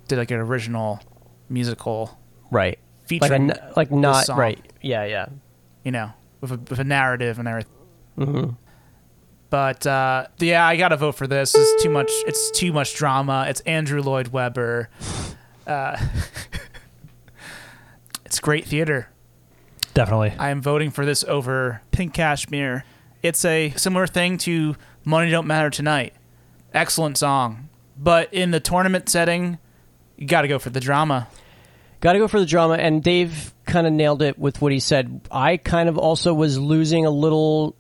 did 0.08 0.16
like 0.18 0.30
an 0.30 0.38
original 0.38 1.00
musical, 1.48 2.18
Right. 2.50 2.78
Like 3.10 3.58
a, 3.58 3.72
like 3.76 3.90
not 3.90 4.26
song. 4.26 4.38
right. 4.38 4.58
Yeah, 4.80 5.04
yeah. 5.04 5.26
you 5.84 5.90
know, 5.92 6.12
with 6.40 6.52
a, 6.52 6.56
with 6.56 6.78
a 6.78 6.84
narrative 6.84 7.38
and 7.38 7.46
everything. 7.48 8.56
But 9.52 9.86
uh, 9.86 10.28
yeah, 10.38 10.66
I 10.66 10.78
gotta 10.78 10.96
vote 10.96 11.12
for 11.12 11.26
this. 11.26 11.54
It's 11.54 11.82
too 11.82 11.90
much. 11.90 12.10
It's 12.26 12.50
too 12.52 12.72
much 12.72 12.94
drama. 12.94 13.44
It's 13.50 13.60
Andrew 13.60 14.00
Lloyd 14.00 14.28
Webber. 14.28 14.88
Uh, 15.66 15.98
it's 18.24 18.40
great 18.40 18.64
theater. 18.64 19.10
Definitely. 19.92 20.32
I 20.38 20.48
am 20.48 20.62
voting 20.62 20.90
for 20.90 21.04
this 21.04 21.22
over 21.24 21.82
Pink 21.90 22.14
Cashmere. 22.14 22.86
It's 23.22 23.44
a 23.44 23.74
similar 23.76 24.06
thing 24.06 24.38
to 24.38 24.74
Money 25.04 25.30
Don't 25.30 25.46
Matter 25.46 25.68
Tonight. 25.68 26.14
Excellent 26.72 27.18
song. 27.18 27.68
But 27.94 28.32
in 28.32 28.52
the 28.52 28.60
tournament 28.60 29.10
setting, 29.10 29.58
you 30.16 30.26
got 30.26 30.42
to 30.42 30.48
go 30.48 30.58
for 30.58 30.70
the 30.70 30.80
drama. 30.80 31.28
Got 32.00 32.14
to 32.14 32.20
go 32.20 32.26
for 32.26 32.40
the 32.40 32.46
drama, 32.46 32.76
and 32.76 33.02
Dave 33.02 33.52
kind 33.66 33.86
of 33.86 33.92
nailed 33.92 34.22
it 34.22 34.38
with 34.38 34.62
what 34.62 34.72
he 34.72 34.80
said. 34.80 35.20
I 35.30 35.58
kind 35.58 35.90
of 35.90 35.98
also 35.98 36.32
was 36.32 36.58
losing 36.58 37.04
a 37.04 37.10
little 37.10 37.76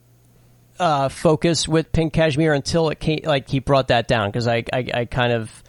uh, 0.82 1.08
focus 1.08 1.68
with 1.68 1.92
Pink 1.92 2.12
Cashmere 2.12 2.54
until 2.54 2.88
it 2.90 2.98
came, 3.00 3.20
like 3.24 3.48
he 3.48 3.58
brought 3.60 3.88
that 3.88 4.08
down 4.08 4.28
because 4.30 4.46
I, 4.48 4.64
I 4.72 4.86
I 4.94 5.04
kind 5.04 5.32
of 5.32 5.62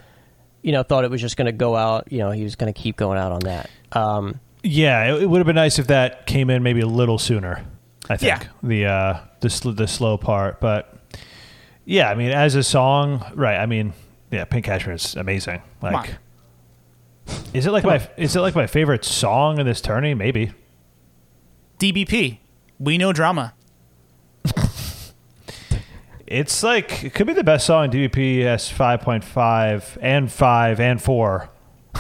you 0.62 0.72
know 0.72 0.82
thought 0.84 1.04
it 1.06 1.12
was 1.12 1.22
just 1.22 1.38
going 1.38 1.46
to 1.46 1.52
go 1.52 1.76
out. 1.76 2.12
You 2.12 2.20
know, 2.20 2.32
he 2.32 2.44
was 2.44 2.56
going 2.56 2.74
to 2.74 2.80
keep 2.80 2.98
going 2.98 3.18
out 3.20 3.32
on 3.32 3.40
that. 3.42 3.70
Um, 3.92 4.40
Yeah, 4.64 5.14
it, 5.16 5.24
it 5.24 5.26
would 5.28 5.38
have 5.40 5.46
been 5.48 5.56
nice 5.56 5.78
if 5.80 5.88
that 5.88 6.26
came 6.26 6.50
in 6.50 6.64
maybe 6.64 6.82
a 6.82 6.88
little 6.88 7.18
sooner. 7.20 7.64
I 8.10 8.18
think 8.18 8.42
Yeah. 8.42 8.48
the 8.64 8.86
uh, 8.86 9.20
the 9.42 9.50
sl- 9.50 9.72
the 9.72 9.88
slow 9.88 10.18
part, 10.18 10.60
but 10.60 10.98
yeah, 11.86 12.10
I 12.10 12.16
mean, 12.16 12.32
as 12.32 12.56
a 12.56 12.64
song, 12.64 13.24
right? 13.36 13.58
I 13.58 13.66
mean, 13.66 13.94
yeah, 14.32 14.46
Pink 14.46 14.66
Cashmere 14.66 14.96
is 14.96 15.16
amazing. 15.16 15.62
on. 15.82 15.94
Like, 15.94 16.16
is 17.54 17.66
it 17.66 17.72
like 17.72 17.84
my 17.84 18.06
is 18.18 18.36
it 18.36 18.42
like 18.42 18.56
my 18.56 18.68
favorite 18.68 19.06
song 19.06 19.60
in 19.60 19.66
this 19.66 19.80
tourney? 19.80 20.14
Maybe. 20.14 20.52
DBP. 21.80 22.40
We 22.80 22.98
know 22.98 23.14
drama. 23.14 23.54
It's 26.34 26.64
like 26.64 27.04
it 27.04 27.14
could 27.14 27.28
be 27.28 27.34
the 27.34 27.44
best 27.44 27.68
song 27.68 27.86
in 27.86 27.92
DBPS 27.92 28.72
five 28.72 29.02
point 29.02 29.24
five 29.24 29.98
and 30.02 30.32
five 30.32 30.80
and 30.80 31.02
four. 31.02 31.50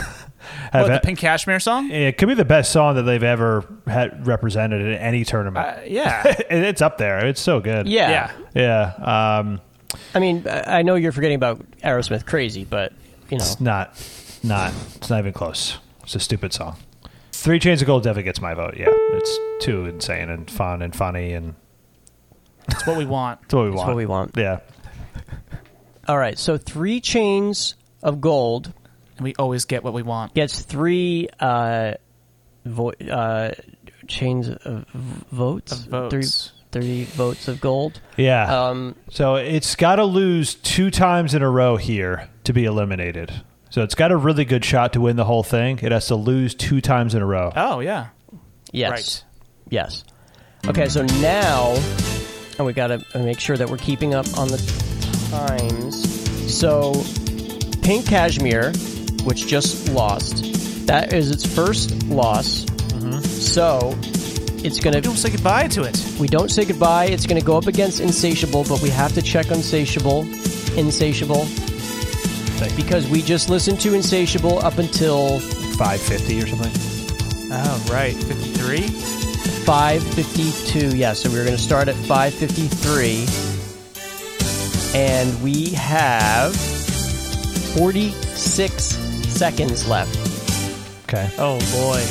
What, 0.74 0.88
the 0.88 1.00
Pink 1.02 1.20
Cashmere 1.20 1.60
song? 1.60 1.90
it 1.92 2.18
could 2.18 2.28
be 2.28 2.34
the 2.34 2.44
best 2.44 2.72
song 2.72 2.96
that 2.96 3.04
they've 3.04 3.24
ever 3.24 3.64
had 3.88 4.28
represented 4.28 4.82
in 4.82 4.94
any 4.94 5.24
tournament. 5.24 5.66
Uh, 5.66 5.82
yeah. 5.86 6.24
It's 6.50 6.82
up 6.82 6.98
there. 6.98 7.26
It's 7.26 7.40
so 7.40 7.60
good. 7.60 7.88
yeah. 7.88 8.34
yeah. 8.56 8.94
Yeah. 9.00 9.38
Um, 9.38 9.62
I 10.14 10.20
mean, 10.20 10.46
I 10.48 10.80
I 10.80 10.82
know 10.82 10.96
you're 10.96 11.12
forgetting 11.12 11.36
about 11.36 11.60
Aerosmith 11.82 12.26
"Crazy," 12.26 12.66
but 12.66 12.92
you 13.30 13.38
know, 13.38 13.44
it's 13.44 13.62
not, 13.62 13.96
not, 14.44 14.74
it's 14.96 15.10
not 15.10 15.20
even 15.20 15.32
close. 15.34 15.78
It's 16.04 16.16
a 16.16 16.20
stupid 16.20 16.52
song. 16.54 16.76
Three 17.32 17.60
Chains 17.60 17.82
of 17.82 17.88
Gold 17.88 18.04
definitely 18.04 18.24
gets 18.24 18.42
my 18.42 18.54
vote. 18.54 18.76
Yeah. 18.76 18.88
It's 18.90 19.40
too 19.64 19.86
insane 19.86 20.30
and 20.30 20.50
fun 20.50 20.82
and 20.82 20.96
funny 20.96 21.34
and 21.34 21.56
It's 22.70 22.86
what 22.88 22.98
we 22.98 23.06
want. 23.06 23.40
it's 23.44 23.54
what 23.54 23.64
we 23.64 23.70
It's 23.70 23.78
want. 23.78 23.88
what 23.90 23.98
we 23.98 24.06
want. 24.06 24.32
Yeah. 24.38 24.60
all 26.08 26.18
right. 26.18 26.38
So 26.38 26.58
three 26.58 27.00
chains 27.02 27.76
of 28.02 28.20
gold 28.22 28.74
And 29.18 29.24
we 29.24 29.36
always 29.36 29.66
get 29.66 29.84
what 29.84 29.94
we 29.94 30.02
want. 30.04 30.34
gets 30.34 30.62
three 30.62 31.30
uh, 31.40 31.94
vo- 32.66 32.92
uh, 33.12 33.52
chains 34.08 34.50
of 34.50 34.86
votes. 35.32 35.72
Of 35.72 35.80
votes. 35.88 36.52
Three, 36.72 36.82
three 36.82 37.04
votes 37.06 37.48
of 37.48 37.62
gold. 37.62 38.02
Yeah. 38.18 38.68
Um, 38.68 38.96
So 39.10 39.36
it's 39.36 39.76
got 39.76 39.96
to 39.98 40.06
lose 40.06 40.56
two 40.56 40.90
times 40.92 41.34
in 41.36 41.42
a 41.42 41.50
row 41.50 41.78
here 41.78 42.30
to 42.46 42.54
be 42.54 42.66
eliminated. 42.66 43.32
So 43.70 43.82
it's 43.82 43.96
got 43.96 44.12
a 44.12 44.18
really 44.18 44.46
good 44.46 44.64
shot 44.66 44.94
to 44.94 45.02
win 45.02 45.16
the 45.16 45.26
whole 45.26 45.44
thing. 45.44 45.80
It 45.82 45.92
has 45.92 46.08
to 46.08 46.16
lose 46.16 46.54
two 46.54 46.80
times 46.82 47.16
in 47.16 47.22
a 47.22 47.26
row. 47.26 47.52
Oh, 47.56 47.80
yeah. 47.80 48.08
yes. 48.72 48.92
Right. 48.92 49.24
Yes. 49.70 50.04
Okay, 50.68 50.88
so 50.90 51.04
now, 51.22 51.74
and 52.58 52.66
we 52.66 52.74
got 52.74 52.88
to 52.88 53.20
make 53.20 53.40
sure 53.40 53.58
that 53.58 53.70
we're 53.70 53.78
keeping 53.78 54.14
up 54.14 54.26
on 54.38 54.48
the 54.48 54.58
times. 55.30 56.54
So, 56.54 57.04
Pink 57.82 58.06
Cashmere 58.06 58.72
which 59.24 59.48
just 59.48 59.90
lost. 59.90 60.86
That 60.88 61.14
is 61.14 61.32
its 61.32 61.46
first 61.46 62.06
loss. 62.08 62.66
Mm-hmm. 62.66 63.20
So 63.20 63.96
it's 64.66 64.80
gonna. 64.80 65.02
Don't 65.02 65.16
say 65.16 65.32
goodbye 65.32 65.68
to 65.70 65.84
it. 65.84 66.00
We 66.20 66.28
don't 66.28 66.50
say 66.50 66.66
goodbye. 66.66 67.06
It's 67.06 67.26
gonna 67.26 67.42
go 67.42 67.58
up 67.58 67.68
against 67.68 68.00
Insatiable, 68.00 68.66
but 68.66 68.82
we 68.82 68.90
have 68.90 69.14
to 69.14 69.22
check 69.22 69.52
Insatiable. 69.52 70.22
Insatiable. 70.78 71.48
Because 72.76 73.08
we 73.10 73.22
just 73.22 73.50
listened 73.50 73.80
to 73.82 73.94
Insatiable 73.94 74.60
up 74.60 74.78
until 74.78 75.40
550 75.40 76.44
or 76.44 76.48
something. 76.48 76.72
Oh, 77.52 77.88
right. 77.92 78.16
53? 78.16 79.23
552. 79.66 80.98
Yeah, 80.98 81.14
so 81.14 81.30
we're 81.30 81.46
going 81.46 81.56
to 81.56 81.62
start 81.62 81.88
at 81.88 81.96
553. 81.96 83.26
And 84.94 85.42
we 85.42 85.70
have 85.72 86.54
46 86.56 88.84
seconds 88.84 89.88
left. 89.88 90.16
Okay. 91.08 91.30
Oh, 91.38 91.60
boy. 91.72 92.04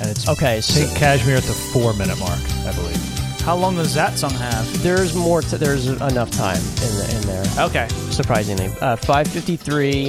And 0.00 0.10
it's 0.10 0.28
Okay, 0.28 0.60
so 0.60 0.80
Pink 0.84 0.96
Cashmere 0.98 1.36
at 1.36 1.44
the 1.44 1.52
four 1.72 1.94
minute 1.94 2.18
mark, 2.18 2.38
I 2.66 2.72
believe. 2.74 2.96
How 3.40 3.56
long 3.56 3.76
does 3.76 3.94
that 3.94 4.18
song 4.18 4.32
have? 4.32 4.82
there's 4.82 5.14
more. 5.14 5.42
To, 5.42 5.58
there's 5.58 5.86
enough 5.88 6.30
time 6.30 6.56
in, 6.56 6.96
the, 6.96 7.14
in 7.16 7.22
there. 7.22 7.44
Okay. 7.66 7.88
Surprisingly, 8.10 8.66
uh, 8.80 8.96
553. 8.96 10.08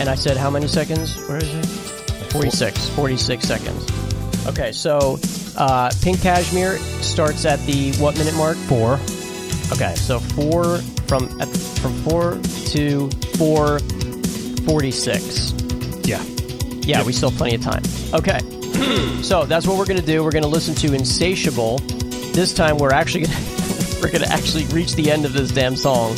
And 0.00 0.08
I 0.08 0.14
said 0.14 0.36
how 0.36 0.50
many 0.50 0.66
seconds? 0.66 1.16
Where 1.28 1.38
is 1.38 1.54
it? 1.54 1.66
46. 2.32 2.88
46 2.90 3.44
seconds. 3.46 4.09
Okay, 4.46 4.72
so 4.72 5.18
uh, 5.56 5.90
Pink 6.02 6.20
Cashmere 6.22 6.78
starts 7.02 7.44
at 7.44 7.60
the 7.66 7.92
what 7.96 8.16
minute 8.16 8.34
mark? 8.34 8.56
Four. 8.56 8.94
Okay, 9.72 9.94
so 9.94 10.18
four 10.18 10.78
from 11.06 11.40
at, 11.40 11.48
from 11.80 11.94
four 12.02 12.38
to 12.72 13.10
four 13.36 13.78
forty-six. 14.66 15.52
Yeah. 16.08 16.22
Yeah, 16.82 17.04
we 17.04 17.12
still 17.12 17.30
have 17.30 17.38
plenty 17.38 17.54
of 17.54 17.62
time. 17.62 17.82
Okay, 18.14 18.38
so 19.22 19.44
that's 19.44 19.66
what 19.66 19.78
we're 19.78 19.86
gonna 19.86 20.00
do. 20.02 20.24
We're 20.24 20.32
gonna 20.32 20.46
listen 20.46 20.74
to 20.76 20.94
"Insatiable." 20.94 21.78
This 22.32 22.54
time, 22.54 22.78
we're 22.78 22.92
actually 22.92 23.26
gonna 23.26 23.38
we're 24.00 24.10
gonna 24.10 24.26
actually 24.26 24.64
reach 24.66 24.94
the 24.94 25.10
end 25.10 25.24
of 25.24 25.32
this 25.32 25.50
damn 25.50 25.76
song. 25.76 26.16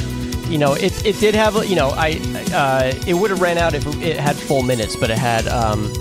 You 0.49 0.59
know, 0.59 0.75
it, 0.75 1.05
it 1.05 1.19
did 1.19 1.35
have 1.35 1.57
you 1.69 1.77
know 1.77 1.91
I 1.91 2.13
uh, 2.55 2.93
it 3.07 3.15
would 3.15 3.31
have 3.31 3.41
ran 3.41 3.59
out 3.59 3.75
if 3.75 3.87
it 4.03 4.17
had 4.19 4.37
full 4.37 4.63
minutes, 4.63 4.97
but 4.97 5.11
it 5.11 5.19
had 5.19 5.47
um, 5.49 5.93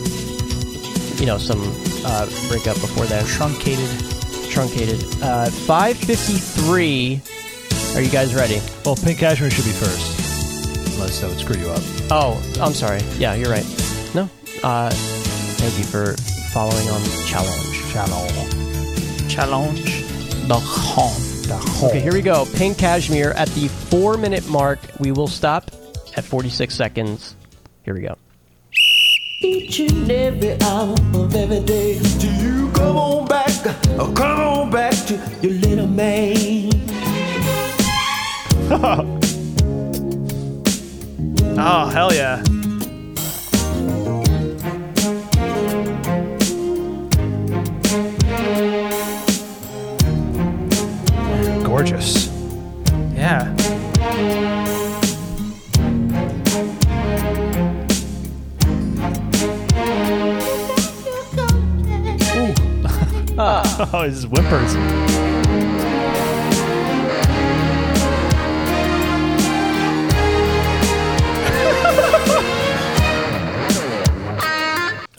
you 1.17 1.25
know 1.25 1.37
some 1.37 1.61
uh, 2.05 2.25
breakup 2.49 2.79
before 2.81 3.05
that 3.05 3.25
Truncated. 3.27 3.89
truncated. 4.49 5.03
Uh, 5.21 5.49
553. 5.49 7.21
Are 7.95 8.01
you 8.01 8.09
guys 8.09 8.33
ready? 8.33 8.61
Well, 8.85 8.95
Pink 8.95 9.19
Cashmere 9.19 9.49
should 9.49 9.65
be 9.65 9.71
first. 9.71 10.17
Unless 10.95 11.21
that 11.21 11.29
would 11.29 11.39
screw 11.39 11.57
you 11.57 11.69
up. 11.69 11.81
Oh, 12.11 12.41
I'm 12.61 12.73
sorry. 12.73 13.01
Yeah, 13.17 13.33
you're 13.35 13.49
right. 13.51 13.65
No. 14.15 14.29
Uh, 14.63 14.89
thank 14.91 15.77
you 15.77 15.83
for 15.83 16.15
following 16.53 16.87
on 16.89 17.01
challenge. 17.25 17.91
Channel. 17.91 18.27
Challenge. 19.29 20.03
The 20.47 20.59
home. 20.59 21.27
Okay, 21.89 21.99
here 21.99 22.13
we 22.13 22.21
go. 22.21 22.45
Pink 22.55 22.77
Cashmere 22.77 23.31
at 23.31 23.49
the 23.49 23.67
four 23.67 24.15
minute 24.17 24.47
mark. 24.47 24.79
We 24.99 25.11
will 25.11 25.27
stop 25.27 25.69
at 26.15 26.23
46 26.23 26.73
seconds. 26.73 27.35
Here 27.83 27.93
we 27.93 28.01
go. 28.01 28.15
Each 29.43 29.79
and 29.79 30.11
every 30.11 30.55
hour 30.61 30.93
of 31.15 31.35
every 31.35 31.61
day. 31.61 31.97
Do 32.19 32.31
you 32.31 32.71
come 32.73 32.95
on 32.95 33.27
back? 33.27 33.49
Oh, 33.97 34.13
come 34.15 34.39
on 34.39 34.69
back 34.69 34.93
to 35.07 35.15
your 35.41 35.53
little 35.53 35.87
man. 35.87 36.69
Oh, 41.63 41.85
hell 41.89 42.11
yeah. 42.13 42.41
Gorgeous. 51.63 52.20
Oh, 63.93 64.03
his 64.03 64.27
whimpers. 64.27 64.75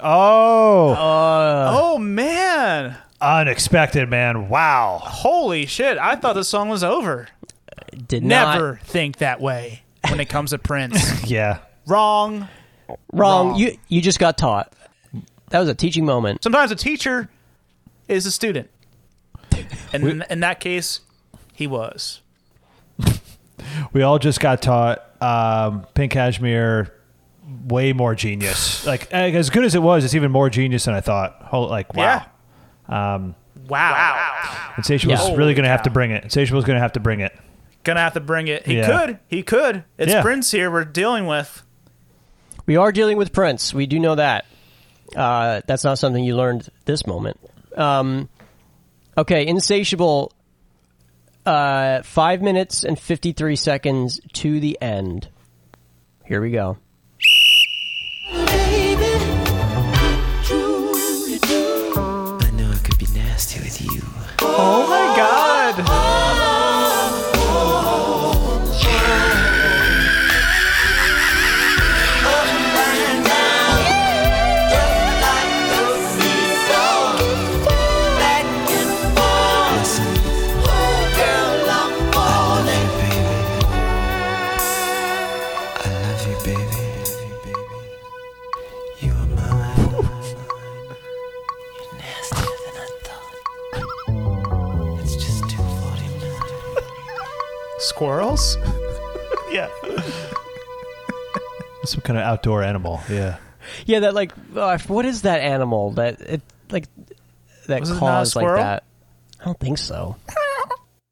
oh, 0.01 0.91
uh. 0.97 1.71
Oh, 1.75 1.99
man. 1.99 2.97
unexpected, 3.21 4.09
man. 4.09 4.49
Wow. 4.49 5.01
Holy 5.03 5.67
shit. 5.67 5.99
I 5.99 6.15
thought 6.15 6.35
the 6.35 6.45
song 6.45 6.69
was 6.69 6.85
over. 6.85 7.27
Did 8.07 8.23
not. 8.23 8.55
Never 8.55 8.81
think 8.85 9.19
that 9.19 9.41
way 9.41 9.83
when 10.09 10.21
it 10.21 10.29
comes 10.29 10.51
to 10.51 10.59
Prince. 10.59 11.25
Yeah. 11.29 11.59
Wrong. 11.87 12.49
Wrong. 12.89 12.99
Wrong. 13.13 13.57
You 13.57 13.77
you 13.89 14.01
just 14.01 14.21
got 14.21 14.39
taught. 14.39 14.73
That 15.51 15.59
was 15.59 15.69
a 15.69 15.75
teaching 15.75 16.05
moment. 16.05 16.45
Sometimes 16.45 16.71
a 16.71 16.77
teacher 16.77 17.29
is 18.09 18.27
a 18.27 18.31
student. 18.31 18.70
And 19.93 20.09
in, 20.09 20.24
in 20.31 20.41
that 20.41 20.61
case, 20.61 21.01
he 21.55 21.66
was. 21.66 22.20
We 23.93 24.03
all 24.03 24.19
just 24.19 24.41
got 24.41 24.62
taught 24.62 25.03
um, 25.23 25.87
Pink 25.95 26.12
Cashmere 26.12 26.93
way 27.69 27.93
more 27.93 28.15
genius. 28.15 28.87
Like 28.87 29.09
eh, 29.12 29.31
as 29.33 29.51
good 29.51 29.65
as 29.65 29.74
it 29.74 29.83
was, 29.83 30.05
it's 30.05 30.15
even 30.15 30.33
more 30.33 30.51
genius 30.51 30.85
than 30.87 30.95
I 30.95 31.01
thought. 31.01 31.37
Hol- 31.43 31.69
Like 31.69 31.95
wow. 31.95 32.24
Yeah. 32.89 33.15
Um, 33.15 33.35
Wow. 33.69 34.73
Insatiable's 34.77 35.29
Yeah. 35.29 35.37
really 35.37 35.55
going 35.55 35.62
to 35.65 35.69
have 35.70 35.83
to 35.85 35.91
bring 35.91 36.11
it. 36.11 36.24
Insatiable's 36.24 36.65
going 36.65 36.77
to 36.77 36.81
have 36.81 36.93
to 36.95 37.01
bring 37.01 37.20
it. 37.20 37.33
Gonna 37.85 38.01
have 38.01 38.15
to 38.15 38.20
bring 38.20 38.47
it. 38.49 38.65
He 38.66 38.77
Yeah. 38.77 38.87
could. 39.07 39.19
He 39.29 39.43
could. 39.43 39.85
It's 39.99 40.12
Yeah. 40.12 40.23
Prince 40.23 40.51
here 40.53 40.70
we're 40.70 40.85
dealing 40.85 41.27
with. 41.27 41.62
We 42.66 42.77
are 42.77 42.93
dealing 42.93 43.16
with 43.16 43.33
Prince. 43.33 43.74
We 43.74 43.87
do 43.87 43.99
know 43.99 44.15
that. 44.15 44.47
Uh, 45.16 45.62
that's 45.66 45.83
not 45.85 45.99
something 45.99 46.23
you 46.23 46.37
learned 46.37 46.69
this 46.85 47.07
moment. 47.07 47.39
Um, 47.77 48.28
okay, 49.16 49.47
Insatiable. 49.47 50.32
Uh, 51.44 52.03
five 52.03 52.40
minutes 52.40 52.85
and 52.85 52.97
fifty 52.97 53.32
three 53.32 53.57
seconds 53.57 54.20
to 54.32 54.61
the 54.61 54.78
end. 54.81 55.28
Here 56.24 56.40
we 56.40 56.53
go. 56.53 56.78
Baby, 58.31 59.19
truly 60.44 61.39
do. 61.39 61.93
I 62.40 62.51
know 62.55 62.70
it 62.70 62.85
could 62.85 62.97
be 62.97 63.07
nasty 63.12 63.59
with 63.59 63.81
you. 63.82 64.03
Oh 64.40 64.86
my 64.89 65.16
god. 65.16 65.41
Squirrels? 98.03 98.57
Yeah. 99.53 99.69
Some 101.85 102.01
kind 102.01 102.19
of 102.19 102.24
outdoor 102.24 102.62
animal. 102.62 103.03
Yeah. 103.09 103.37
Yeah, 103.85 104.01
that 104.01 104.15
like 104.15 104.33
uh, 104.57 104.79
what 104.89 105.05
is 105.05 105.23
that 105.23 105.43
animal 105.43 105.91
that 105.93 106.23
it 106.23 106.41
like 106.70 106.87
that 107.66 107.81
Was 107.81 107.91
it 107.91 107.93
not 107.93 107.97
a 107.99 108.01
caws 108.01 108.35
like 108.35 108.43
squirrel? 108.45 108.62
that? 108.62 108.85
I 109.41 109.45
don't 109.45 109.61
think 109.61 109.77
so. 109.77 110.16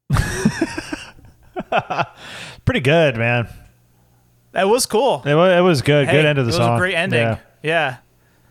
Pretty 2.65 2.79
good, 2.79 3.15
man. 3.15 3.47
That 4.53 4.67
was 4.67 4.87
cool. 4.87 5.21
It 5.23 5.35
was, 5.35 5.57
it 5.59 5.61
was 5.61 5.83
good. 5.83 6.07
Hey, 6.07 6.13
good 6.13 6.25
end 6.25 6.39
of 6.39 6.47
the 6.47 6.51
it 6.51 6.55
song. 6.55 6.71
was 6.71 6.79
a 6.79 6.81
great 6.81 6.95
ending. 6.95 7.19
Yeah. 7.21 7.37
Yeah. 7.61 7.97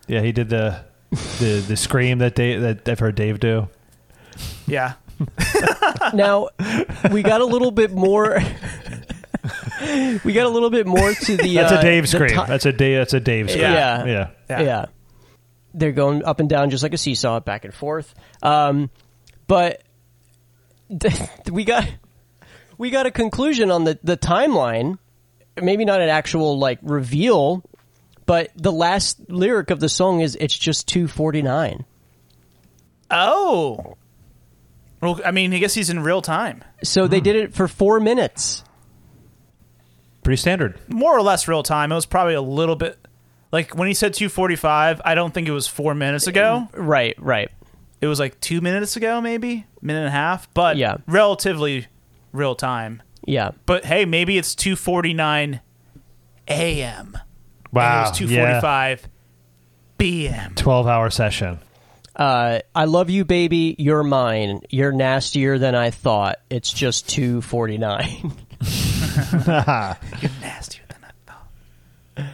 Yeah, 0.06 0.20
he 0.20 0.30
did 0.30 0.50
the 0.50 0.84
the 1.40 1.64
the 1.66 1.76
scream 1.76 2.18
that 2.18 2.36
Dave, 2.36 2.60
that 2.60 2.88
I've 2.88 3.00
heard 3.00 3.16
Dave 3.16 3.40
do. 3.40 3.66
Yeah. 4.68 4.92
Now 6.14 6.48
we 7.10 7.22
got 7.22 7.40
a 7.40 7.44
little 7.44 7.70
bit 7.70 7.92
more. 7.92 8.38
we 10.24 10.32
got 10.32 10.46
a 10.46 10.48
little 10.48 10.70
bit 10.70 10.86
more 10.86 11.12
to 11.12 11.36
the. 11.36 11.54
That's 11.54 11.72
uh, 11.72 11.78
a 11.78 11.82
Dave 11.82 12.02
the 12.04 12.08
scream. 12.08 12.30
ti- 12.30 12.46
that's 12.46 12.66
a 12.66 12.72
Dave. 12.72 12.98
That's 12.98 13.14
a 13.14 13.20
Dave 13.20 13.50
scream. 13.50 13.62
Yeah. 13.62 14.04
yeah. 14.04 14.30
Yeah. 14.48 14.60
yeah. 14.62 14.86
They're 15.72 15.92
going 15.92 16.24
up 16.24 16.40
and 16.40 16.48
down 16.48 16.70
just 16.70 16.82
like 16.82 16.94
a 16.94 16.98
seesaw, 16.98 17.40
back 17.40 17.64
and 17.64 17.72
forth. 17.72 18.12
Um, 18.42 18.90
but 19.46 19.82
we 21.50 21.64
got 21.64 21.88
we 22.76 22.90
got 22.90 23.06
a 23.06 23.10
conclusion 23.10 23.70
on 23.70 23.84
the 23.84 23.98
the 24.02 24.16
timeline. 24.16 24.98
Maybe 25.60 25.84
not 25.84 26.00
an 26.00 26.08
actual 26.08 26.58
like 26.58 26.78
reveal, 26.82 27.62
but 28.26 28.50
the 28.56 28.72
last 28.72 29.20
lyric 29.28 29.70
of 29.70 29.80
the 29.80 29.88
song 29.88 30.20
is 30.20 30.36
it's 30.40 30.56
just 30.56 30.88
249. 30.88 31.84
Oh. 33.10 33.96
Well, 35.00 35.20
I 35.24 35.30
mean, 35.30 35.52
I 35.52 35.58
guess 35.58 35.74
he's 35.74 35.90
in 35.90 36.00
real 36.00 36.22
time. 36.22 36.62
So 36.82 37.06
they 37.06 37.18
hmm. 37.18 37.24
did 37.24 37.36
it 37.36 37.54
for 37.54 37.68
4 37.68 38.00
minutes. 38.00 38.64
Pretty 40.22 40.36
standard. 40.36 40.78
More 40.88 41.16
or 41.16 41.22
less 41.22 41.48
real 41.48 41.62
time. 41.62 41.90
It 41.92 41.94
was 41.94 42.06
probably 42.06 42.34
a 42.34 42.42
little 42.42 42.76
bit 42.76 42.98
like 43.52 43.74
when 43.74 43.88
he 43.88 43.94
said 43.94 44.14
245, 44.14 45.00
I 45.04 45.14
don't 45.14 45.34
think 45.34 45.48
it 45.48 45.52
was 45.52 45.66
4 45.66 45.94
minutes 45.94 46.26
ago. 46.26 46.68
Uh, 46.76 46.82
right, 46.82 47.14
right. 47.18 47.50
It 48.00 48.06
was 48.06 48.20
like 48.20 48.40
2 48.40 48.60
minutes 48.60 48.96
ago 48.96 49.20
maybe, 49.20 49.66
minute 49.82 50.00
and 50.00 50.08
a 50.08 50.12
half, 50.12 50.52
but 50.54 50.76
Yeah. 50.76 50.98
relatively 51.06 51.86
real 52.32 52.54
time. 52.54 53.02
Yeah. 53.26 53.50
But 53.66 53.84
hey, 53.84 54.04
maybe 54.04 54.38
it's 54.38 54.54
2:49 54.54 55.60
a.m. 56.48 57.18
Wow. 57.72 58.04
and 58.06 58.16
it 58.16 58.22
was 58.22 58.30
yeah. 58.30 58.60
2:45 58.60 59.00
p.m. 59.98 60.54
12 60.54 60.86
hour 60.86 61.10
session. 61.10 61.58
Uh, 62.16 62.60
I 62.74 62.84
love 62.84 63.08
you, 63.10 63.24
baby. 63.24 63.76
You're 63.78 64.02
mine. 64.02 64.60
You're 64.68 64.92
nastier 64.92 65.58
than 65.58 65.74
I 65.74 65.90
thought. 65.90 66.40
It's 66.50 66.72
just 66.72 67.08
249. 67.08 68.32
You're 70.20 70.30
Nastier 70.40 70.84
than 70.88 71.04
I 71.04 71.10
thought. 71.26 72.32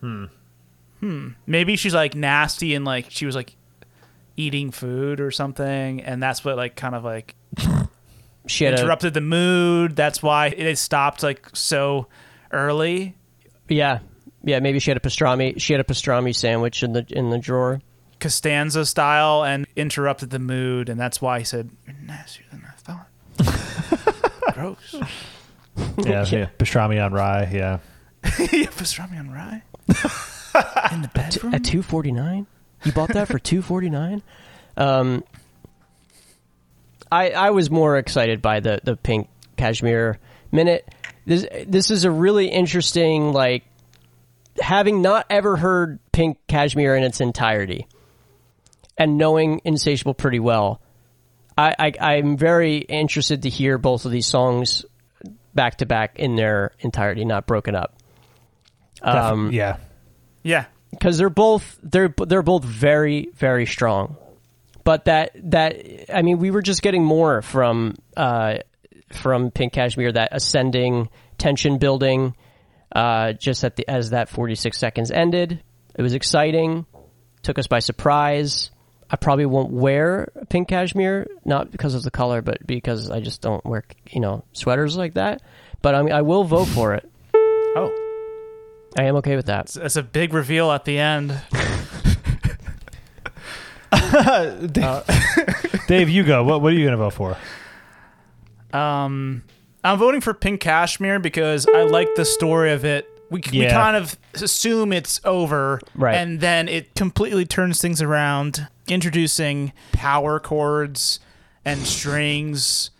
Hmm. 0.00 0.24
Hmm. 1.00 1.28
Maybe 1.46 1.76
she's 1.76 1.94
like 1.94 2.14
nasty 2.14 2.74
and 2.74 2.84
like 2.84 3.06
she 3.10 3.26
was 3.26 3.36
like 3.36 3.54
eating 4.36 4.70
food 4.70 5.20
or 5.20 5.30
something, 5.30 6.02
and 6.02 6.22
that's 6.22 6.44
what 6.44 6.56
like 6.56 6.74
kind 6.74 6.94
of 6.94 7.04
like 7.04 7.36
she 8.46 8.64
had 8.64 8.74
a, 8.74 8.78
interrupted 8.78 9.14
the 9.14 9.20
mood. 9.20 9.94
That's 9.96 10.22
why 10.22 10.48
it 10.48 10.76
stopped 10.76 11.22
like 11.22 11.48
so 11.54 12.08
early. 12.50 13.16
yeah, 13.68 14.00
yeah. 14.42 14.58
Maybe 14.60 14.78
she 14.80 14.90
had 14.90 14.96
a 14.96 15.00
pastrami. 15.00 15.60
She 15.60 15.72
had 15.72 15.80
a 15.80 15.84
pastrami 15.84 16.34
sandwich 16.34 16.82
in 16.82 16.92
the 16.92 17.06
in 17.10 17.30
the 17.30 17.38
drawer. 17.38 17.80
Costanza 18.20 18.84
style 18.84 19.44
and 19.44 19.66
interrupted 19.76 20.30
the 20.30 20.38
mood, 20.38 20.88
and 20.88 20.98
that's 20.98 21.22
why 21.22 21.38
he 21.38 21.44
said, 21.44 21.70
You're 21.86 21.96
nastier 22.04 22.46
than 22.50 22.64
I 22.66 22.72
thought. 22.78 24.54
Gross. 24.54 24.94
Yeah, 25.98 26.24
yeah. 26.26 26.48
Pastrami 26.58 27.04
on 27.04 27.12
rye. 27.12 27.48
Yeah. 27.52 27.78
yeah, 28.24 28.66
pastrami 28.66 29.18
on 29.18 29.30
rye. 29.30 29.62
In 30.92 31.02
the 31.02 31.10
bedroom? 31.14 31.54
At 31.54 31.64
249? 31.64 32.46
You 32.84 32.92
bought 32.92 33.10
that 33.10 33.28
for 33.28 33.38
249? 33.38 34.22
Um 34.76 35.24
I 37.10 37.30
I 37.30 37.50
was 37.50 37.70
more 37.70 37.96
excited 37.98 38.42
by 38.42 38.60
the 38.60 38.80
the 38.82 38.96
pink 38.96 39.28
cashmere 39.56 40.18
minute. 40.52 40.88
This 41.26 41.46
this 41.66 41.90
is 41.90 42.04
a 42.04 42.10
really 42.10 42.48
interesting 42.48 43.32
like 43.32 43.64
having 44.60 45.02
not 45.02 45.26
ever 45.30 45.56
heard 45.56 45.98
pink 46.12 46.38
cashmere 46.48 46.96
in 46.96 47.02
its 47.02 47.20
entirety 47.20 47.86
and 48.98 49.16
knowing 49.16 49.60
insatiable 49.64 50.14
pretty 50.14 50.40
well. 50.40 50.82
I, 51.56 51.74
I 51.78 51.92
I'm 52.00 52.36
very 52.36 52.78
interested 52.78 53.42
to 53.42 53.48
hear 53.48 53.78
both 53.78 54.04
of 54.04 54.12
these 54.12 54.26
songs 54.26 54.84
back 55.54 55.78
to 55.78 55.86
back 55.86 56.18
in 56.18 56.36
their 56.36 56.72
entirety, 56.80 57.24
not 57.24 57.46
broken 57.46 57.74
up. 57.74 57.96
Um, 59.02 59.52
yeah. 59.52 59.76
yeah. 60.42 60.66
because 60.90 61.18
they're 61.18 61.30
both 61.30 61.78
they're 61.82 62.14
they're 62.26 62.42
both 62.42 62.64
very 62.64 63.30
very 63.34 63.66
strong. 63.66 64.16
But 64.84 65.04
that 65.04 65.32
that 65.50 65.76
I 66.12 66.22
mean, 66.22 66.38
we 66.38 66.50
were 66.50 66.62
just 66.62 66.82
getting 66.82 67.04
more 67.04 67.42
from 67.42 67.94
uh, 68.16 68.58
from 69.12 69.50
Pink 69.50 69.72
Cashmere 69.72 70.12
that 70.12 70.30
ascending 70.32 71.10
tension 71.36 71.78
building. 71.78 72.34
Uh, 72.90 73.34
just 73.34 73.64
at 73.64 73.76
the 73.76 73.86
as 73.88 74.10
that 74.10 74.28
forty 74.28 74.54
six 74.54 74.78
seconds 74.78 75.10
ended, 75.10 75.62
it 75.94 76.02
was 76.02 76.14
exciting. 76.14 76.86
Took 77.42 77.58
us 77.58 77.66
by 77.66 77.80
surprise. 77.80 78.70
I 79.10 79.16
probably 79.16 79.46
won't 79.46 79.70
wear 79.70 80.28
pink 80.48 80.68
cashmere, 80.68 81.26
not 81.44 81.70
because 81.70 81.94
of 81.94 82.02
the 82.02 82.10
color, 82.10 82.42
but 82.42 82.66
because 82.66 83.10
I 83.10 83.20
just 83.20 83.40
don't 83.40 83.64
wear 83.64 83.84
you 84.10 84.20
know 84.20 84.44
sweaters 84.52 84.96
like 84.96 85.14
that. 85.14 85.42
But 85.82 85.94
I 85.94 86.02
mean, 86.02 86.12
I 86.12 86.22
will 86.22 86.44
vote 86.44 86.66
for 86.66 86.94
it. 86.94 87.08
Oh. 87.34 88.04
I 88.96 89.04
am 89.04 89.16
okay 89.16 89.36
with 89.36 89.46
that. 89.46 89.68
That's 89.68 89.96
a 89.96 90.02
big 90.02 90.32
reveal 90.32 90.72
at 90.72 90.84
the 90.84 90.98
end. 90.98 91.40
Dave, 94.72 95.04
Dave, 95.86 96.08
you 96.08 96.24
go. 96.24 96.42
What, 96.42 96.62
what 96.62 96.72
are 96.72 96.76
you 96.76 96.84
going 96.84 96.92
to 96.92 96.96
vote 96.96 97.12
for? 97.12 97.36
Um, 98.76 99.44
I'm 99.84 99.98
voting 99.98 100.20
for 100.20 100.34
Pink 100.34 100.60
Cashmere 100.60 101.18
because 101.18 101.66
I 101.66 101.82
like 101.82 102.08
the 102.16 102.24
story 102.24 102.72
of 102.72 102.84
it. 102.84 103.08
We, 103.30 103.42
we 103.52 103.66
kind 103.66 103.94
of 103.94 104.18
assume 104.34 104.92
it's 104.92 105.20
over, 105.22 105.80
Right. 105.94 106.14
And 106.14 106.40
then 106.40 106.66
it 106.66 106.94
completely 106.94 107.44
turns 107.44 107.78
things 107.78 108.00
around, 108.00 108.66
introducing 108.90 109.72
power 109.92 110.38
chords 110.40 111.20
and 111.64 111.80
strings. 111.86 112.90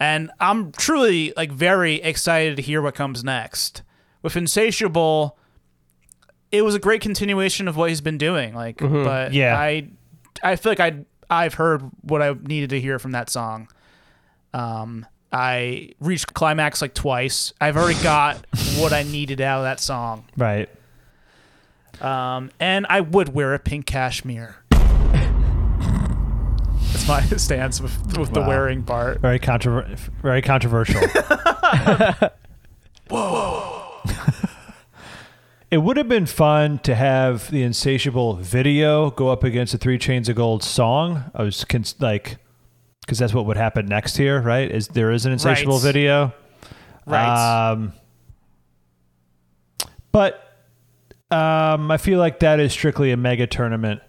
And 0.00 0.30
I'm 0.40 0.72
truly 0.72 1.32
like 1.36 1.52
very 1.52 1.96
excited 1.96 2.56
to 2.56 2.62
hear 2.62 2.82
what 2.82 2.94
comes 2.94 3.22
next. 3.22 3.82
With 4.22 4.36
Insatiable, 4.36 5.38
it 6.50 6.62
was 6.62 6.74
a 6.74 6.78
great 6.78 7.00
continuation 7.00 7.68
of 7.68 7.76
what 7.76 7.88
he's 7.88 8.00
been 8.00 8.18
doing. 8.18 8.54
Like, 8.54 8.78
but 8.78 9.32
Yeah. 9.32 9.58
I, 9.58 9.88
I 10.42 10.56
feel 10.56 10.72
like 10.72 10.80
I 10.80 11.04
I've 11.30 11.54
heard 11.54 11.82
what 12.02 12.20
I 12.20 12.34
needed 12.34 12.70
to 12.70 12.80
hear 12.80 12.98
from 12.98 13.12
that 13.12 13.30
song. 13.30 13.68
Um, 14.52 15.06
I 15.32 15.92
reached 15.98 16.34
climax 16.34 16.82
like 16.82 16.92
twice. 16.92 17.54
I've 17.60 17.76
already 17.76 18.02
got 18.02 18.44
what 18.76 18.92
I 18.92 19.02
needed 19.04 19.40
out 19.40 19.58
of 19.60 19.64
that 19.64 19.80
song. 19.80 20.26
Right. 20.36 20.68
Um, 22.00 22.50
and 22.60 22.86
I 22.88 23.00
would 23.00 23.30
wear 23.32 23.54
a 23.54 23.58
pink 23.58 23.86
cashmere. 23.86 24.56
That's 26.92 27.08
my 27.08 27.20
stance 27.36 27.80
with, 27.80 28.18
with 28.18 28.32
the 28.32 28.40
wearing 28.42 28.82
part. 28.82 29.20
Very 29.20 29.38
controver- 29.38 29.88
very 30.22 30.42
controversial. 30.42 31.00
Whoa. 33.08 34.00
it 35.70 35.78
would 35.78 35.96
have 35.96 36.08
been 36.08 36.26
fun 36.26 36.78
to 36.80 36.94
have 36.94 37.50
the 37.50 37.62
Insatiable 37.62 38.34
video 38.36 39.10
go 39.10 39.28
up 39.30 39.44
against 39.44 39.72
the 39.72 39.78
Three 39.78 39.98
Chains 39.98 40.28
of 40.28 40.36
Gold 40.36 40.62
song. 40.62 41.24
I 41.34 41.42
was 41.42 41.64
cons- 41.64 41.96
like, 42.00 42.36
because 43.00 43.18
that's 43.18 43.34
what 43.34 43.46
would 43.46 43.56
happen 43.56 43.86
next 43.86 44.16
here, 44.16 44.40
right? 44.40 44.70
Is 44.70 44.88
there 44.88 45.10
is 45.10 45.26
an 45.26 45.32
Insatiable 45.32 45.74
Right. 45.76 45.82
video, 45.82 46.32
Right. 47.04 47.70
Um, 47.72 47.92
but 50.12 50.34
um, 51.30 51.90
I 51.90 51.96
feel 51.96 52.18
like 52.18 52.40
that 52.40 52.60
is 52.60 52.72
strictly 52.72 53.10
a 53.10 53.16
mega 53.16 53.46
tournament 53.46 54.00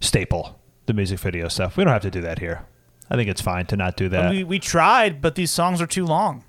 staple. 0.00 0.57
The 0.88 0.94
music 0.94 1.18
video 1.18 1.48
stuff. 1.48 1.76
We 1.76 1.84
don't 1.84 1.92
have 1.92 2.00
to 2.00 2.10
do 2.10 2.22
that 2.22 2.38
here. 2.38 2.64
I 3.10 3.16
think 3.16 3.28
it's 3.28 3.42
fine 3.42 3.66
to 3.66 3.76
not 3.76 3.98
do 3.98 4.08
that. 4.08 4.30
we, 4.30 4.42
we 4.42 4.58
tried, 4.58 5.20
but 5.20 5.34
these 5.34 5.50
songs 5.50 5.82
are 5.82 5.86
too 5.86 6.06
long. 6.06 6.44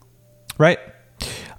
Right. 0.57 0.79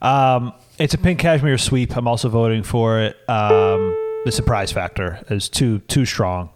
Um, 0.01 0.55
it's 0.79 0.95
a 0.95 0.99
pink 0.99 1.19
cashmere 1.21 1.59
sweep. 1.59 1.95
I'm 1.95 2.09
also 2.09 2.31
voting 2.31 2.63
for 2.63 3.01
it. 3.01 3.19
Um, 3.29 3.95
the 4.25 4.33
surprise 4.33 4.73
factor 4.73 5.23
is 5.29 5.51
too 5.51 5.81
too 5.81 6.07
strong. 6.07 6.49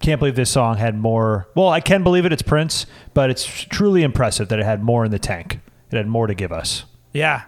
Can't 0.00 0.18
believe 0.18 0.36
this 0.36 0.50
song 0.50 0.76
had 0.76 0.94
more. 0.98 1.48
Well, 1.54 1.70
I 1.70 1.80
can 1.80 2.02
believe 2.02 2.26
it. 2.26 2.32
It's 2.34 2.42
Prince, 2.42 2.84
but 3.14 3.30
it's 3.30 3.46
truly 3.46 4.02
impressive 4.02 4.50
that 4.50 4.58
it 4.58 4.66
had 4.66 4.82
more 4.82 5.06
in 5.06 5.10
the 5.10 5.18
tank. 5.18 5.60
It 5.90 5.96
had 5.96 6.06
more 6.06 6.26
to 6.26 6.34
give 6.34 6.52
us. 6.52 6.84
Yeah. 7.14 7.44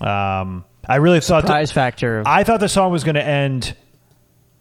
Um, 0.00 0.64
I 0.88 0.96
really 0.96 1.18
thought. 1.18 1.46
Prize 1.46 1.72
factor. 1.72 2.22
I 2.24 2.44
thought 2.44 2.60
the 2.60 2.68
song 2.68 2.92
was 2.92 3.02
going 3.02 3.16
to 3.16 3.26
end 3.26 3.74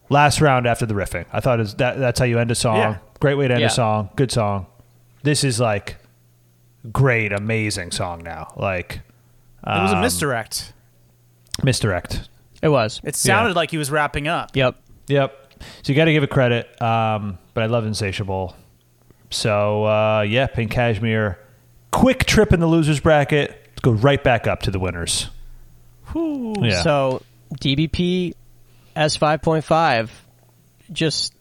last 0.10 0.42
round 0.42 0.68
after 0.68 0.86
the 0.86 0.94
riffing. 0.94 1.26
I 1.32 1.40
thought 1.40 1.60
is 1.60 1.76
that 1.76 1.98
that's 1.98 2.20
how 2.20 2.26
you 2.26 2.40
end 2.40 2.52
a 2.52 2.56
song. 2.56 2.78
Yeah. 2.78 2.98
Great 3.20 3.36
way 3.36 3.48
to 3.48 3.54
end 3.54 3.62
Yeah. 3.62 3.68
a 3.68 3.72
song. 3.72 4.10
Good 4.16 4.32
song. 4.32 4.66
This 5.24 5.44
is 5.44 5.60
like 5.60 5.98
great, 6.92 7.32
amazing 7.32 7.92
song 7.92 8.24
now. 8.24 8.54
Like 8.56 9.02
It 9.66 9.70
was 9.82 9.92
a 9.92 9.96
um, 9.96 10.02
misdirect. 10.02 10.74
misdirect. 11.64 12.30
it 12.62 12.70
was. 12.70 13.02
It 13.04 13.16
sounded 13.16 13.56
like 13.56 13.72
he 13.72 13.78
was 13.78 13.92
wrapping 13.92 14.28
up. 14.28 14.56
Yep. 14.56 14.76
Yep. 15.08 15.54
So 15.84 15.92
you 15.92 15.96
got 15.96 16.06
to 16.06 16.14
give 16.14 16.24
it 16.24 16.30
credit. 16.30 16.82
Um, 16.82 17.38
but 17.54 17.64
I 17.64 17.68
love 17.68 17.86
Insatiable. 17.86 18.56
So 19.30 19.84
uh, 19.86 20.22
yeah, 20.22 20.48
Pink 20.48 20.72
Cashmere. 20.72 21.38
Quick 21.92 22.26
trip 22.26 22.54
in 22.54 22.60
the 22.60 22.68
losers 22.68 23.00
bracket. 23.00 23.50
Let's 23.72 23.82
go 23.82 23.92
right 23.92 24.24
back 24.24 24.48
up 24.48 24.62
to 24.64 24.72
the 24.72 24.80
winners. 24.80 25.30
Yeah. 26.16 26.82
So 26.82 27.22
DBP 27.56 28.34
S5.5 28.96 30.10
just 30.92 31.34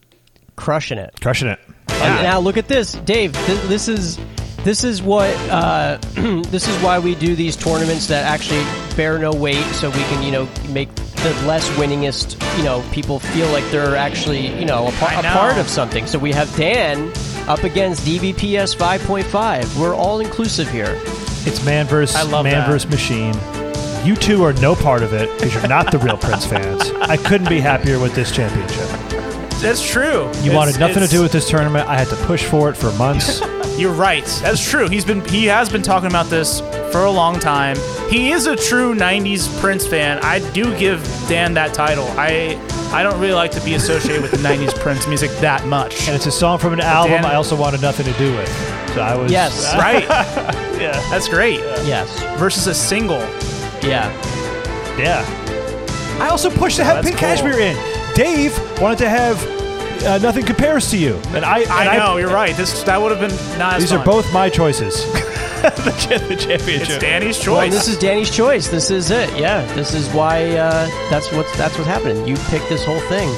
crushing 0.56 0.98
it. 0.98 1.14
Crushing 1.20 1.48
it. 1.48 1.58
And 1.90 2.22
now 2.22 2.38
look 2.38 2.56
at 2.56 2.68
this, 2.68 2.92
Dave. 2.92 3.32
Th- 3.46 3.60
this 3.62 3.88
is 3.88 4.18
this 4.64 4.84
is 4.84 5.02
what 5.02 5.34
uh, 5.50 5.98
this 6.14 6.68
is 6.68 6.76
why 6.82 6.98
we 6.98 7.14
do 7.14 7.34
these 7.34 7.56
tournaments 7.56 8.08
that 8.08 8.24
actually 8.24 8.62
bear 8.96 9.18
no 9.18 9.32
weight, 9.32 9.64
so 9.74 9.88
we 9.88 9.96
can 10.04 10.22
you 10.22 10.30
know 10.30 10.48
make 10.70 10.94
the 10.94 11.30
less 11.46 11.68
winningest 11.70 12.36
you 12.58 12.62
know 12.64 12.84
people 12.92 13.18
feel 13.18 13.48
like 13.48 13.64
they're 13.70 13.96
actually 13.96 14.46
you 14.58 14.64
know 14.66 14.86
a, 14.88 14.92
par- 14.92 15.08
I 15.08 15.20
a 15.20 15.22
know. 15.22 15.32
part 15.32 15.58
of 15.58 15.68
something. 15.68 16.06
So 16.06 16.18
we 16.18 16.30
have 16.32 16.54
Dan 16.56 17.10
up 17.48 17.64
against 17.64 18.02
DBPS 18.06 18.76
5.5. 18.76 19.80
We're 19.80 19.94
all 19.94 20.20
inclusive 20.20 20.70
here. 20.70 21.00
It's 21.46 21.64
man 21.64 21.86
versus 21.86 22.14
I 22.14 22.22
love 22.24 22.44
man 22.44 22.52
that. 22.52 22.68
versus 22.68 22.90
machine. 22.90 23.32
You 24.04 24.14
two 24.16 24.42
are 24.44 24.52
no 24.54 24.74
part 24.74 25.02
of 25.02 25.12
it 25.12 25.28
because 25.36 25.52
you're 25.54 25.68
not 25.68 25.90
the 25.90 25.98
real 25.98 26.16
Prince 26.16 26.46
fans. 26.46 26.90
I 26.92 27.16
couldn't 27.16 27.48
be 27.48 27.60
happier 27.60 27.98
with 27.98 28.14
this 28.14 28.30
championship. 28.34 28.88
That's 29.60 29.86
true. 29.86 30.24
You 30.26 30.50
It's- 30.52 30.54
wanted 30.54 30.78
nothing 30.78 30.94
to 30.96 31.02
it's- 31.04 31.10
do 31.10 31.20
with 31.22 31.32
this 31.32 31.48
tournament. 31.48 31.88
I 31.88 31.98
had 31.98 32.08
to 32.08 32.16
push 32.26 32.44
for 32.44 32.70
it 32.70 32.76
for 32.76 32.90
months. 32.92 33.42
You're 33.76 33.92
right. 33.92 34.24
That's 34.42 34.62
true. 34.68 34.88
He's 34.88 35.04
been 35.04 35.24
he 35.28 35.46
has 35.46 35.68
been 35.68 35.82
talking 35.82 36.08
about 36.08 36.26
this 36.30 36.60
for 36.90 37.04
a 37.04 37.10
long 37.10 37.38
time. 37.38 37.76
He 38.08 38.32
is 38.32 38.46
a 38.46 38.56
true 38.56 38.94
'90s 38.94 39.46
Prince 39.60 39.86
fan. 39.86 40.18
I 40.22 40.38
do 40.52 40.76
give 40.78 41.00
Dan 41.28 41.54
that 41.54 41.74
title. 41.74 42.06
I 42.16 42.58
I 42.92 43.02
don't 43.02 43.20
really 43.20 43.34
like 43.34 43.50
to 43.52 43.60
be 43.60 43.74
associated 43.74 44.22
with 44.22 44.30
the 44.32 44.38
'90s 44.38 44.74
Prince 44.80 45.06
music 45.06 45.30
that 45.40 45.66
much. 45.66 46.06
and 46.08 46.16
it's 46.16 46.26
a 46.26 46.30
song 46.32 46.58
from 46.58 46.72
an 46.72 46.80
album 46.80 47.22
Dan- 47.22 47.24
I 47.24 47.34
also 47.34 47.54
wanted 47.54 47.82
nothing 47.82 48.06
to 48.12 48.18
do 48.18 48.34
with. 48.36 48.48
So 48.94 49.00
I 49.02 49.14
was 49.16 49.30
Yes. 49.30 49.74
Right. 49.76 50.02
yeah. 50.80 50.98
That's 51.10 51.28
great. 51.28 51.60
Yes. 51.84 52.08
Versus 52.38 52.66
a 52.68 52.74
single. 52.74 53.20
Yeah. 53.82 54.08
Yeah. 54.98 55.24
I 56.20 56.28
also 56.30 56.50
pushed 56.50 56.76
to 56.76 56.84
have 56.84 56.96
that's 56.96 57.06
Pink 57.08 57.18
cool. 57.18 57.28
Cashmere 57.28 57.58
in. 57.60 57.76
Dave 58.14 58.58
wanted 58.80 58.98
to 58.98 59.08
have 59.08 59.42
uh, 60.04 60.18
Nothing 60.18 60.44
Compares 60.44 60.90
to 60.90 60.98
You. 60.98 61.14
And 61.28 61.44
I 61.44 61.60
and 61.60 61.70
I 61.70 61.96
know. 61.98 62.16
you're 62.16 62.32
right. 62.32 62.56
This 62.56 62.82
that 62.84 63.00
would 63.00 63.16
have 63.16 63.20
been 63.20 63.58
not 63.58 63.74
as 63.74 63.82
These 63.82 63.90
fun. 63.90 64.00
are 64.00 64.04
both 64.04 64.32
my 64.32 64.48
choices. 64.50 65.04
the, 65.62 65.94
cha- 65.98 66.18
the 66.26 66.36
championship. 66.36 66.88
It's 66.88 66.98
Danny's 66.98 67.36
choice. 67.38 67.46
Well, 67.48 67.70
this 67.70 67.88
is 67.88 67.98
Danny's 67.98 68.30
choice. 68.34 68.68
This 68.68 68.90
is 68.90 69.10
it. 69.10 69.28
Yeah. 69.38 69.64
This 69.74 69.94
is 69.94 70.08
why. 70.10 70.44
Uh, 70.56 70.86
that's 71.10 71.30
what's 71.32 71.56
that's 71.56 71.76
what's 71.76 71.88
happening. 71.88 72.26
You 72.26 72.36
picked 72.48 72.68
this 72.68 72.84
whole 72.84 73.00
thing. 73.02 73.28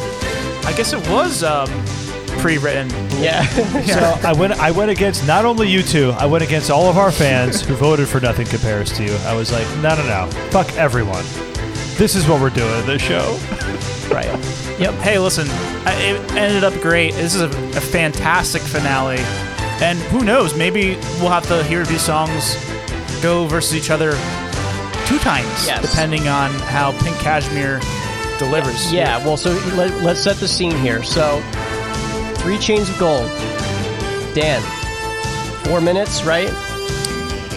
I 0.67 0.73
guess 0.77 0.93
it 0.93 1.07
was 1.11 1.43
um, 1.43 1.69
pre-written. 2.41 2.91
Yeah. 3.21 3.45
So 3.45 4.27
I 4.27 4.33
went. 4.33 4.55
I 4.55 4.71
went 4.71 4.91
against 4.91 5.27
not 5.27 5.45
only 5.45 5.69
you 5.69 5.83
two. 5.83 6.11
I 6.19 6.25
went 6.25 6.43
against 6.43 6.71
all 6.71 6.89
of 6.89 6.97
our 6.97 7.13
fans 7.13 7.61
who 7.61 7.75
voted 7.75 8.09
for 8.09 8.19
Nothing 8.19 8.47
Compares 8.47 8.91
to 8.93 9.05
You. 9.05 9.13
I 9.27 9.35
was 9.35 9.53
like, 9.53 9.67
no, 9.83 9.95
no, 9.95 10.07
no, 10.07 10.31
fuck 10.51 10.73
everyone. 10.77 11.23
This 11.99 12.15
is 12.17 12.27
what 12.27 12.41
we're 12.41 12.49
doing 12.49 12.87
this 12.87 13.03
show. 13.03 13.37
right. 14.11 14.25
Yep. 14.81 14.95
Hey, 15.03 15.19
listen, 15.19 15.47
I- 15.87 15.95
it 16.01 16.33
ended 16.33 16.65
up 16.65 16.73
great. 16.81 17.13
This 17.13 17.35
is 17.35 17.43
a, 17.43 17.49
a 17.77 17.81
fantastic 17.83 18.63
finale. 18.63 19.19
And 19.83 19.99
who 19.99 20.25
knows, 20.25 20.57
maybe 20.57 20.95
we'll 21.21 21.29
have 21.29 21.47
to 21.49 21.63
hear 21.65 21.85
these 21.85 22.01
songs 22.01 22.55
go 23.23 23.47
versus 23.49 23.75
each 23.77 23.91
other 23.91 24.13
two 25.07 25.19
times, 25.19 25.67
Yes. 25.67 25.83
depending 25.83 26.27
on 26.27 26.51
how 26.53 26.93
Pink 27.03 27.19
Cashmere 27.19 27.81
delivers. 28.39 28.91
Yeah. 28.91 29.23
Well, 29.27 29.37
so 29.37 29.51
let, 29.77 30.03
let's 30.03 30.21
set 30.21 30.37
the 30.37 30.49
scene 30.49 30.77
here. 30.79 31.03
So, 31.03 31.43
three 32.43 32.59
chains 32.59 32.89
of 32.89 32.99
gold. 32.99 33.29
Dan. 34.35 34.63
Four 35.65 35.81
minutes, 35.81 36.25
right? 36.25 36.49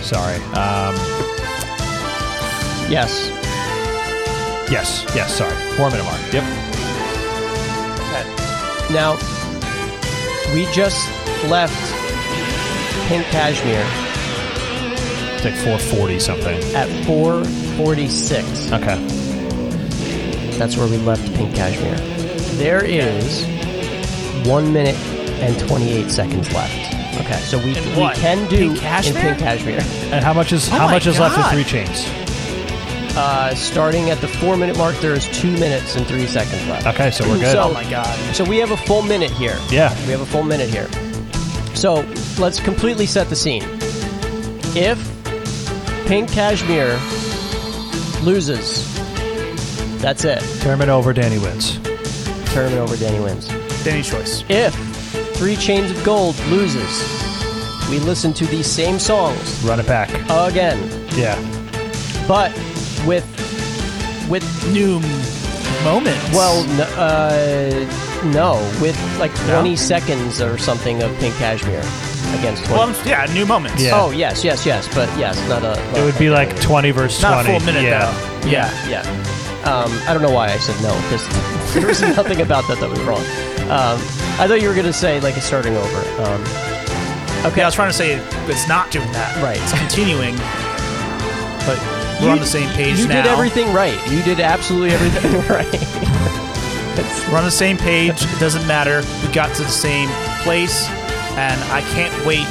Sorry. 0.01 0.35
Um, 0.53 0.95
Yes. 2.89 3.29
yes. 4.69 5.05
Yes. 5.15 5.33
Sorry. 5.35 5.55
Four 5.77 5.89
minute 5.89 6.03
mark. 6.03 6.19
Yep. 6.33 6.43
Okay. 7.99 8.93
Now, 8.93 9.13
we 10.53 10.65
just 10.73 11.07
left 11.49 11.73
Pink 13.07 13.25
Cashmere 13.27 13.85
It's 15.35 15.45
like 15.45 15.55
four 15.55 15.77
forty 15.79 16.19
something. 16.19 16.61
at 16.75 16.87
446. 17.05 18.71
Okay. 18.73 18.97
That's 20.57 20.77
where 20.77 20.87
we 20.87 20.97
left 20.97 21.33
Pink 21.35 21.55
Cashmere. 21.55 21.95
There 22.57 22.83
is 22.85 23.45
one 24.47 24.71
minute 24.73 24.95
and 25.41 25.57
28 25.67 26.09
seconds 26.11 26.51
left. 26.53 26.93
Okay, 27.21 27.39
so 27.41 27.57
we, 27.59 27.77
In 27.77 27.83
we 27.95 28.01
what? 28.01 28.15
can 28.17 28.47
do 28.49 28.69
Pink 28.69 28.79
Cashmere? 28.79 29.17
in 29.21 29.27
Pink 29.27 29.39
Cashmere. 29.39 29.79
And 30.13 30.23
how 30.25 30.33
much 30.33 30.51
is 30.51 30.67
Oh 30.69 30.71
how 30.71 30.85
my 30.87 30.93
much 30.93 31.05
is 31.07 31.19
left 31.19 31.37
in 31.37 31.43
three 31.53 31.63
chains? 31.63 32.07
Uh, 33.15 33.53
starting 33.53 34.09
at 34.09 34.19
the 34.21 34.27
four 34.27 34.57
minute 34.57 34.75
mark, 34.77 34.95
there 34.97 35.13
is 35.13 35.27
two 35.39 35.51
minutes 35.57 35.95
and 35.95 36.05
three 36.07 36.25
seconds 36.25 36.65
left. 36.67 36.87
Okay, 36.87 37.11
so 37.11 37.27
we're 37.29 37.37
good. 37.37 37.51
So- 37.51 37.69
Oh 37.69 37.73
my 37.73 37.87
god. 37.89 38.35
So 38.35 38.43
we 38.43 38.57
have 38.57 38.71
a 38.71 38.77
full 38.77 39.03
minute 39.03 39.29
here. 39.31 39.57
yeah. 39.69 39.93
We 40.05 40.11
have 40.11 40.21
a 40.21 40.25
full 40.25 40.43
minute 40.43 40.69
here. 40.69 40.87
So 41.75 42.03
let's 42.39 42.59
completely 42.59 43.05
set 43.05 43.29
the 43.29 43.35
scene. 43.35 43.63
If 44.75 44.97
Pink 46.07 46.31
Cashmere 46.31 46.97
loses, 48.23 48.89
that's 50.01 50.23
it. 50.25 50.39
Tournament 50.61 50.89
over. 50.89 51.13
Danny 51.13 51.37
wins. 51.37 51.77
Tournament 52.51 52.79
over, 52.81 52.97
Danny 52.97 53.19
wins. 53.19 53.47
Danny's 53.83 54.09
choice. 54.09 54.43
If 54.49 54.73
Three 55.35 55.55
Chains 55.55 55.91
of 55.91 56.03
Gold 56.03 56.37
loses, 56.47 57.01
we 57.89 57.99
listen 57.99 58.33
to 58.33 58.45
these 58.45 58.67
same 58.67 58.97
songs 58.99 59.61
Run 59.63 59.79
it 59.79 59.87
back. 59.87 60.09
again, 60.29 60.79
Yeah. 61.15 61.35
but 62.27 62.51
with 63.05 63.25
with 64.29 64.43
New 64.71 64.99
moments. 65.83 66.23
well, 66.33 66.63
n- 66.63 66.79
uh, 66.97 68.31
no, 68.31 68.53
with 68.81 68.97
like 69.19 69.35
20 69.47 69.75
seconds 69.75 70.41
or 70.41 70.57
something 70.57 71.03
of 71.03 71.13
Pink 71.19 71.35
Cashmere 71.35 71.83
against 72.39 72.63
20. 72.65 72.73
well, 72.73 72.81
I'm- 72.89 72.95
yeah, 73.05 73.25
new 73.33 73.45
moments. 73.45 73.81
Yeah. 73.83 73.91
Oh 73.99 74.11
yes, 74.11 74.43
yes, 74.43 74.65
yes, 74.65 74.87
but 74.95 75.09
yes, 75.19 75.37
not 75.49 75.63
a. 75.63 75.73
It 75.99 76.03
would 76.05 76.17
be 76.17 76.29
like 76.29 76.59
twenty 76.61 76.91
versus 76.91 77.21
Not 77.21 77.41
a 77.41 77.43
twenty. 77.43 77.59
full 77.59 77.65
minute 77.65 77.83
yeah. 77.83 78.05
though. 78.41 78.49
Yeah, 78.49 78.71
yeah. 78.89 79.01
Um, 79.65 79.91
I 80.07 80.13
don't 80.13 80.21
know 80.21 80.31
why 80.31 80.47
I 80.51 80.57
said 80.57 80.75
no 80.81 80.93
because 81.03 81.23
there 81.79 81.87
was 81.87 82.01
nothing 82.01 82.41
about 82.41 82.67
that 82.67 82.79
that 82.79 82.89
was 82.89 82.99
wrong. 83.01 83.21
Um, 83.63 83.97
I 84.37 84.47
thought 84.47 84.61
you 84.61 84.67
were 84.67 84.75
going 84.75 84.85
to 84.85 84.93
say 84.93 85.19
like 85.21 85.35
it's 85.35 85.45
starting 85.45 85.75
over. 85.75 85.99
Um, 86.21 86.41
okay, 87.45 87.57
Yeah, 87.57 87.63
I 87.63 87.65
was 87.65 87.75
trying 87.75 87.89
to 87.89 87.97
say 87.97 88.15
it's 88.45 88.67
not 88.67 88.91
doing 88.91 89.11
that. 89.13 89.41
Right. 89.41 89.57
It's 89.59 89.73
continuing. 89.73 90.35
But 91.65 91.79
we're 92.21 92.29
on 92.29 92.39
the 92.39 92.45
same 92.45 92.69
page 92.71 92.95
now. 92.95 93.01
you 93.01 93.07
now. 93.07 93.23
did 93.23 93.31
everything 93.31 93.73
right. 93.73 93.97
You 94.11 94.21
did 94.21 94.39
absolutely 94.39 94.91
everything 94.91 95.31
right. 95.49 95.71
We're 97.31 97.37
on 97.37 97.45
the 97.45 97.51
same 97.51 97.77
page. 97.77 98.21
It 98.21 98.39
doesn't 98.39 98.67
matter. 98.67 99.01
We 99.25 99.33
got 99.33 99.55
to 99.55 99.63
the 99.63 99.69
same 99.69 100.09
place, 100.43 100.87
and 101.33 101.59
I 101.71 101.81
can't 101.93 102.13
wait 102.25 102.45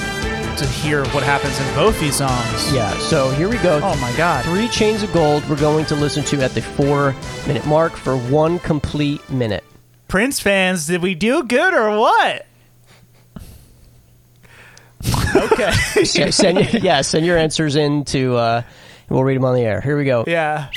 to 0.57 0.67
hear 0.67 1.05
what 1.07 1.23
happens 1.23 1.59
in 1.61 1.75
both 1.75 1.99
these 2.01 2.17
songs. 2.17 2.73
yeah. 2.73 2.97
So 2.99 3.31
here 3.31 3.49
we 3.49 3.59
go. 3.59 3.81
Oh 3.83 3.97
my 3.97 4.15
god. 4.17 4.45
Three 4.45 4.69
chains 4.69 5.03
of 5.03 5.13
gold. 5.13 5.49
We're 5.49 5.57
going 5.57 5.87
to 5.87 5.95
listen 5.97 6.25
to 6.25 6.43
at 6.43 6.53
the 6.53 6.63
four-minute 6.63 7.67
mark 7.67 7.93
for 7.93 8.17
one 8.17 8.59
complete 8.59 9.29
minute. 9.31 9.65
Prince 10.09 10.41
fans, 10.41 10.87
did 10.87 11.03
we 11.03 11.15
do 11.15 11.45
good 11.45 11.75
or 11.75 11.99
what? 11.99 12.47
Okay. 15.35 15.73
so 16.05 16.31
send 16.31 16.59
your, 16.59 16.83
yeah, 16.83 17.01
send 17.01 17.27
your 17.27 17.39
answers 17.39 17.77
in 17.77 18.05
to. 18.07 18.37
Uh, 18.37 18.63
we'll 19.09 19.25
read 19.25 19.37
them 19.37 19.45
on 19.45 19.55
the 19.55 19.63
air. 19.63 19.81
Here 19.81 19.97
we 19.97 20.05
go. 20.05 20.25
Yeah. 20.27 20.69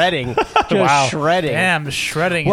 Shredding. 0.00 0.34
Just 0.68 0.72
Wow. 0.72 1.06
shredding. 1.10 1.52
Damn, 1.52 1.90
shredding. 1.90 2.52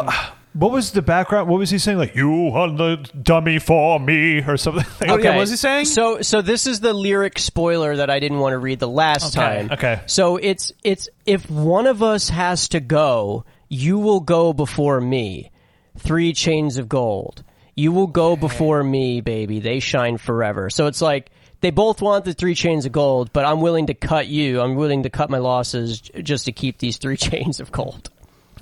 What 0.53 0.71
was 0.71 0.91
the 0.91 1.01
background? 1.03 1.47
What 1.49 1.59
was 1.59 1.69
he 1.69 1.77
saying? 1.77 1.99
Like 1.99 2.15
you 2.15 2.31
on 2.31 2.77
the 2.77 2.95
dummy 3.21 3.59
for 3.59 3.99
me 3.99 4.39
or 4.41 4.57
something? 4.57 4.83
Okay, 5.01 5.23
yeah, 5.23 5.29
what 5.31 5.39
was 5.41 5.51
he 5.51 5.55
saying? 5.55 5.85
So, 5.85 6.21
so 6.21 6.41
this 6.41 6.65
is 6.65 6.79
the 6.79 6.93
lyric 6.93 7.37
spoiler 7.37 7.97
that 7.97 8.09
I 8.09 8.19
didn't 8.19 8.39
want 8.39 8.53
to 8.53 8.57
read 8.57 8.79
the 8.79 8.87
last 8.87 9.37
Okay, 9.37 9.45
time. 9.67 9.71
okay. 9.73 10.01
So 10.07 10.37
it's 10.37 10.71
it's 10.83 11.09
if 11.27 11.47
one 11.49 11.85
of 11.85 12.01
us 12.01 12.29
has 12.29 12.69
to 12.69 12.79
go, 12.79 13.45
you 13.69 13.99
will 13.99 14.19
go 14.21 14.51
before 14.51 14.99
me. 14.99 15.51
Three 15.99 16.33
chains 16.33 16.77
of 16.77 16.89
gold. 16.89 17.43
You 17.75 17.91
will 17.91 18.07
go 18.07 18.35
before 18.35 18.83
me, 18.83 19.21
baby. 19.21 19.59
They 19.59 19.79
shine 19.79 20.17
forever. 20.17 20.71
So 20.71 20.87
it's 20.87 21.01
like 21.01 21.29
they 21.61 21.71
both 21.71 22.01
want 22.01 22.25
the 22.25 22.33
three 22.33 22.55
chains 22.55 22.85
of 22.85 22.91
gold, 22.91 23.31
but 23.33 23.45
I'm 23.45 23.61
willing 23.61 23.87
to 23.87 23.93
cut 23.93 24.27
you. 24.27 24.61
I'm 24.61 24.75
willing 24.75 25.03
to 25.03 25.09
cut 25.09 25.29
my 25.29 25.39
losses 25.39 25.99
just 26.01 26.45
to 26.45 26.51
keep 26.51 26.77
these 26.77 26.97
three 26.97 27.17
chains 27.17 27.59
of 27.59 27.71
gold. 27.71 28.09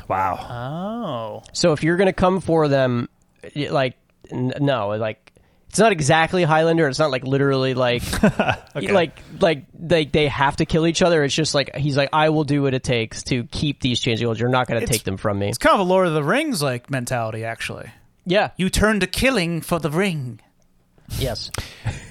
Wow. 0.08 1.42
Oh. 1.44 1.50
So 1.54 1.72
if 1.72 1.84
you're 1.84 1.98
going 1.98 2.08
to 2.08 2.14
come 2.14 2.42
for 2.42 2.68
them, 2.68 3.10
like 3.56 3.96
n- 4.32 4.54
no, 4.60 4.90
like 4.90 5.34
it's 5.70 5.80
not 5.80 5.92
exactly 5.92 6.44
Highlander. 6.44 6.88
It's 6.88 7.00
not 7.00 7.12
like 7.12 7.26
literally 7.26 7.74
like 7.74 8.04
like 8.76 9.20
like 9.42 9.66
they 9.74 10.06
they 10.06 10.28
have 10.28 10.56
to 10.58 10.66
kill 10.66 10.88
each 10.88 11.02
other. 11.02 11.24
It's 11.24 11.34
just 11.34 11.54
like 11.56 11.76
he's 11.76 11.98
like 11.98 12.10
I 12.14 12.30
will 12.30 12.44
do 12.44 12.62
what 12.62 12.74
it 12.74 12.84
takes 12.84 13.24
to 13.24 13.44
keep 13.46 13.82
these 13.82 14.00
chains 14.00 14.22
of 14.22 14.26
gold. 14.26 14.40
You're 14.40 14.50
not 14.50 14.68
going 14.68 14.80
to 14.80 14.88
take 14.88 15.04
them 15.04 15.18
from 15.18 15.40
me. 15.40 15.50
It's 15.50 15.58
kind 15.58 15.74
of 15.74 15.82
a 15.82 15.84
Lord 15.84 16.08
of 16.08 16.14
the 16.14 16.24
Rings 16.24 16.62
like 16.62 16.90
mentality, 16.90 17.44
actually. 17.44 17.90
Yeah. 18.26 18.52
You 18.58 18.70
turn 18.70 19.02
to 19.02 19.08
killing 19.08 19.62
for 19.62 19.80
the 19.80 19.92
ring. 19.92 20.40
Yes. 21.18 21.52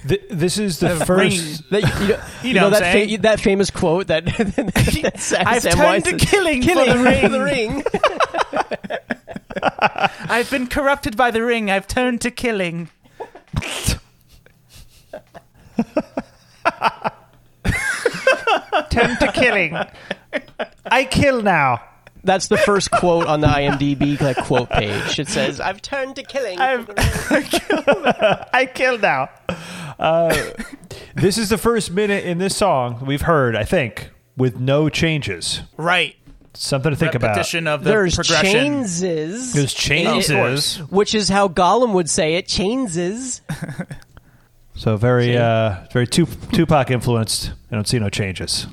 Th- 0.07 0.23
this 0.31 0.59
is 0.59 0.79
the, 0.79 0.95
The 0.95 1.07
first. 1.07 1.69
That, 1.71 1.83
you 1.83 2.09
know, 2.09 2.21
you 2.43 2.55
know 2.55 2.61
know 2.65 2.71
that, 2.71 2.79
saying? 2.93 3.21
that 3.23 3.41
famous 3.41 3.71
quote 3.71 4.07
that, 4.09 4.25
that 4.27 5.15
Sam, 5.19 5.47
I've 5.47 5.62
Sam 5.62 5.73
turned 5.73 5.85
Weiss 5.85 6.03
to 6.05 6.19
says, 6.19 6.31
killing 6.31 6.62
for 6.62 6.75
the 6.75 6.99
ring." 6.99 7.33
the 7.33 7.43
ring. 7.43 7.85
I've 10.31 10.51
been 10.51 10.66
corrupted 10.66 11.16
by 11.16 11.31
the 11.31 11.43
ring. 11.43 11.71
I've 11.71 11.87
turned 11.87 12.21
to 12.23 12.31
killing. 12.31 12.91
Turn 18.91 19.16
to 19.19 19.33
killing. 19.35 19.77
I 20.87 21.05
kill 21.05 21.43
now. 21.43 21.81
That's 22.25 22.49
the 22.49 22.57
first 22.57 22.91
quote 22.91 23.27
on 23.27 23.41
the 23.41 23.47
IMDb 23.47 24.21
like 24.21 24.39
quote 24.39 24.71
page. 24.71 25.19
It 25.19 25.29
says, 25.29 25.61
"I've 25.61 25.83
turned 25.83 26.17
to 26.17 26.23
killing." 26.23 26.59
I've 26.59 26.89
I 28.53 28.69
kill 28.73 28.99
now. 28.99 29.29
Uh, 29.99 30.35
this 31.15 31.39
is 31.39 31.51
the 31.51 31.59
first 31.59 31.91
minute 31.93 32.25
in 32.25 32.39
this 32.39 32.57
song 32.57 33.05
we've 33.07 33.23
heard, 33.23 33.55
I 33.55 33.65
think, 33.65 34.11
with 34.37 34.59
no 34.59 34.89
changes. 34.89 35.61
right. 35.77 36.17
Something 36.57 36.91
to 36.93 36.97
think 36.97 37.17
about. 37.17 37.37
Of 37.37 37.83
the 37.83 37.91
There's 37.91 38.15
progression. 38.15 38.85
chainses. 38.85 39.53
There's 39.55 39.75
changes. 39.75 40.77
which 40.89 41.13
is 41.13 41.29
how 41.29 41.49
Gollum 41.49 41.95
would 41.95 42.09
say 42.09 42.35
it. 42.35 42.47
Changes. 42.47 43.41
So 44.77 44.97
very, 44.97 45.37
uh, 45.37 45.85
very 45.93 46.07
Tup- 46.07 46.29
Tupac 46.53 46.91
influenced. 46.93 47.53
I 47.73 47.75
don't 47.75 47.89
see 47.89 47.99
no 47.99 48.09
changes. 48.09 48.69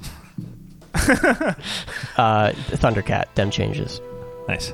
Uh, 2.18 2.52
Thundercat. 2.78 3.34
Them 3.36 3.50
changes. 3.52 4.02
Nice. 4.48 4.72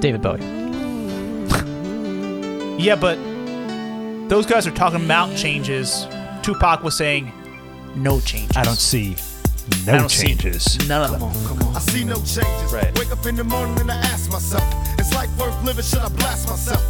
David 0.00 0.22
Bowie. 0.22 0.42
Yeah, 2.78 2.94
but 2.94 3.16
those 4.28 4.44
guys 4.44 4.66
are 4.66 4.70
talking 4.70 5.02
about 5.02 5.34
changes. 5.34 6.06
Tupac 6.42 6.82
was 6.82 6.94
saying 6.94 7.32
no 7.94 8.20
changes. 8.20 8.54
I 8.54 8.64
don't 8.64 8.76
see 8.76 9.16
I 9.88 9.92
no 9.92 9.98
don't 10.00 10.10
see 10.10 10.26
changes. 10.26 10.86
none 10.86 11.02
of 11.14 11.18
them. 11.18 11.22
I 11.74 11.78
see 11.80 12.04
no 12.04 12.16
changes. 12.16 12.72
Right. 12.72 12.96
Wake 12.98 13.10
up 13.10 13.24
in 13.24 13.34
the 13.36 13.44
morning 13.44 13.80
and 13.80 13.90
I 13.90 13.96
ask 13.96 14.30
myself, 14.30 14.62
is 15.00 15.10
life 15.14 15.30
worth 15.38 15.64
living? 15.64 15.84
Should 15.84 16.00
I 16.00 16.08
blast 16.10 16.48
myself? 16.50 16.82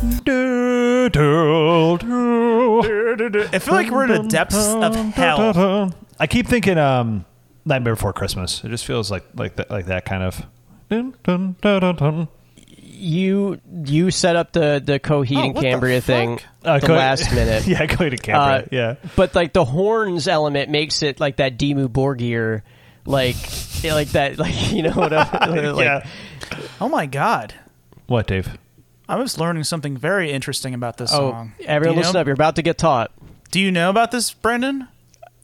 I 3.52 3.58
feel 3.60 3.74
like 3.74 3.90
we're 3.90 4.04
in 4.12 4.22
the 4.22 4.28
depths 4.28 4.56
of 4.74 4.94
hell. 5.14 5.92
I 6.18 6.26
keep 6.26 6.47
thinking 6.47 6.78
um, 6.78 7.24
Nightmare 7.64 7.94
Before 7.94 8.12
Christmas. 8.12 8.62
It 8.64 8.68
just 8.68 8.84
feels 8.86 9.10
like 9.10 9.24
like 9.34 9.56
that, 9.56 9.70
like 9.70 9.86
that 9.86 10.05
kind 10.05 10.22
of. 10.22 10.44
Dun, 10.88 11.14
dun, 11.24 11.56
dun, 11.60 11.80
dun, 11.80 11.97
dun. 11.97 12.28
You 12.98 13.60
you 13.84 14.10
set 14.10 14.36
up 14.36 14.52
the 14.52 14.80
the 14.84 14.98
Coheed 14.98 15.36
Oh, 15.36 15.43
and 15.44 15.55
what 15.55 15.60
the 15.62 15.68
Cambria 15.70 16.01
thing 16.01 16.40
Uh, 16.64 16.78
the 16.78 16.86
Co- 16.86 16.94
last 16.94 17.30
minute. 17.34 17.66
yeah, 17.66 17.84
going 17.86 18.10
to 18.12 18.16
Uh, 18.16 18.20
Cambria. 18.22 18.68
yeah. 18.70 19.09
But 19.16 19.34
like 19.34 19.52
the 19.52 19.64
horns 19.64 20.26
element 20.28 20.70
makes 20.70 21.02
it 21.02 21.20
like 21.20 21.36
that 21.36 21.59
Dimmu 21.59 21.88
Borgir, 21.88 22.62
like 23.05 23.36
like 23.84 24.09
that 24.10 24.38
like 24.38 24.72
you 24.72 24.82
know 24.82 24.93
what 24.93 25.12
I, 25.12 25.47
like, 25.72 25.84
yeah. 25.84 26.06
Oh 26.80 26.88
my 26.88 27.05
god. 27.06 27.52
What, 28.06 28.26
Dave? 28.28 28.56
I 29.09 29.16
was 29.16 29.38
learning 29.38 29.64
something 29.64 29.97
very 29.97 30.30
interesting 30.32 30.72
about 30.72 30.97
this 30.97 31.12
Oh, 31.12 31.30
song. 31.32 31.52
everyone 31.66 31.97
you 31.97 32.01
listen 32.01 32.14
know, 32.14 32.20
up! 32.20 32.26
You're 32.26 32.34
about 32.34 32.56
to 32.56 32.62
get 32.62 32.78
taught. 32.78 33.12
Do 33.51 33.60
you 33.60 33.70
know 33.70 33.90
about 33.90 34.10
this, 34.10 34.32
Brendan? 34.32 34.88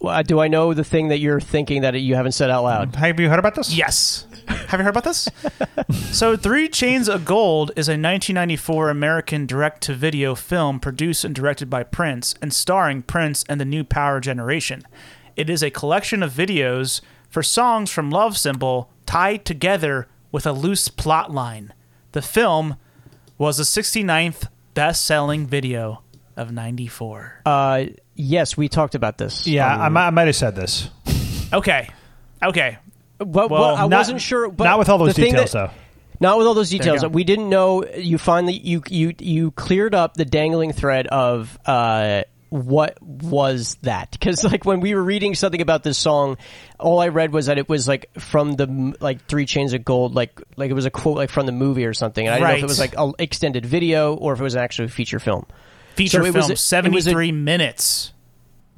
Well, 0.03 0.17
uh, 0.17 0.23
do 0.23 0.41
I 0.41 0.49
know 0.49 0.75
the 0.75 0.83
thing 0.83 1.09
that 1.09 1.21
you're 1.21 1.41
thinking 1.41 1.83
that 1.83 1.95
you 1.95 2.17
haven't 2.17 2.33
said 2.33 2.51
out 2.51 2.65
loud? 2.65 2.97
Have 2.97 3.21
you 3.21 3.29
heard 3.29 3.39
about 3.39 3.55
this? 3.55 3.73
Yes. 3.73 4.27
Have 4.49 4.81
you 4.81 4.85
heard 4.85 4.97
about 4.97 5.05
this? 5.05 5.29
so, 6.11 6.37
Three 6.37 6.69
Chains 6.69 7.09
of 7.09 7.25
Gold 7.25 7.71
is 7.77 7.89
a 7.89 7.93
1994 7.93 8.91
American 8.91 9.47
direct 9.47 9.81
to 9.85 9.95
video 9.95 10.35
film 10.35 10.81
produced 10.81 11.25
and 11.25 11.33
directed 11.33 11.71
by 11.71 11.85
Prince 11.85 12.35
and 12.43 12.53
starring 12.53 13.03
Prince 13.03 13.45
and 13.49 13.61
the 13.61 13.65
New 13.65 13.85
Power 13.85 14.19
Generation. 14.19 14.83
It 15.37 15.49
is 15.49 15.63
a 15.63 15.71
collection 15.71 16.25
of 16.25 16.33
videos 16.33 17.01
for 17.31 17.45
songs 17.45 17.89
from 17.89 18.11
Love 18.11 18.37
Symbol 18.37 18.91
tied 19.07 19.45
together 19.45 20.09
with 20.33 20.47
a 20.47 20.53
loose 20.53 20.89
plot 20.89 21.31
line. 21.31 21.73
The 22.11 22.23
film 22.23 22.75
was 23.39 23.59
the 23.59 23.63
69th 23.63 24.49
best 24.75 25.07
selling 25.07 25.47
video 25.47 26.03
of 26.37 26.51
94. 26.51 27.43
Uh, 27.47 27.85
yes, 28.23 28.57
we 28.57 28.69
talked 28.69 28.95
about 28.95 29.19
this. 29.19 29.47
Yeah, 29.47 29.67
I, 29.67 29.89
might, 29.89 30.07
I 30.07 30.11
might 30.11 30.27
have 30.27 30.37
said 30.37 30.55
this. 30.57 30.89
Okay. 31.53 31.91
Okay. 32.43 32.79
Well, 33.21 33.47
well, 33.51 33.61
well, 33.61 33.75
I 33.77 33.87
Not- 33.87 33.99
wasn't 33.99 34.23
sure. 34.23 34.51
But 34.51 34.65
not 34.65 34.79
with 34.79 34.89
all 34.89 34.97
those 34.97 35.09
the 35.15 35.21
thing 35.23 35.33
details, 35.33 35.53
that- 35.53 35.69
though. 35.69 35.75
Not 36.19 36.39
with 36.39 36.47
all 36.47 36.55
those 36.55 36.73
you 36.73 36.79
details. 36.79 37.03
go. 37.03 37.09
We 37.09 37.25
didn't 37.25 37.51
know. 37.51 37.85
You 37.85 38.17
finally 38.17 38.55
you 38.55 38.83
you 38.89 39.13
you 39.19 39.51
cleared 39.51 39.95
up 39.95 40.15
the 40.15 40.25
dangling 40.25 40.73
thread 40.73 41.09
of 41.09 41.59
uh 41.67 42.23
what 42.49 42.97
was 43.03 43.77
that? 43.83 44.13
Because 44.13 44.45
like 44.45 44.65
when 44.65 44.81
we 44.81 44.95
were 44.95 45.03
reading 45.03 45.35
something 45.35 45.61
about 45.61 45.83
this 45.83 45.99
song, 45.99 46.39
all 46.79 47.01
I 47.01 47.09
read 47.09 47.33
was 47.35 47.47
that 47.47 47.59
it 47.59 47.69
was 47.69 47.87
like 47.87 48.09
from 48.19 48.53
the 48.53 48.65
m- 48.69 48.95
like 49.01 49.27
Three 49.27 49.45
Chains 49.45 49.75
of 49.75 49.85
Gold, 49.85 50.15
like 50.15 50.41
like 50.57 50.71
it 50.71 50.75
was 50.75 50.87
a 50.87 50.91
quote 50.91 51.17
like 51.19 51.29
from 51.29 51.45
the 51.45 51.53
movie 51.53 51.85
or 51.85 51.93
something. 51.93 52.27
And 52.27 52.35
I 52.35 52.39
didn't 52.39 52.49
know 52.49 52.55
if 52.55 52.55
Right. 52.55 52.65
it 52.65 52.69
was 52.69 52.79
like 52.79 52.95
an 52.97 53.13
extended 53.19 53.67
video 53.67 54.15
or 54.15 54.33
if 54.33 54.41
it 54.41 54.43
was 54.45 54.55
an 54.55 54.63
actual 54.63 54.89
feature 54.89 55.19
film. 55.19 55.45
Feature 55.97 56.19
So 56.23 56.25
it 56.25 56.33
was 56.33 56.33
film, 56.35 56.43
a- 56.43 56.47
it 56.47 56.93
was 56.95 57.07
a- 57.07 57.11
73 57.11 57.33
minutes. 57.33 58.12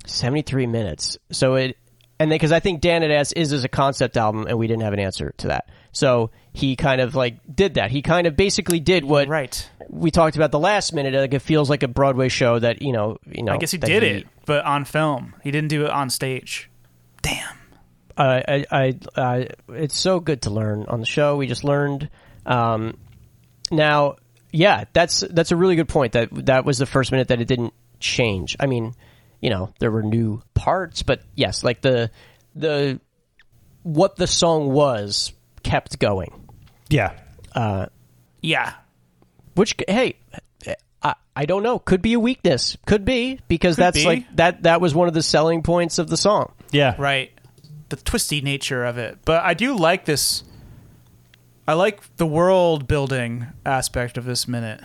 73 0.07 0.67
minutes. 0.67 1.19
So 1.31 1.55
it, 1.55 1.77
and 2.19 2.31
then 2.31 2.37
because 2.37 2.53
I 2.53 2.61
think 2.61 2.81
Dan 2.81 3.03
had 3.03 3.11
asked, 3.11 3.35
is 3.37 3.51
this 3.51 3.65
a 3.65 3.69
concept 3.69 4.17
album? 4.17 4.47
And 4.47 4.59
we 4.59 4.67
didn't 4.67 4.83
have 4.83 4.93
an 4.93 5.01
answer 5.01 5.35
to 5.39 5.49
that. 5.49 5.69
So 5.93 6.31
he 6.53 6.77
kind 6.77 7.01
of 7.01 7.15
like 7.15 7.39
did 7.55 7.75
that. 7.75 7.91
He 7.91 8.03
kind 8.03 8.27
of 8.27 8.37
basically 8.37 8.81
did 8.81 9.05
what 9.05 9.29
Right. 9.29 9.69
we 9.89 10.11
talked 10.11 10.37
about 10.37 10.51
the 10.51 10.59
last 10.59 10.93
minute. 10.93 11.15
Like 11.15 11.35
it 11.35 11.43
feels 11.43 11.71
like 11.71 11.83
a 11.83 11.89
Broadway 11.89 12.29
show 12.29 12.59
that, 12.59 12.83
you 12.83 12.93
know, 12.93 13.19
you 13.27 13.43
know. 13.43 13.53
I 13.53 13.59
guess 13.59 13.71
he 13.71 13.79
did 13.79 14.03
it, 14.03 14.27
but 14.47 14.65
on 14.65 14.85
film. 14.85 15.35
He 15.43 15.51
didn't 15.51 15.69
do 15.69 15.85
it 15.85 15.91
on 15.91 16.11
stage. 16.11 16.71
Damn. 17.23 17.57
Uh, 18.17 18.41
I, 18.47 18.65
I, 18.71 18.99
I, 19.17 19.49
it's 19.71 19.97
so 19.99 20.21
good 20.21 20.43
to 20.43 20.51
learn 20.51 20.85
on 20.89 21.01
the 21.01 21.07
show. 21.07 21.37
We 21.37 21.47
just 21.49 21.65
learned. 21.65 22.11
Um, 22.47 22.97
now, 23.73 24.17
yeah, 24.53 24.85
that's 24.93 25.21
that's 25.31 25.51
a 25.51 25.57
really 25.57 25.75
good 25.75 25.89
point. 25.89 26.13
That 26.13 26.29
that 26.47 26.65
was 26.65 26.79
the 26.79 26.87
first 26.87 27.11
minute 27.11 27.29
that 27.29 27.41
it 27.41 27.49
didn't 27.49 27.75
change. 27.99 28.57
I 28.61 28.67
mean, 28.67 28.95
you 29.45 29.51
know, 29.51 29.69
there 29.79 29.91
were 29.91 30.03
new 30.03 30.41
parts, 30.55 31.03
but 31.03 31.21
yes, 31.35 31.63
like 31.63 31.83
the 31.83 32.11
the 32.55 32.99
what 33.83 34.17
the 34.17 34.27
song 34.27 34.73
was 34.73 35.35
kept 35.63 35.99
going. 35.99 36.49
Yeah. 36.89 37.13
Yeah. 38.41 38.73
Which, 39.55 39.75
hey, 39.87 40.17
I, 41.03 41.15
I 41.37 41.45
don't 41.45 41.63
know. 41.63 41.79
Could 41.79 42.01
be 42.01 42.15
a 42.15 42.19
weakness. 42.19 42.79
Could 42.87 43.05
be 43.05 43.39
because 43.47 43.77
that's 43.77 43.99
be. 43.99 44.07
like 44.07 44.37
that. 44.37 44.63
That 44.63 44.81
was 44.81 44.95
one 44.95 45.09
of 45.09 45.15
the 45.15 45.23
selling 45.23 45.63
points 45.63 45.99
of 45.99 46.09
the 46.09 46.17
song. 46.17 46.55
Yeah. 46.71 46.95
Right. 46.99 47.31
The 47.91 47.97
twisty 47.97 48.41
nature 48.41 48.83
of 48.83 48.97
it. 48.97 49.19
But 49.27 49.45
I 49.45 49.53
do 49.53 49.77
like 49.77 50.07
this. 50.07 50.43
I 51.69 51.75
like 51.75 52.17
the 52.17 52.27
world 52.27 52.89
building 52.89 53.49
aspect 53.67 54.17
of 54.17 54.25
this 54.25 54.49
minute. 54.49 54.81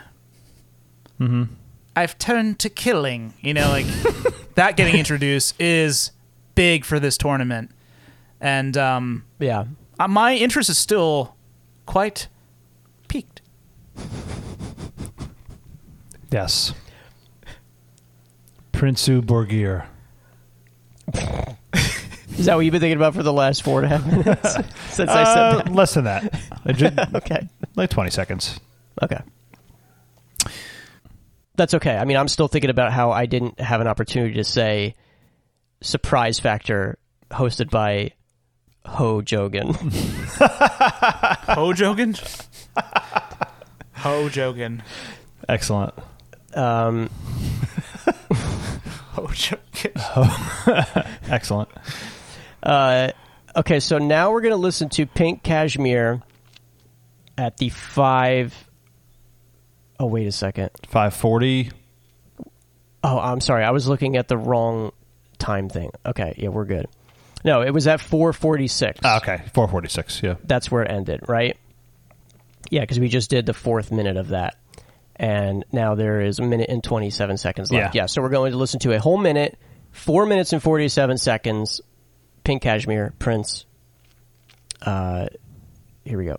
Mm-hmm. 1.18 1.54
I've 1.96 2.18
turned 2.18 2.60
to 2.60 2.70
killing. 2.70 3.36
You 3.40 3.54
know, 3.54 3.70
like 3.70 3.86
that 4.60 4.76
getting 4.78 4.96
introduced 5.00 5.60
is 5.60 6.12
big 6.56 6.84
for 6.86 7.00
this 7.00 7.18
tournament. 7.18 7.72
And 8.42 8.76
um, 8.78 9.24
Yeah. 9.40 9.66
uh, 10.00 10.08
my 10.08 10.36
interest 10.36 10.70
is 10.70 10.78
still 10.78 11.36
quite 11.86 12.28
peaked. 13.08 13.42
Yes. 16.32 16.74
Prinsu 18.74 19.22
Borgir. 19.22 19.86
Is 22.38 22.46
that 22.46 22.56
what 22.56 22.62
you've 22.62 22.72
been 22.72 22.80
thinking 22.80 22.98
about 22.98 23.14
for 23.16 23.24
the 23.24 23.34
last 23.34 23.64
four 23.64 23.82
and 23.84 23.92
a 23.92 23.98
half 23.98 24.06
minutes 24.06 24.54
since 24.96 25.10
I 25.10 25.24
said 25.24 25.38
Uh, 25.38 25.58
that? 25.64 25.74
less 25.74 25.94
than 25.94 26.04
that. 26.06 26.40
I 26.66 26.72
ju- 26.72 26.90
Okay. 27.16 27.48
like 27.76 27.90
20 27.90 28.10
seconds. 28.12 28.60
Okay. 29.02 29.20
That's 31.60 31.74
okay. 31.74 31.98
I 31.98 32.06
mean, 32.06 32.16
I'm 32.16 32.30
still 32.30 32.48
thinking 32.48 32.70
about 32.70 32.94
how 32.94 33.12
I 33.12 33.26
didn't 33.26 33.60
have 33.60 33.82
an 33.82 33.88
opportunity 33.88 34.36
to 34.36 34.46
say 34.46 34.96
surprise 35.82 36.40
factor 36.40 36.98
hosted 37.30 37.70
by 37.70 38.14
Ho 38.86 39.22
Jogan. 39.22 39.76
Ho 41.58 41.74
Jogan? 41.74 42.16
Ho 43.96 44.30
Jogan. 44.30 44.82
Excellent. 45.50 45.94
Um, 46.54 47.10
Ho 49.12 49.28
joking. 49.34 49.92
Excellent. 51.30 51.68
Uh, 52.64 53.12
okay, 53.54 53.82
so 53.82 53.98
now 53.98 54.32
we're 54.32 54.42
going 54.42 54.54
to 54.54 54.56
listen 54.56 54.88
to 54.88 55.06
Pink 55.06 55.44
Cashmere 55.44 56.22
at 57.38 57.58
the 57.58 57.68
five 57.68 58.69
oh 60.00 60.06
wait 60.06 60.28
a 60.28 60.32
second. 60.32 60.70
540. 60.88 61.72
Oh, 63.04 63.20
I'm 63.20 63.42
sorry. 63.42 63.64
I 63.64 63.72
was 63.72 63.88
looking 63.88 64.18
at 64.18 64.28
the 64.28 64.38
wrong 64.38 64.92
time 65.38 65.70
thing. 65.70 65.92
Okay, 66.06 66.36
yeah, 66.38 66.50
we're 66.50 66.66
good. 66.66 66.88
No, 67.46 67.62
it 67.62 67.72
was 67.72 67.88
at 67.88 68.02
446. 68.02 69.00
Ah, 69.04 69.18
okay. 69.18 69.38
446. 69.54 70.24
Yeah. 70.24 70.36
That's 70.44 70.70
where 70.70 70.84
it 70.84 70.92
ended, 70.92 71.22
right? 71.28 71.58
Yeah, 72.70 72.82
because 72.82 73.00
we 73.00 73.08
just 73.08 73.30
did 73.30 73.46
the 73.46 73.54
fourth 73.54 73.92
minute 73.92 74.18
of 74.18 74.30
that. 74.30 74.58
And 75.16 75.66
now 75.72 75.96
there 75.96 76.22
is 76.22 76.40
a 76.40 76.44
minute 76.44 76.70
and 76.70 76.84
27 76.84 77.38
seconds 77.38 77.72
left. 77.72 77.96
Yeah. 77.96 78.04
Yeah, 78.04 78.06
so 78.08 78.22
we're 78.22 78.30
going 78.30 78.52
to 78.52 78.58
listen 78.58 78.80
to 78.82 78.92
a 78.92 79.00
whole 79.00 79.18
minute, 79.18 79.58
four 79.92 80.26
minutes 80.26 80.54
and 80.54 80.62
47 80.62 81.18
seconds. 81.18 81.82
Pink 82.44 82.62
Cashmere, 82.62 83.14
Prince. 83.20 83.66
Uh, 84.82 85.28
here 86.06 86.18
we 86.18 86.26
go. 86.26 86.38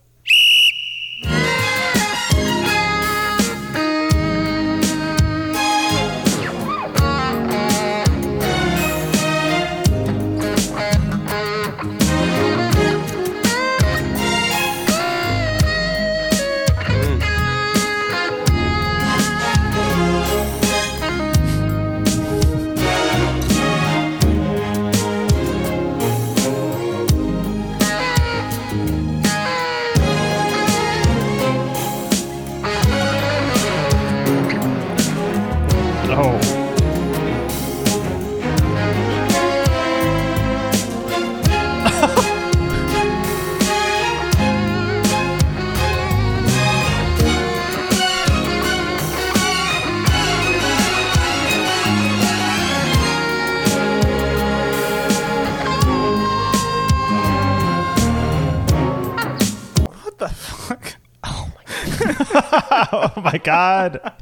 Oh 62.93 63.13
my 63.23 63.39
god. 63.39 64.13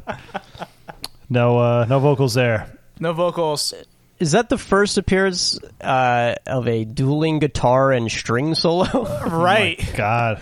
No 1.28 1.58
uh 1.58 1.86
no 1.88 1.98
vocals 2.00 2.34
there. 2.34 2.76
No 3.00 3.12
vocals. 3.12 3.74
Is 4.18 4.32
that 4.32 4.48
the 4.48 4.58
first 4.58 4.98
appearance 4.98 5.60
uh, 5.80 6.34
of 6.44 6.66
a 6.66 6.84
dueling 6.84 7.38
guitar 7.38 7.92
and 7.92 8.10
string 8.10 8.56
solo? 8.56 8.84
Right. 9.28 9.78
God. 9.96 10.40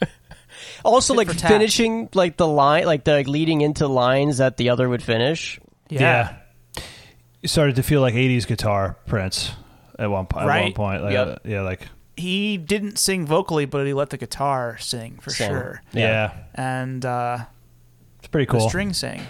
also, 0.84 1.12
like 1.12 1.28
for 1.28 1.34
tat. 1.34 1.50
finishing 1.50 2.08
like 2.14 2.38
the 2.38 2.46
line, 2.48 2.86
like 2.86 3.04
the 3.04 3.22
leading 3.24 3.60
into 3.60 3.86
lines 3.86 4.38
that 4.38 4.56
the 4.56 4.70
other 4.70 4.88
would 4.88 5.02
finish. 5.02 5.60
yeah. 5.90 6.36
It 7.42 7.50
started 7.50 7.76
to 7.76 7.82
feel 7.84 8.00
like 8.00 8.14
80s 8.14 8.46
guitar 8.48 8.96
Prince 9.06 9.52
at 9.98 10.10
one 10.10 10.26
point. 10.26 10.42
At 10.44 10.46
one 10.46 10.56
Right. 10.56 10.74
point. 10.74 11.02
Like, 11.02 11.12
Yep. 11.12 11.28
uh, 11.28 11.36
yeah, 11.44 11.60
like 11.60 11.86
He 12.16 12.56
didn't 12.56 12.98
sing 12.98 13.26
vocally, 13.26 13.64
but 13.66 13.86
he 13.86 13.92
let 13.92 14.10
the 14.10 14.16
guitar 14.16 14.76
sing 14.78 15.18
for 15.20 15.30
Sing. 15.30 15.48
sure. 15.50 15.82
yeah. 15.92 16.32
And 16.54 17.04
uh, 17.04 17.44
It's 18.28 18.32
pretty 18.32 18.46
the 18.46 18.58
cool. 18.58 18.68
string 18.68 18.92
sang. 18.92 19.22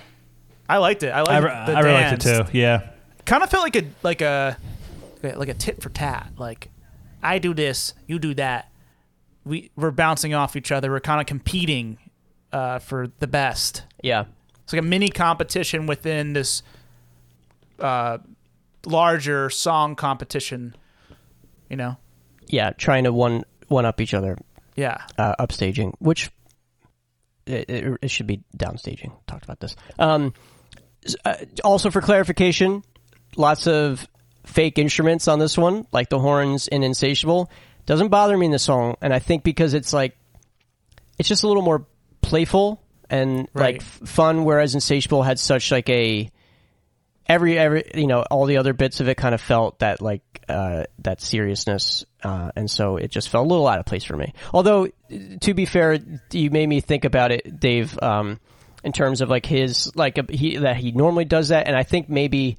I 0.68 0.78
liked 0.78 1.02
it. 1.02 1.10
I 1.10 1.20
liked 1.20 1.30
I, 1.30 1.38
re- 1.38 1.66
the 1.66 1.72
I 1.72 1.80
really 1.80 1.94
liked 1.94 2.12
it 2.14 2.28
dance. 2.28 2.50
too. 2.50 2.58
Yeah. 2.58 2.88
Kind 3.24 3.42
of 3.42 3.50
felt 3.50 3.62
like 3.62 3.76
a 3.76 3.84
like 4.02 4.20
a 4.22 4.56
like 5.22 5.48
a 5.48 5.54
tit 5.54 5.80
for 5.82 5.88
tat. 5.88 6.32
Like 6.36 6.70
I 7.22 7.38
do 7.38 7.54
this, 7.54 7.94
you 8.06 8.18
do 8.18 8.34
that. 8.34 8.70
We 9.44 9.70
we're 9.76 9.90
bouncing 9.92 10.34
off 10.34 10.56
each 10.56 10.72
other. 10.72 10.90
We're 10.90 11.00
kind 11.00 11.20
of 11.20 11.26
competing 11.26 11.98
uh, 12.52 12.78
for 12.80 13.08
the 13.18 13.26
best. 13.26 13.84
Yeah, 14.02 14.24
It's 14.64 14.72
like 14.72 14.80
a 14.80 14.84
mini 14.84 15.08
competition 15.08 15.86
within 15.86 16.32
this 16.32 16.62
uh, 17.78 18.18
larger 18.86 19.50
song 19.50 19.94
competition. 19.94 20.74
You 21.70 21.76
know? 21.76 21.96
yeah, 22.46 22.70
trying 22.70 23.04
to 23.04 23.12
one 23.12 23.44
one 23.68 23.84
up 23.84 24.00
each 24.00 24.14
other, 24.14 24.38
Yeah. 24.76 24.98
uh, 25.18 25.34
upstaging, 25.38 25.92
which 25.98 26.30
it, 27.48 27.70
it, 27.70 27.98
it 28.02 28.10
should 28.10 28.26
be 28.26 28.42
downstaging. 28.56 29.12
Talked 29.26 29.44
about 29.44 29.60
this. 29.60 29.74
Um, 29.98 30.34
uh, 31.24 31.34
also, 31.64 31.90
for 31.90 32.00
clarification, 32.00 32.82
lots 33.36 33.66
of 33.66 34.06
fake 34.44 34.78
instruments 34.78 35.28
on 35.28 35.38
this 35.38 35.56
one, 35.56 35.86
like 35.92 36.08
the 36.08 36.18
horns 36.18 36.68
in 36.68 36.82
Insatiable. 36.82 37.50
Doesn't 37.86 38.08
bother 38.08 38.36
me 38.36 38.46
in 38.46 38.52
the 38.52 38.58
song, 38.58 38.96
and 39.00 39.12
I 39.14 39.18
think 39.18 39.42
because 39.44 39.74
it's 39.74 39.92
like 39.92 40.16
it's 41.18 41.28
just 41.28 41.42
a 41.44 41.48
little 41.48 41.62
more 41.62 41.86
playful 42.20 42.82
and 43.10 43.48
Right. 43.54 43.74
like 43.74 43.80
f- 43.80 44.00
fun, 44.04 44.44
whereas 44.44 44.74
Insatiable 44.74 45.22
had 45.22 45.38
such 45.38 45.70
like 45.70 45.88
a 45.88 46.30
every 47.28 47.58
every 47.58 47.84
you 47.94 48.06
know 48.06 48.22
all 48.22 48.46
the 48.46 48.56
other 48.56 48.72
bits 48.72 49.00
of 49.00 49.08
it 49.08 49.16
kind 49.16 49.34
of 49.34 49.40
felt 49.40 49.80
that 49.80 50.00
like 50.00 50.22
uh, 50.48 50.84
that 51.00 51.20
seriousness, 51.20 52.06
uh, 52.22 52.50
and 52.56 52.70
so 52.70 52.96
it 52.96 53.10
just 53.10 53.28
felt 53.28 53.46
a 53.46 53.48
little 53.48 53.66
out 53.66 53.78
of 53.78 53.86
place 53.86 54.04
for 54.04 54.16
me. 54.16 54.32
Although 54.52 54.88
to 55.40 55.54
be 55.54 55.66
fair, 55.66 55.98
you 56.32 56.50
made 56.50 56.66
me 56.66 56.80
think 56.80 57.04
about 57.04 57.32
it, 57.32 57.60
Dave, 57.60 57.98
um, 58.00 58.40
in 58.82 58.92
terms 58.92 59.20
of 59.20 59.28
like 59.28 59.44
his 59.44 59.94
like 59.94 60.30
he 60.30 60.56
that 60.56 60.76
he 60.76 60.92
normally 60.92 61.26
does 61.26 61.48
that, 61.48 61.66
and 61.66 61.76
I 61.76 61.82
think 61.82 62.08
maybe 62.08 62.56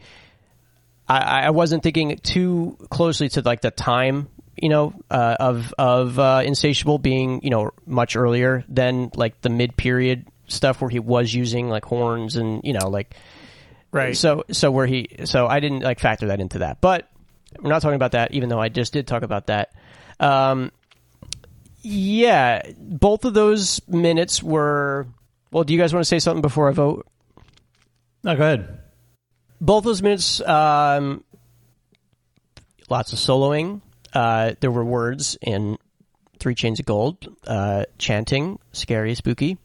I, 1.08 1.46
I 1.46 1.50
wasn't 1.50 1.82
thinking 1.82 2.18
too 2.18 2.78
closely 2.90 3.30
to 3.30 3.42
like 3.42 3.62
the 3.62 3.72
time, 3.72 4.30
you 4.56 4.70
know, 4.70 4.94
uh, 5.10 5.36
of 5.40 5.74
of 5.78 6.20
uh, 6.20 6.44
Insatiable 6.46 7.00
being 7.00 7.42
you 7.44 7.50
know 7.50 7.72
much 7.88 8.16
earlier 8.16 8.64
than 8.70 9.10
like 9.16 9.42
the 9.42 9.50
mid 9.50 9.76
period 9.76 10.28
stuff 10.48 10.82
where 10.82 10.90
he 10.90 11.00
was 11.00 11.34
using 11.34 11.70
like 11.70 11.86
horns 11.86 12.36
and 12.36 12.62
you 12.64 12.74
know 12.74 12.90
like 12.90 13.16
Right. 13.92 14.16
so 14.16 14.44
so 14.52 14.70
where 14.72 14.86
he 14.86 15.08
so 15.26 15.48
I 15.48 15.60
didn't 15.60 15.82
like 15.82 16.00
factor 16.00 16.28
that 16.28 16.40
into 16.40 16.60
that, 16.60 16.80
but 16.82 17.10
we're 17.60 17.70
not 17.72 17.82
talking 17.82 17.96
about 17.96 18.12
that. 18.12 18.34
Even 18.34 18.50
though 18.50 18.60
I 18.60 18.70
just 18.70 18.94
did 18.94 19.08
talk 19.08 19.24
about 19.24 19.48
that. 19.48 19.72
Um, 20.20 20.72
yeah, 21.82 22.62
both 22.78 23.26
of 23.26 23.34
those 23.34 23.82
minutes 23.88 24.44
were. 24.44 25.08
Well, 25.52 25.64
do 25.64 25.74
you 25.74 25.80
guys 25.80 25.94
want 25.94 26.04
to 26.04 26.08
say 26.08 26.20
something 26.20 26.42
before 26.42 26.70
I 26.70 26.74
vote? 26.74 27.08
No, 28.24 28.36
go 28.36 28.44
ahead. 28.44 28.80
both 29.62 29.84
those 29.86 30.02
minutes, 30.02 30.42
um, 30.42 31.24
lots 32.90 33.14
of 33.14 33.20
soloing. 33.20 33.82
Uh, 34.14 34.54
there 34.60 34.72
were 34.72 34.84
words 34.84 35.38
in 35.42 35.78
Three 36.40 36.54
Chains 36.54 36.80
of 36.80 36.86
Gold, 36.86 37.28
uh, 37.48 37.86
chanting, 37.98 38.60
scary, 38.74 39.16
spooky. 39.16 39.58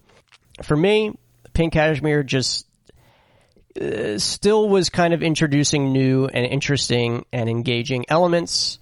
For 0.62 0.76
me, 0.76 1.18
Pink 1.52 1.72
Cashmere 1.72 2.22
just 2.22 2.66
uh, 3.80 4.18
still 4.18 4.68
was 4.68 4.90
kind 4.90 5.14
of 5.14 5.22
introducing 5.22 5.92
new 5.92 6.26
and 6.26 6.46
interesting 6.46 7.24
and 7.32 7.48
engaging 7.48 8.04
elements 8.08 8.78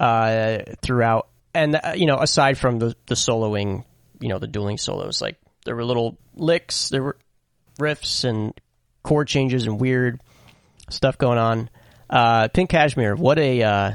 uh, 0.00 0.58
throughout. 0.82 1.28
And 1.54 1.76
uh, 1.76 1.92
you 1.96 2.06
know, 2.06 2.18
aside 2.18 2.58
from 2.58 2.78
the 2.78 2.94
the 3.06 3.14
soloing, 3.14 3.84
you 4.20 4.28
know, 4.28 4.38
the 4.38 4.46
dueling 4.46 4.78
solos, 4.78 5.20
like 5.20 5.36
there 5.64 5.74
were 5.74 5.84
little 5.84 6.18
licks, 6.34 6.90
there 6.90 7.02
were 7.02 7.16
riffs 7.78 8.24
and 8.24 8.52
chord 9.02 9.28
changes 9.28 9.66
and 9.66 9.80
weird 9.80 10.20
stuff 10.90 11.18
going 11.18 11.38
on. 11.38 11.70
Uh, 12.08 12.48
Pink 12.48 12.70
Cashmere, 12.70 13.16
what 13.16 13.38
a 13.38 13.62
uh, 13.62 13.92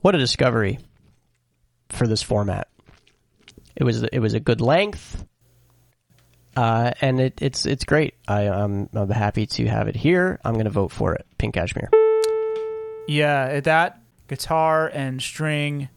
what 0.00 0.14
a 0.14 0.18
discovery 0.18 0.78
for 1.90 2.06
this 2.06 2.22
format. 2.22 2.68
It 3.76 3.84
was 3.84 4.02
it 4.02 4.18
was 4.20 4.34
a 4.34 4.40
good 4.40 4.60
length, 4.60 5.24
uh, 6.56 6.92
and 7.00 7.20
it, 7.20 7.42
it's 7.42 7.66
it's 7.66 7.84
great. 7.84 8.14
I, 8.28 8.48
I'm 8.48 8.88
I'm 8.92 9.10
happy 9.10 9.46
to 9.46 9.66
have 9.66 9.88
it 9.88 9.96
here. 9.96 10.40
I'm 10.44 10.54
going 10.54 10.64
to 10.64 10.70
vote 10.70 10.92
for 10.92 11.14
it. 11.14 11.26
Pink 11.38 11.54
Cashmere. 11.54 11.90
Yeah, 13.06 13.60
that 13.60 14.00
guitar 14.28 14.88
and 14.92 15.20
string 15.20 15.88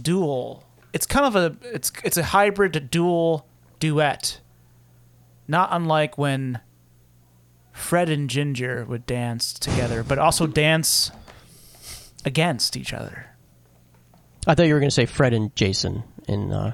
duel. 0.00 0.64
It's 0.92 1.06
kind 1.06 1.26
of 1.26 1.36
a 1.36 1.56
it's 1.74 1.92
it's 2.04 2.16
a 2.16 2.22
hybrid 2.22 2.90
dual 2.90 3.46
duet. 3.80 4.40
Not 5.46 5.68
unlike 5.72 6.16
when 6.16 6.60
Fred 7.72 8.08
and 8.08 8.30
Ginger 8.30 8.84
would 8.86 9.04
dance 9.06 9.52
together, 9.52 10.02
but 10.02 10.18
also 10.18 10.46
dance 10.46 11.10
against 12.24 12.76
each 12.76 12.92
other. 12.92 13.26
I 14.46 14.54
thought 14.54 14.66
you 14.66 14.74
were 14.74 14.80
going 14.80 14.90
to 14.90 14.94
say 14.94 15.06
Fred 15.06 15.32
and 15.34 15.54
Jason 15.56 16.04
in. 16.28 16.52
Uh, 16.52 16.72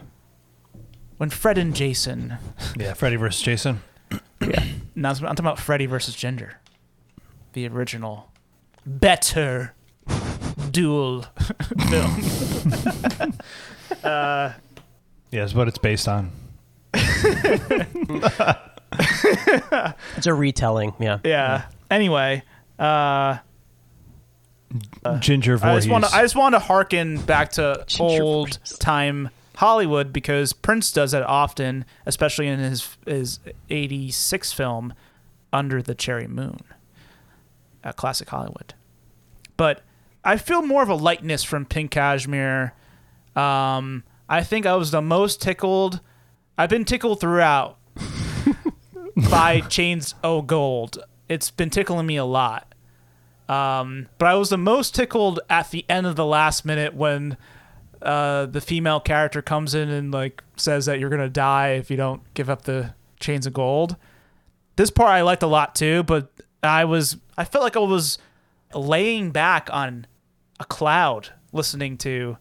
When 1.21 1.29
Fred 1.29 1.59
and 1.59 1.77
Jason, 1.77 2.39
Yeah, 2.79 2.95
Freddy 2.95 3.17
versus 3.17 3.43
Jason. 3.43 3.83
no, 4.41 5.11
I'm 5.11 5.15
talking 5.15 5.39
about 5.39 5.59
Freddy 5.59 5.85
versus 5.85 6.15
Ginger. 6.15 6.59
the 7.53 7.69
original, 7.69 8.33
better 8.87 9.75
duel 10.71 11.23
film. 11.91 12.23
Yeah, 14.03 14.55
it's 15.31 15.53
what 15.53 15.69
it's 15.69 15.77
based 15.77 16.09
on. 16.09 16.33
It's 20.17 20.27
a 20.27 20.33
retelling. 20.35 20.95
Yeah. 20.99 21.19
Yeah. 21.23 21.65
Anyway, 21.91 22.43
uh, 22.79 23.37
Ginger 25.21 25.59
I 25.63 25.75
just 25.77 25.89
want 25.91 26.05
to 26.05 26.15
I 26.15 26.23
just 26.23 26.35
want 26.37 26.55
to 26.55 26.59
harken 26.61 27.21
back 27.21 27.53
to 27.53 27.85
Ginger 27.87 28.23
old 28.23 28.55
Voorhees. 28.55 28.79
time 28.79 29.29
Hollywood 29.61 30.11
because 30.11 30.55
Prince 30.55 30.91
does 30.91 31.13
that 31.13 31.23
often, 31.23 31.85
especially 32.07 32.49
in 32.49 32.59
his 32.59 32.97
his 33.07 33.41
'86 33.69 34.53
film 34.55 34.95
Under 35.53 35.83
the 35.83 35.95
Cherry 35.95 36.27
Moon, 36.27 36.61
a 37.85 37.93
classic 37.93 38.31
Hollywood. 38.31 38.73
But 39.59 39.83
I 40.25 40.39
feel 40.39 40.63
more 40.63 40.83
of 40.83 40.89
a 40.89 40.95
lightness 40.95 41.45
from 41.45 41.67
Pink 41.67 41.91
Cashmere. 41.91 42.73
Um, 43.37 44.03
I 44.31 44.43
think 44.43 44.65
I 44.65 44.77
was 44.77 44.93
the 44.93 45.03
most 45.03 45.43
tickled. 45.43 46.01
I've 46.57 46.71
been 46.71 46.87
tickled 46.87 47.21
throughout 47.21 47.77
by 49.31 49.61
Chains 49.61 50.15
O 50.25 50.41
Gold. 50.41 51.05
It's 51.29 51.51
been 51.51 51.69
tickling 51.69 52.07
me 52.07 52.17
a 52.17 52.25
lot. 52.25 52.75
Um, 53.47 54.09
but 54.17 54.27
I 54.27 54.37
was 54.37 54.49
the 54.49 54.57
most 54.57 54.95
tickled 54.95 55.41
at 55.51 55.71
the 55.71 55.85
end 55.87 56.07
of 56.07 56.17
the 56.17 56.25
last 56.25 56.65
minute 56.65 56.95
when 56.95 57.37
uh, 58.03 58.47
the 58.47 58.61
female 58.61 59.01
character 59.01 59.43
comes 59.43 59.75
in 59.75 59.89
and 59.91 60.13
like 60.13 60.43
says 60.57 60.87
that 60.87 60.99
you're 60.99 61.11
gonna 61.11 61.29
die 61.29 61.71
if 61.71 61.91
you 61.91 61.97
don't 61.97 62.23
give 62.35 62.49
up 62.49 62.63
the 62.63 62.95
chains 63.19 63.47
of 63.47 63.53
gold. 63.53 63.97
This 64.77 64.91
part 64.91 65.11
I 65.11 65.23
liked 65.23 65.43
a 65.43 65.47
lot 65.47 65.75
too, 65.75 66.03
but 66.03 66.31
I 66.63 66.85
was 66.85 67.17
I 67.37 67.45
felt 67.45 67.65
like 67.65 67.77
I 67.77 67.81
was 67.81 68.19
laying 68.75 69.31
back 69.31 69.69
on 69.73 70.07
a 70.59 70.65
cloud 70.65 71.33
listening 71.53 71.99
to 71.99 72.37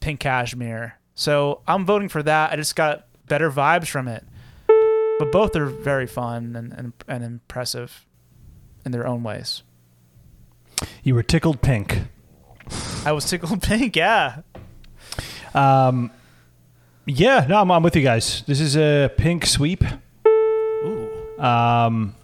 Pink 0.00 0.20
Cashmere. 0.20 0.98
So 1.14 1.62
I'm 1.66 1.84
voting 1.84 2.08
for 2.08 2.22
that. 2.22 2.52
I 2.52 2.56
just 2.56 2.76
got 2.76 3.06
better 3.26 3.50
vibes 3.50 3.88
from 3.88 4.08
it. 4.08 4.24
But 5.18 5.32
both 5.32 5.56
are 5.56 5.66
very 5.66 6.06
fun 6.06 6.54
and, 6.54 6.72
and, 6.72 6.92
and 7.08 7.24
impressive 7.24 8.06
in 8.84 8.92
their 8.92 9.06
own 9.06 9.22
ways. 9.22 9.62
you 11.02 11.14
were 11.14 11.24
tickled 11.24 11.60
pink. 11.60 12.02
I 13.04 13.12
was 13.12 13.28
tickled 13.28 13.62
pink, 13.64 13.96
yeah. 13.96 14.42
Yeah, 17.10 17.46
no, 17.48 17.62
I'm, 17.62 17.70
I'm 17.70 17.82
with 17.82 17.96
you 17.96 18.02
guys. 18.02 18.42
This 18.46 18.60
is 18.60 18.76
a 18.76 19.10
pink 19.16 19.46
sweep. 19.46 19.82
Ooh. 20.26 21.10
Um, 21.38 22.14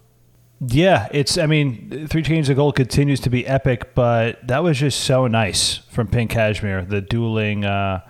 yeah, 0.60 1.08
it's. 1.10 1.38
I 1.38 1.46
mean, 1.46 2.06
Three 2.08 2.22
Chains 2.22 2.50
of 2.50 2.56
Gold 2.56 2.76
continues 2.76 3.20
to 3.20 3.30
be 3.30 3.46
epic, 3.46 3.94
but 3.94 4.46
that 4.46 4.62
was 4.62 4.78
just 4.78 5.00
so 5.00 5.26
nice 5.26 5.78
from 5.90 6.08
Pink 6.08 6.30
Cashmere. 6.30 6.84
The 6.84 7.00
dueling, 7.00 7.64
uh, 7.64 8.00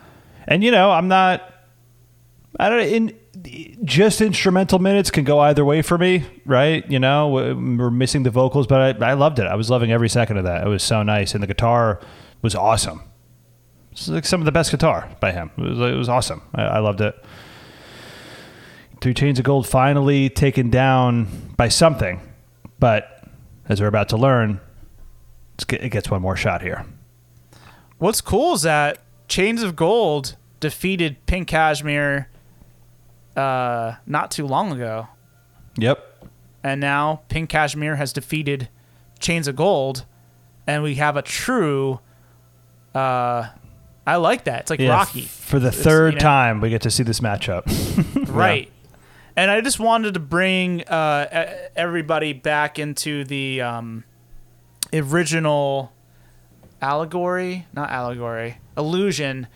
and 0.49 0.65
you 0.65 0.73
know, 0.73 0.91
I'm 0.91 1.07
not. 1.07 1.49
I 2.59 2.69
don't. 2.69 2.81
In 2.81 3.19
just 3.85 4.21
instrumental 4.21 4.79
minutes 4.79 5.11
can 5.11 5.25
go 5.25 5.39
either 5.41 5.65
way 5.65 5.83
for 5.83 5.97
me, 5.97 6.25
right? 6.45 6.89
You 6.91 6.99
know, 6.99 7.29
we're 7.29 7.91
missing 7.91 8.25
the 8.25 8.31
vocals, 8.31 8.67
but 8.67 9.03
I, 9.03 9.11
I 9.11 9.13
loved 9.15 9.39
it. 9.39 9.47
I 9.47 9.55
was 9.55 9.71
loving 9.71 9.93
every 9.93 10.09
second 10.09 10.39
of 10.39 10.45
that. 10.45 10.67
It 10.67 10.69
was 10.69 10.83
so 10.83 11.03
nice, 11.03 11.35
and 11.35 11.43
the 11.43 11.47
guitar 11.47 12.01
was 12.43 12.55
awesome. 12.55 13.03
It's 13.95 14.09
like 14.09 14.27
some 14.27 14.41
of 14.41 14.45
the 14.45 14.51
best 14.51 14.73
guitar 14.73 15.09
by 15.21 15.31
him. 15.31 15.53
It 15.57 15.63
was, 15.63 15.79
it 15.79 15.95
was 15.95 16.09
awesome. 16.09 16.43
I, 16.53 16.63
I 16.63 16.79
loved 16.81 17.01
it. 17.01 17.15
Three 19.01 19.15
Chains 19.15 19.39
of 19.39 19.45
Gold 19.45 19.69
finally 19.69 20.29
taken 20.29 20.69
down 20.69 21.29
by 21.57 21.69
something, 21.69 22.21
but 22.81 23.23
as 23.69 23.81
we're 23.81 23.87
about 23.87 24.09
to 24.09 24.17
learn, 24.17 24.61
it's, 25.55 25.65
it 25.71 25.91
gets 25.91 26.11
one 26.11 26.23
more 26.23 26.35
shot 26.35 26.61
here. 26.61 26.85
What's 27.99 28.21
cool 28.21 28.55
is 28.55 28.63
that 28.63 28.99
Chains 29.29 29.63
of 29.63 29.77
Gold 29.77 30.35
defeated 30.59 31.25
Pink 31.27 31.47
Cashmere 31.47 32.29
uh, 33.37 33.95
not 34.07 34.33
too 34.33 34.47
long 34.47 34.73
ago. 34.73 35.07
Yep. 35.77 36.27
And 36.65 36.81
now 36.81 37.23
Pink 37.29 37.49
Cashmere 37.49 37.95
has 37.95 38.13
defeated 38.13 38.69
Chains 39.21 39.47
of 39.47 39.55
Gold, 39.55 40.05
and 40.67 40.83
we 40.83 40.97
have 40.97 41.17
a 41.17 41.23
true. 41.23 42.01
Uh, 42.93 43.51
I 44.07 44.17
like 44.17 44.45
that. 44.45 44.61
It's 44.63 44.71
like 44.71 44.81
Yeah, 44.81 44.91
Rocky. 44.91 45.23
For 45.23 45.59
the 45.59 45.69
It's, 45.69 45.77
third 45.83 46.15
you 46.15 46.19
know, 46.19 46.23
time, 46.23 46.61
we 46.61 46.69
get 46.71 46.83
to 46.83 46.91
see 46.91 47.03
this 47.03 47.21
matchup. 47.21 47.63
right 48.35 48.71
and 49.37 49.51
i 49.51 49.61
just 49.61 49.79
wanted 49.81 50.15
to 50.15 50.21
bring 50.21 50.83
uh, 50.85 51.27
e- 51.33 51.69
everybody 51.77 52.33
back 52.33 52.79
into 52.79 53.25
the 53.25 53.61
um, 53.61 54.05
original 54.93 55.93
allegory 56.83 57.67
not 57.73 57.91
allegory 57.91 58.59
illusion 58.77 59.47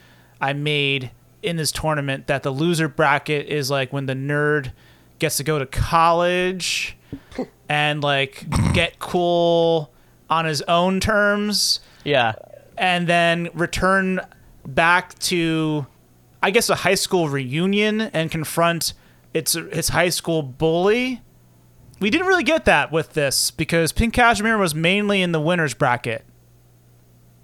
i 0.40 0.52
made 0.52 1.10
in 1.42 1.56
this 1.56 1.70
tournament 1.72 2.26
that 2.26 2.42
the 2.42 2.50
loser 2.50 2.88
bracket 2.88 3.46
is 3.46 3.70
like 3.70 3.92
when 3.92 4.06
the 4.06 4.14
nerd 4.14 4.72
gets 5.18 5.36
to 5.36 5.44
go 5.44 5.58
to 5.58 5.66
college 5.66 6.96
and 7.68 8.02
like 8.02 8.46
get 8.72 8.98
cool 8.98 9.92
on 10.30 10.44
his 10.44 10.62
own 10.62 11.00
terms 11.00 11.80
Yeah. 12.04 12.34
and 12.76 13.06
then 13.06 13.48
return 13.54 14.20
back 14.74 15.18
to 15.18 15.86
I 16.42 16.50
guess 16.50 16.70
a 16.70 16.76
high 16.76 16.94
school 16.94 17.28
reunion 17.28 18.00
and 18.00 18.30
confront 18.30 18.92
its 19.34 19.54
his 19.54 19.88
high 19.88 20.10
school 20.10 20.42
bully. 20.42 21.22
We 22.00 22.10
didn't 22.10 22.28
really 22.28 22.44
get 22.44 22.64
that 22.66 22.92
with 22.92 23.14
this 23.14 23.50
because 23.50 23.90
Pink 23.90 24.14
Cashmere 24.14 24.56
was 24.56 24.74
mainly 24.74 25.20
in 25.20 25.32
the 25.32 25.40
winners 25.40 25.74
bracket. 25.74 26.24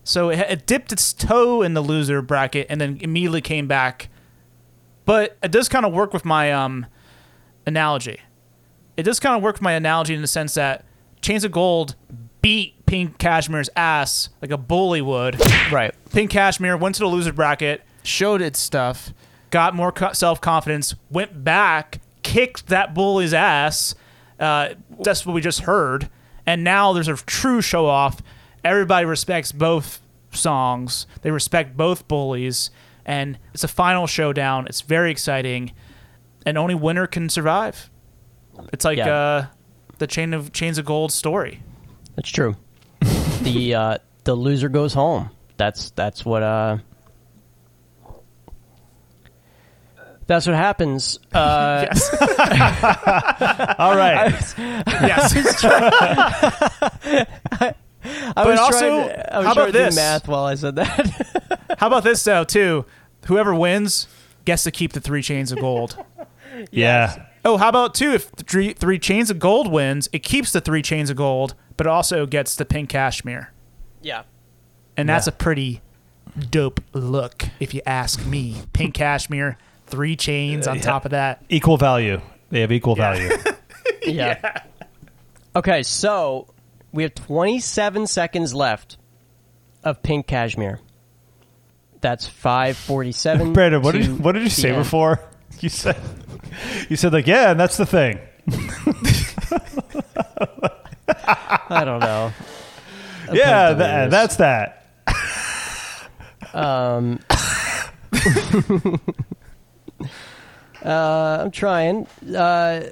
So 0.04 0.28
it, 0.28 0.38
it 0.38 0.66
dipped 0.66 0.92
its 0.92 1.12
toe 1.12 1.62
in 1.62 1.74
the 1.74 1.80
loser 1.80 2.22
bracket 2.22 2.68
and 2.70 2.80
then 2.80 2.98
immediately 3.00 3.40
came 3.40 3.66
back. 3.66 4.10
But 5.04 5.36
it 5.42 5.50
does 5.50 5.68
kind 5.68 5.84
of 5.84 5.92
work 5.92 6.12
with 6.12 6.24
my 6.24 6.52
um 6.52 6.86
analogy. 7.66 8.20
It 8.96 9.02
does 9.02 9.18
kind 9.18 9.34
of 9.34 9.42
work 9.42 9.56
with 9.56 9.62
my 9.62 9.72
analogy 9.72 10.14
in 10.14 10.20
the 10.20 10.28
sense 10.28 10.54
that 10.54 10.84
Chains 11.20 11.42
of 11.42 11.50
Gold 11.50 11.96
beat 12.42 12.73
Pink 12.86 13.18
Cashmere's 13.18 13.70
ass 13.76 14.28
like 14.42 14.50
a 14.50 14.58
bully 14.58 15.00
would. 15.02 15.40
Right. 15.72 15.94
Pink 16.12 16.30
Cashmere 16.30 16.76
went 16.76 16.94
to 16.96 17.00
the 17.00 17.06
loser 17.06 17.32
bracket, 17.32 17.82
showed 18.02 18.42
its 18.42 18.58
stuff, 18.58 19.12
got 19.50 19.74
more 19.74 19.90
co- 19.92 20.12
self 20.12 20.40
confidence, 20.40 20.94
went 21.10 21.42
back, 21.44 22.00
kicked 22.22 22.66
that 22.68 22.94
bully's 22.94 23.32
ass. 23.34 23.94
Uh, 24.38 24.70
that's 25.00 25.24
what 25.24 25.32
we 25.34 25.40
just 25.40 25.60
heard. 25.60 26.08
And 26.46 26.62
now 26.62 26.92
there's 26.92 27.08
a 27.08 27.16
true 27.16 27.62
show 27.62 27.86
off. 27.86 28.20
Everybody 28.62 29.06
respects 29.06 29.52
both 29.52 30.00
songs, 30.32 31.06
they 31.22 31.30
respect 31.30 31.76
both 31.76 32.06
bullies. 32.08 32.70
And 33.06 33.38
it's 33.52 33.64
a 33.64 33.68
final 33.68 34.06
showdown. 34.06 34.66
It's 34.66 34.80
very 34.80 35.10
exciting. 35.10 35.72
And 36.46 36.56
only 36.56 36.74
winner 36.74 37.06
can 37.06 37.28
survive. 37.28 37.90
It's 38.72 38.84
like 38.84 38.96
Yeah. 38.98 39.12
uh, 39.14 39.46
the 39.98 40.06
chain 40.06 40.32
of 40.32 40.52
chains 40.52 40.78
of 40.78 40.84
gold 40.86 41.12
story. 41.12 41.62
That's 42.16 42.30
true. 42.30 42.56
The 43.44 43.74
uh, 43.74 43.98
the 44.24 44.34
loser 44.34 44.68
goes 44.68 44.92
home. 44.94 45.30
That's 45.56 45.90
that's 45.90 46.24
what 46.24 46.42
uh 46.42 46.78
that's 50.26 50.46
what 50.46 50.56
happens. 50.56 51.18
Uh, 51.32 51.86
Yes. 51.88 52.14
All 53.78 53.96
right. 53.96 54.30
yes. 54.88 55.34
I 58.06 58.32
But 58.34 58.46
was 58.46 58.58
also, 58.58 58.78
trying 58.80 59.08
to, 59.08 59.34
I 59.34 59.38
was 59.38 59.46
how 59.46 59.52
about 59.52 59.72
this? 59.72 59.96
math 59.96 60.28
while 60.28 60.44
I 60.44 60.54
said 60.56 60.76
that. 60.76 61.76
How 61.78 61.86
about 61.88 62.04
this 62.04 62.22
though 62.22 62.44
too? 62.44 62.84
Whoever 63.26 63.54
wins 63.54 64.06
gets 64.44 64.62
to 64.64 64.70
keep 64.70 64.92
the 64.92 65.00
three 65.00 65.22
chains 65.22 65.52
of 65.52 65.58
gold. 65.60 65.96
Yeah. 66.70 67.26
Oh, 67.44 67.56
how 67.56 67.68
about 67.68 67.94
two? 67.94 68.12
If 68.12 68.24
three, 68.46 68.72
three 68.72 68.98
chains 68.98 69.30
of 69.30 69.38
gold 69.38 69.70
wins, 69.70 70.08
it 70.12 70.20
keeps 70.20 70.52
the 70.52 70.60
three 70.60 70.82
chains 70.82 71.10
of 71.10 71.16
gold, 71.16 71.54
but 71.76 71.86
also 71.86 72.26
gets 72.26 72.56
the 72.56 72.64
pink 72.64 72.88
cashmere, 72.88 73.52
yeah. 74.02 74.22
and 74.96 75.08
that's 75.08 75.26
Yeah. 75.26 75.32
a 75.34 75.36
pretty 75.36 75.82
dope 76.50 76.80
look, 76.92 77.44
if 77.60 77.74
you 77.74 77.82
ask 77.86 78.24
me. 78.26 78.56
Pink 78.72 78.94
cashmere, 78.94 79.58
three 79.86 80.16
chains 80.16 80.66
on 80.66 80.80
top 80.80 81.04
of 81.04 81.10
that. 81.10 81.42
Equal 81.48 81.76
value. 81.76 82.20
They 82.50 82.60
have 82.60 82.72
equal 82.72 82.94
value. 82.96 83.30
Yeah. 84.06 84.60
Okay, 85.56 85.82
so 85.82 86.46
we 86.92 87.04
have 87.04 87.14
27 87.14 88.06
seconds 88.06 88.52
left 88.54 88.98
of 89.82 90.02
pink 90.02 90.26
cashmere. 90.26 90.80
That's 92.02 92.26
547. 92.26 93.52
Brandon, 93.54 93.80
what 93.82 93.92
to 93.92 93.98
did 93.98 94.18
what 94.20 94.32
did 94.32 94.42
you 94.42 94.50
say 94.50 94.70
end. 94.70 94.78
before? 94.78 95.20
You 95.64 95.70
said 95.70 95.96
you 96.90 96.96
said 96.96 97.14
like 97.14 97.26
yeah, 97.26 97.50
and 97.52 97.58
that's 97.58 97.78
the 97.78 97.86
thing. 97.86 98.18
I 101.70 101.84
don't 101.86 102.00
know. 102.00 102.30
yeah, 103.32 103.70
to 103.70 103.74
tha- 103.74 104.02
lose. 104.02 104.10
that's 104.10 104.36
that. 104.36 104.84
Um, 106.52 107.18
uh, 110.84 111.38
I'm 111.40 111.50
trying. 111.50 112.06
Uh, 112.28 112.82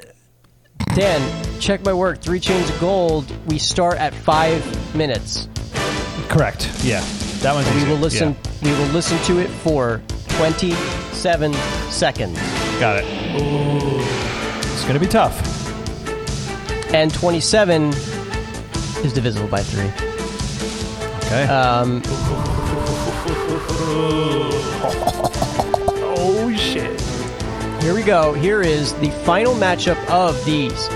Dan, 0.95 1.61
check 1.61 1.85
my 1.85 1.93
work. 1.93 2.23
Three 2.23 2.41
chains 2.41 2.71
of 2.71 2.81
gold. 2.81 3.31
We 3.49 3.59
start 3.59 3.99
at 3.99 4.15
five 4.15 4.97
minutes. 4.97 5.47
Correct. 6.31 6.71
Yeah. 6.83 7.05
That 7.41 7.53
one's 7.53 7.71
We 7.75 7.85
will 7.91 7.99
listen. 7.99 8.35
Yeah. 8.63 8.63
We 8.63 8.71
will 8.71 8.93
listen 8.95 9.19
to 9.25 9.41
it 9.41 9.51
for 9.51 10.01
twenty-seven 10.37 11.53
seconds, 11.91 12.39
Got 12.81 12.99
it. 12.99 13.05
It's 14.73 14.85
gonna 14.85 14.99
be 14.99 15.07
tough. 15.07 15.41
and 16.95 17.13
twenty-seven 17.15 17.89
is 19.05 19.13
divisible 19.13 19.49
by 19.49 19.61
three. 19.63 19.91
Okay. 21.27 21.45
Um, 21.45 22.03
Oh 26.15 26.53
shit! 26.57 27.01
Here 27.83 27.95
we 27.95 28.03
go. 28.03 28.33
Here 28.33 28.61
is 28.63 28.93
the 28.95 29.11
final 29.25 29.55
matchup 29.55 29.97
of 30.09 30.43
these, 30.45 30.89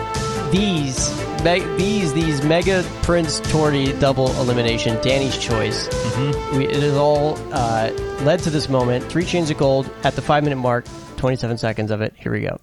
these, 0.51 1.11
me- 1.47 1.77
these, 1.77 2.13
these 2.13 2.43
Mega 2.45 2.85
Prince 3.03 3.41
Torty 3.41 3.99
double 4.01 4.31
elimination. 4.41 5.01
Danny's 5.01 5.39
choice. 5.39 5.89
Mm-hmm. 5.89 6.59
We, 6.59 6.67
it 6.67 6.83
is 6.83 6.97
all 6.97 7.39
uh, 7.53 7.91
led 8.23 8.41
to 8.41 8.51
this 8.51 8.69
moment. 8.69 9.05
Three 9.05 9.25
chains 9.25 9.51
of 9.51 9.59
gold 9.59 9.89
at 10.03 10.15
the 10.15 10.23
five 10.23 10.43
minute 10.43 10.57
mark. 10.57 10.87
Twenty-seven 11.17 11.57
seconds 11.59 11.91
of 11.91 12.01
it. 12.03 12.15
Here 12.17 12.33
we 12.33 12.41
go. 12.41 12.59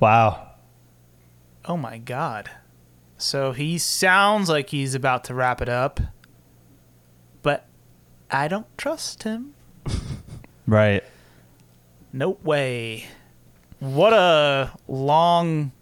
Wow. 0.00 0.50
Oh 1.64 1.76
my 1.76 1.98
god. 1.98 2.50
So 3.16 3.52
he 3.52 3.78
sounds 3.78 4.48
like 4.48 4.70
he's 4.70 4.94
about 4.94 5.24
to 5.24 5.34
wrap 5.34 5.60
it 5.60 5.68
up, 5.68 6.00
but 7.42 7.66
I 8.30 8.48
don't 8.48 8.66
trust 8.78 9.22
him. 9.24 9.54
Right. 10.66 11.02
No 12.12 12.36
way. 12.44 13.06
What 13.78 14.12
a 14.12 14.70
long 14.86 15.72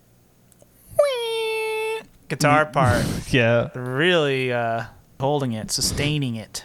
guitar 2.29 2.67
part. 2.67 3.05
Yeah. 3.31 3.71
really 3.75 4.53
uh, 4.53 4.85
holding 5.19 5.53
it, 5.53 5.73
sustaining 5.73 6.37
it. 6.37 6.65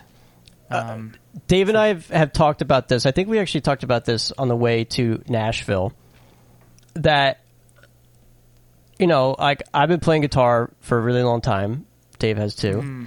Um, 0.69 1.13
Dave 1.47 1.67
and 1.69 1.77
I 1.77 1.87
have, 1.87 2.07
have 2.09 2.31
talked 2.31 2.61
about 2.61 2.87
this. 2.87 3.07
I 3.07 3.11
think 3.11 3.27
we 3.27 3.39
actually 3.39 3.61
talked 3.61 3.81
about 3.81 4.05
this 4.05 4.31
on 4.31 4.47
the 4.47 4.55
way 4.55 4.83
to 4.85 5.23
Nashville. 5.27 5.91
That 6.93 7.40
you 9.01 9.07
know, 9.07 9.35
like 9.37 9.63
I've 9.73 9.89
been 9.89 9.99
playing 9.99 10.21
guitar 10.21 10.71
for 10.79 10.97
a 10.97 11.01
really 11.01 11.23
long 11.23 11.41
time. 11.41 11.85
Dave 12.19 12.37
has 12.37 12.55
too. 12.55 12.73
Mm-hmm. 12.77 13.05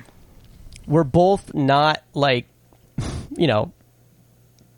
We're 0.86 1.04
both 1.04 1.54
not 1.54 2.02
like 2.12 2.46
you 3.36 3.46
know, 3.46 3.72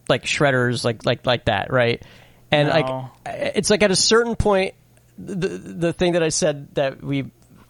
like 0.09 0.25
shredders, 0.25 0.85
like 0.85 1.05
like 1.05 1.27
like 1.27 1.47
that, 1.47 1.73
right? 1.73 2.03
And 2.51 2.69
No. 2.69 2.75
like 2.75 3.11
it's 3.27 3.71
like 3.71 3.83
at 3.83 3.91
a 3.91 3.97
certain 3.97 4.37
point, 4.37 4.75
the 5.19 5.49
the 5.49 5.93
thing 5.93 6.13
that 6.13 6.23
I 6.23 6.29
said 6.29 6.75
that 6.75 7.03
we 7.03 7.23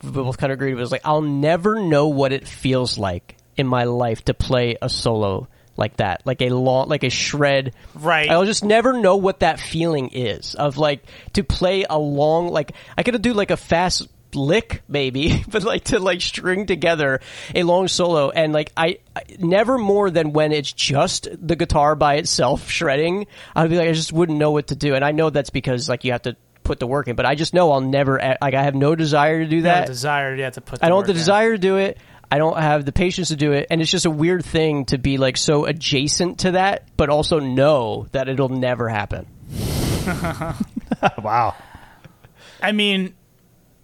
we 0.03 0.11
both 0.11 0.37
kind 0.37 0.53
of 0.53 0.57
agreed 0.59 0.75
was 0.75 0.93
like 0.93 1.03
I'll 1.05 1.23
never 1.23 1.81
know 1.81 2.09
what 2.09 2.33
it 2.33 2.47
feels 2.47 2.99
like 2.99 3.37
in 3.57 3.67
my 3.67 3.85
life 3.85 4.25
to 4.27 4.35
play 4.35 4.77
a 4.83 4.89
solo 4.91 5.49
like 5.77 5.97
that, 5.97 6.23
like 6.25 6.43
a 6.43 6.51
long, 6.51 6.89
like 6.89 7.05
a 7.05 7.11
shred. 7.11 7.75
Right. 7.95 8.31
I'll 8.31 8.45
just 8.45 8.65
never 8.65 8.93
know 8.93 9.17
what 9.17 9.41
that 9.41 9.61
feeling 9.61 10.09
is 10.13 10.55
of 10.55 10.79
like 10.79 11.05
to 11.35 11.45
play 11.45 11.85
a 11.89 11.99
long, 11.99 12.49
like 12.49 12.73
I 12.97 13.03
could 13.03 13.21
do 13.23 13.33
like 13.33 13.51
a 13.51 13.57
fast 13.57 14.09
lick 14.35 14.83
maybe, 14.89 15.45
but 15.49 15.65
like 15.65 15.85
to 15.85 15.99
like 15.99 16.21
string 16.21 16.67
together 16.67 17.21
a 17.55 17.63
long 17.63 17.89
solo 17.89 18.31
and 18.31 18.53
like 18.53 18.73
I, 18.77 18.99
I 19.15 19.23
never 19.39 19.79
more 19.79 20.11
than 20.11 20.33
when 20.33 20.53
it's 20.53 20.73
just 20.73 21.29
the 21.33 21.57
guitar 21.57 21.95
by 21.95 22.17
itself 22.17 22.69
shredding. 22.71 23.27
I'd 23.55 23.71
be 23.71 23.77
like 23.77 23.89
I 23.89 23.93
just 23.93 24.13
wouldn't 24.13 24.39
know 24.39 24.51
what 24.51 24.69
to 24.69 24.77
do, 24.77 24.95
and 24.95 25.05
I 25.05 25.13
know 25.13 25.31
that's 25.31 25.51
because 25.51 25.89
like 25.89 26.05
you 26.05 26.13
have 26.13 26.23
to 26.23 26.37
put 26.67 26.81
the 26.81 26.87
work 26.87 27.09
in, 27.09 27.17
but 27.17 27.25
I 27.25 27.35
just 27.35 27.55
know 27.55 27.73
I'll 27.73 27.81
never 27.81 28.19
like 28.41 28.55
I 28.55 28.63
have 28.63 28.75
no 28.75 28.95
desire 28.95 29.39
to 29.43 29.49
do 29.49 29.59
no 29.59 29.63
that. 29.63 29.87
desire 29.87 30.35
yeah, 30.35 30.51
to 30.51 30.61
put. 30.61 30.83
I 30.83 30.89
don't 30.89 30.99
work 30.99 31.07
have 31.07 31.15
the 31.15 31.19
in. 31.19 31.23
desire 31.25 31.53
to 31.53 31.59
do 31.59 31.77
it. 31.77 31.99
I 32.37 32.39
don't 32.39 32.59
have 32.59 32.85
the 32.85 32.93
patience 32.93 33.29
to 33.29 33.37
do 33.37 33.53
it, 33.53 33.69
and 33.71 33.81
it's 33.81 33.91
just 33.91 34.05
a 34.05 34.11
weird 34.11 34.45
thing 34.45 34.85
to 34.87 34.99
be 34.99 35.17
like 35.17 35.39
so 35.39 35.65
adjacent 35.65 36.41
to 36.41 36.51
that, 36.51 36.87
but 36.99 37.09
also 37.09 37.41
know 37.41 38.09
that 38.13 38.29
it'll 38.29 38.51
never 38.51 38.91
happen. 38.91 39.27
Wow. 41.23 41.55
I 42.63 42.73
mean, 42.73 43.15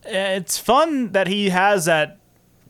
it's 0.05 0.59
fun 0.59 1.12
that 1.12 1.29
he 1.29 1.49
has 1.49 1.87
that 1.87 2.19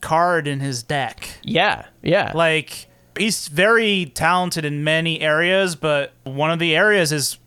card 0.00 0.46
in 0.46 0.60
his 0.60 0.84
deck. 0.84 1.28
Yeah, 1.42 1.86
yeah. 2.00 2.32
Like 2.32 2.86
he's 3.18 3.48
very 3.48 4.06
talented 4.06 4.64
in 4.64 4.84
many 4.84 5.20
areas, 5.20 5.74
but 5.74 6.12
one 6.22 6.50
of 6.52 6.60
the 6.60 6.76
areas 6.76 7.10
is 7.12 7.38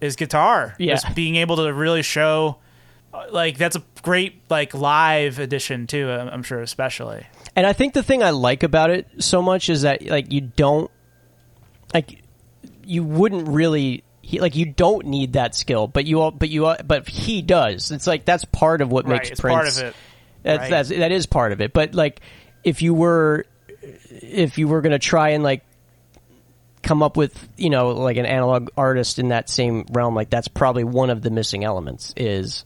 is 0.00 0.14
guitar. 0.14 0.76
Yeah. 0.78 0.94
Just 0.94 1.14
being 1.14 1.36
able 1.36 1.56
to 1.56 1.72
really 1.74 2.02
show 2.02 2.58
like 3.30 3.58
that's 3.58 3.76
a 3.76 3.82
great 4.02 4.42
like 4.48 4.74
live 4.74 5.38
edition 5.38 5.86
too, 5.86 6.10
I'm 6.10 6.28
I'm 6.28 6.42
sure 6.42 6.60
especially. 6.60 7.26
And 7.58 7.66
I 7.66 7.72
think 7.72 7.92
the 7.92 8.04
thing 8.04 8.22
I 8.22 8.30
like 8.30 8.62
about 8.62 8.90
it 8.90 9.08
so 9.18 9.42
much 9.42 9.68
is 9.68 9.82
that 9.82 10.06
like 10.06 10.32
you 10.32 10.42
don't 10.42 10.88
like 11.92 12.22
you 12.84 13.02
wouldn't 13.02 13.48
really 13.48 14.04
he, 14.22 14.38
like 14.38 14.54
you 14.54 14.64
don't 14.64 15.06
need 15.06 15.32
that 15.32 15.56
skill, 15.56 15.88
but 15.88 16.04
you 16.04 16.20
all, 16.20 16.30
but 16.30 16.50
you 16.50 16.66
all, 16.66 16.76
but 16.86 17.08
he 17.08 17.42
does. 17.42 17.90
It's 17.90 18.06
like 18.06 18.24
that's 18.24 18.44
part 18.44 18.80
of 18.80 18.92
what 18.92 19.06
Right, 19.06 19.14
makes 19.14 19.30
it's 19.30 19.40
Prince. 19.40 19.54
part 19.56 19.66
of 19.66 19.78
it. 19.78 19.96
That's, 20.44 20.60
right? 20.60 20.70
that's 20.70 20.88
that 20.90 21.10
is 21.10 21.26
part 21.26 21.50
of 21.50 21.60
it. 21.60 21.72
But 21.72 21.96
like 21.96 22.20
if 22.62 22.80
you 22.80 22.94
were 22.94 23.44
if 23.82 24.56
you 24.56 24.68
were 24.68 24.80
going 24.80 24.92
to 24.92 25.00
try 25.00 25.30
and 25.30 25.42
like 25.42 25.64
come 26.84 27.02
up 27.02 27.16
with 27.16 27.36
you 27.56 27.70
know 27.70 27.88
like 27.88 28.18
an 28.18 28.26
analog 28.26 28.68
artist 28.76 29.18
in 29.18 29.30
that 29.30 29.48
same 29.48 29.84
realm, 29.90 30.14
like 30.14 30.30
that's 30.30 30.46
probably 30.46 30.84
one 30.84 31.10
of 31.10 31.22
the 31.22 31.30
missing 31.30 31.64
elements 31.64 32.14
is 32.16 32.64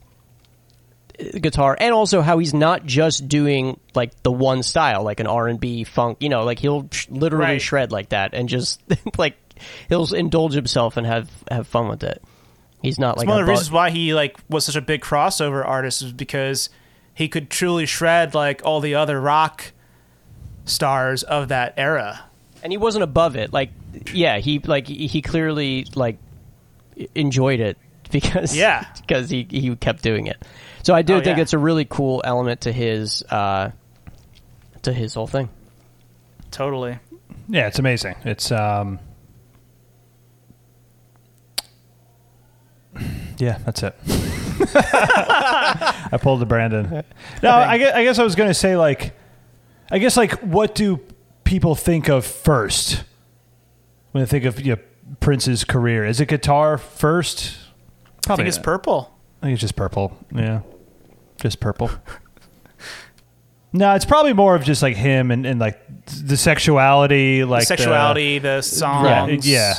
guitar 1.41 1.77
and 1.79 1.93
also 1.93 2.21
how 2.23 2.39
he's 2.39 2.55
not 2.55 2.85
just 2.87 3.29
doing 3.29 3.79
like 3.95 4.21
the 4.23 4.33
one 4.33 4.63
style 4.63 5.03
like 5.03 5.21
an 5.21 5.27
r&b 5.27 5.85
funk 5.85 6.19
you 6.21 6.29
know 6.29 6.43
like 6.45 6.59
he'll 6.59 6.89
sh- 6.91 7.07
literally 7.11 7.45
Right. 7.45 7.63
shred 7.63 7.93
like 7.93 8.09
that 8.11 8.35
and 8.35 8.49
just 8.49 8.81
like 9.19 9.37
he'll 9.89 10.13
indulge 10.15 10.55
himself 10.55 10.97
and 10.97 11.07
have 11.07 11.29
have 11.51 11.67
fun 11.67 11.89
with 11.89 12.03
it 12.03 12.23
he's 12.83 12.99
not 12.99 13.19
like 13.19 13.29
one 13.29 13.39
of 13.41 13.47
the 13.47 13.51
reasons 13.51 13.71
why 13.71 13.91
he 13.91 14.15
like 14.15 14.37
was 14.49 14.65
such 14.65 14.77
a 14.77 14.81
big 14.81 15.03
crossover 15.03 15.65
artist 15.67 16.03
is 16.03 16.13
because 16.13 16.71
he 17.15 17.29
could 17.29 17.51
truly 17.51 17.85
shred 17.87 18.35
like 18.35 18.63
all 18.65 18.81
the 18.81 18.95
other 18.95 19.21
rock 19.21 19.73
stars 20.65 21.23
of 21.23 21.49
that 21.49 21.75
era. 21.77 22.25
and 22.63 22.73
he 22.73 22.77
wasn't 22.79 23.03
above 23.03 23.37
it 23.37 23.53
like 23.53 23.71
yeah 24.13 24.39
he 24.39 24.59
like 24.61 24.87
he 24.87 25.21
clearly 25.21 25.85
like 25.95 26.19
enjoyed 27.15 27.61
it 27.61 27.77
because 28.11 28.57
Yeah. 28.57 28.87
because 29.01 29.29
he 29.31 29.47
he 29.51 29.75
kept 29.77 30.03
doing 30.03 30.27
it 30.27 30.43
so 30.83 30.95
i 30.95 31.03
do 31.03 31.15
Oh, 31.15 31.21
think 31.21 31.37
yeah. 31.37 31.43
it's 31.43 31.53
a 31.53 31.59
really 31.59 31.85
cool 31.85 32.21
element 32.25 32.63
to 32.63 32.73
his 32.73 33.23
uh 33.31 33.71
to 34.83 34.93
his 34.93 35.15
whole 35.15 35.27
thing 35.27 35.49
Totally. 36.51 36.99
Yeah, 37.49 37.67
it's 37.69 37.79
amazing. 37.79 38.15
It's 38.25 38.53
um 38.53 38.99
Yeah, 43.39 43.59
that's 43.65 43.83
it. 43.83 43.97
I 44.75 46.19
pulled 46.21 46.41
the 46.41 46.47
Brandon. 46.47 47.03
No, 47.43 47.51
I 47.51 47.79
guess, 47.79 47.95
I 47.95 48.05
guess 48.05 48.19
I 48.19 48.25
was 48.25 48.35
going 48.35 48.51
to 48.51 48.55
say 48.55 48.77
like 48.77 49.15
I 49.91 49.99
guess 49.99 50.17
like 50.17 50.33
what 50.41 50.75
do 50.75 51.01
people 51.45 51.75
think 51.75 52.09
of 52.09 52.25
first 52.25 53.03
when 54.13 54.23
they 54.23 54.29
think 54.29 54.45
of 54.45 54.61
you 54.61 54.77
know, 54.77 54.83
Prince's 55.21 55.65
career? 55.65 56.05
Is 56.05 56.21
it 56.21 56.27
guitar 56.29 56.79
first? 56.79 57.57
I 58.29 58.37
think 58.37 58.47
it's 58.49 58.59
not. 58.59 58.65
purple. 58.65 59.19
I 59.41 59.47
think 59.47 59.55
it's 59.55 59.61
just 59.63 59.75
purple. 59.77 60.17
Yeah. 60.35 60.61
Just 61.43 61.59
purple. 61.61 61.91
no, 63.73 63.95
it's 63.95 64.05
probably 64.05 64.33
more 64.33 64.55
of 64.55 64.63
just 64.65 64.83
like 64.83 64.97
him 64.97 65.31
and, 65.31 65.45
and 65.45 65.59
like 65.59 65.81
the 66.25 66.37
sexuality, 66.37 67.45
like 67.45 67.63
the- 67.63 67.67
Sexuality, 67.67 68.39
the, 68.39 68.63
songs. 68.63 69.49
yeah. 69.49 69.75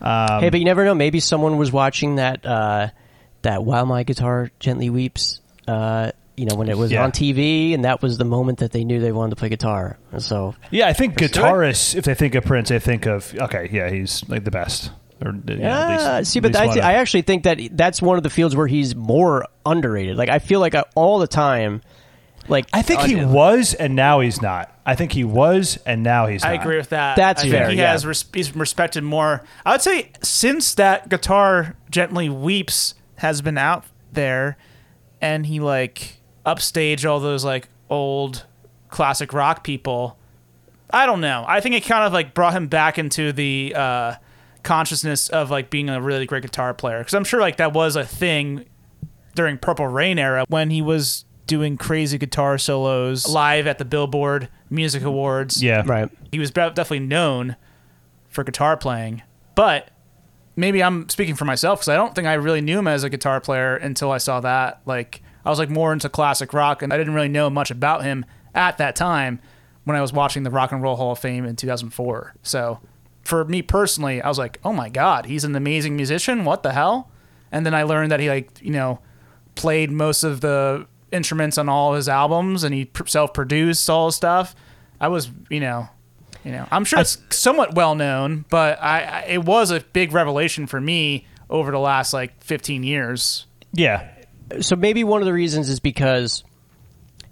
Um, 0.00 0.40
hey, 0.40 0.50
but 0.50 0.58
you 0.58 0.64
never 0.64 0.84
know. 0.84 0.94
Maybe 0.94 1.20
someone 1.20 1.56
was 1.58 1.70
watching 1.72 2.16
that 2.16 2.44
uh, 2.46 2.88
that 3.42 3.64
"While 3.64 3.86
My 3.86 4.02
Guitar 4.04 4.50
Gently 4.58 4.90
Weeps." 4.90 5.40
Uh, 5.68 6.12
you 6.36 6.44
know, 6.44 6.54
when 6.54 6.68
it 6.68 6.76
was 6.76 6.92
Yeah. 6.92 7.02
on 7.02 7.12
TV, 7.12 7.72
and 7.74 7.84
that 7.86 8.02
was 8.02 8.18
the 8.18 8.24
moment 8.26 8.58
that 8.58 8.70
they 8.70 8.84
knew 8.84 9.00
they 9.00 9.10
wanted 9.10 9.30
to 9.30 9.36
play 9.36 9.48
guitar. 9.48 9.98
So, 10.18 10.54
yeah, 10.70 10.86
I 10.86 10.92
think 10.92 11.16
guitarists, 11.16 11.94
if 11.94 12.04
they 12.04 12.14
think 12.14 12.34
of 12.34 12.44
Prince, 12.44 12.68
they 12.68 12.78
think 12.78 13.06
of 13.06 13.34
okay, 13.34 13.68
yeah, 13.72 13.88
he's 13.90 14.22
like 14.28 14.44
the 14.44 14.50
best. 14.50 14.90
Or, 15.24 15.32
you 15.32 15.40
know, 15.46 15.52
at 15.54 15.58
Yeah, 15.58 16.18
least- 16.18 16.32
see, 16.32 16.38
at 16.38 16.42
but 16.42 16.52
least 16.52 16.60
I, 16.62 16.66
th- 16.72 16.84
I 16.84 16.92
actually 16.94 17.22
think 17.22 17.44
that 17.44 17.58
that's 17.72 18.02
one 18.02 18.16
of 18.18 18.22
the 18.22 18.30
fields 18.30 18.54
where 18.54 18.66
he's 18.66 18.94
more 18.94 19.46
underrated. 19.64 20.16
Like 20.16 20.28
I 20.28 20.38
feel 20.38 20.60
like 20.60 20.74
I, 20.74 20.84
all 20.94 21.18
the 21.18 21.26
time, 21.26 21.80
like 22.48 22.66
I 22.72 22.82
think 22.82 23.00
he 23.00 23.18
uh, 23.18 23.28
was, 23.28 23.72
and 23.74 23.96
now 23.96 24.20
he's 24.20 24.40
not. 24.42 24.72
I 24.84 24.94
think 24.94 25.12
he 25.12 25.24
was, 25.24 25.78
and 25.86 26.02
now 26.02 26.26
he's. 26.26 26.42
Not. 26.44 26.52
I 26.52 26.56
not. 26.56 26.62
agree 26.64 26.76
with 26.76 26.90
that. 26.90 27.16
That's 27.16 27.42
I 27.42 27.48
fair, 27.50 27.66
Think 27.66 27.72
he 27.72 27.78
yeah. 27.80 27.92
has 27.92 28.04
res- 28.06 28.24
he's 28.32 28.54
respected 28.54 29.02
more. 29.02 29.42
I 29.64 29.72
would 29.72 29.82
say 29.82 30.10
since 30.22 30.74
that 30.74 31.08
guitar 31.08 31.74
gently 31.90 32.28
weeps 32.28 32.94
has 33.16 33.40
been 33.42 33.58
out 33.58 33.84
there, 34.12 34.56
and 35.20 35.46
he 35.46 35.58
like 35.60 36.18
upstage 36.44 37.04
all 37.06 37.18
those 37.20 37.42
like 37.44 37.68
old 37.90 38.44
classic 38.90 39.32
rock 39.32 39.64
people. 39.64 40.18
I 40.90 41.06
don't 41.06 41.20
know. 41.20 41.44
I 41.48 41.60
think 41.60 41.74
it 41.74 41.84
kind 41.84 42.04
of 42.04 42.12
like 42.12 42.32
brought 42.34 42.52
him 42.52 42.68
back 42.68 42.96
into 42.98 43.32
the 43.32 43.72
uh, 43.74 44.14
consciousness 44.66 45.28
of 45.30 45.50
like 45.50 45.70
being 45.70 45.88
a 45.88 46.00
really 46.00 46.26
great 46.26 46.42
guitar 46.42 46.74
player 46.74 46.98
because 46.98 47.14
I'm 47.14 47.24
sure 47.24 47.40
like 47.40 47.56
that 47.56 47.72
was 47.72 47.96
a 47.96 48.04
thing 48.04 48.64
during 49.34 49.56
Purple 49.58 49.86
Rain 49.86 50.18
era 50.18 50.44
when 50.48 50.70
he 50.70 50.82
was 50.82 51.24
doing 51.46 51.76
crazy 51.76 52.18
guitar 52.18 52.58
solos 52.58 53.28
live 53.28 53.66
at 53.68 53.78
the 53.78 53.84
Billboard 53.84 54.48
Music 54.68 55.04
Awards 55.04 55.62
Yeah, 55.62 55.84
right. 55.86 56.10
he 56.32 56.38
was 56.40 56.50
definitely 56.50 56.98
known 56.98 57.54
for 58.28 58.42
guitar 58.44 58.76
playing, 58.76 59.22
but 59.54 59.90
maybe 60.56 60.82
I'm 60.82 61.08
speaking 61.08 61.36
for 61.36 61.44
myself 61.44 61.78
because 61.80 61.88
I 61.88 61.94
don't 61.96 62.14
think 62.14 62.26
I 62.26 62.34
really 62.34 62.60
knew 62.60 62.78
him 62.78 62.88
as 62.88 63.04
a 63.04 63.08
guitar 63.10 63.40
player 63.40 63.76
until 63.76 64.10
I 64.10 64.18
saw 64.18 64.40
that. 64.40 64.80
Like 64.84 65.22
I 65.44 65.50
was 65.50 65.58
like 65.60 65.70
more 65.70 65.92
into 65.92 66.08
classic 66.08 66.52
rock, 66.52 66.82
and 66.82 66.92
I 66.92 66.96
didn't 66.98 67.14
really 67.14 67.28
know 67.28 67.48
much 67.48 67.70
about 67.70 68.02
him 68.02 68.26
at 68.54 68.78
that 68.78 68.96
time 68.96 69.38
when 69.84 69.96
I 69.96 70.00
was 70.00 70.12
watching 70.12 70.42
the 70.42 70.50
Rock 70.50 70.72
and 70.72 70.82
Roll 70.82 70.96
Hall 70.96 71.12
of 71.12 71.18
Fame 71.20 71.44
in 71.44 71.54
2004. 71.54 72.34
So 72.42 72.80
for 73.26 73.44
me 73.44 73.62
personally, 73.62 74.22
I 74.22 74.28
was 74.28 74.38
like, 74.38 74.60
oh 74.64 74.72
my 74.72 74.88
god, 74.88 75.26
he's 75.26 75.44
an 75.44 75.54
amazing 75.56 75.96
musician. 75.96 76.44
What 76.44 76.62
the 76.62 76.72
hell? 76.72 77.10
And 77.52 77.64
then 77.66 77.74
I 77.74 77.82
learned 77.82 78.12
that 78.12 78.20
he 78.20 78.28
like 78.28 78.50
you 78.62 78.70
know 78.70 79.00
played 79.54 79.90
most 79.90 80.22
of 80.22 80.40
the 80.40 80.86
instruments 81.12 81.58
on 81.58 81.68
all 81.68 81.94
his 81.94 82.08
albums 82.08 82.64
and 82.64 82.74
he 82.74 82.90
self-produced 83.06 83.88
all 83.88 84.06
his 84.06 84.14
stuff. 84.14 84.54
I 85.00 85.08
was, 85.08 85.30
you 85.48 85.60
know, 85.60 85.88
you 86.44 86.52
know, 86.52 86.66
I'm 86.70 86.84
sure 86.84 87.00
it's 87.00 87.18
somewhat 87.30 87.74
well 87.74 87.94
known, 87.94 88.44
but 88.50 88.80
I, 88.82 89.00
I 89.02 89.20
it 89.28 89.44
was 89.44 89.70
a 89.70 89.80
big 89.80 90.12
revelation 90.12 90.66
for 90.66 90.80
me 90.80 91.26
over 91.50 91.70
the 91.70 91.78
last 91.78 92.12
like 92.12 92.42
15 92.42 92.82
years. 92.82 93.46
yeah. 93.72 94.10
So 94.60 94.76
maybe 94.76 95.02
one 95.02 95.20
of 95.20 95.26
the 95.26 95.32
reasons 95.32 95.68
is 95.68 95.80
because 95.80 96.44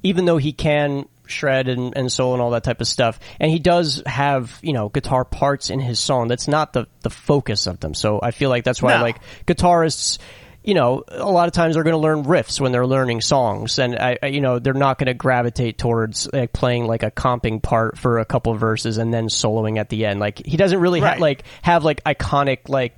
even 0.03 0.25
though 0.25 0.39
he 0.39 0.53
can 0.53 1.07
shred 1.27 1.69
and, 1.69 1.97
and 1.97 2.11
solo 2.13 2.35
and 2.35 2.43
all 2.43 2.51
that 2.51 2.65
type 2.65 2.81
of 2.81 2.87
stuff, 2.89 3.19
and 3.41 3.51
he 3.51 3.59
does 3.59 4.03
have 4.07 4.59
you 4.63 4.73
know 4.73 4.89
guitar 4.89 5.25
parts 5.25 5.71
in 5.71 5.81
his 5.81 5.99
song, 6.01 6.29
that's 6.29 6.49
not 6.49 6.73
the 6.73 6.87
the 7.03 7.11
focus 7.11 7.67
of 7.67 7.81
them. 7.81 7.95
So 7.95 8.21
I 8.23 8.31
feel 8.31 8.51
like 8.51 8.65
that's 8.65 8.83
why 8.83 8.97
No. 8.97 9.03
like 9.03 9.17
guitarists. 9.47 10.19
You 10.67 10.73
know, 10.73 11.05
a 11.09 11.31
lot 11.31 11.47
of 11.47 11.53
times 11.53 11.75
they're 11.75 11.85
going 11.85 11.93
to 11.93 11.99
learn 12.01 12.25
riffs 12.25 12.59
when 12.59 12.73
they're 12.73 12.87
learning 12.87 13.21
songs, 13.21 13.79
and 13.79 13.97
I, 13.99 14.17
I- 14.23 14.27
you 14.29 14.41
know, 14.41 14.59
they're 14.59 14.73
not 14.73 14.97
going 14.97 15.09
to 15.09 15.13
gravitate 15.15 15.77
towards 15.77 16.27
like 16.33 16.55
playing 16.55 16.87
like 16.87 17.03
a 17.03 17.11
comping 17.11 17.63
part 17.63 17.99
for 17.99 18.19
a 18.19 18.25
couple 18.25 18.51
of 18.55 18.61
verses 18.61 18.97
and 18.97 19.13
then 19.13 19.29
soloing 19.29 19.77
at 19.79 19.91
the 19.91 20.07
end. 20.07 20.21
Like 20.21 20.39
he 20.47 20.57
doesn't 20.57 20.81
really 20.81 21.01
ha- 21.01 21.07
Right. 21.09 21.21
like 21.21 21.45
have 21.61 21.85
like 21.85 22.03
iconic 22.05 22.71
like 22.71 22.97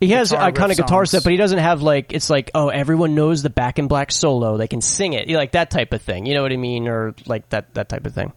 he 0.00 0.08
has 0.10 0.30
Guitar 0.30 0.52
iconic 0.52 0.68
riff 0.68 0.76
guitar 0.78 0.88
songs. 1.04 1.08
stuff, 1.10 1.24
but 1.24 1.30
he 1.32 1.36
doesn't 1.36 1.58
have 1.58 1.82
like 1.82 2.12
it's 2.12 2.30
like 2.30 2.50
oh 2.54 2.68
everyone 2.68 3.14
knows 3.14 3.42
the 3.42 3.50
Back 3.50 3.78
in 3.78 3.88
Black 3.88 4.12
solo, 4.12 4.56
they 4.56 4.68
can 4.68 4.80
sing 4.80 5.12
it, 5.12 5.28
like 5.28 5.52
that 5.52 5.70
type 5.70 5.92
of 5.92 6.02
thing. 6.02 6.26
You 6.26 6.34
know 6.34 6.42
what 6.42 6.52
I 6.52 6.56
mean, 6.56 6.86
or 6.88 7.14
like 7.26 7.48
that 7.50 7.74
that 7.74 7.88
type 7.88 8.06
of 8.06 8.14
thing. 8.14 8.32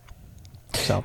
So 0.73 1.03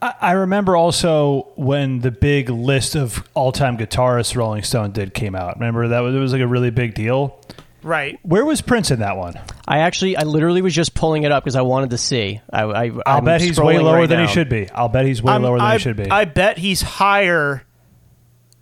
I, 0.00 0.14
I 0.20 0.32
remember 0.32 0.76
also 0.76 1.48
when 1.56 2.00
the 2.00 2.10
big 2.10 2.48
list 2.50 2.96
of 2.96 3.26
all-time 3.34 3.76
guitarists 3.78 4.34
Rolling 4.36 4.62
Stone 4.62 4.92
did 4.92 5.14
came 5.14 5.34
out. 5.34 5.56
Remember 5.56 5.88
that 5.88 6.00
was 6.00 6.14
it 6.14 6.18
was 6.18 6.32
like 6.32 6.42
a 6.42 6.46
really 6.46 6.70
big 6.70 6.94
deal. 6.94 7.38
Right. 7.84 8.16
Where 8.22 8.44
was 8.44 8.60
Prince 8.60 8.92
in 8.92 9.00
that 9.00 9.16
one? 9.16 9.34
I 9.66 9.78
actually 9.80 10.16
I 10.16 10.22
literally 10.22 10.62
was 10.62 10.72
just 10.72 10.94
pulling 10.94 11.24
it 11.24 11.32
up 11.32 11.42
because 11.42 11.56
I 11.56 11.62
wanted 11.62 11.90
to 11.90 11.98
see. 11.98 12.40
I, 12.52 12.62
I 12.62 12.84
I'll 12.86 13.02
I'm 13.18 13.24
bet 13.24 13.40
he's 13.40 13.58
way 13.58 13.78
lower 13.80 13.96
right 13.96 14.08
than 14.08 14.18
now. 14.20 14.26
he 14.28 14.32
should 14.32 14.48
be. 14.48 14.70
I'll 14.70 14.88
bet 14.88 15.04
he's 15.04 15.20
way 15.20 15.32
I'm- 15.32 15.42
lower 15.42 15.58
than 15.58 15.66
I, 15.66 15.72
he 15.74 15.78
should 15.80 15.96
be. 15.96 16.08
I 16.08 16.24
bet 16.24 16.58
he's 16.58 16.80
higher 16.80 17.64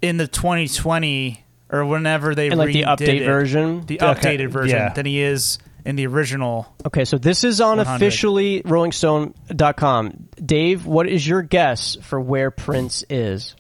in 0.03 0.17
the 0.17 0.27
2020 0.27 1.45
or 1.71 1.85
whenever 1.85 2.35
they 2.35 2.49
And 2.49 2.59
like 2.59 2.73
the 2.73 2.83
update 2.83 3.21
it, 3.21 3.27
version. 3.27 3.87
the 3.87 4.01
Okay, 4.01 4.37
updated 4.39 4.49
version 4.51 4.77
yeah. 4.79 4.93
than 4.93 5.07
he 5.07 5.21
is 5.21 5.59
in 5.85 5.97
the 5.97 6.07
original. 6.07 6.73
Okay, 6.87 7.05
so 7.05 7.17
this 7.19 7.45
is 7.45 7.61
on 7.61 7.79
100. 7.79 7.97
officially 7.97 8.63
RollingStone.com. 8.63 10.29
Dave, 10.45 10.87
what 10.87 11.09
is 11.09 11.27
your 11.27 11.43
guess 11.43 11.97
for 12.03 12.21
where 12.21 12.51
Prince 12.51 13.05
is? 13.09 13.55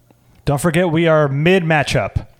Don't 0.44 0.60
forget 0.60 0.90
we 0.90 1.06
are 1.06 1.28
mid 1.28 1.62
matchup. 1.62 2.26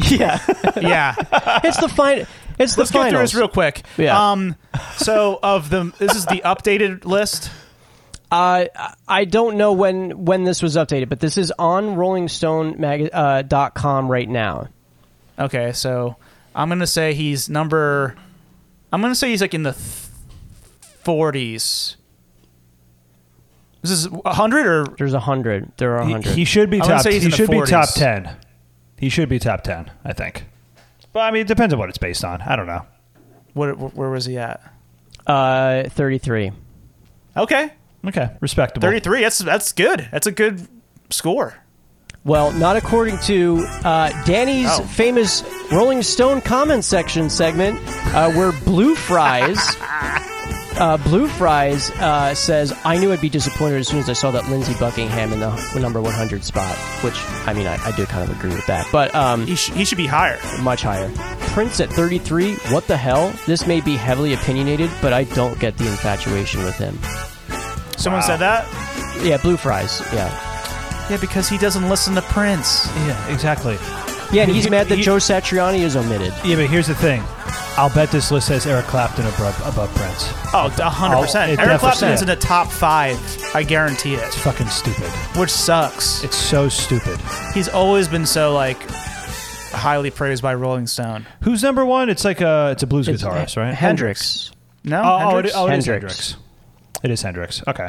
Yeah, 0.00 0.38
Yeah. 0.80 1.14
it's 1.64 1.76
the 1.78 1.88
fine. 1.88 2.26
It's 2.56 2.76
the 2.76 2.82
Let's 2.82 2.92
go 2.92 3.08
through 3.10 3.18
this 3.18 3.34
real 3.34 3.48
quick. 3.48 3.82
Yeah. 3.96 4.30
Um. 4.30 4.54
So 4.96 5.38
of 5.42 5.70
the 5.70 5.92
this 5.98 6.14
is 6.14 6.24
the 6.26 6.40
updated 6.44 7.04
list. 7.04 7.50
Uh, 8.30 8.66
I 9.08 9.24
don't 9.24 9.56
know 9.56 9.72
when 9.72 10.24
when 10.26 10.44
this 10.44 10.62
was 10.62 10.76
updated, 10.76 11.08
but 11.08 11.18
this 11.20 11.38
is 11.38 11.52
on 11.58 11.96
RollingStone 11.96 12.78
mag- 12.78 13.10
uh, 13.12 13.42
dot 13.42 13.74
com 13.74 14.10
right 14.10 14.28
now. 14.28 14.68
Okay, 15.38 15.72
so 15.72 16.16
I'm 16.54 16.68
gonna 16.68 16.86
say 16.86 17.14
he's 17.14 17.48
number. 17.48 18.14
I'm 18.92 19.00
gonna 19.00 19.14
say 19.14 19.30
he's 19.30 19.40
like 19.40 19.54
in 19.54 19.62
the 19.62 19.72
forties. 21.02 21.96
This 23.82 23.90
is 23.92 24.08
hundred 24.26 24.66
or 24.66 24.84
There's 24.98 25.14
a 25.14 25.20
hundred. 25.20 25.72
There 25.76 25.94
are 25.94 26.02
a 26.02 26.06
He, 26.06 26.12
hundred. 26.12 26.34
he 26.34 26.44
should 26.44 26.68
be 26.68 26.80
top. 26.80 27.06
He 27.06 27.16
in 27.16 27.24
the 27.24 27.30
should 27.30 27.50
be 27.50 27.62
top 27.62 27.88
ten. 27.94 28.36
He 28.98 29.08
should 29.08 29.28
be 29.28 29.38
top 29.38 29.62
ten. 29.62 29.90
I 30.04 30.12
think. 30.12 30.44
But 31.12 31.20
I 31.20 31.30
mean, 31.30 31.42
it 31.42 31.48
depends 31.48 31.72
on 31.72 31.78
what 31.80 31.88
it's 31.88 31.98
based 31.98 32.24
on. 32.24 32.42
I 32.42 32.56
don't 32.56 32.66
know. 32.66 32.84
what? 33.54 33.94
Where 33.94 34.10
was 34.10 34.24
he 34.26 34.36
at? 34.36 34.60
uh, 35.26 35.84
thirty-three. 35.88 36.50
Okay, 37.36 37.70
Okay, 38.06 38.30
respectable. 38.40 38.86
thirty-three. 38.86 39.20
That's 39.22 39.38
that's 39.38 39.72
good. 39.72 40.08
That's 40.12 40.26
a 40.26 40.32
good 40.32 40.66
score. 41.10 41.54
Well, 42.24 42.52
not 42.52 42.76
according 42.76 43.18
to 43.20 43.64
uh, 43.84 44.10
Danny's 44.24 44.68
Oh. 44.70 44.82
famous 44.82 45.42
Rolling 45.72 46.02
Stone 46.02 46.42
comment 46.42 46.84
section 46.84 47.30
segment, 47.30 47.80
uh, 48.14 48.30
where 48.32 48.52
Blue 48.64 48.94
Fries, 48.94 49.56
uh, 50.78 50.96
Blue 51.04 51.26
Fries 51.26 51.90
uh, 51.92 52.34
says, 52.34 52.72
"I 52.84 52.98
knew 52.98 53.12
I'd 53.12 53.20
be 53.20 53.28
disappointed 53.30 53.78
as 53.78 53.88
soon 53.88 53.98
as 54.00 54.08
I 54.10 54.12
saw 54.12 54.30
that 54.32 54.48
Lindsey 54.48 54.74
Buckingham 54.78 55.32
in 55.32 55.40
the 55.40 55.78
number 55.80 56.00
100 56.02 56.44
spot." 56.44 56.76
Which, 57.02 57.14
I 57.46 57.52
mean, 57.54 57.66
I, 57.66 57.76
I 57.84 57.92
do 57.92 58.04
kind 58.06 58.28
of 58.28 58.36
agree 58.36 58.54
with 58.54 58.66
that, 58.66 58.86
but 58.92 59.14
um, 59.14 59.46
He 59.46 59.54
sh- 59.56 59.70
he 59.72 59.84
should 59.84 59.98
be 59.98 60.06
higher. 60.06 60.38
much 60.60 60.82
higher. 60.82 61.10
Prince 61.52 61.80
at 61.80 61.88
33. 61.90 62.54
What 62.70 62.86
the 62.86 62.96
hell? 62.96 63.32
This 63.46 63.66
may 63.66 63.80
be 63.80 63.96
heavily 63.96 64.34
opinionated, 64.34 64.90
but 65.00 65.12
I 65.12 65.24
don't 65.24 65.58
get 65.58 65.78
the 65.78 65.86
infatuation 65.88 66.62
with 66.64 66.76
him. 66.76 66.98
Someone 67.98 68.22
said 68.22 68.36
that. 68.38 68.66
Yeah, 69.22 69.36
Blue 69.38 69.56
Fries. 69.56 70.00
Yeah, 70.12 70.30
Yeah, 71.10 71.16
because 71.20 71.48
he 71.48 71.58
doesn't 71.58 71.88
listen 71.88 72.14
to 72.14 72.22
Prince. 72.22 72.86
Yeah, 73.06 73.32
exactly. 73.32 73.76
yeah, 74.32 74.42
and 74.44 74.52
he's 74.52 74.64
He- 74.64 74.70
mad 74.70 74.88
that 74.88 74.96
he- 74.98 75.02
Joe 75.02 75.16
Satriani 75.16 75.80
is 75.80 75.96
omitted. 75.96 76.32
Yeah, 76.44 76.56
but 76.56 76.66
here's 76.66 76.86
the 76.86 76.94
thing. 76.94 77.22
I'll 77.76 77.90
bet 77.90 78.10
this 78.10 78.30
list 78.32 78.48
has 78.48 78.66
Eric 78.66 78.86
Clapton 78.86 79.24
above, 79.26 79.60
above 79.66 79.94
Prince. 79.94 80.28
Oh, 80.52 80.66
a 80.78 80.90
hundred 80.90 81.16
Oh, 81.18 81.22
percent. 81.22 81.52
it 81.52 81.58
Eric 81.60 81.70
definitely- 81.72 81.78
Clapton 81.90 82.08
is 82.10 82.20
in 82.22 82.26
the 82.28 82.36
top 82.36 82.70
five. 82.70 83.18
I 83.54 83.62
guarantee 83.62 84.14
it. 84.14 84.22
It's 84.24 84.36
fucking 84.36 84.68
stupid. 84.68 85.08
Which 85.36 85.50
sucks. 85.50 86.22
It's 86.24 86.36
so 86.36 86.68
stupid. 86.68 87.18
He's 87.54 87.68
always 87.68 88.06
been 88.08 88.26
so 88.26 88.52
like 88.52 88.78
highly 89.72 90.10
praised 90.10 90.42
by 90.42 90.54
Rolling 90.54 90.86
Stone. 90.88 91.26
Who's 91.42 91.62
number 91.62 91.84
one? 91.84 92.08
It's 92.10 92.24
like 92.24 92.40
a 92.40 92.70
it's 92.72 92.82
a 92.82 92.86
blues 92.86 93.06
It's 93.08 93.22
guitarist, 93.22 93.56
right? 93.56 93.72
Hendrix. 93.74 94.50
No, 94.84 95.00
Oh, 95.02 95.04
oh, 95.04 95.16
it, 95.16 95.20
Hendrix? 95.20 95.56
oh, 95.56 95.66
it 95.68 95.78
is 95.78 95.86
Hendrix. 95.86 95.86
Hendrix. 95.86 96.36
It 97.02 97.10
is 97.10 97.22
Hendrix. 97.22 97.62
Okay. 97.66 97.88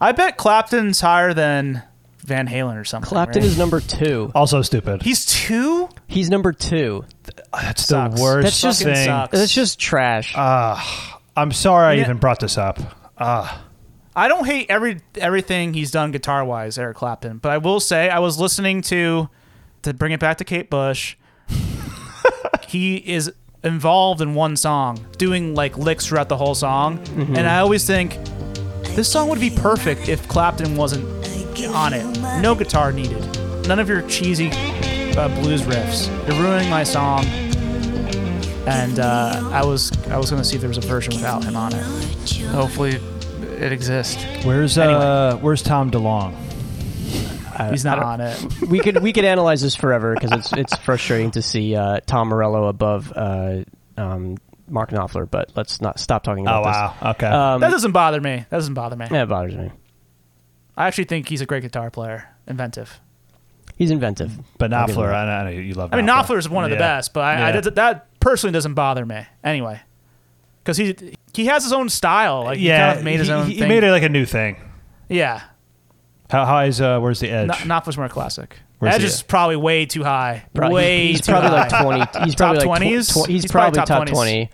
I 0.00 0.12
bet 0.12 0.36
Clapton's 0.36 1.00
higher 1.00 1.32
than 1.34 1.82
Van 2.18 2.46
Halen 2.48 2.78
or 2.80 2.84
something. 2.84 3.08
Clapton 3.08 3.42
right? 3.42 3.50
is 3.50 3.56
number 3.58 3.80
two. 3.80 4.30
Also 4.34 4.60
stupid. 4.62 5.02
He's 5.02 5.24
two. 5.24 5.88
He's 6.06 6.28
number 6.28 6.52
two. 6.52 7.04
That's 7.52 7.86
Sucks. 7.86 8.14
the 8.16 8.22
worst 8.22 8.42
That's 8.44 8.60
just- 8.60 8.82
thing. 8.82 9.06
sucks. 9.06 9.32
That's 9.38 9.54
just 9.54 9.78
trash. 9.78 10.32
Ah, 10.36 11.20
I'm 11.36 11.52
sorry 11.52 11.86
I 11.86 11.92
Yeah. 11.94 12.02
even 12.04 12.16
brought 12.18 12.40
this 12.40 12.58
up. 12.58 12.78
Ah. 13.18 13.62
I 14.14 14.28
don't 14.28 14.46
hate 14.46 14.70
every 14.70 15.00
everything 15.16 15.74
he's 15.74 15.90
done 15.90 16.10
guitar 16.10 16.42
wise, 16.44 16.78
Eric 16.78 16.96
Clapton. 16.96 17.36
But 17.38 17.52
I 17.52 17.58
will 17.58 17.80
say 17.80 18.08
I 18.08 18.18
was 18.18 18.38
listening 18.38 18.80
to 18.82 19.28
to 19.82 19.92
bring 19.94 20.12
it 20.12 20.20
back 20.20 20.38
to 20.38 20.44
Kate 20.44 20.70
Bush. 20.70 21.16
he 22.66 22.96
is 22.96 23.30
involved 23.62 24.20
in 24.20 24.34
one 24.34 24.56
song, 24.56 25.04
doing 25.18 25.54
like 25.54 25.76
licks 25.76 26.06
throughout 26.06 26.28
the 26.28 26.36
whole 26.36 26.54
song, 26.54 26.98
mm-hmm. 26.98 27.36
and 27.36 27.46
I 27.46 27.58
always 27.58 27.86
think 27.86 28.18
this 28.96 29.12
song 29.12 29.28
would 29.28 29.40
be 29.40 29.50
perfect 29.50 30.08
if 30.08 30.26
Clapton 30.26 30.74
wasn't 30.74 31.04
on 31.66 31.92
it. 31.92 32.04
No 32.40 32.54
guitar 32.54 32.92
needed. 32.92 33.22
None 33.68 33.78
of 33.78 33.88
your 33.88 34.02
cheesy 34.08 34.50
uh, 34.52 35.28
blues 35.40 35.62
riffs. 35.62 36.08
You're 36.26 36.42
ruining 36.42 36.70
my 36.70 36.82
song. 36.82 37.24
And 38.66 38.98
uh, 38.98 39.50
I 39.52 39.64
was 39.64 39.92
I 40.08 40.16
was 40.16 40.30
gonna 40.30 40.42
see 40.42 40.56
if 40.56 40.62
there 40.62 40.68
was 40.68 40.78
a 40.78 40.80
version 40.80 41.14
without 41.14 41.44
him 41.44 41.56
on 41.56 41.72
it. 41.74 41.84
Hopefully, 42.46 42.94
it 43.60 43.70
exists. 43.70 44.24
Where's 44.44 44.76
uh 44.76 45.38
where's 45.40 45.62
Tom 45.62 45.90
DeLonge? 45.90 46.34
He's 47.70 47.84
not 47.84 47.98
on 47.98 48.20
it. 48.20 48.60
we 48.68 48.80
could 48.80 49.02
we 49.02 49.12
could 49.12 49.24
analyze 49.24 49.62
this 49.62 49.74
forever 49.74 50.14
because 50.14 50.32
it's 50.32 50.52
it's 50.52 50.76
frustrating 50.78 51.30
to 51.32 51.42
see 51.42 51.74
uh, 51.74 52.00
Tom 52.06 52.28
Morello 52.28 52.66
above 52.66 53.12
uh, 53.14 53.62
um, 53.96 54.36
Mark 54.68 54.90
Knopfler. 54.90 55.30
But 55.30 55.52
let's 55.56 55.80
not 55.80 55.98
stop 56.00 56.22
talking 56.22 56.44
about 56.44 56.64
this. 56.64 56.76
Oh 56.76 56.78
about 56.78 57.02
wow. 57.02 57.10
Okay. 57.12 57.26
Um, 57.26 57.60
That 57.60 57.70
doesn't 57.70 57.92
bother 57.92 58.20
me. 58.20 58.44
That 58.50 58.56
doesn't 58.56 58.74
bother 58.74 58.96
me. 58.96 59.06
yeah, 59.10 59.22
it 59.24 59.26
bothers 59.26 59.54
me. 59.54 59.70
I 60.76 60.86
actually 60.86 61.04
think 61.04 61.28
he's 61.28 61.40
a 61.40 61.46
great 61.46 61.62
guitar 61.62 61.90
player, 61.90 62.28
inventive. 62.46 63.00
He's 63.76 63.90
inventive. 63.90 64.32
but 64.58 64.72
I'll 64.72 64.86
give 64.86 64.96
him 64.96 65.02
Knopfler, 65.02 65.08
that. 65.10 65.28
I 65.28 65.44
know 65.44 65.50
you 65.58 65.74
love. 65.74 65.92
I 65.92 65.96
mean, 65.96 66.06
Knopfler 66.06 66.38
is 66.38 66.48
one 66.48 66.64
of 66.64 66.70
the 66.70 66.76
Yeah. 66.76 66.96
best, 66.96 67.12
but 67.12 67.20
I, 67.24 67.32
I, 67.34 67.48
Yeah. 67.54 67.60
that, 67.60 67.74
that 67.76 68.20
personally 68.20 68.52
doesn't 68.52 68.74
bother 68.74 69.04
me 69.06 69.26
anyway. 69.44 69.80
Because 70.62 70.76
he 70.78 70.96
he 71.32 71.46
has 71.46 71.62
his 71.62 71.72
own 71.72 71.88
style. 71.88 72.44
Like 72.44 72.58
he 72.58 72.66
yeah, 72.68 72.88
kind 72.88 72.98
of 72.98 73.04
made 73.04 73.18
his 73.20 73.28
he, 73.28 73.32
own 73.34 73.46
he 73.46 73.58
thing. 73.58 73.68
made 73.68 73.84
it 73.84 73.90
like 73.90 74.02
a 74.02 74.08
new 74.08 74.24
thing. 74.26 74.56
yeah, 75.08 75.42
How 76.30 76.44
high 76.44 76.64
is 76.66 76.80
uh, 76.80 76.98
where's 76.98 77.20
the 77.20 77.30
edge? 77.30 77.50
Knopfler's 77.50 77.96
more 77.96 78.08
classic. 78.08 78.56
Where's 78.78 78.94
Edge 78.96 79.00
he 79.02 79.06
is 79.06 79.20
at? 79.22 79.28
probably 79.28 79.56
way 79.56 79.86
too 79.86 80.04
high. 80.04 80.44
Pro- 80.54 80.70
way 80.70 81.08
he's 81.08 81.22
too 81.22 81.32
probably 81.32 81.48
high. 81.50 81.68
like 81.68 81.82
twenty. 81.82 82.24
He's 82.24 82.34
Top 82.34 82.54
probably 82.56 82.66
like 82.66 82.80
tw- 82.80 82.84
20s? 82.84 83.12
tw- 83.24 83.26
he's, 83.28 83.42
He's 83.42 83.50
probably 83.52 83.76
probably 83.78 83.94
top 83.94 84.06
top 84.06 84.08
twenty. 84.14 84.50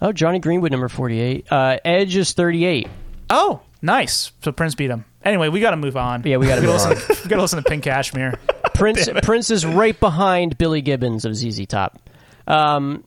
Oh, 0.00 0.12
Jonny 0.12 0.38
Greenwood, 0.38 0.70
number 0.70 0.88
forty-eight. 0.88 1.46
Uh, 1.50 1.78
Edge 1.84 2.14
is 2.16 2.32
thirty-eight. 2.32 2.88
Oh, 3.30 3.60
nice. 3.82 4.30
So 4.44 4.52
Prince 4.52 4.74
beat 4.76 4.90
him. 4.90 5.04
Anyway, 5.24 5.48
we 5.48 5.58
got 5.60 5.72
to 5.72 5.76
move 5.76 5.96
on. 5.96 6.22
Yeah, 6.24 6.36
we 6.36 6.46
gotta 6.46 6.60
gotta 6.66 6.72
move 6.72 6.80
on. 6.80 6.90
listen. 6.90 7.16
we 7.24 7.28
got 7.30 7.36
to 7.36 7.42
listen 7.42 7.62
to 7.62 7.68
Pink 7.68 7.82
Cashmere. 7.84 8.38
Prince 8.74 9.08
Prince 9.24 9.50
is 9.50 9.66
right 9.66 9.98
behind 9.98 10.56
Billy 10.56 10.80
Gibbons 10.80 11.24
of 11.24 11.34
ZZ 11.34 11.66
Top. 11.66 11.98
Um, 12.46 13.02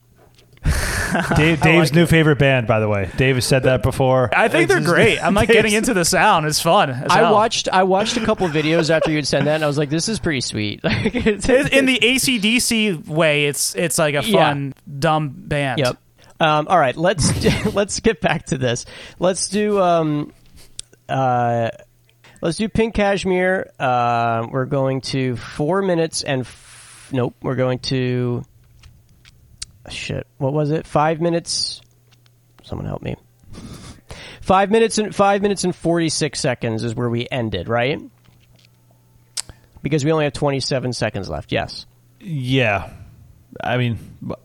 Dave, 1.36 1.62
Dave's 1.62 1.94
new 1.94 2.06
favorite 2.06 2.38
band, 2.40 2.68
by 2.68 2.80
the 2.80 2.88
way. 2.90 3.10
Dave 3.18 3.36
has 3.36 3.46
said 3.46 3.64
that 3.64 3.84
before. 3.84 4.30
I 4.36 4.48
think 4.48 4.68
they're 4.70 4.80
great. 4.82 5.20
I'm 5.20 5.34
like 5.34 5.48
getting 5.52 5.74
into 5.74 5.94
the 5.94 6.06
sound. 6.06 6.46
It's 6.46 6.62
fun. 6.62 6.90
as 6.90 7.12
I 7.12 7.18
hell. 7.20 7.34
watched 7.34 7.70
I 7.72 7.84
watched 7.84 8.18
a 8.18 8.26
couple 8.26 8.48
videos 8.50 8.90
after 8.90 9.12
you'd 9.12 9.28
send 9.28 9.48
that, 9.48 9.56
and 9.56 9.64
I 9.64 9.68
was 9.68 9.78
like, 9.78 9.90
"This 9.90 10.10
is 10.10 10.20
pretty 10.20 10.42
sweet." 10.42 10.82
Like, 10.92 11.16
it's- 11.16 11.70
in 11.70 11.86
the 11.86 12.00
ACDC 12.00 13.08
way. 13.08 13.46
It's 13.46 13.76
it's 13.76 13.98
like 13.98 14.16
a 14.16 14.24
Yeah. 14.24 14.50
fun 14.50 14.74
dumb 15.00 15.30
band. 15.36 15.80
Yep. 15.80 15.98
Um, 16.40 16.68
all 16.68 16.80
right, 16.80 16.96
let's 16.98 17.66
let's 17.74 18.00
get 18.00 18.20
back 18.22 18.48
to 18.48 18.58
this. 18.58 18.86
Let's 19.20 19.50
do 19.50 19.80
um, 19.80 20.34
uh, 21.08 21.70
let's 22.42 22.58
do 22.58 22.68
Pink 22.70 22.96
Cashmere. 22.96 23.72
Uh, 23.80 24.48
we're 24.50 24.66
going 24.66 25.02
to 25.02 25.36
four 25.36 25.82
minutes 25.82 26.24
and 26.24 26.42
f- 26.42 27.10
nope, 27.12 27.36
we're 27.42 27.56
going 27.56 27.80
to 27.80 28.44
shit. 29.90 30.28
What 30.38 30.53
was 30.53 30.72
it? 30.72 30.86
Five 30.88 31.22
minutes. 31.22 31.82
Someone 32.64 32.86
help 32.88 33.02
me. 33.02 33.16
Five 34.41 34.72
minutes 34.72 34.98
and 34.98 35.14
five 35.16 35.41
minutes 35.41 35.64
and 35.64 35.76
forty 35.76 36.10
six 36.10 36.40
seconds 36.40 36.84
is 36.84 36.95
where 36.95 37.10
we 37.10 37.28
ended, 37.30 37.68
right? 37.70 37.99
Because 39.82 40.06
we 40.06 40.12
only 40.12 40.26
have 40.26 40.34
twenty 40.34 40.60
seven 40.60 40.94
seconds 40.94 41.30
left. 41.30 41.52
Yes. 41.52 41.86
Yeah, 42.20 42.91
I 43.64 43.78
mean, 43.78 43.98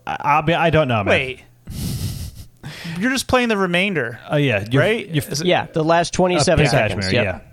I- 0.05 0.17
I'll 0.21 0.41
be. 0.41 0.53
I 0.53 0.69
don't 0.71 0.87
know, 0.87 1.03
man. 1.03 1.07
Wait. 1.07 1.43
You're 2.99 3.11
just 3.11 3.27
playing 3.27 3.49
the 3.49 3.57
remainder. 3.57 4.19
Oh 4.29 4.37
yeah, 4.37 4.65
you're, 4.69 4.81
Right? 4.81 5.07
You're, 5.07 5.23
it- 5.23 5.45
Yeah, 5.45 5.67
the 5.67 5.83
last 5.83 6.13
twenty 6.13 6.39
seven 6.39 6.65
uh, 6.65 6.69
seconds. 6.69 7.05
Cashmere, 7.05 7.23
Yep. 7.23 7.43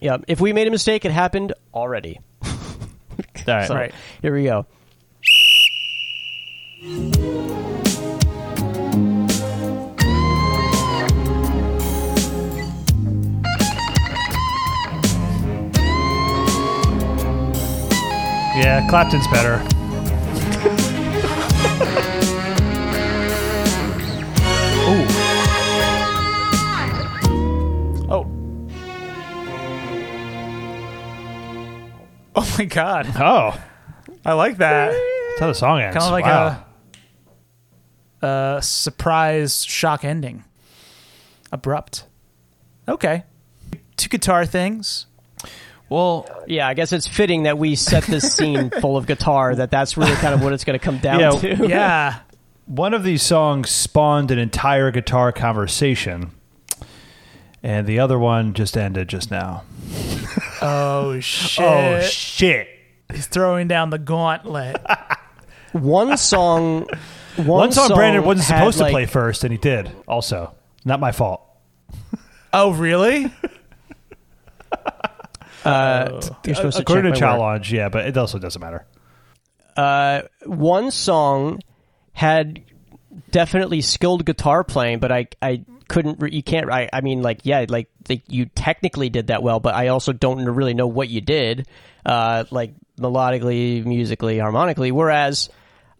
yeah. 0.00 0.10
Yep. 0.12 0.24
If 0.28 0.40
we 0.40 0.52
made 0.54 0.66
a 0.68 0.70
mistake, 0.70 1.04
it 1.04 1.12
happened 1.12 1.52
already. 1.74 2.18
All 2.42 2.50
right. 3.46 3.66
So 3.66 3.74
Right. 3.74 3.92
here 4.22 4.34
we 4.34 4.44
go. 4.44 4.66
Yeah, 6.82 6.88
Clapton's 18.88 19.26
better. 19.28 19.62
Oh. 28.08 28.26
Oh 32.34 32.54
my 32.58 32.64
god. 32.64 33.06
Oh, 33.16 33.62
I 34.24 34.32
like 34.32 34.56
that. 34.56 34.92
that's 34.92 35.40
how 35.40 35.48
the 35.48 35.54
song 35.54 35.80
ends. 35.82 35.94
Kind 35.94 36.06
of 36.06 36.12
like 36.12 36.24
wow. 36.24 36.64
A, 38.22 38.56
a 38.58 38.62
surprise 38.62 39.64
shock 39.64 40.04
ending. 40.04 40.44
Abrupt. 41.52 42.04
Okay. 42.88 43.24
Two 43.96 44.08
guitar 44.08 44.46
things. 44.46 45.06
well, 45.88 46.26
Yeah, 46.46 46.66
I 46.68 46.74
guess 46.74 46.92
it's 46.92 47.06
fitting 47.06 47.42
that 47.44 47.58
we 47.58 47.74
set 47.76 48.04
this 48.04 48.32
scene 48.36 48.70
full 48.70 48.96
of 48.96 49.06
guitar. 49.06 49.54
That 49.54 49.70
that's 49.70 49.96
really 49.96 50.14
kind 50.16 50.34
of 50.34 50.42
what 50.42 50.52
it's 50.52 50.64
going 50.64 50.78
to 50.78 50.84
come 50.84 50.98
down 50.98 51.20
Yeah, 51.20 51.30
to. 51.30 51.66
Yeah. 51.68 52.18
one 52.66 52.94
of 52.94 53.02
these 53.04 53.22
songs 53.22 53.70
spawned 53.70 54.30
an 54.30 54.38
entire 54.38 54.90
guitar 54.90 55.32
conversation, 55.32 56.30
and 57.62 57.86
the 57.86 57.98
other 57.98 58.18
one 58.18 58.54
just 58.54 58.76
ended 58.76 59.08
just 59.08 59.30
now. 59.30 59.64
Oh 60.62 61.18
shit. 61.20 61.64
Oh 61.64 62.00
shit! 62.02 62.68
He's 63.10 63.26
throwing 63.26 63.66
down 63.66 63.88
the 63.88 63.98
gauntlet. 63.98 64.76
One 65.72 66.16
song. 66.18 66.86
One, 67.36 67.46
One 67.46 67.72
song 67.72 67.88
Brandon 67.94 68.24
wasn't 68.24 68.46
had, 68.48 68.58
supposed 68.58 68.78
to 68.78 68.84
like- 68.84 68.92
play 68.92 69.06
first, 69.06 69.44
and 69.44 69.52
he 69.52 69.58
did. 69.58 69.90
Also, 70.08 70.54
not 70.84 71.00
my 71.00 71.12
fault. 71.12 71.42
oh 72.52 72.72
really? 72.72 73.32
Uh, 75.62 76.22
you're 76.46 76.54
supposed 76.54 76.76
to 76.78 76.82
According 76.82 77.12
check 77.12 77.20
to 77.20 77.26
my 77.26 77.32
work. 77.32 77.38
challenge, 77.38 77.72
yeah, 77.72 77.90
but 77.90 78.06
it 78.06 78.16
also 78.16 78.38
doesn't 78.38 78.60
matter. 78.62 78.86
Uh, 79.76 80.22
one 80.46 80.90
song 80.90 81.60
had 82.12 82.62
definitely 83.30 83.82
skilled 83.82 84.24
guitar 84.24 84.64
playing, 84.64 85.00
but 85.00 85.12
I 85.12 85.28
I 85.42 85.64
couldn't. 85.86 86.18
Re- 86.20 86.30
you 86.32 86.42
can't. 86.42 86.70
I 86.70 86.88
I 86.90 87.02
mean, 87.02 87.20
like 87.20 87.40
yeah, 87.44 87.66
like 87.68 87.88
the, 88.06 88.22
you 88.26 88.46
technically 88.46 89.10
did 89.10 89.26
that 89.26 89.42
well, 89.42 89.60
but 89.60 89.74
I 89.74 89.88
also 89.88 90.14
don't 90.14 90.42
really 90.46 90.72
know 90.72 90.86
what 90.86 91.10
you 91.10 91.20
did, 91.20 91.66
uh, 92.06 92.44
like 92.50 92.72
melodically, 92.98 93.84
musically, 93.84 94.38
harmonically. 94.38 94.92
Whereas 94.92 95.50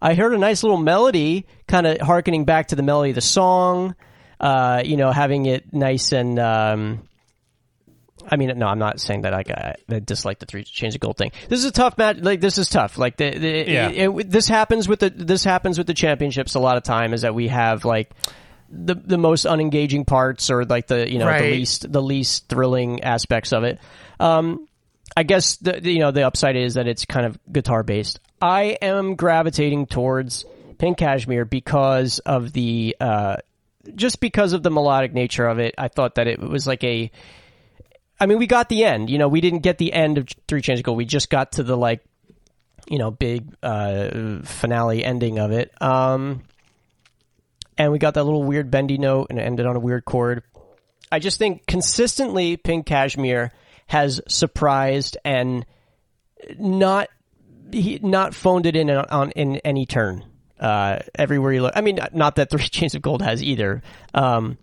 I 0.02 0.14
heard 0.14 0.32
a 0.34 0.38
nice 0.38 0.62
little 0.62 0.78
melody, 0.78 1.46
kind 1.68 1.86
of 1.86 2.00
harkening 2.00 2.44
back 2.44 2.68
to 2.68 2.76
the 2.76 2.82
melody 2.82 3.10
of 3.10 3.16
the 3.16 3.20
song. 3.20 3.94
Uh, 4.38 4.82
you 4.84 4.96
know, 4.96 5.10
having 5.12 5.46
it 5.46 5.72
nice 5.72 6.12
and. 6.12 6.38
Um, 6.38 7.06
I 8.30 8.36
mean, 8.36 8.56
no, 8.58 8.66
I'm 8.66 8.78
not 8.78 9.00
saying 9.00 9.22
that 9.22 9.32
I, 9.32 9.42
I, 9.48 9.74
I 9.94 9.98
dislike 9.98 10.38
the 10.38 10.46
three 10.46 10.62
chains 10.62 10.94
of 10.94 11.00
gold 11.00 11.16
thing. 11.16 11.32
This 11.48 11.58
is 11.60 11.64
a 11.64 11.72
tough 11.72 11.96
match. 11.96 12.18
Like 12.18 12.40
this 12.40 12.58
is 12.58 12.68
tough. 12.68 12.98
Like 12.98 13.16
the, 13.16 13.30
the 13.38 13.48
Yeah. 13.70 13.88
it- 13.88 14.10
it- 14.10 14.30
this 14.30 14.46
happens 14.46 14.86
with 14.88 15.00
the 15.00 15.08
this 15.10 15.42
happens 15.42 15.78
with 15.78 15.86
the 15.86 15.94
championships 15.94 16.54
a 16.54 16.60
lot 16.60 16.76
of 16.76 16.82
time 16.82 17.14
is 17.14 17.22
that 17.22 17.34
we 17.34 17.48
have 17.48 17.84
like 17.86 18.10
the 18.70 18.94
the 18.94 19.16
most 19.18 19.46
unengaging 19.46 20.06
parts 20.06 20.50
or 20.50 20.64
like 20.66 20.86
the 20.86 21.10
you 21.10 21.18
know 21.18 21.26
Right. 21.26 21.42
the 21.42 21.50
least 21.50 21.90
the 21.90 22.02
least 22.02 22.48
thrilling 22.48 23.02
aspects 23.02 23.52
of 23.54 23.64
it. 23.64 23.78
Um, 24.20 24.66
I 25.16 25.22
guess 25.22 25.56
the, 25.56 25.80
the 25.80 25.90
you 25.90 25.98
know 26.00 26.10
the 26.10 26.22
upside 26.26 26.56
is 26.56 26.74
that 26.74 26.86
it's 26.86 27.06
kind 27.06 27.24
of 27.26 27.38
guitar 27.50 27.82
based. 27.82 28.20
I 28.40 28.78
am 28.80 29.16
gravitating 29.16 29.86
towards 29.86 30.44
Pink 30.78 30.98
Cashmere 30.98 31.44
because 31.44 32.20
of 32.20 32.52
the 32.52 32.96
uh, 33.00 33.36
just 33.94 34.20
because 34.20 34.52
of 34.52 34.62
the 34.62 34.70
melodic 34.70 35.12
nature 35.12 35.46
of 35.46 35.58
it. 35.58 35.74
I 35.76 35.88
thought 35.88 36.16
that 36.16 36.26
it 36.26 36.40
was 36.40 36.66
like 36.66 36.82
a 36.84 37.10
I 38.20 38.26
mean, 38.26 38.38
we 38.38 38.46
got 38.46 38.68
the 38.68 38.84
end. 38.84 39.08
You 39.08 39.18
know, 39.18 39.28
we 39.28 39.40
didn't 39.40 39.60
get 39.60 39.78
the 39.78 39.92
end 39.92 40.18
of 40.18 40.28
Three 40.46 40.60
Chains 40.60 40.80
of 40.80 40.84
Gold. 40.84 40.98
We 40.98 41.06
just 41.06 41.30
got 41.30 41.52
to 41.52 41.62
the 41.62 41.76
like, 41.76 42.04
you 42.86 42.98
know, 42.98 43.10
big 43.10 43.54
uh, 43.62 44.40
finale 44.44 45.02
ending 45.02 45.38
of 45.38 45.52
it. 45.52 45.72
Um, 45.80 46.42
and 47.78 47.90
we 47.90 47.98
got 47.98 48.14
that 48.14 48.24
little 48.24 48.42
weird 48.42 48.70
bendy 48.70 48.98
note, 48.98 49.28
and 49.30 49.38
it 49.38 49.42
ended 49.42 49.64
on 49.64 49.74
a 49.74 49.80
weird 49.80 50.04
chord. 50.04 50.42
I 51.10 51.18
just 51.18 51.38
think 51.38 51.66
consistently, 51.66 52.58
Pink 52.58 52.84
Cashmere 52.84 53.52
has 53.86 54.20
surprised 54.28 55.16
and 55.24 55.64
not 56.58 57.08
he 57.72 57.98
not 58.02 58.34
phoned 58.34 58.66
it 58.66 58.76
in 58.76 58.90
on, 58.90 59.06
on 59.10 59.30
in 59.32 59.56
any 59.58 59.86
turn. 59.86 60.24
Uh, 60.58 60.98
everywhere 61.14 61.52
you 61.52 61.62
look, 61.62 61.72
I 61.74 61.80
mean, 61.80 61.98
not 62.12 62.36
that 62.36 62.50
Three 62.50 62.62
Chains 62.68 62.94
of 62.94 63.02
Gold 63.02 63.22
has 63.22 63.42
either. 63.42 63.82
Um, 64.12 64.58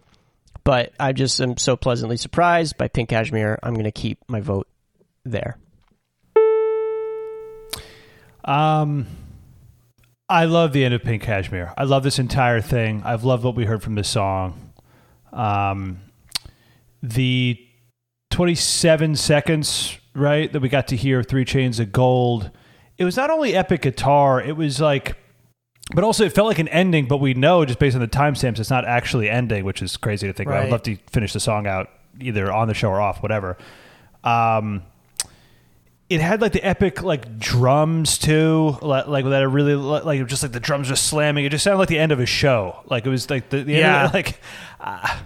but 0.63 0.91
I 0.99 1.13
just 1.13 1.39
am 1.39 1.55
so 1.57 1.77
pleasantly 1.77 2.17
surprised 2.17 2.77
by 2.77 2.89
Pink 2.89 3.09
Cashmere. 3.09 3.57
I'm 3.63 3.73
going 3.73 3.85
to 3.85 3.91
keep 3.91 4.19
my 4.27 4.41
vote 4.41 4.67
there. 5.23 5.57
Um, 8.43 9.07
I 10.29 10.45
love 10.45 10.73
the 10.73 10.83
end 10.83 10.93
of 10.93 11.03
Pink 11.03 11.23
Cashmere. 11.23 11.73
I 11.77 11.85
love 11.85 12.03
this 12.03 12.19
entire 12.19 12.59
thing. 12.59 13.01
I've 13.05 13.23
loved 13.23 13.45
what 13.45 13.55
we 13.55 13.63
heard 13.63 13.81
from 13.81 13.95
this 13.95 14.09
song. 14.09 14.73
Um, 15.31 15.99
the 17.01 17.57
27 18.31 19.15
seconds, 19.15 19.97
right, 20.13 20.51
that 20.51 20.61
we 20.61 20.67
got 20.67 20.89
to 20.89 20.97
hear 20.97 21.23
Three 21.23 21.45
Chains 21.45 21.79
of 21.79 21.91
Gold. 21.93 22.51
It 22.97 23.05
was 23.05 23.15
not 23.17 23.29
only 23.29 23.55
epic 23.55 23.81
guitar, 23.83 24.41
it 24.41 24.55
was 24.57 24.81
like, 24.81 25.15
but 25.93 26.03
also 26.03 26.25
it 26.25 26.33
felt 26.33 26.47
like 26.47 26.59
an 26.59 26.67
ending, 26.69 27.05
but 27.07 27.17
we 27.17 27.33
know 27.33 27.63
just 27.65 27.79
based 27.79 27.95
on 27.95 28.01
the 28.01 28.07
timestamps, 28.07 28.59
it's 28.59 28.69
not 28.69 28.85
actually 28.85 29.29
ending, 29.29 29.63
which 29.65 29.81
is 29.81 29.95
crazy 29.97 30.27
to 30.27 30.33
think 30.33 30.49
about. 30.49 30.63
I'd 30.63 30.71
love 30.71 30.83
to 30.83 30.97
finish 31.11 31.33
the 31.33 31.39
song 31.39 31.67
out 31.67 31.89
either 32.19 32.51
on 32.51 32.67
the 32.67 32.73
show 32.73 32.89
or 32.89 32.99
off, 32.99 33.21
whatever. 33.21 33.57
Um, 34.23 34.83
it 36.09 36.21
had 36.21 36.41
like 36.41 36.53
the 36.53 36.63
epic 36.63 37.03
like 37.03 37.37
drums 37.37 38.17
too, 38.17 38.77
like, 38.81 39.07
like 39.07 39.25
that. 39.25 39.43
Are 39.43 39.49
really 39.49 39.75
like 39.75 40.25
just 40.27 40.41
like 40.41 40.53
the 40.53 40.59
drums 40.59 40.87
just 40.87 41.05
slamming. 41.05 41.45
It 41.45 41.49
just 41.49 41.63
sounded 41.63 41.77
like 41.79 41.89
the 41.89 41.99
end 41.99 42.11
of 42.11 42.19
a 42.19 42.25
show. 42.25 42.79
Like 42.85 43.05
it 43.05 43.09
was 43.09 43.29
like 43.29 43.49
the, 43.49 43.57
the 43.63 43.73
end 43.75 43.81
Yeah. 43.81 44.05
of, 44.05 44.13
like. 44.15 44.41
Uh, 44.79 45.19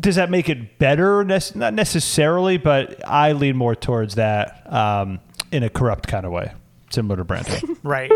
does 0.00 0.16
that 0.16 0.30
make 0.30 0.48
it 0.48 0.78
better? 0.78 1.24
Not 1.24 1.74
necessarily, 1.74 2.56
but 2.56 3.06
I 3.06 3.32
lean 3.32 3.56
more 3.56 3.74
towards 3.74 4.14
that 4.14 4.66
um, 4.72 5.20
in 5.52 5.62
a 5.62 5.68
corrupt 5.70 6.08
kind 6.08 6.26
of 6.26 6.32
way, 6.32 6.52
similar 6.90 7.16
to 7.16 7.24
Brandon. 7.24 7.76
Right. 7.84 8.10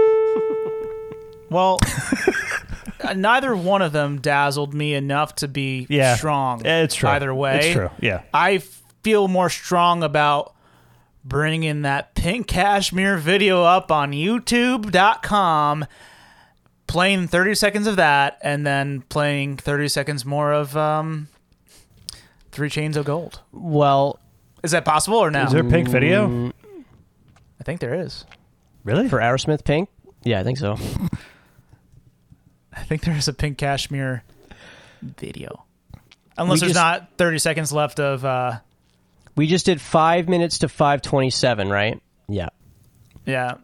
well, 1.51 1.79
uh, 3.05 3.13
neither 3.15 3.55
one 3.57 3.83
of 3.83 3.93
them 3.93 4.21
dazzled 4.21 4.75
me 4.75 4.95
enough 4.95 5.35
to 5.37 5.49
be 5.49 5.87
Yeah. 5.89 6.17
strong. 6.17 6.65
Yeah, 6.65 6.83
it's 6.83 6.95
true. 6.95 7.09
Either 7.09 7.35
way, 7.35 7.59
It's 7.59 7.73
true, 7.75 7.91
yeah. 8.01 8.23
I 8.35 8.59
feel 9.03 9.29
more 9.29 9.51
strong 9.51 10.03
about 10.03 10.55
bringing 11.25 11.83
that 11.83 12.15
pink 12.15 12.47
cashmere 12.47 13.17
video 13.17 13.63
up 13.65 13.91
on 13.91 14.13
YouTube.com, 14.13 15.87
playing 16.87 17.27
30 17.29 17.55
seconds 17.57 17.87
of 17.89 17.97
that, 17.97 18.39
and 18.43 18.65
then 18.67 19.03
playing 19.03 19.57
30 19.57 19.89
seconds 19.89 20.25
more 20.25 20.53
of 20.53 20.77
um, 20.77 21.27
Three 22.53 22.71
Chains 22.71 22.97
of 22.97 23.05
Gold. 23.05 23.41
Well, 23.53 24.19
Is 24.63 24.71
that 24.71 24.85
possible 24.85 25.19
or 25.19 25.31
no? 25.31 25.45
Is 25.45 25.53
there 25.53 25.67
a 25.67 25.71
pink 25.71 25.89
video? 25.89 26.53
I 27.67 27.69
think 27.69 27.81
there 27.81 27.95
is. 27.95 28.25
Really? 28.85 29.09
for 29.09 29.19
Aerosmith 29.19 29.65
Pink, 29.65 29.89
yeah, 30.23 30.39
I 30.39 30.45
think 30.45 30.57
so. 30.59 30.77
I 32.73 32.85
think 32.85 33.03
there 33.03 33.17
is 33.17 33.27
a 33.27 33.33
pink 33.33 33.59
cashmere 33.59 34.23
video. 35.03 35.65
Unless 36.39 36.59
We 36.59 36.61
there's 36.61 36.73
just- 36.75 36.85
not 36.85 37.09
30 37.19 37.39
seconds 37.41 37.73
left 37.73 37.99
of 37.99 38.25
uh 38.25 38.59
We 39.35 39.49
just 39.49 39.67
did 39.67 39.81
five 39.81 40.29
minutes 40.29 40.59
to 40.59 40.69
five 40.69 41.03
twenty-seven, 41.03 41.69
right? 41.69 42.01
Yeah. 42.29 42.51
yeah. 43.25 43.55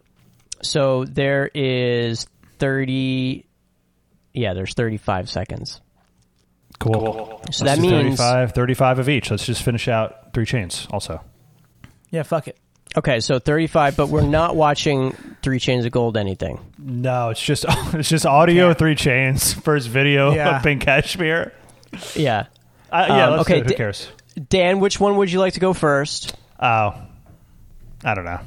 So 0.63 1.05
there 1.05 1.49
is 1.55 2.27
thirty. 2.59 3.47
Yeah, 4.35 4.55
there's 4.55 4.75
thirty-five 4.75 5.31
seconds. 5.31 5.81
Cool. 6.81 7.41
So 7.53 7.65
Let's 7.65 7.77
that 7.77 7.77
do 7.77 7.83
means 7.83 8.19
35, 8.19 8.53
35 8.53 8.99
of 8.99 9.09
each. 9.09 9.31
Let's 9.31 9.47
just 9.47 9.63
finish 9.63 9.87
out 9.87 10.33
three 10.35 10.47
chains 10.47 10.89
also. 10.91 11.21
Yeah, 12.11 12.25
fuck 12.25 12.49
it. 12.49 12.59
Okay. 12.97 13.21
So 13.21 13.39
thirty-five, 13.39 13.97
but 13.97 14.09
we're 14.09 14.23
not 14.23 14.57
watching 14.57 15.13
Three 15.43 15.59
Chains 15.59 15.85
of 15.85 15.93
Gold. 15.93 16.17
Anything? 16.17 16.61
No, 16.79 17.31
it's 17.31 17.43
just 17.43 17.65
it's 17.69 18.09
just 18.09 18.27
audio 18.27 18.75
three 18.75 18.95
chains 18.95 19.53
first 19.53 19.89
video 19.89 20.33
Yeah. 20.35 20.57
of 20.59 20.63
Pink 20.63 20.83
Cashmere. 20.83 21.53
Yeah. 22.15 22.47
Uh, 22.91 23.07
yeah, 23.09 23.27
Um, 23.27 23.31
let's 23.37 23.51
okay. 23.51 23.61
Who 23.61 23.75
cares? 23.75 24.09
Dan, 24.49 24.81
which 24.81 24.99
one 25.01 25.17
would 25.17 25.31
you 25.31 25.39
like 25.41 25.55
to 25.55 25.61
go 25.61 25.73
first? 25.73 26.35
Oh, 26.61 26.95
I 28.05 28.15
don't 28.15 28.25
know. 28.25 28.41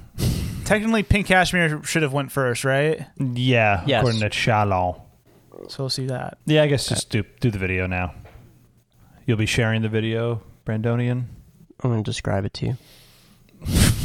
Technically 0.65 1.03
pink 1.03 1.27
cashmere 1.27 1.83
should 1.83 2.01
have 2.01 2.11
went 2.13 2.31
first, 2.31 2.65
right? 2.65 3.05
Yeah, 3.19 3.83
Yes. 3.85 3.99
according 4.01 4.21
to 4.21 4.31
Shalom. 4.31 4.95
So 5.69 5.83
we'll 5.83 5.89
see 5.89 6.07
that. 6.07 6.37
Yeah, 6.45 6.63
I 6.63 6.67
guess 6.67 6.87
just 6.89 7.09
do 7.11 7.23
do 7.39 7.51
the 7.51 7.59
video 7.59 7.85
now. 7.87 8.13
You'll 9.27 9.37
be 9.37 9.45
sharing 9.45 9.81
the 9.83 9.89
video, 9.89 10.41
Brandonian. 10.65 11.25
I'm 11.83 11.89
going 11.91 12.03
to 12.03 12.09
describe 12.09 12.45
it 12.45 12.53
to 12.55 12.65
you. 12.67 12.77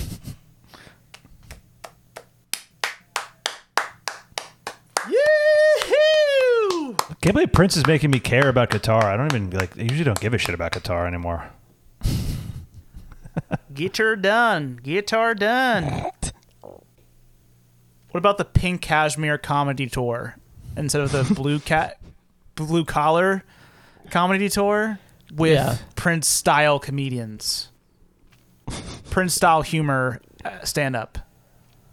Can't 7.23 7.35
believe 7.35 7.53
Prince 7.53 7.77
is 7.77 7.87
making 7.87 8.11
me 8.11 8.19
care 8.21 8.49
about 8.49 8.71
guitar. 8.71 9.05
I 9.05 9.17
don't 9.17 9.27
even 9.35 9.51
like. 9.51 9.77
I 9.79 9.83
usually 9.83 10.05
don't 10.05 10.21
give 10.21 10.33
a 10.35 10.39
shit 10.39 10.55
about 10.55 10.73
guitar 10.73 11.07
anymore. 11.07 11.51
Guitar 13.75 14.17
done. 14.17 14.81
Guitar 14.83 15.35
done. 15.35 15.85
What 16.63 18.19
about 18.19 18.39
the 18.39 18.45
pink 18.45 18.81
cashmere 18.81 19.39
comedy 19.39 19.87
tour 19.87 20.37
instead 20.77 21.01
of 21.03 21.13
the 21.13 21.23
blue 21.35 21.59
cat 21.61 21.99
blue 22.57 22.85
collar 22.85 23.45
comedy 24.11 24.49
tour 24.49 24.99
with 25.33 25.53
Yeah. 25.53 25.77
Prince 25.95 26.27
style 26.27 26.79
comedians? 26.81 27.71
Prince 29.11 29.35
style 29.35 29.63
humor 29.63 30.21
uh, 30.45 30.65
stand 30.65 30.97
up. 30.97 31.19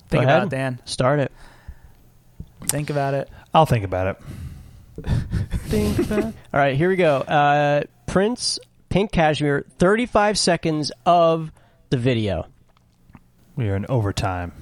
Think 0.10 0.22
Go 0.24 0.28
about 0.30 0.38
ahead. 0.38 0.48
it, 0.48 0.50
Dan. 0.56 0.80
Start 0.86 1.20
it. 1.20 1.32
Think 2.68 2.90
about 2.90 3.14
it. 3.14 3.30
I'll 3.54 3.66
think 3.66 3.86
about 3.86 4.08
it. 4.08 4.18
Think 5.04 6.00
about. 6.00 6.24
All 6.26 6.34
right, 6.54 6.76
here 6.76 6.90
we 6.90 6.96
go. 6.96 7.18
Uh, 7.18 7.84
Prince, 8.06 8.60
Pink 8.90 9.12
Cashmere, 9.12 9.66
35 9.80 10.38
seconds 10.38 10.92
of 11.06 11.52
the 11.90 11.98
video. 11.98 12.48
We 13.56 13.70
are 13.70 13.76
in 13.76 13.86
overtime. 13.88 14.54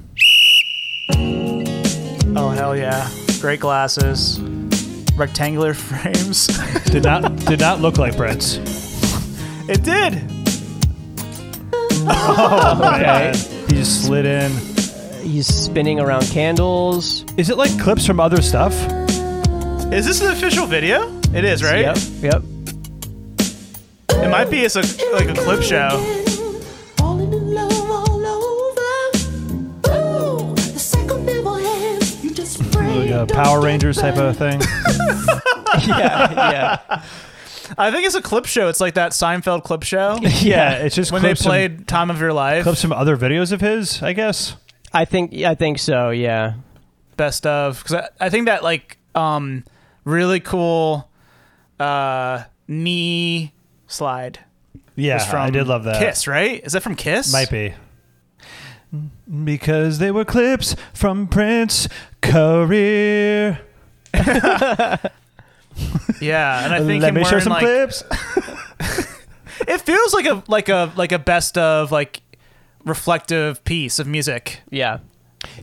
Oh 2.37 2.49
hell 2.49 2.75
yeah! 2.75 3.09
Great 3.39 3.59
glasses, 3.59 4.39
rectangular 5.15 5.73
frames. 5.75 6.47
Did 6.85 7.03
not 7.03 7.35
did 7.45 7.59
not 7.59 7.79
look 7.79 7.97
like 7.97 8.17
Prince. 8.17 8.57
it 9.69 9.83
did. 9.83 10.21
Oh, 12.07 12.81
Okay. 12.95 13.31
He 13.67 13.75
just 13.75 14.05
slid 14.05 14.25
in. 14.25 14.51
He's 15.23 15.47
spinning 15.47 15.99
around 15.99 16.23
candles. 16.27 17.23
Is 17.37 17.49
it 17.49 17.57
like 17.57 17.77
clips 17.79 18.05
from 18.05 18.19
other 18.19 18.41
stuff? 18.41 18.73
Is 19.91 20.05
this 20.05 20.21
an 20.21 20.31
official 20.31 20.65
video? 20.65 21.09
It 21.33 21.45
is, 21.45 21.63
right? 21.63 21.81
Yep, 21.81 21.97
yep. 22.21 22.41
It 24.09 24.29
might 24.29 24.49
be 24.49 24.61
it's 24.61 24.75
a 24.75 24.81
like 25.13 25.29
a 25.29 25.33
clip 25.33 25.61
show. 25.61 25.89
Falling 26.97 27.31
in 27.31 27.53
love 27.53 27.91
all 27.91 28.25
over. 28.25 28.81
Ooh, 29.87 30.55
the 30.55 30.79
cycle 30.79 31.19
never 31.19 31.57
ends. 31.59 32.23
You 32.23 32.31
just 32.33 32.59
Like 32.75 33.09
a 33.11 33.25
Power 33.27 33.61
Rangers 33.61 33.97
type 33.97 34.17
of 34.17 34.37
thing. 34.37 34.61
Yeah, 35.87 36.31
yeah. 36.87 37.03
I 37.77 37.91
think 37.91 38.05
it's 38.05 38.15
a 38.15 38.21
clip 38.21 38.45
show. 38.45 38.69
It's 38.69 38.79
like 38.79 38.93
that 38.93 39.11
Seinfeld 39.11 39.63
clip 39.63 39.83
show 39.83 40.17
yeah, 40.21 40.75
it's 40.77 40.95
just 40.95 41.11
when 41.11 41.21
they 41.21 41.29
clips 41.29 41.41
from- 41.43 41.49
played 41.49 41.87
"Time 41.87 42.09
of 42.09 42.19
Your 42.21 42.31
Life." 42.31 42.63
clips 42.63 42.81
from 42.81 42.93
other 42.93 43.17
videos 43.17 43.51
of 43.51 43.59
his, 43.59 44.01
I 44.01 44.13
guess. 44.13 44.55
I 44.93 45.03
think 45.03 45.33
I 45.43 45.53
think 45.53 45.79
so. 45.79 46.11
Yeah. 46.11 46.53
best 47.17 47.45
of 47.45 47.79
because 47.83 47.95
I, 47.95 48.25
I 48.25 48.29
think 48.29 48.45
that 48.45 48.63
like 48.63 48.97
um 49.15 49.65
really 50.05 50.39
cool 50.39 51.09
uh 51.79 52.43
knee 52.67 53.51
slide 53.87 54.39
Yeah, 54.95 55.15
was 55.15 55.25
from 55.25 55.41
I 55.41 55.49
did 55.49 55.67
love 55.67 55.83
that. 55.83 55.99
Kiss, 55.99 56.25
right? 56.27 56.63
Is 56.63 56.71
that 56.73 56.81
from 56.83 56.95
Kiss? 56.95 57.33
Might 57.33 57.49
be. 57.51 57.73
Because 59.43 59.99
they 59.99 60.11
were 60.11 60.23
clips 60.23 60.75
from 60.93 61.27
Prince 61.27 61.87
career. 62.21 63.59
Yeah, 66.21 66.63
and 66.63 66.73
I 66.73 66.79
think 66.79 67.01
Let 67.01 67.09
him 67.09 67.15
me 67.15 67.25
show 67.25 67.39
some 67.39 67.51
like, 67.51 67.61
clips. 67.61 68.03
It 69.67 69.81
feels 69.81 70.13
like 70.13 70.25
a 70.25 70.43
like 70.47 70.69
a 70.69 70.91
like 70.95 71.11
a 71.11 71.17
best 71.19 71.57
of 71.57 71.91
like 71.91 72.21
reflective 72.83 73.63
piece 73.63 73.99
of 73.99 74.05
music. 74.07 74.61
Yeah. 74.69 74.99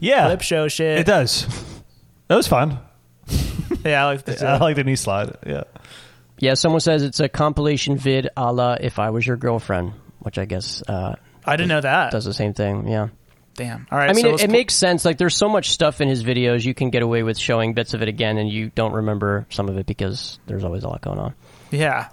Yeah, 0.01 0.27
Clip 0.27 0.41
show 0.43 0.69
shit. 0.69 0.99
it 0.99 1.07
does. 1.07 1.47
That 2.29 2.37
was 2.37 2.49
fun. 2.49 2.79
Yeah, 3.85 4.03
I 4.03 4.07
like 4.07 4.25
this. 4.25 4.43
I 4.43 4.59
like 4.59 4.77
the 4.77 4.85
knee 4.85 4.97
slide. 4.97 5.37
Yeah. 5.47 5.65
Yeah, 6.39 6.55
someone 6.55 6.81
says 6.81 7.03
it's 7.03 7.21
a 7.21 7.29
compilation 7.29 7.97
vid 7.97 8.29
a 8.37 8.53
la 8.53 8.77
If 8.81 8.99
I 8.99 9.11
Was 9.11 9.27
Your 9.27 9.37
Girlfriend, 9.37 9.93
which 10.21 10.39
I 10.39 10.45
guess 10.45 10.83
uh, 10.89 11.15
I 11.45 11.57
didn't 11.57 11.69
know 11.69 11.81
that. 11.81 12.11
does 12.13 12.25
the 12.25 12.35
same 12.35 12.53
thing. 12.55 12.89
Yeah. 12.89 13.09
Damn. 13.55 13.87
All 13.91 13.99
right. 13.99 14.11
I 14.11 14.13
mean, 14.15 14.23
so 14.25 14.31
it, 14.35 14.41
it 14.41 14.47
pl- 14.47 14.53
makes 14.53 14.75
sense. 14.75 15.05
Like, 15.05 15.19
there's 15.19 15.37
so 15.37 15.49
much 15.49 15.71
stuff 15.71 16.01
in 16.01 16.09
his 16.09 16.25
videos, 16.25 16.65
you 16.65 16.75
can 16.75 16.91
get 16.91 17.03
away 17.03 17.23
with 17.23 17.39
showing 17.39 17.75
bits 17.75 17.95
of 17.95 18.03
it 18.03 18.09
again, 18.09 18.39
and 18.39 18.49
you 18.49 18.71
don't 18.75 18.93
remember 18.95 19.47
some 19.51 19.69
of 19.69 19.77
it 19.79 19.87
because 19.87 20.39
there's 20.47 20.65
always 20.65 20.85
a 20.85 20.89
lot 20.89 21.03
going 21.03 21.19
on. 21.19 21.35
Yeah. 21.71 22.09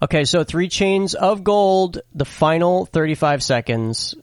Okay, 0.00 0.24
so 0.24 0.42
three 0.42 0.68
chains 0.68 1.14
of 1.14 1.44
gold, 1.44 2.00
the 2.14 2.24
final 2.24 2.86
35 2.86 3.42
seconds. 3.42 4.14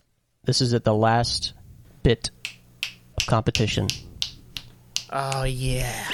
This 0.44 0.62
is 0.62 0.74
at 0.74 0.84
the 0.84 0.94
last 0.94 1.54
bit 2.04 2.32
of 3.18 3.28
competition. 3.28 3.88
Oh 5.12 5.44
yeah. 5.44 6.10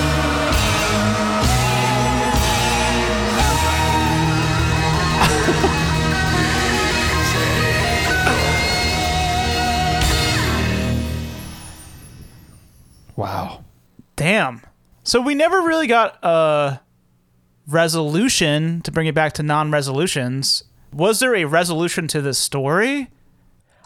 Wow. 13.19 13.65
Damn. 14.15 14.61
So 15.03 15.19
we 15.19 15.35
never 15.35 15.61
really 15.61 15.87
got 15.87 16.23
a 16.23 16.79
resolution 17.67 18.79
to 18.83 18.93
bring 18.93 19.07
it 19.07 19.13
back 19.13 19.33
to 19.33 19.43
non-resolutions. 19.43 20.63
Was 20.93 21.19
there 21.19 21.35
a 21.35 21.43
resolution 21.43 22.07
to 22.07 22.21
this 22.21 22.37
story? 22.37 23.09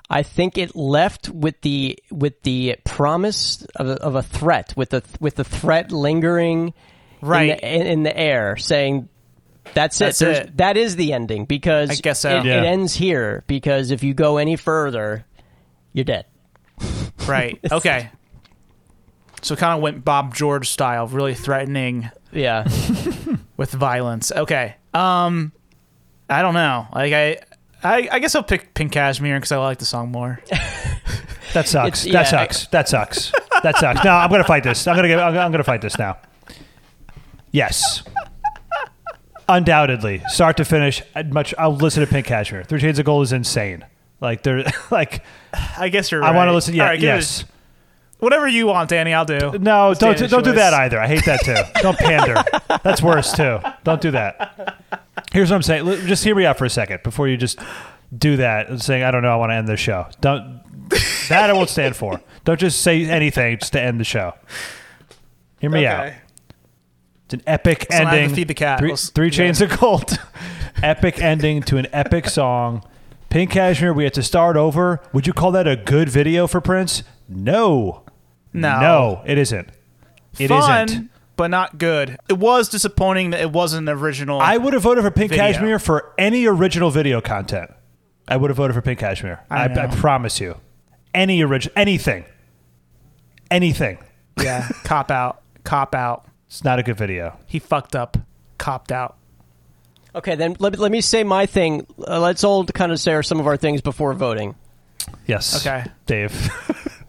I 0.10 0.24
think 0.24 0.58
it 0.58 0.76
left 0.76 1.30
with 1.30 1.62
the 1.62 1.98
with 2.12 2.42
the 2.44 2.76
promise 2.84 3.64
of 3.76 3.88
a, 3.88 3.94
of 4.02 4.16
a 4.16 4.22
threat, 4.24 4.74
with 4.76 4.90
the 4.92 5.04
with 5.20 5.36
the 5.36 5.44
threat 5.44 5.92
lingering 5.92 6.74
Right. 7.22 7.52
in 7.52 7.58
the, 7.58 7.76
in, 7.76 7.88
in 7.88 8.04
the 8.04 8.18
air, 8.18 8.58
saying 8.58 9.08
that's 9.74 10.00
it. 10.02 10.06
That's 10.06 10.20
There's- 10.20 10.38
it. 10.48 10.58
That 10.58 10.76
is 10.78 10.98
the 10.98 11.14
ending 11.14 11.46
because 11.46 11.90
I 11.90 11.96
guess 11.96 12.20
so. 12.20 12.40
it, 12.40 12.46
Yeah. 12.46 12.62
it 12.64 12.66
ends 12.66 12.94
here. 12.94 13.44
Because 13.48 13.92
if 13.92 14.04
you 14.04 14.14
go 14.14 14.38
any 14.38 14.56
further, 14.58 15.26
you're 15.94 16.06
dead. 16.06 16.26
Right. 17.28 17.58
Okay. 17.72 18.10
So 19.42 19.56
kind 19.56 19.74
of 19.76 19.82
went 19.82 20.04
Bob 20.04 20.36
George 20.36 20.70
style, 20.70 21.08
really 21.08 21.34
threatening 21.34 22.10
Yeah, 22.34 22.64
with 23.58 23.72
violence. 23.72 24.32
Okay. 24.32 24.76
Um, 24.94 25.54
I 26.30 26.42
don't 26.42 26.54
know. 26.54 26.88
Like 26.94 27.14
I, 27.14 27.38
I, 27.84 28.08
I 28.12 28.20
guess 28.20 28.34
I'll 28.36 28.44
pick 28.44 28.74
Pink 28.74 28.92
Cashmere 28.92 29.36
because 29.38 29.52
I 29.52 29.58
like 29.58 29.80
the 29.80 29.86
song 29.86 30.12
more. 30.12 30.40
That 31.54 31.68
sucks. 31.68 32.04
It's- 32.08 32.28
that 32.28 32.34
yeah, 32.34 32.46
sucks. 32.46 32.66
that 32.68 32.90
sucks. 32.90 33.32
That 33.62 33.78
sucks. 33.78 34.04
No, 34.04 34.10
I'm 34.10 34.32
gonna 34.32 34.44
fight 34.44 34.64
this. 34.64 34.88
I'm 34.88 34.96
gonna 34.96 35.08
get. 35.08 35.20
I'm, 35.20 35.38
I'm 35.38 35.52
gonna 35.52 35.64
fight 35.64 35.82
this 35.82 36.00
now. 36.00 36.18
Yes. 37.52 38.02
Undoubtedly, 39.48 40.24
start 40.30 40.58
to 40.58 40.66
finish. 40.66 41.04
I'd 41.14 41.32
much. 41.32 41.54
I'll 41.60 41.76
listen 41.76 42.04
to 42.04 42.12
Pink 42.12 42.26
Cashmere. 42.26 42.64
Three 42.64 42.80
Shades 42.80 42.98
of 42.98 43.06
Gold 43.06 43.26
is 43.26 43.34
insane. 43.34 43.86
Like 44.20 44.42
they're 44.42 44.64
like. 44.92 45.24
I 45.78 45.90
guess 45.90 46.12
you're. 46.12 46.24
I 46.24 46.32
want 46.32 46.48
to 46.48 46.54
listen. 46.54 46.74
Yeah. 46.74 46.84
All 46.84 46.90
right, 46.90 47.00
give 47.00 47.10
it- 47.14 47.18
yes. 47.18 47.46
whatever 48.18 48.48
you 48.48 48.66
want, 48.66 48.90
Danny. 48.90 49.14
I'll 49.14 49.26
do. 49.26 49.38
No, 49.60 49.92
It's 49.92 50.00
don't 50.00 50.16
Danny's 50.16 50.32
don't 50.32 50.44
do 50.44 50.54
that 50.54 50.74
either. 50.74 51.00
I 51.00 51.06
hate 51.08 51.26
that 51.26 51.42
too. 51.42 51.82
don't 51.84 51.98
pander. 52.00 52.36
That's 52.84 53.04
worse 53.04 53.32
too. 53.34 53.60
Don't 53.84 54.02
do 54.02 54.10
that. 54.10 54.80
Here's 55.34 55.50
what 55.50 55.56
I'm 55.58 55.64
saying. 55.64 55.88
L- 55.88 55.98
Just 56.08 56.24
hear 56.24 56.36
me 56.36 56.46
out 56.46 56.58
for 56.58 56.66
a 56.66 56.70
second 56.70 57.02
before 57.04 57.28
you 57.28 57.36
just 57.38 57.60
do 58.18 58.38
that 58.38 58.70
and 58.70 58.82
saying 58.82 59.04
I 59.04 59.12
don't 59.12 59.24
know. 59.24 59.30
I 59.34 59.36
want 59.36 59.50
to 59.52 59.56
end 59.56 59.68
the 59.68 59.76
show. 59.78 60.08
Don't. 60.22 60.62
That 61.30 61.50
I 61.50 61.54
won't 61.54 61.70
stand 61.70 61.96
for. 61.96 62.22
Don't 62.46 62.60
just 62.60 62.82
say 62.82 63.06
anything 63.06 63.58
just 63.58 63.74
to 63.74 63.82
end 63.82 64.00
the 64.00 64.04
show. 64.04 64.34
Hear 65.60 65.70
me 65.70 65.86
out. 65.88 66.14
It's 67.26 67.34
an 67.36 67.42
epic 67.48 67.88
So 67.90 67.98
I 67.98 68.02
have 68.02 68.12
to 68.14 68.20
ending. 68.20 68.36
feed 68.36 68.48
the 68.50 68.54
cat. 68.54 68.80
Three, 68.80 68.90
Let's- 68.90 69.10
three 69.10 69.32
chains 69.32 69.62
of 69.62 69.78
gold. 69.80 70.20
epic 70.84 71.20
ending 71.22 71.64
to 71.64 71.78
an 71.78 71.88
epic 71.94 72.28
song. 72.30 72.84
Pink 73.30 73.50
Cashmere. 73.52 73.94
We 73.94 74.04
had 74.04 74.14
to 74.16 74.22
start 74.24 74.56
over. 74.58 75.02
Would 75.14 75.26
you 75.26 75.34
call 75.34 75.52
that 75.54 75.68
a 75.68 75.76
good 75.76 76.10
video 76.10 76.46
for 76.46 76.62
Prince? 76.62 77.02
No. 77.28 78.04
No. 78.52 78.80
No, 78.80 79.22
it 79.26 79.38
isn't. 79.40 79.70
It 80.38 80.50
Fun, 80.50 80.60
not 80.88 81.04
but 81.36 81.50
not 81.50 81.78
good. 81.78 82.18
It 82.30 82.38
was 82.38 82.70
disappointing 82.70 83.32
that 83.32 83.42
it 83.42 83.52
wasn't 83.52 83.90
an 83.90 83.98
original. 83.98 84.40
I 84.40 84.58
would 84.58 84.74
have 84.74 84.84
voted 84.84 85.04
for 85.04 85.12
Pink 85.12 85.30
Video. 85.30 85.46
Cashmere 85.46 85.80
for 85.80 86.14
any 86.18 86.46
original 86.46 86.92
video 86.92 87.22
content. 87.22 87.72
I 88.28 88.38
would 88.38 88.50
have 88.50 88.58
voted 88.58 88.76
for 88.76 88.82
Pink 88.82 89.00
Cashmere. 89.00 89.44
I, 89.50 89.68
I. 89.68 89.84
I 89.84 89.88
promise 89.88 90.40
you. 90.40 90.58
Any 91.14 91.44
original, 91.44 91.74
anything, 91.76 92.26
anything. 93.52 94.00
yeah. 94.42 94.68
cop 94.84 95.12
out. 95.12 95.42
Cop 95.64 95.94
out. 95.94 96.26
It's 96.48 96.64
not 96.64 96.80
a 96.80 96.84
good 96.84 96.98
video. 96.98 97.38
He 97.46 97.60
fucked 97.60 97.96
up. 97.96 98.18
Copped 98.58 98.92
out. 98.92 99.18
Okay, 100.16 100.36
then 100.36 100.56
let, 100.60 100.78
let 100.78 100.92
me 100.92 101.02
say 101.02 101.24
my 101.24 101.46
thing. 101.46 101.88
Uh, 102.08 102.20
let's 102.20 102.44
all 102.44 102.66
kind 102.66 102.92
of 102.92 103.00
say 103.00 103.20
some 103.24 103.40
of 103.40 103.48
our 103.48 103.58
things 103.58 103.82
before 103.82 104.14
voting. 104.14 104.56
Yes. 105.26 105.66
Okay. 105.66 105.86
Dave. 106.06 106.50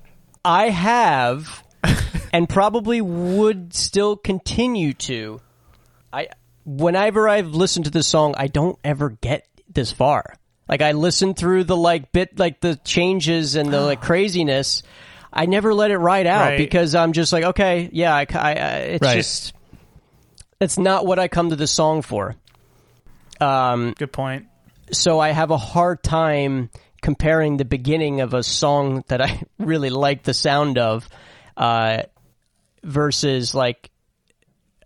I 0.44 0.70
have, 0.70 1.62
and 2.34 2.48
probably 2.48 3.00
would 3.00 3.72
still 3.72 4.16
continue 4.16 4.92
to. 4.92 5.40
I 6.12 6.28
whenever 6.64 7.28
I've 7.28 7.48
listened 7.48 7.84
to 7.84 7.90
this 7.92 8.08
song, 8.08 8.34
I 8.36 8.48
don't 8.48 8.76
ever 8.84 9.10
get 9.10 9.46
this 9.72 9.92
far. 9.92 10.34
Like 10.68 10.82
I 10.82 10.92
listen 10.92 11.34
through 11.34 11.64
the 11.64 11.76
like 11.76 12.10
bit, 12.10 12.38
like 12.38 12.60
the 12.60 12.74
changes 12.84 13.54
and 13.54 13.72
the 13.72 13.80
like 13.80 14.00
craziness. 14.02 14.82
I 15.32 15.46
never 15.46 15.72
let 15.74 15.90
it 15.90 15.98
ride 15.98 16.26
out 16.26 16.40
Right. 16.50 16.58
because 16.58 16.94
I'm 16.94 17.12
just 17.12 17.32
like, 17.32 17.44
okay, 17.44 17.88
yeah, 17.92 18.14
I, 18.14 18.26
I, 18.32 18.52
I 18.52 18.52
it's 18.94 19.02
Right. 19.06 19.16
just, 19.16 19.52
it's 20.60 20.78
not 20.78 21.06
what 21.06 21.18
I 21.18 21.28
come 21.28 21.50
to 21.50 21.56
the 21.56 21.66
song 21.66 22.02
for. 22.02 22.34
Um, 23.40 23.94
Good 23.98 24.12
point. 24.12 24.46
so 24.92 25.18
I 25.20 25.30
have 25.30 25.50
a 25.50 25.56
hard 25.58 26.02
time 26.02 26.70
comparing 27.02 27.58
the 27.58 27.64
beginning 27.64 28.20
of 28.22 28.32
a 28.32 28.42
song 28.42 29.04
that 29.08 29.20
I 29.20 29.42
really 29.58 29.90
like 29.90 30.22
the 30.22 30.34
sound 30.34 30.78
of 30.78 31.08
uh, 31.56 32.04
versus 32.84 33.54
like 33.54 33.90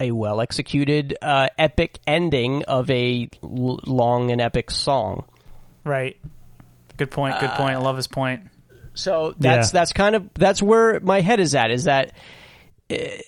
a 0.00 0.10
well 0.12 0.40
executed 0.40 1.16
uh, 1.20 1.48
epic 1.58 1.98
ending 2.06 2.64
of 2.64 2.88
a 2.90 3.28
l- 3.42 3.80
long 3.86 4.30
and 4.30 4.40
epic 4.40 4.70
song. 4.70 5.24
Right. 5.84 6.16
Good 6.96 7.10
point. 7.10 7.38
Good 7.40 7.50
point. 7.50 7.74
I 7.74 7.78
love 7.78 7.96
his 7.96 8.08
point. 8.08 8.42
So 8.94 9.34
that's 9.38 9.68
Yeah. 9.68 9.80
that's 9.80 9.92
kind 9.92 10.16
of 10.16 10.28
that's 10.34 10.62
where 10.62 10.98
my 11.00 11.20
head 11.20 11.38
is 11.40 11.54
at. 11.54 11.70
Is 11.70 11.84
that 11.84 12.12
it, 12.88 13.24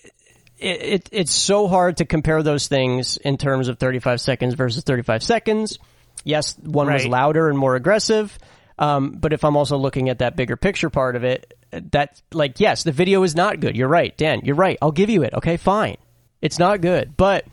it, 0.59 1.09
it's 1.13 1.33
so 1.33 1.69
hard 1.69 1.99
to 1.99 2.05
compare 2.05 2.43
those 2.43 2.69
things 2.69 3.17
in 3.17 3.37
terms 3.37 3.69
of 3.69 3.79
35 3.79 4.21
seconds 4.21 4.55
versus 4.55 4.83
35 4.85 5.23
seconds. 5.23 5.79
Yes, 6.25 6.57
one 6.59 6.93
was 6.93 7.07
louder 7.07 7.49
and 7.49 7.57
more 7.59 7.77
aggressive. 7.77 8.37
Um, 8.79 9.13
but 9.13 9.33
if 9.33 9.45
I'm 9.45 9.57
also 9.57 9.77
looking 9.77 10.09
at 10.09 10.19
that 10.19 10.37
bigger 10.37 10.57
picture 10.57 10.91
part 10.91 11.17
of 11.17 11.25
it, 11.25 11.57
that 11.73 12.21
like 12.33 12.61
yes, 12.61 12.83
the 12.83 12.93
video 12.93 13.23
is 13.23 13.35
not 13.35 13.61
good. 13.61 13.77
You're 13.77 13.89
right, 13.89 14.17
Dan. 14.17 14.41
You're 14.45 14.57
right. 14.57 14.77
I'll 14.83 14.93
give 14.93 15.11
you 15.11 15.23
it. 15.23 15.35
Okay, 15.35 15.57
fine. 15.57 15.97
It's 16.43 16.59
not 16.59 16.81
good, 16.81 17.17
but 17.17 17.45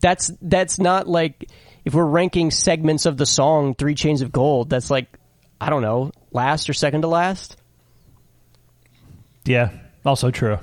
that's 0.00 0.30
that's 0.40 0.78
not 0.78 1.08
like 1.08 1.50
if 1.84 1.94
we're 1.94 2.04
ranking 2.04 2.50
segments 2.50 3.06
of 3.06 3.16
the 3.16 3.26
song 3.26 3.74
Three 3.74 3.94
Chains 3.94 4.22
of 4.22 4.32
Gold. 4.32 4.70
That's 4.70 4.90
like 4.90 5.08
I 5.60 5.68
don't 5.70 5.82
know, 5.82 6.12
last 6.32 6.70
or 6.70 6.72
second 6.72 7.02
to 7.02 7.08
last. 7.08 7.56
yeah. 9.44 9.70
Also 10.04 10.30
true. 10.30 10.58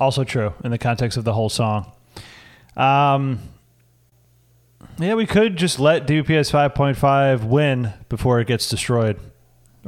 Also 0.00 0.24
true 0.24 0.54
in 0.64 0.70
the 0.70 0.78
context 0.78 1.18
of 1.18 1.24
the 1.24 1.32
whole 1.32 1.48
song. 1.50 1.92
Um. 2.76 3.40
Yeah, 5.00 5.14
we 5.14 5.26
could 5.26 5.56
just 5.56 5.78
let 5.78 6.08
DPS 6.08 6.50
5.5 6.50 7.44
win 7.44 7.92
before 8.08 8.40
it 8.40 8.48
gets 8.48 8.68
destroyed 8.68 9.18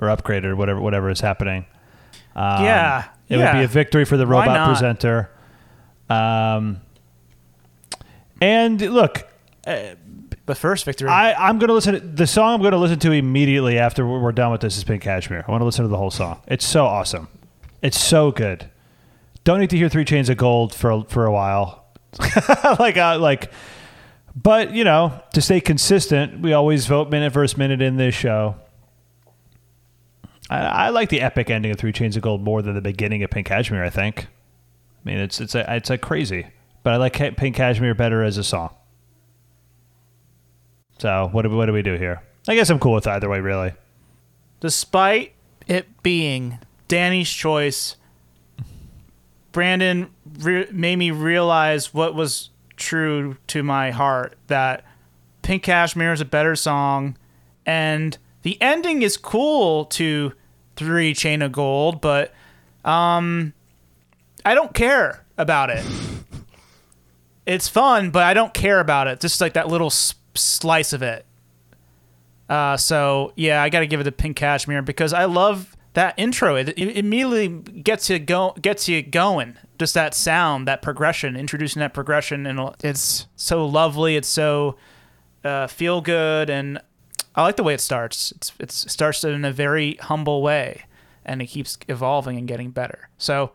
or 0.01 0.07
upgraded 0.09 0.45
or 0.45 0.57
whatever 0.57 0.81
whatever 0.81 1.11
is 1.11 1.21
happening. 1.21 1.67
Um, 2.37 2.65
Yeah, 2.65 3.09
It 3.29 3.39
yeah. 3.39 3.53
would 3.53 3.59
be 3.61 3.65
a 3.65 3.69
victory 3.69 4.05
for 4.05 4.17
the 4.17 4.27
robot 4.27 4.69
presenter. 4.69 5.31
Um, 6.09 6.81
and 8.41 8.81
look, 8.81 9.29
The 9.65 10.55
first 10.55 10.85
victory. 10.85 11.09
I, 11.09 11.33
I'm 11.49 11.59
going 11.59 11.69
to 11.69 11.75
listen 11.75 11.95
to 11.95 12.01
the 12.01 12.27
song 12.27 12.55
I'm 12.55 12.61
going 12.61 12.73
to 12.73 12.79
listen 12.79 12.99
to 13.01 13.13
immediately 13.13 13.79
after 13.79 14.05
we're 14.07 14.33
done 14.33 14.51
with 14.51 14.61
this 14.63 14.77
is 14.77 14.85
Pink 14.85 15.03
Cashmere. 15.03 15.45
I 15.47 15.51
want 15.51 15.61
to 15.61 15.65
listen 15.65 15.85
to 15.85 15.89
the 15.89 15.97
whole 15.97 16.11
song. 16.11 16.41
It's 16.49 16.65
so 16.67 16.87
awesome. 16.87 17.29
It's 17.83 17.99
so 18.01 18.31
good. 18.33 18.69
Don't 19.45 19.61
need 19.61 19.71
to 19.71 19.77
hear 19.77 19.89
Three 19.89 20.05
Chains 20.05 20.29
of 20.29 20.37
Gold 20.37 20.75
for 20.75 20.91
a- 20.91 21.05
for 21.05 21.25
a 21.25 21.33
while. 21.33 21.85
like 22.81 22.97
uh, 22.97 23.19
like 23.19 23.51
but 24.35 24.73
you 24.75 24.83
know, 24.85 25.19
to 25.35 25.41
stay 25.41 25.61
consistent, 25.61 26.41
we 26.41 26.53
always 26.53 26.87
vote 26.87 27.11
minute 27.11 27.33
versus 27.33 27.57
minute 27.57 27.81
in 27.81 27.97
this 27.97 28.15
show. 28.15 28.57
I, 30.51 30.59
I 30.59 30.89
like 30.91 31.09
the 31.09 31.23
epic 31.23 31.49
ending 31.49 31.71
of 31.71 31.79
Three 31.79 31.93
Chains 31.93 32.17
of 32.17 32.23
Gold 32.23 32.43
more 32.43 32.61
than 32.61 32.75
the 32.75 32.83
beginning 32.83 33.23
of 33.23 33.31
Pink 33.31 33.47
Cashmere. 33.47 33.85
I 33.85 33.91
think. 33.91 34.27
I 34.27 35.09
mean, 35.09 35.19
it's 35.19 35.41
it's 35.41 35.55
a, 35.55 35.65
it's 35.75 35.89
like 35.89 36.03
crazy, 36.03 36.49
but 36.83 36.93
I 36.93 36.97
like 36.97 37.15
Pink 37.37 37.57
Cashmere 37.57 37.95
better 37.95 38.23
as 38.23 38.37
a 38.37 38.45
song. 38.45 38.75
So 40.99 41.31
what 41.33 41.43
do 41.43 41.49
we, 41.49 41.57
what 41.57 41.67
do 41.67 41.73
we 41.73 41.81
do 41.81 41.95
here? 41.95 42.23
I 42.47 42.55
guess 42.55 42.69
I'm 42.69 42.79
cool 42.79 42.93
with 42.93 43.07
either 43.07 43.31
way, 43.31 43.41
really. 43.41 43.73
Despite 44.61 45.33
it 45.67 46.03
being 46.03 46.59
Danny's 46.89 47.31
choice, 47.31 47.97
Brandon 49.53 50.11
re- 50.41 50.69
made 50.71 50.97
me 50.97 51.11
realize 51.11 51.95
what 51.95 52.15
was 52.15 52.51
true 52.77 53.37
to 53.47 53.63
my 53.63 53.91
heart 53.91 54.37
that 54.49 54.85
Pink 55.43 55.63
Cashmere 55.63 56.13
is 56.13 56.21
a 56.21 56.27
better 56.27 56.57
song, 56.57 57.17
and 57.65 58.19
the 58.43 58.61
ending 58.61 59.01
is 59.01 59.17
cool 59.17 59.87
to 59.87 60.33
Three 60.81 61.13
Chain 61.13 61.43
of 61.43 61.53
Gold, 61.53 62.01
but 62.01 62.33
um, 62.87 63.53
I 64.47 64.55
don't 64.55 64.73
care 64.73 65.23
about 65.37 65.69
it. 65.69 65.85
It's 67.45 67.69
fun, 67.69 68.11
but 68.11 68.23
I 68.23 68.33
don't 68.33 68.55
care 68.55 68.81
about 68.81 69.09
it. 69.09 69.21
Just 69.21 69.43
like 69.43 69.53
that 69.53 69.69
little 69.69 69.89
s- 69.89 70.15
slice 70.35 70.95
of 70.95 71.03
it. 71.03 71.27
Uh, 72.49 72.79
so 72.79 73.35
yeah, 73.37 73.63
I 73.63 73.69
got 73.69 73.81
to 73.81 73.87
give 73.87 74.01
it 74.01 74.05
to 74.05 74.13
Pink 74.13 74.37
Cashmere 74.39 74.81
because 74.81 75.13
I 75.13 75.27
love 75.27 75.77
that 75.93 76.15
intro. 76.17 76.57
It, 76.57 76.71
it 76.71 76.97
immediately 76.97 77.49
gets 77.49 78.09
you 78.09 78.19
go 78.19 78.55
gets 78.61 78.89
you 78.89 79.03
going. 79.03 79.59
Just 79.79 79.93
that 79.95 80.15
sound, 80.15 80.67
that 80.67 80.81
progression, 80.81 81.37
introducing 81.37 81.81
that 81.81 81.93
progression, 81.93 82.47
and 82.47 82.75
it's 82.83 83.27
so 83.37 83.67
lovely. 83.67 84.17
It's 84.17 84.29
so 84.29 84.77
uh, 85.45 85.67
feel 85.67 86.01
good, 86.01 86.49
and 86.49 86.81
I 87.35 87.43
like 87.43 87.57
the 87.57 87.63
way 87.63 87.75
it 87.75 87.81
starts. 87.81 88.33
It's 88.33 88.53
it's 88.59 88.85
it 88.85 88.91
starts 88.91 89.23
in 89.25 89.45
a 89.45 89.53
very 89.53 89.95
humble 89.97 90.43
way, 90.43 90.83
and 91.25 91.41
it 91.41 91.47
keeps 91.47 91.79
evolving 91.89 92.37
and 92.37 92.49
getting 92.49 92.71
better. 92.71 93.09
So 93.19 93.53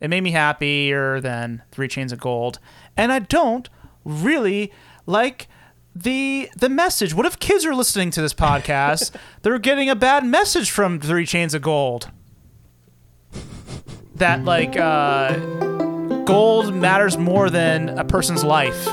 It 0.00 0.08
made 0.08 0.22
me 0.22 0.30
happier 0.30 1.20
than 1.20 1.62
Three 1.72 1.88
Chains 1.88 2.12
of 2.12 2.20
Gold. 2.20 2.58
And 2.96 3.10
I 3.12 3.18
don't 3.18 3.68
really 4.04 4.72
like 5.06 5.48
the 5.94 6.48
the 6.56 6.68
message. 6.68 7.12
What 7.14 7.26
if 7.26 7.38
kids 7.38 7.66
are 7.66 7.74
listening 7.74 8.10
to 8.12 8.20
this 8.22 8.32
podcast? 8.34 9.14
they're 9.42 9.58
getting 9.58 9.90
a 9.90 9.96
bad 9.96 10.24
message 10.24 10.70
from 10.70 11.00
Three 11.00 11.26
Chains 11.26 11.52
of 11.54 11.62
Gold. 11.62 12.10
That 14.16 14.44
like 14.44 14.76
uh, 14.76 15.36
gold 16.24 16.74
matters 16.74 17.16
more 17.18 17.50
than 17.50 17.88
a 17.90 18.04
person's 18.04 18.42
life. 18.42 18.88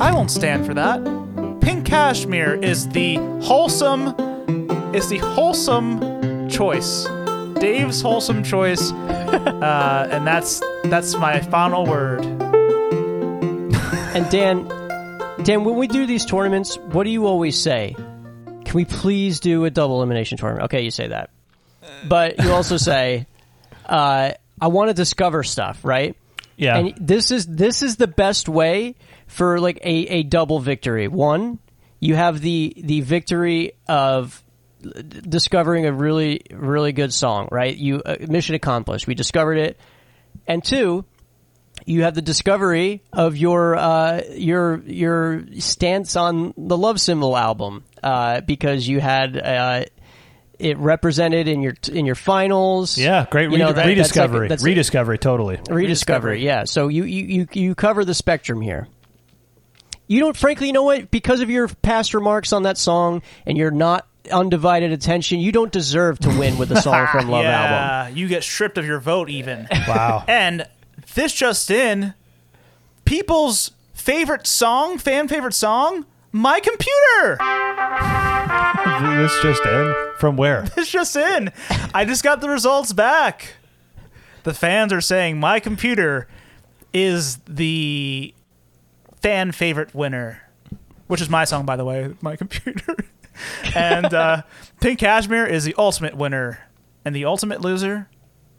I 0.00 0.12
won't 0.12 0.30
stand 0.30 0.66
for 0.66 0.74
that. 0.74 1.23
Pink 1.64 1.86
cashmere 1.86 2.62
is 2.62 2.86
the 2.88 3.16
wholesome 3.40 4.08
is 4.94 5.08
the 5.08 5.16
wholesome 5.16 6.48
choice. 6.50 7.06
Dave's 7.58 8.02
wholesome 8.02 8.44
choice. 8.44 8.92
Uh, 9.34 10.08
and 10.10 10.26
that's 10.26 10.60
that's 10.84 11.14
my 11.16 11.40
final 11.40 11.86
word. 11.86 12.24
And 14.14 14.30
Dan, 14.30 14.68
Dan, 15.42 15.64
when 15.64 15.76
we 15.76 15.88
do 15.88 16.06
these 16.06 16.24
tournaments, 16.24 16.76
what 16.76 17.04
do 17.04 17.10
you 17.10 17.26
always 17.26 17.58
say? 17.58 17.96
Can 17.96 18.74
we 18.74 18.84
please 18.84 19.40
do 19.40 19.64
a 19.64 19.70
double 19.70 19.96
elimination 19.96 20.38
tournament? 20.38 20.66
Okay, 20.66 20.82
you 20.82 20.90
say 20.90 21.08
that, 21.08 21.30
but 22.06 22.38
you 22.44 22.52
also 22.52 22.76
say, 22.90 23.26
uh, 23.86 24.32
"I 24.60 24.66
want 24.68 24.90
to 24.90 24.94
discover 24.94 25.42
stuff." 25.42 25.82
Right? 25.82 26.14
Yeah. 26.56 26.76
And 26.76 26.94
this 26.96 27.30
is 27.30 27.46
this 27.46 27.82
is 27.82 27.96
the 27.96 28.06
best 28.06 28.48
way 28.48 28.94
for 29.34 29.58
like 29.60 29.78
a, 29.82 30.06
a 30.18 30.22
double 30.22 30.60
victory. 30.60 31.08
One, 31.08 31.58
you 32.00 32.14
have 32.14 32.40
the 32.40 32.72
the 32.76 33.00
victory 33.00 33.72
of 33.88 34.42
discovering 35.28 35.86
a 35.86 35.92
really 35.92 36.42
really 36.52 36.92
good 36.92 37.12
song. 37.12 37.48
Right? 37.50 37.76
You 37.76 38.02
uh, 38.04 38.16
mission 38.28 38.54
accomplished. 38.54 39.06
We 39.06 39.14
discovered 39.14 39.58
it. 39.58 39.78
And 40.46 40.62
two, 40.64 41.04
you 41.86 42.02
have 42.02 42.14
the 42.14 42.22
discovery 42.22 43.02
of 43.12 43.36
your 43.36 43.76
uh, 43.76 44.22
your 44.32 44.80
your 44.86 45.44
stance 45.58 46.16
on 46.16 46.54
the 46.56 46.76
Love 46.76 47.00
Symbol 47.00 47.36
album 47.36 47.84
uh, 48.02 48.40
because 48.42 48.86
you 48.86 49.00
had 49.00 49.36
uh, 49.36 49.84
it 50.58 50.78
represented 50.78 51.48
in 51.48 51.62
your 51.62 51.74
in 51.90 52.04
your 52.06 52.14
finals. 52.14 52.98
yeah, 52.98 53.26
great 53.30 53.50
You 53.50 53.58
know, 53.58 53.72
that- 53.72 53.74
that's 53.74 53.78
like 53.78 53.86
a- 53.86 53.88
rediscovery. 53.88 54.48
that's 54.48 54.62
rediscovery, 54.64 55.18
totally. 55.18 55.58
rediscovery. 55.68 56.44
Yeah, 56.44 56.64
so 56.64 56.88
you, 56.88 57.04
you 57.04 57.24
you 57.24 57.46
you 57.52 57.74
cover 57.74 58.04
the 58.04 58.14
spectrum 58.14 58.60
here. 58.60 58.86
You 60.06 60.20
don't, 60.20 60.36
frankly, 60.36 60.66
you 60.66 60.72
know 60.72 60.82
what? 60.82 61.10
Because 61.10 61.40
of 61.40 61.48
your 61.50 61.68
past 61.68 62.12
remarks 62.14 62.52
on 62.52 62.64
that 62.64 62.76
song 62.76 63.22
and 63.46 63.56
your 63.56 63.70
not 63.70 64.06
undivided 64.30 64.92
attention, 64.92 65.40
you 65.40 65.52
don't 65.52 65.72
deserve 65.72 66.18
to 66.20 66.28
win 66.28 66.58
with 66.58 66.68
the 66.68 66.80
song 66.80 67.06
from 67.12 67.28
Love 67.30 67.44
album. 67.44 68.16
you 68.16 68.28
get 68.28 68.42
stripped 68.42 68.78
of 68.78 68.86
your 68.86 69.00
vote 69.00 69.30
even. 69.30 69.66
Wow. 69.88 70.24
and 70.28 70.66
this 71.14 71.32
just 71.32 71.70
in, 71.70 72.14
people's 73.04 73.72
favorite 73.92 74.46
song, 74.46 74.98
fan 74.98 75.28
favorite 75.28 75.54
song, 75.54 76.04
My 76.32 76.60
Computer. 76.60 77.38
this 79.20 79.32
just 79.42 79.64
in 79.66 79.94
from 80.18 80.36
where? 80.36 80.62
This 80.76 80.88
just 80.90 81.14
in. 81.16 81.52
I 81.94 82.04
just 82.04 82.22
got 82.22 82.40
the 82.40 82.48
results 82.48 82.92
back. 82.92 83.54
The 84.42 84.54
fans 84.54 84.92
are 84.92 85.00
saying 85.00 85.38
My 85.38 85.60
Computer 85.60 86.28
is 86.92 87.38
the 87.48 88.34
fan 89.24 89.52
favorite 89.52 89.94
winner, 89.94 90.42
which 91.06 91.22
is 91.22 91.30
my 91.30 91.46
song, 91.46 91.64
by 91.64 91.76
the 91.76 91.84
way, 91.84 92.14
My 92.20 92.36
Computer. 92.36 92.94
and 93.74 94.12
uh, 94.12 94.42
Pink 94.82 94.98
Cashmere 94.98 95.46
is 95.46 95.64
the 95.64 95.74
ultimate 95.78 96.14
winner, 96.14 96.58
and 97.06 97.16
the 97.16 97.24
ultimate 97.24 97.62
loser 97.62 98.10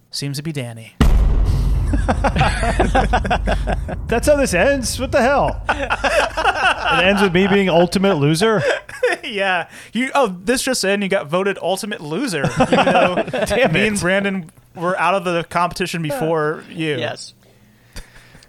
seems 0.10 0.38
to 0.38 0.44
be 0.44 0.52
Danny. 0.52 0.96
That's 4.08 4.26
how 4.28 4.38
this 4.38 4.56
ends. 4.56 5.00
What 5.00 5.12
the 5.12 5.22
hell? 5.22 5.62
it 5.70 7.06
ends 7.06 7.22
with 7.22 7.32
me 7.32 7.48
being 7.48 7.70
ultimate 7.70 8.16
loser. 8.16 8.64
yeah, 9.24 9.70
you. 9.94 10.10
Oh, 10.16 10.28
this 10.28 10.64
just 10.64 10.84
in. 10.84 11.04
You 11.04 11.10
got 11.10 11.28
voted 11.28 11.60
ultimate 11.62 12.02
loser. 12.02 12.44
Even 12.60 12.86
though 12.86 13.24
Damn 13.46 13.72
me 13.72 13.82
it. 13.82 13.88
and 13.90 14.00
Brandon 14.00 14.52
were 14.76 14.98
out 14.98 15.14
of 15.14 15.26
the 15.26 15.44
competition 15.44 16.02
before 16.02 16.64
you. 16.70 16.96
Yes. 16.98 17.35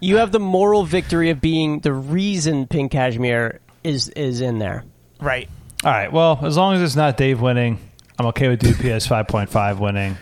You 0.01 0.17
have 0.19 0.33
the 0.33 0.39
moral 0.41 0.85
victory 0.85 1.31
of 1.31 1.41
being 1.41 1.81
the 1.81 1.93
reason 1.93 2.67
Pink 2.67 2.93
Cashmere 2.93 3.61
is 3.83 4.09
is 4.11 4.41
in 4.41 4.59
there. 4.59 4.85
Right. 5.21 5.49
All 5.85 5.91
right. 5.91 6.13
Well, 6.13 6.39
as 6.43 6.57
long 6.57 6.75
as 6.75 6.83
it's 6.83 6.97
not 6.97 7.17
Dave 7.17 7.41
winning, 7.41 7.79
I'm 8.19 8.27
okay 8.27 8.49
with 8.49 8.61
DPS 8.61 9.09
5.5 9.09 9.79
winning. 9.79 10.17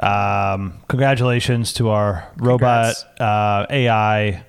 Um, 0.00 0.80
congratulations 0.88 1.74
to 1.74 1.90
our 1.90 2.28
robot 2.36 2.96
uh, 3.20 3.66
AI 3.70 4.44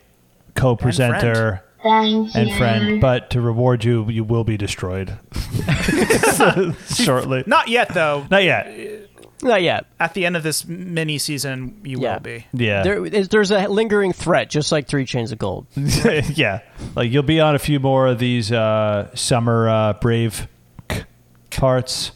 co-presenter 0.56 1.64
Thank 1.84 2.34
and 2.36 2.52
friend. 2.54 3.02
But 3.02 3.32
to 3.32 3.42
reward 3.42 3.84
you, 3.84 4.10
you 4.10 4.24
will 4.24 4.44
be 4.46 4.58
destroyed 4.58 5.18
shortly. 6.90 7.44
Not 7.46 7.68
yet, 7.68 7.94
though. 7.94 8.26
Not 8.32 8.44
yet. 8.44 9.10
Not 9.44 9.62
yet. 9.62 9.86
At 10.00 10.14
the 10.14 10.26
end 10.26 10.36
of 10.38 10.44
this 10.44 10.66
mini 10.66 11.18
season, 11.18 11.80
you 11.84 12.00
Yeah. 12.00 12.14
will 12.14 12.20
be. 12.22 12.46
Yeah. 12.54 12.84
There, 12.84 13.06
is- 13.06 13.30
there's 13.30 13.52
a 13.52 13.68
lingering 13.68 14.14
threat, 14.14 14.50
just 14.50 14.72
like 14.72 14.88
Three 14.88 15.06
Chains 15.06 15.32
of 15.32 15.38
Gold. 15.38 15.68
yeah. 15.76 16.60
Like 16.96 17.12
you'll 17.12 17.24
be 17.24 17.40
on 17.40 17.56
a 17.56 17.60
few 17.60 17.80
more 17.80 18.08
of 18.08 18.20
these 18.20 18.52
uh, 18.52 19.14
summer 19.16 19.68
uh, 19.70 19.94
Brave 19.94 20.48
k- 20.88 21.04
parts. 21.52 22.12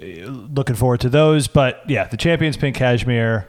Looking 0.00 0.74
forward 0.76 1.00
to 1.00 1.08
those. 1.08 1.46
But 1.48 1.82
yeah, 1.88 2.04
the 2.08 2.16
champions 2.16 2.56
pink 2.56 2.76
cashmere. 2.76 3.46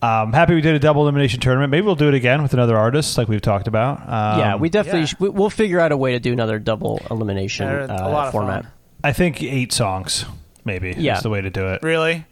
Um, 0.00 0.32
happy 0.32 0.54
we 0.54 0.60
did 0.60 0.74
a 0.76 0.78
double 0.78 1.02
elimination 1.02 1.40
tournament. 1.40 1.70
Maybe 1.72 1.84
we'll 1.84 1.96
do 1.96 2.06
it 2.08 2.14
again 2.14 2.42
with 2.42 2.52
another 2.54 2.76
artist, 2.76 3.18
like 3.18 3.26
we've 3.26 3.40
talked 3.40 3.66
about. 3.66 3.98
Um, 4.02 4.38
yeah, 4.38 4.54
we 4.56 4.68
definitely 4.68 5.00
yeah. 5.00 5.06
sh- 5.06 5.14
we- 5.18 5.28
we'll 5.30 5.50
figure 5.50 5.80
out 5.80 5.90
a 5.90 5.96
way 5.96 6.12
to 6.12 6.20
do 6.20 6.32
another 6.32 6.58
double 6.60 7.00
elimination 7.10 7.66
uh, 7.66 7.86
a 8.02 8.08
lot 8.08 8.26
of 8.28 8.32
format. 8.32 8.62
fun. 8.64 8.72
I 9.02 9.12
think 9.12 9.42
eight 9.42 9.72
songs, 9.72 10.24
maybe, 10.64 10.94
Yeah. 10.96 11.16
is 11.16 11.22
the 11.24 11.30
way 11.30 11.40
to 11.40 11.50
do 11.50 11.66
it. 11.68 11.82
Really? 11.82 12.24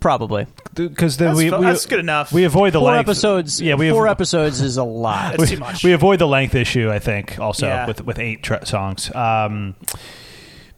Probably 0.00 0.46
Because 0.74 1.18
then 1.18 1.28
That's 1.28 1.38
we, 1.38 1.50
fu- 1.50 1.58
we 1.58 1.64
that's 1.66 1.84
good 1.86 2.00
enough. 2.00 2.32
We 2.32 2.44
avoid 2.44 2.72
the 2.72 2.80
four 2.80 2.90
length. 2.92 3.08
episodes. 3.08 3.60
Yeah, 3.60 3.74
we 3.74 3.90
four 3.90 4.08
av- 4.08 4.12
episodes 4.12 4.60
is 4.62 4.78
a 4.78 4.82
lot. 4.84 5.36
That's 5.36 5.50
too 5.50 5.58
much. 5.58 5.84
We 5.84 5.92
avoid 5.92 6.18
the 6.18 6.26
length 6.26 6.54
issue, 6.54 6.90
I 6.90 6.98
think, 6.98 7.38
also 7.38 7.66
Yeah. 7.66 7.86
with 7.86 8.04
with 8.06 8.18
eight 8.18 8.42
tr- 8.42 8.64
songs. 8.64 9.14
Um, 9.14 9.74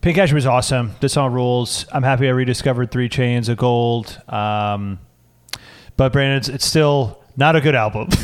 Pink 0.00 0.16
Cashmere 0.16 0.38
is 0.38 0.46
awesome. 0.46 0.96
This 1.00 1.12
song 1.12 1.32
rules. 1.32 1.86
I'm 1.92 2.02
happy 2.02 2.26
I 2.26 2.30
rediscovered 2.32 2.90
Three 2.90 3.08
Chains 3.08 3.48
of 3.48 3.56
Gold. 3.58 4.20
Um, 4.28 4.98
but 5.96 6.12
Brandon, 6.12 6.38
it's, 6.38 6.48
it's 6.48 6.66
still 6.66 7.22
not 7.36 7.54
a 7.54 7.60
good 7.60 7.76
album. 7.76 8.08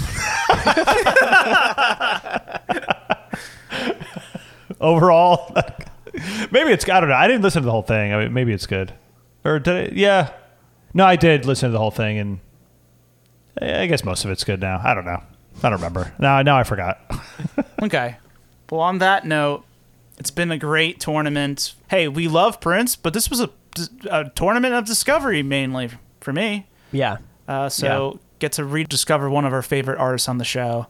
Overall, 4.81 5.55
maybe 6.53 6.71
it's. 6.73 6.89
I 6.89 7.01
don't 7.01 7.09
know. 7.09 7.15
I 7.17 7.27
didn't 7.27 7.43
listen 7.43 7.63
to 7.63 7.67
the 7.67 7.73
whole 7.73 7.83
thing. 7.83 8.13
I 8.13 8.19
mean, 8.25 8.33
maybe 8.33 8.53
it's 8.53 8.67
good. 8.67 8.93
Or 9.45 9.59
did 9.59 9.93
I? 9.93 9.95
Yeah. 9.95 10.31
No, 10.99 11.05
I 11.07 11.15
did 11.15 11.47
listen 11.47 11.69
to 11.69 11.73
the 11.73 11.79
whole 11.79 11.93
thing, 11.93 12.19
and 12.19 12.41
I 13.63 13.87
guess 13.87 14.03
most 14.03 14.25
of 14.25 14.33
it's 14.33 14.43
good 14.43 14.61
now. 14.61 14.81
I 14.85 14.95
don't 14.95 15.05
know. 15.05 15.23
I 15.63 15.71
don't 15.71 15.75
remember. 15.79 16.13
Now, 16.19 16.43
now 16.43 16.59
I 16.59 16.65
forgot. 16.65 17.01
Okay. 17.81 18.17
Well, 18.69 18.81
on 18.81 18.99
that 18.99 19.25
note, 19.25 19.65
it's 20.19 20.33
been 20.33 20.51
a 20.51 20.59
great 20.59 20.99
tournament. 20.99 21.75
Hey, 21.89 22.09
we 22.09 22.27
love 22.27 22.61
Prince, 22.61 22.97
but 22.97 23.15
this 23.15 23.31
was 23.31 23.41
a, 23.41 23.51
a 24.11 24.31
tournament 24.31 24.75
of 24.75 24.85
discovery 24.85 25.45
mainly 25.45 25.91
for 26.21 26.33
me. 26.33 26.67
yeah. 26.91 27.19
Uh, 27.47 27.69
so 27.69 28.19
get 28.41 28.53
to 28.55 28.65
rediscover 28.65 29.31
one 29.31 29.45
of 29.45 29.53
our 29.53 29.63
favorite 29.63 29.99
artists 29.99 30.29
on 30.29 30.39
the 30.39 30.45
show. 30.45 30.89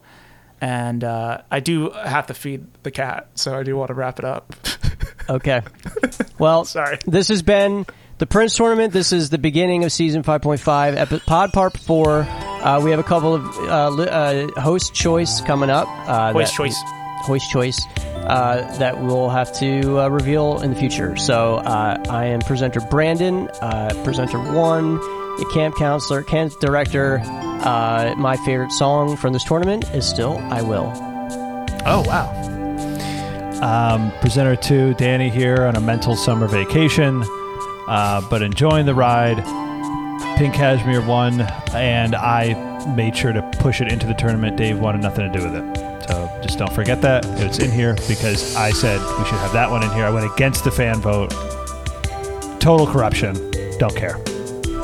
And 0.59 1.03
uh, 1.03 1.43
I 1.51 1.59
do 1.59 1.91
have 1.91 2.25
to 2.27 2.33
feed 2.33 2.65
the 2.81 2.89
cat, 2.91 3.29
so 3.35 3.55
I 3.55 3.61
do 3.61 3.77
want 3.77 3.89
to 3.89 3.93
wrap 3.93 4.17
it 4.17 4.25
up. 4.25 4.55
Okay. 5.29 5.61
Well, 6.39 6.65
Sorry. 6.65 6.97
This 7.05 7.27
has 7.27 7.43
been 7.43 7.85
the 8.19 8.25
Prince 8.27 8.55
tournament. 8.55 8.93
This 8.93 9.11
is 9.11 9.29
the 9.29 9.37
beginning 9.37 9.83
of 9.83 9.91
season 9.91 10.23
5.5, 10.23 10.95
epi- 10.95 11.19
Pod 11.25 11.51
Part 11.53 11.77
4. 11.77 12.21
Uh, 12.21 12.81
we 12.83 12.91
have 12.91 12.99
a 12.99 13.03
couple 13.03 13.33
of 13.35 13.57
uh, 13.59 13.89
li- 13.89 14.07
uh, 14.07 14.61
host 14.61 14.93
choice 14.93 15.41
coming 15.41 15.69
up. 15.69 15.87
Uh, 16.07 16.33
Hoist 16.33 16.51
that- 16.51 16.57
choice. 16.57 16.77
Hoist 17.23 17.49
choice. 17.51 17.81
Uh, 18.15 18.77
that 18.77 19.01
we'll 19.01 19.29
have 19.29 19.51
to 19.53 19.99
uh, 19.99 20.07
reveal 20.09 20.61
in 20.61 20.71
the 20.71 20.75
future. 20.79 21.15
So 21.17 21.55
uh, 21.55 21.97
I 22.09 22.25
am 22.25 22.41
presenter 22.41 22.79
Brandon, 22.79 23.47
uh, 23.61 23.89
presenter 24.03 24.37
one, 24.37 24.95
the 24.97 25.49
camp 25.53 25.75
counselor, 25.77 26.21
camp 26.21 26.53
director. 26.59 27.19
Uh, 27.23 28.13
my 28.17 28.37
favorite 28.37 28.71
song 28.71 29.17
from 29.17 29.33
this 29.33 29.43
tournament 29.43 29.83
is 29.95 30.07
still 30.07 30.37
"I 30.51 30.61
Will." 30.61 30.91
Oh, 31.85 32.03
wow. 32.05 32.29
Um, 33.63 34.11
presenter 34.21 34.55
two, 34.55 34.93
Danny 34.95 35.29
here 35.29 35.63
on 35.65 35.75
a 35.75 35.81
mental 35.81 36.15
summer 36.15 36.47
vacation, 36.47 37.23
uh, 37.89 38.21
but 38.29 38.41
enjoying 38.41 38.85
the 38.85 38.95
ride. 38.95 39.37
Pink 40.37 40.53
Cashmere 40.53 41.01
won, 41.05 41.41
and 41.73 42.15
I 42.15 42.53
made 42.95 43.17
sure 43.17 43.33
to 43.33 43.41
push 43.59 43.81
it 43.81 43.91
into 43.91 44.07
the 44.07 44.13
tournament. 44.13 44.55
Dave 44.55 44.79
wanted 44.79 45.01
nothing 45.01 45.29
to 45.29 45.37
do 45.37 45.43
with 45.43 45.55
it. 45.55 45.77
So 46.07 46.39
just 46.41 46.57
don't 46.57 46.71
forget 46.71 47.01
that. 47.01 47.25
It's 47.41 47.59
in 47.59 47.71
here 47.71 47.95
because 48.07 48.55
I 48.55 48.71
said 48.71 48.99
we 49.17 49.25
should 49.25 49.39
have 49.39 49.53
that 49.53 49.69
one 49.69 49.83
in 49.83 49.91
here. 49.91 50.05
I 50.05 50.09
went 50.09 50.31
against 50.31 50.63
the 50.63 50.71
fan 50.71 51.01
vote. 51.01 51.29
Total 52.59 52.87
corruption. 52.87 53.33
Don't 53.79 53.95
care. 53.95 54.17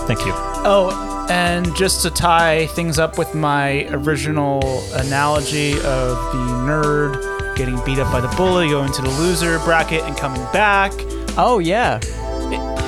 Thank 0.08 0.26
you. 0.26 0.34
Oh, 0.68 1.28
And 1.30 1.76
just 1.76 2.02
to 2.04 2.10
tie 2.10 2.68
things 2.68 3.00
up 3.00 3.18
with 3.18 3.34
my 3.34 3.88
original 3.90 4.84
analogy 4.94 5.74
of 5.74 6.18
the 6.34 6.46
nerd 6.66 7.56
getting 7.56 7.82
beat 7.86 8.00
up 8.00 8.12
by 8.12 8.22
the 8.22 8.28
bully, 8.36 8.70
going 8.70 8.92
to 8.92 9.02
the 9.02 9.10
loser 9.12 9.58
bracket, 9.60 10.04
and 10.04 10.16
coming 10.18 10.42
back. 10.52 10.92
Oh 11.38 11.60
yeah, 11.60 12.00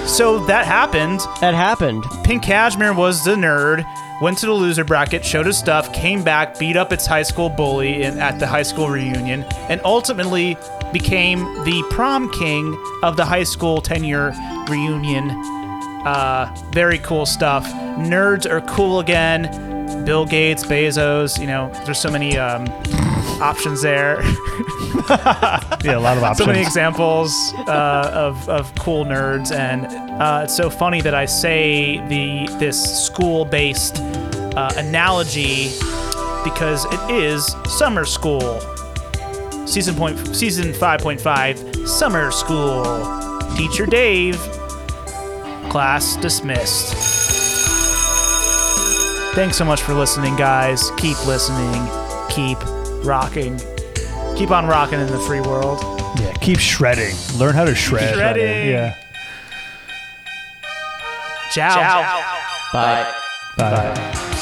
So 0.08 0.40
that 0.46 0.66
happened. 0.66 1.20
that 1.42 1.54
happened. 1.54 2.04
Pink 2.24 2.42
Cashmere 2.42 2.94
was 2.94 3.24
the 3.24 3.36
nerd, 3.36 3.86
went 4.22 4.38
to 4.40 4.46
the 4.46 4.54
loser 4.54 4.84
bracket, 4.84 5.24
showed 5.24 5.46
his 5.46 5.58
stuff, 5.58 5.94
came 5.94 6.24
back, 6.24 6.58
beat 6.58 6.76
up 6.78 6.92
its 6.94 7.06
high 7.06 7.24
school 7.24 7.50
bully 7.50 8.04
in, 8.04 8.18
at 8.18 8.40
the 8.40 8.48
high 8.48 8.64
school 8.64 8.90
reunion, 8.90 9.44
and 9.70 9.80
ultimately 9.84 10.58
became 10.94 11.40
the 11.66 11.84
prom 11.92 12.32
king 12.32 12.82
of 13.04 13.18
the 13.18 13.26
high 13.26 13.44
school 13.44 13.82
10 13.82 14.06
year 14.06 14.34
reunion. 14.70 15.30
Uh, 16.06 16.56
very 16.72 17.00
cool 17.00 17.26
stuff. 17.26 17.68
Nerds 17.98 18.50
are 18.50 18.62
cool 18.62 19.00
again. 19.02 19.44
Bill 20.06 20.26
Gates, 20.26 20.64
Bezos, 20.66 21.40
you 21.40 21.48
know, 21.48 21.70
there's 21.86 22.00
so 22.00 22.10
many 22.10 22.38
um, 22.38 22.66
options 23.42 23.82
there. 23.82 24.22
Yeah, 25.84 25.98
a 25.98 26.00
lot 26.00 26.18
of 26.18 26.24
options. 26.24 26.40
so 26.40 26.46
many 26.48 26.62
examples 26.62 27.54
uh, 27.68 28.12
of, 28.14 28.50
of 28.50 28.74
cool 28.76 29.06
nerds, 29.06 29.52
and 29.56 29.86
uh, 30.22 30.42
it's 30.44 30.56
so 30.56 30.70
funny 30.70 31.02
that 31.02 31.14
I 31.14 31.26
say 31.26 31.98
the 32.08 32.48
this 32.58 33.06
school-based 33.06 34.00
uh, 34.00 34.74
analogy 34.76 35.70
because 36.44 36.86
it 36.86 37.12
is 37.12 37.56
summer 37.68 38.06
school. 38.06 38.60
Season 39.68 39.96
point 39.96 40.18
season 40.36 40.74
five 40.74 41.00
point 41.02 41.22
five 41.22 41.58
summer 41.88 42.32
school. 42.32 42.84
Teacher 43.56 43.86
Dave. 43.86 44.38
Class 45.70 46.16
dismissed. 46.18 46.94
Thanks 49.36 49.58
so 49.58 49.66
much 49.66 49.82
for 49.82 49.94
listening, 49.94 50.36
guys. 50.36 50.90
Keep 50.98 51.26
listening. 51.28 51.88
Keep 52.30 52.58
rocking. 53.06 53.60
Keep 54.38 54.52
on 54.52 54.68
rocking 54.68 55.00
in 55.00 55.08
the 55.08 55.20
free 55.20 55.42
world. 55.42 55.80
yeah, 56.20 56.32
keep 56.34 56.60
shredding. 56.60 57.16
Learn 57.38 57.56
how 57.56 57.66
to 57.66 57.74
shred. 57.74 58.14
Shredding. 58.14 58.70
Yeah. 58.70 58.96
Ciao. 61.52 62.22
Bye. 62.72 63.12
Bye. 63.58 64.34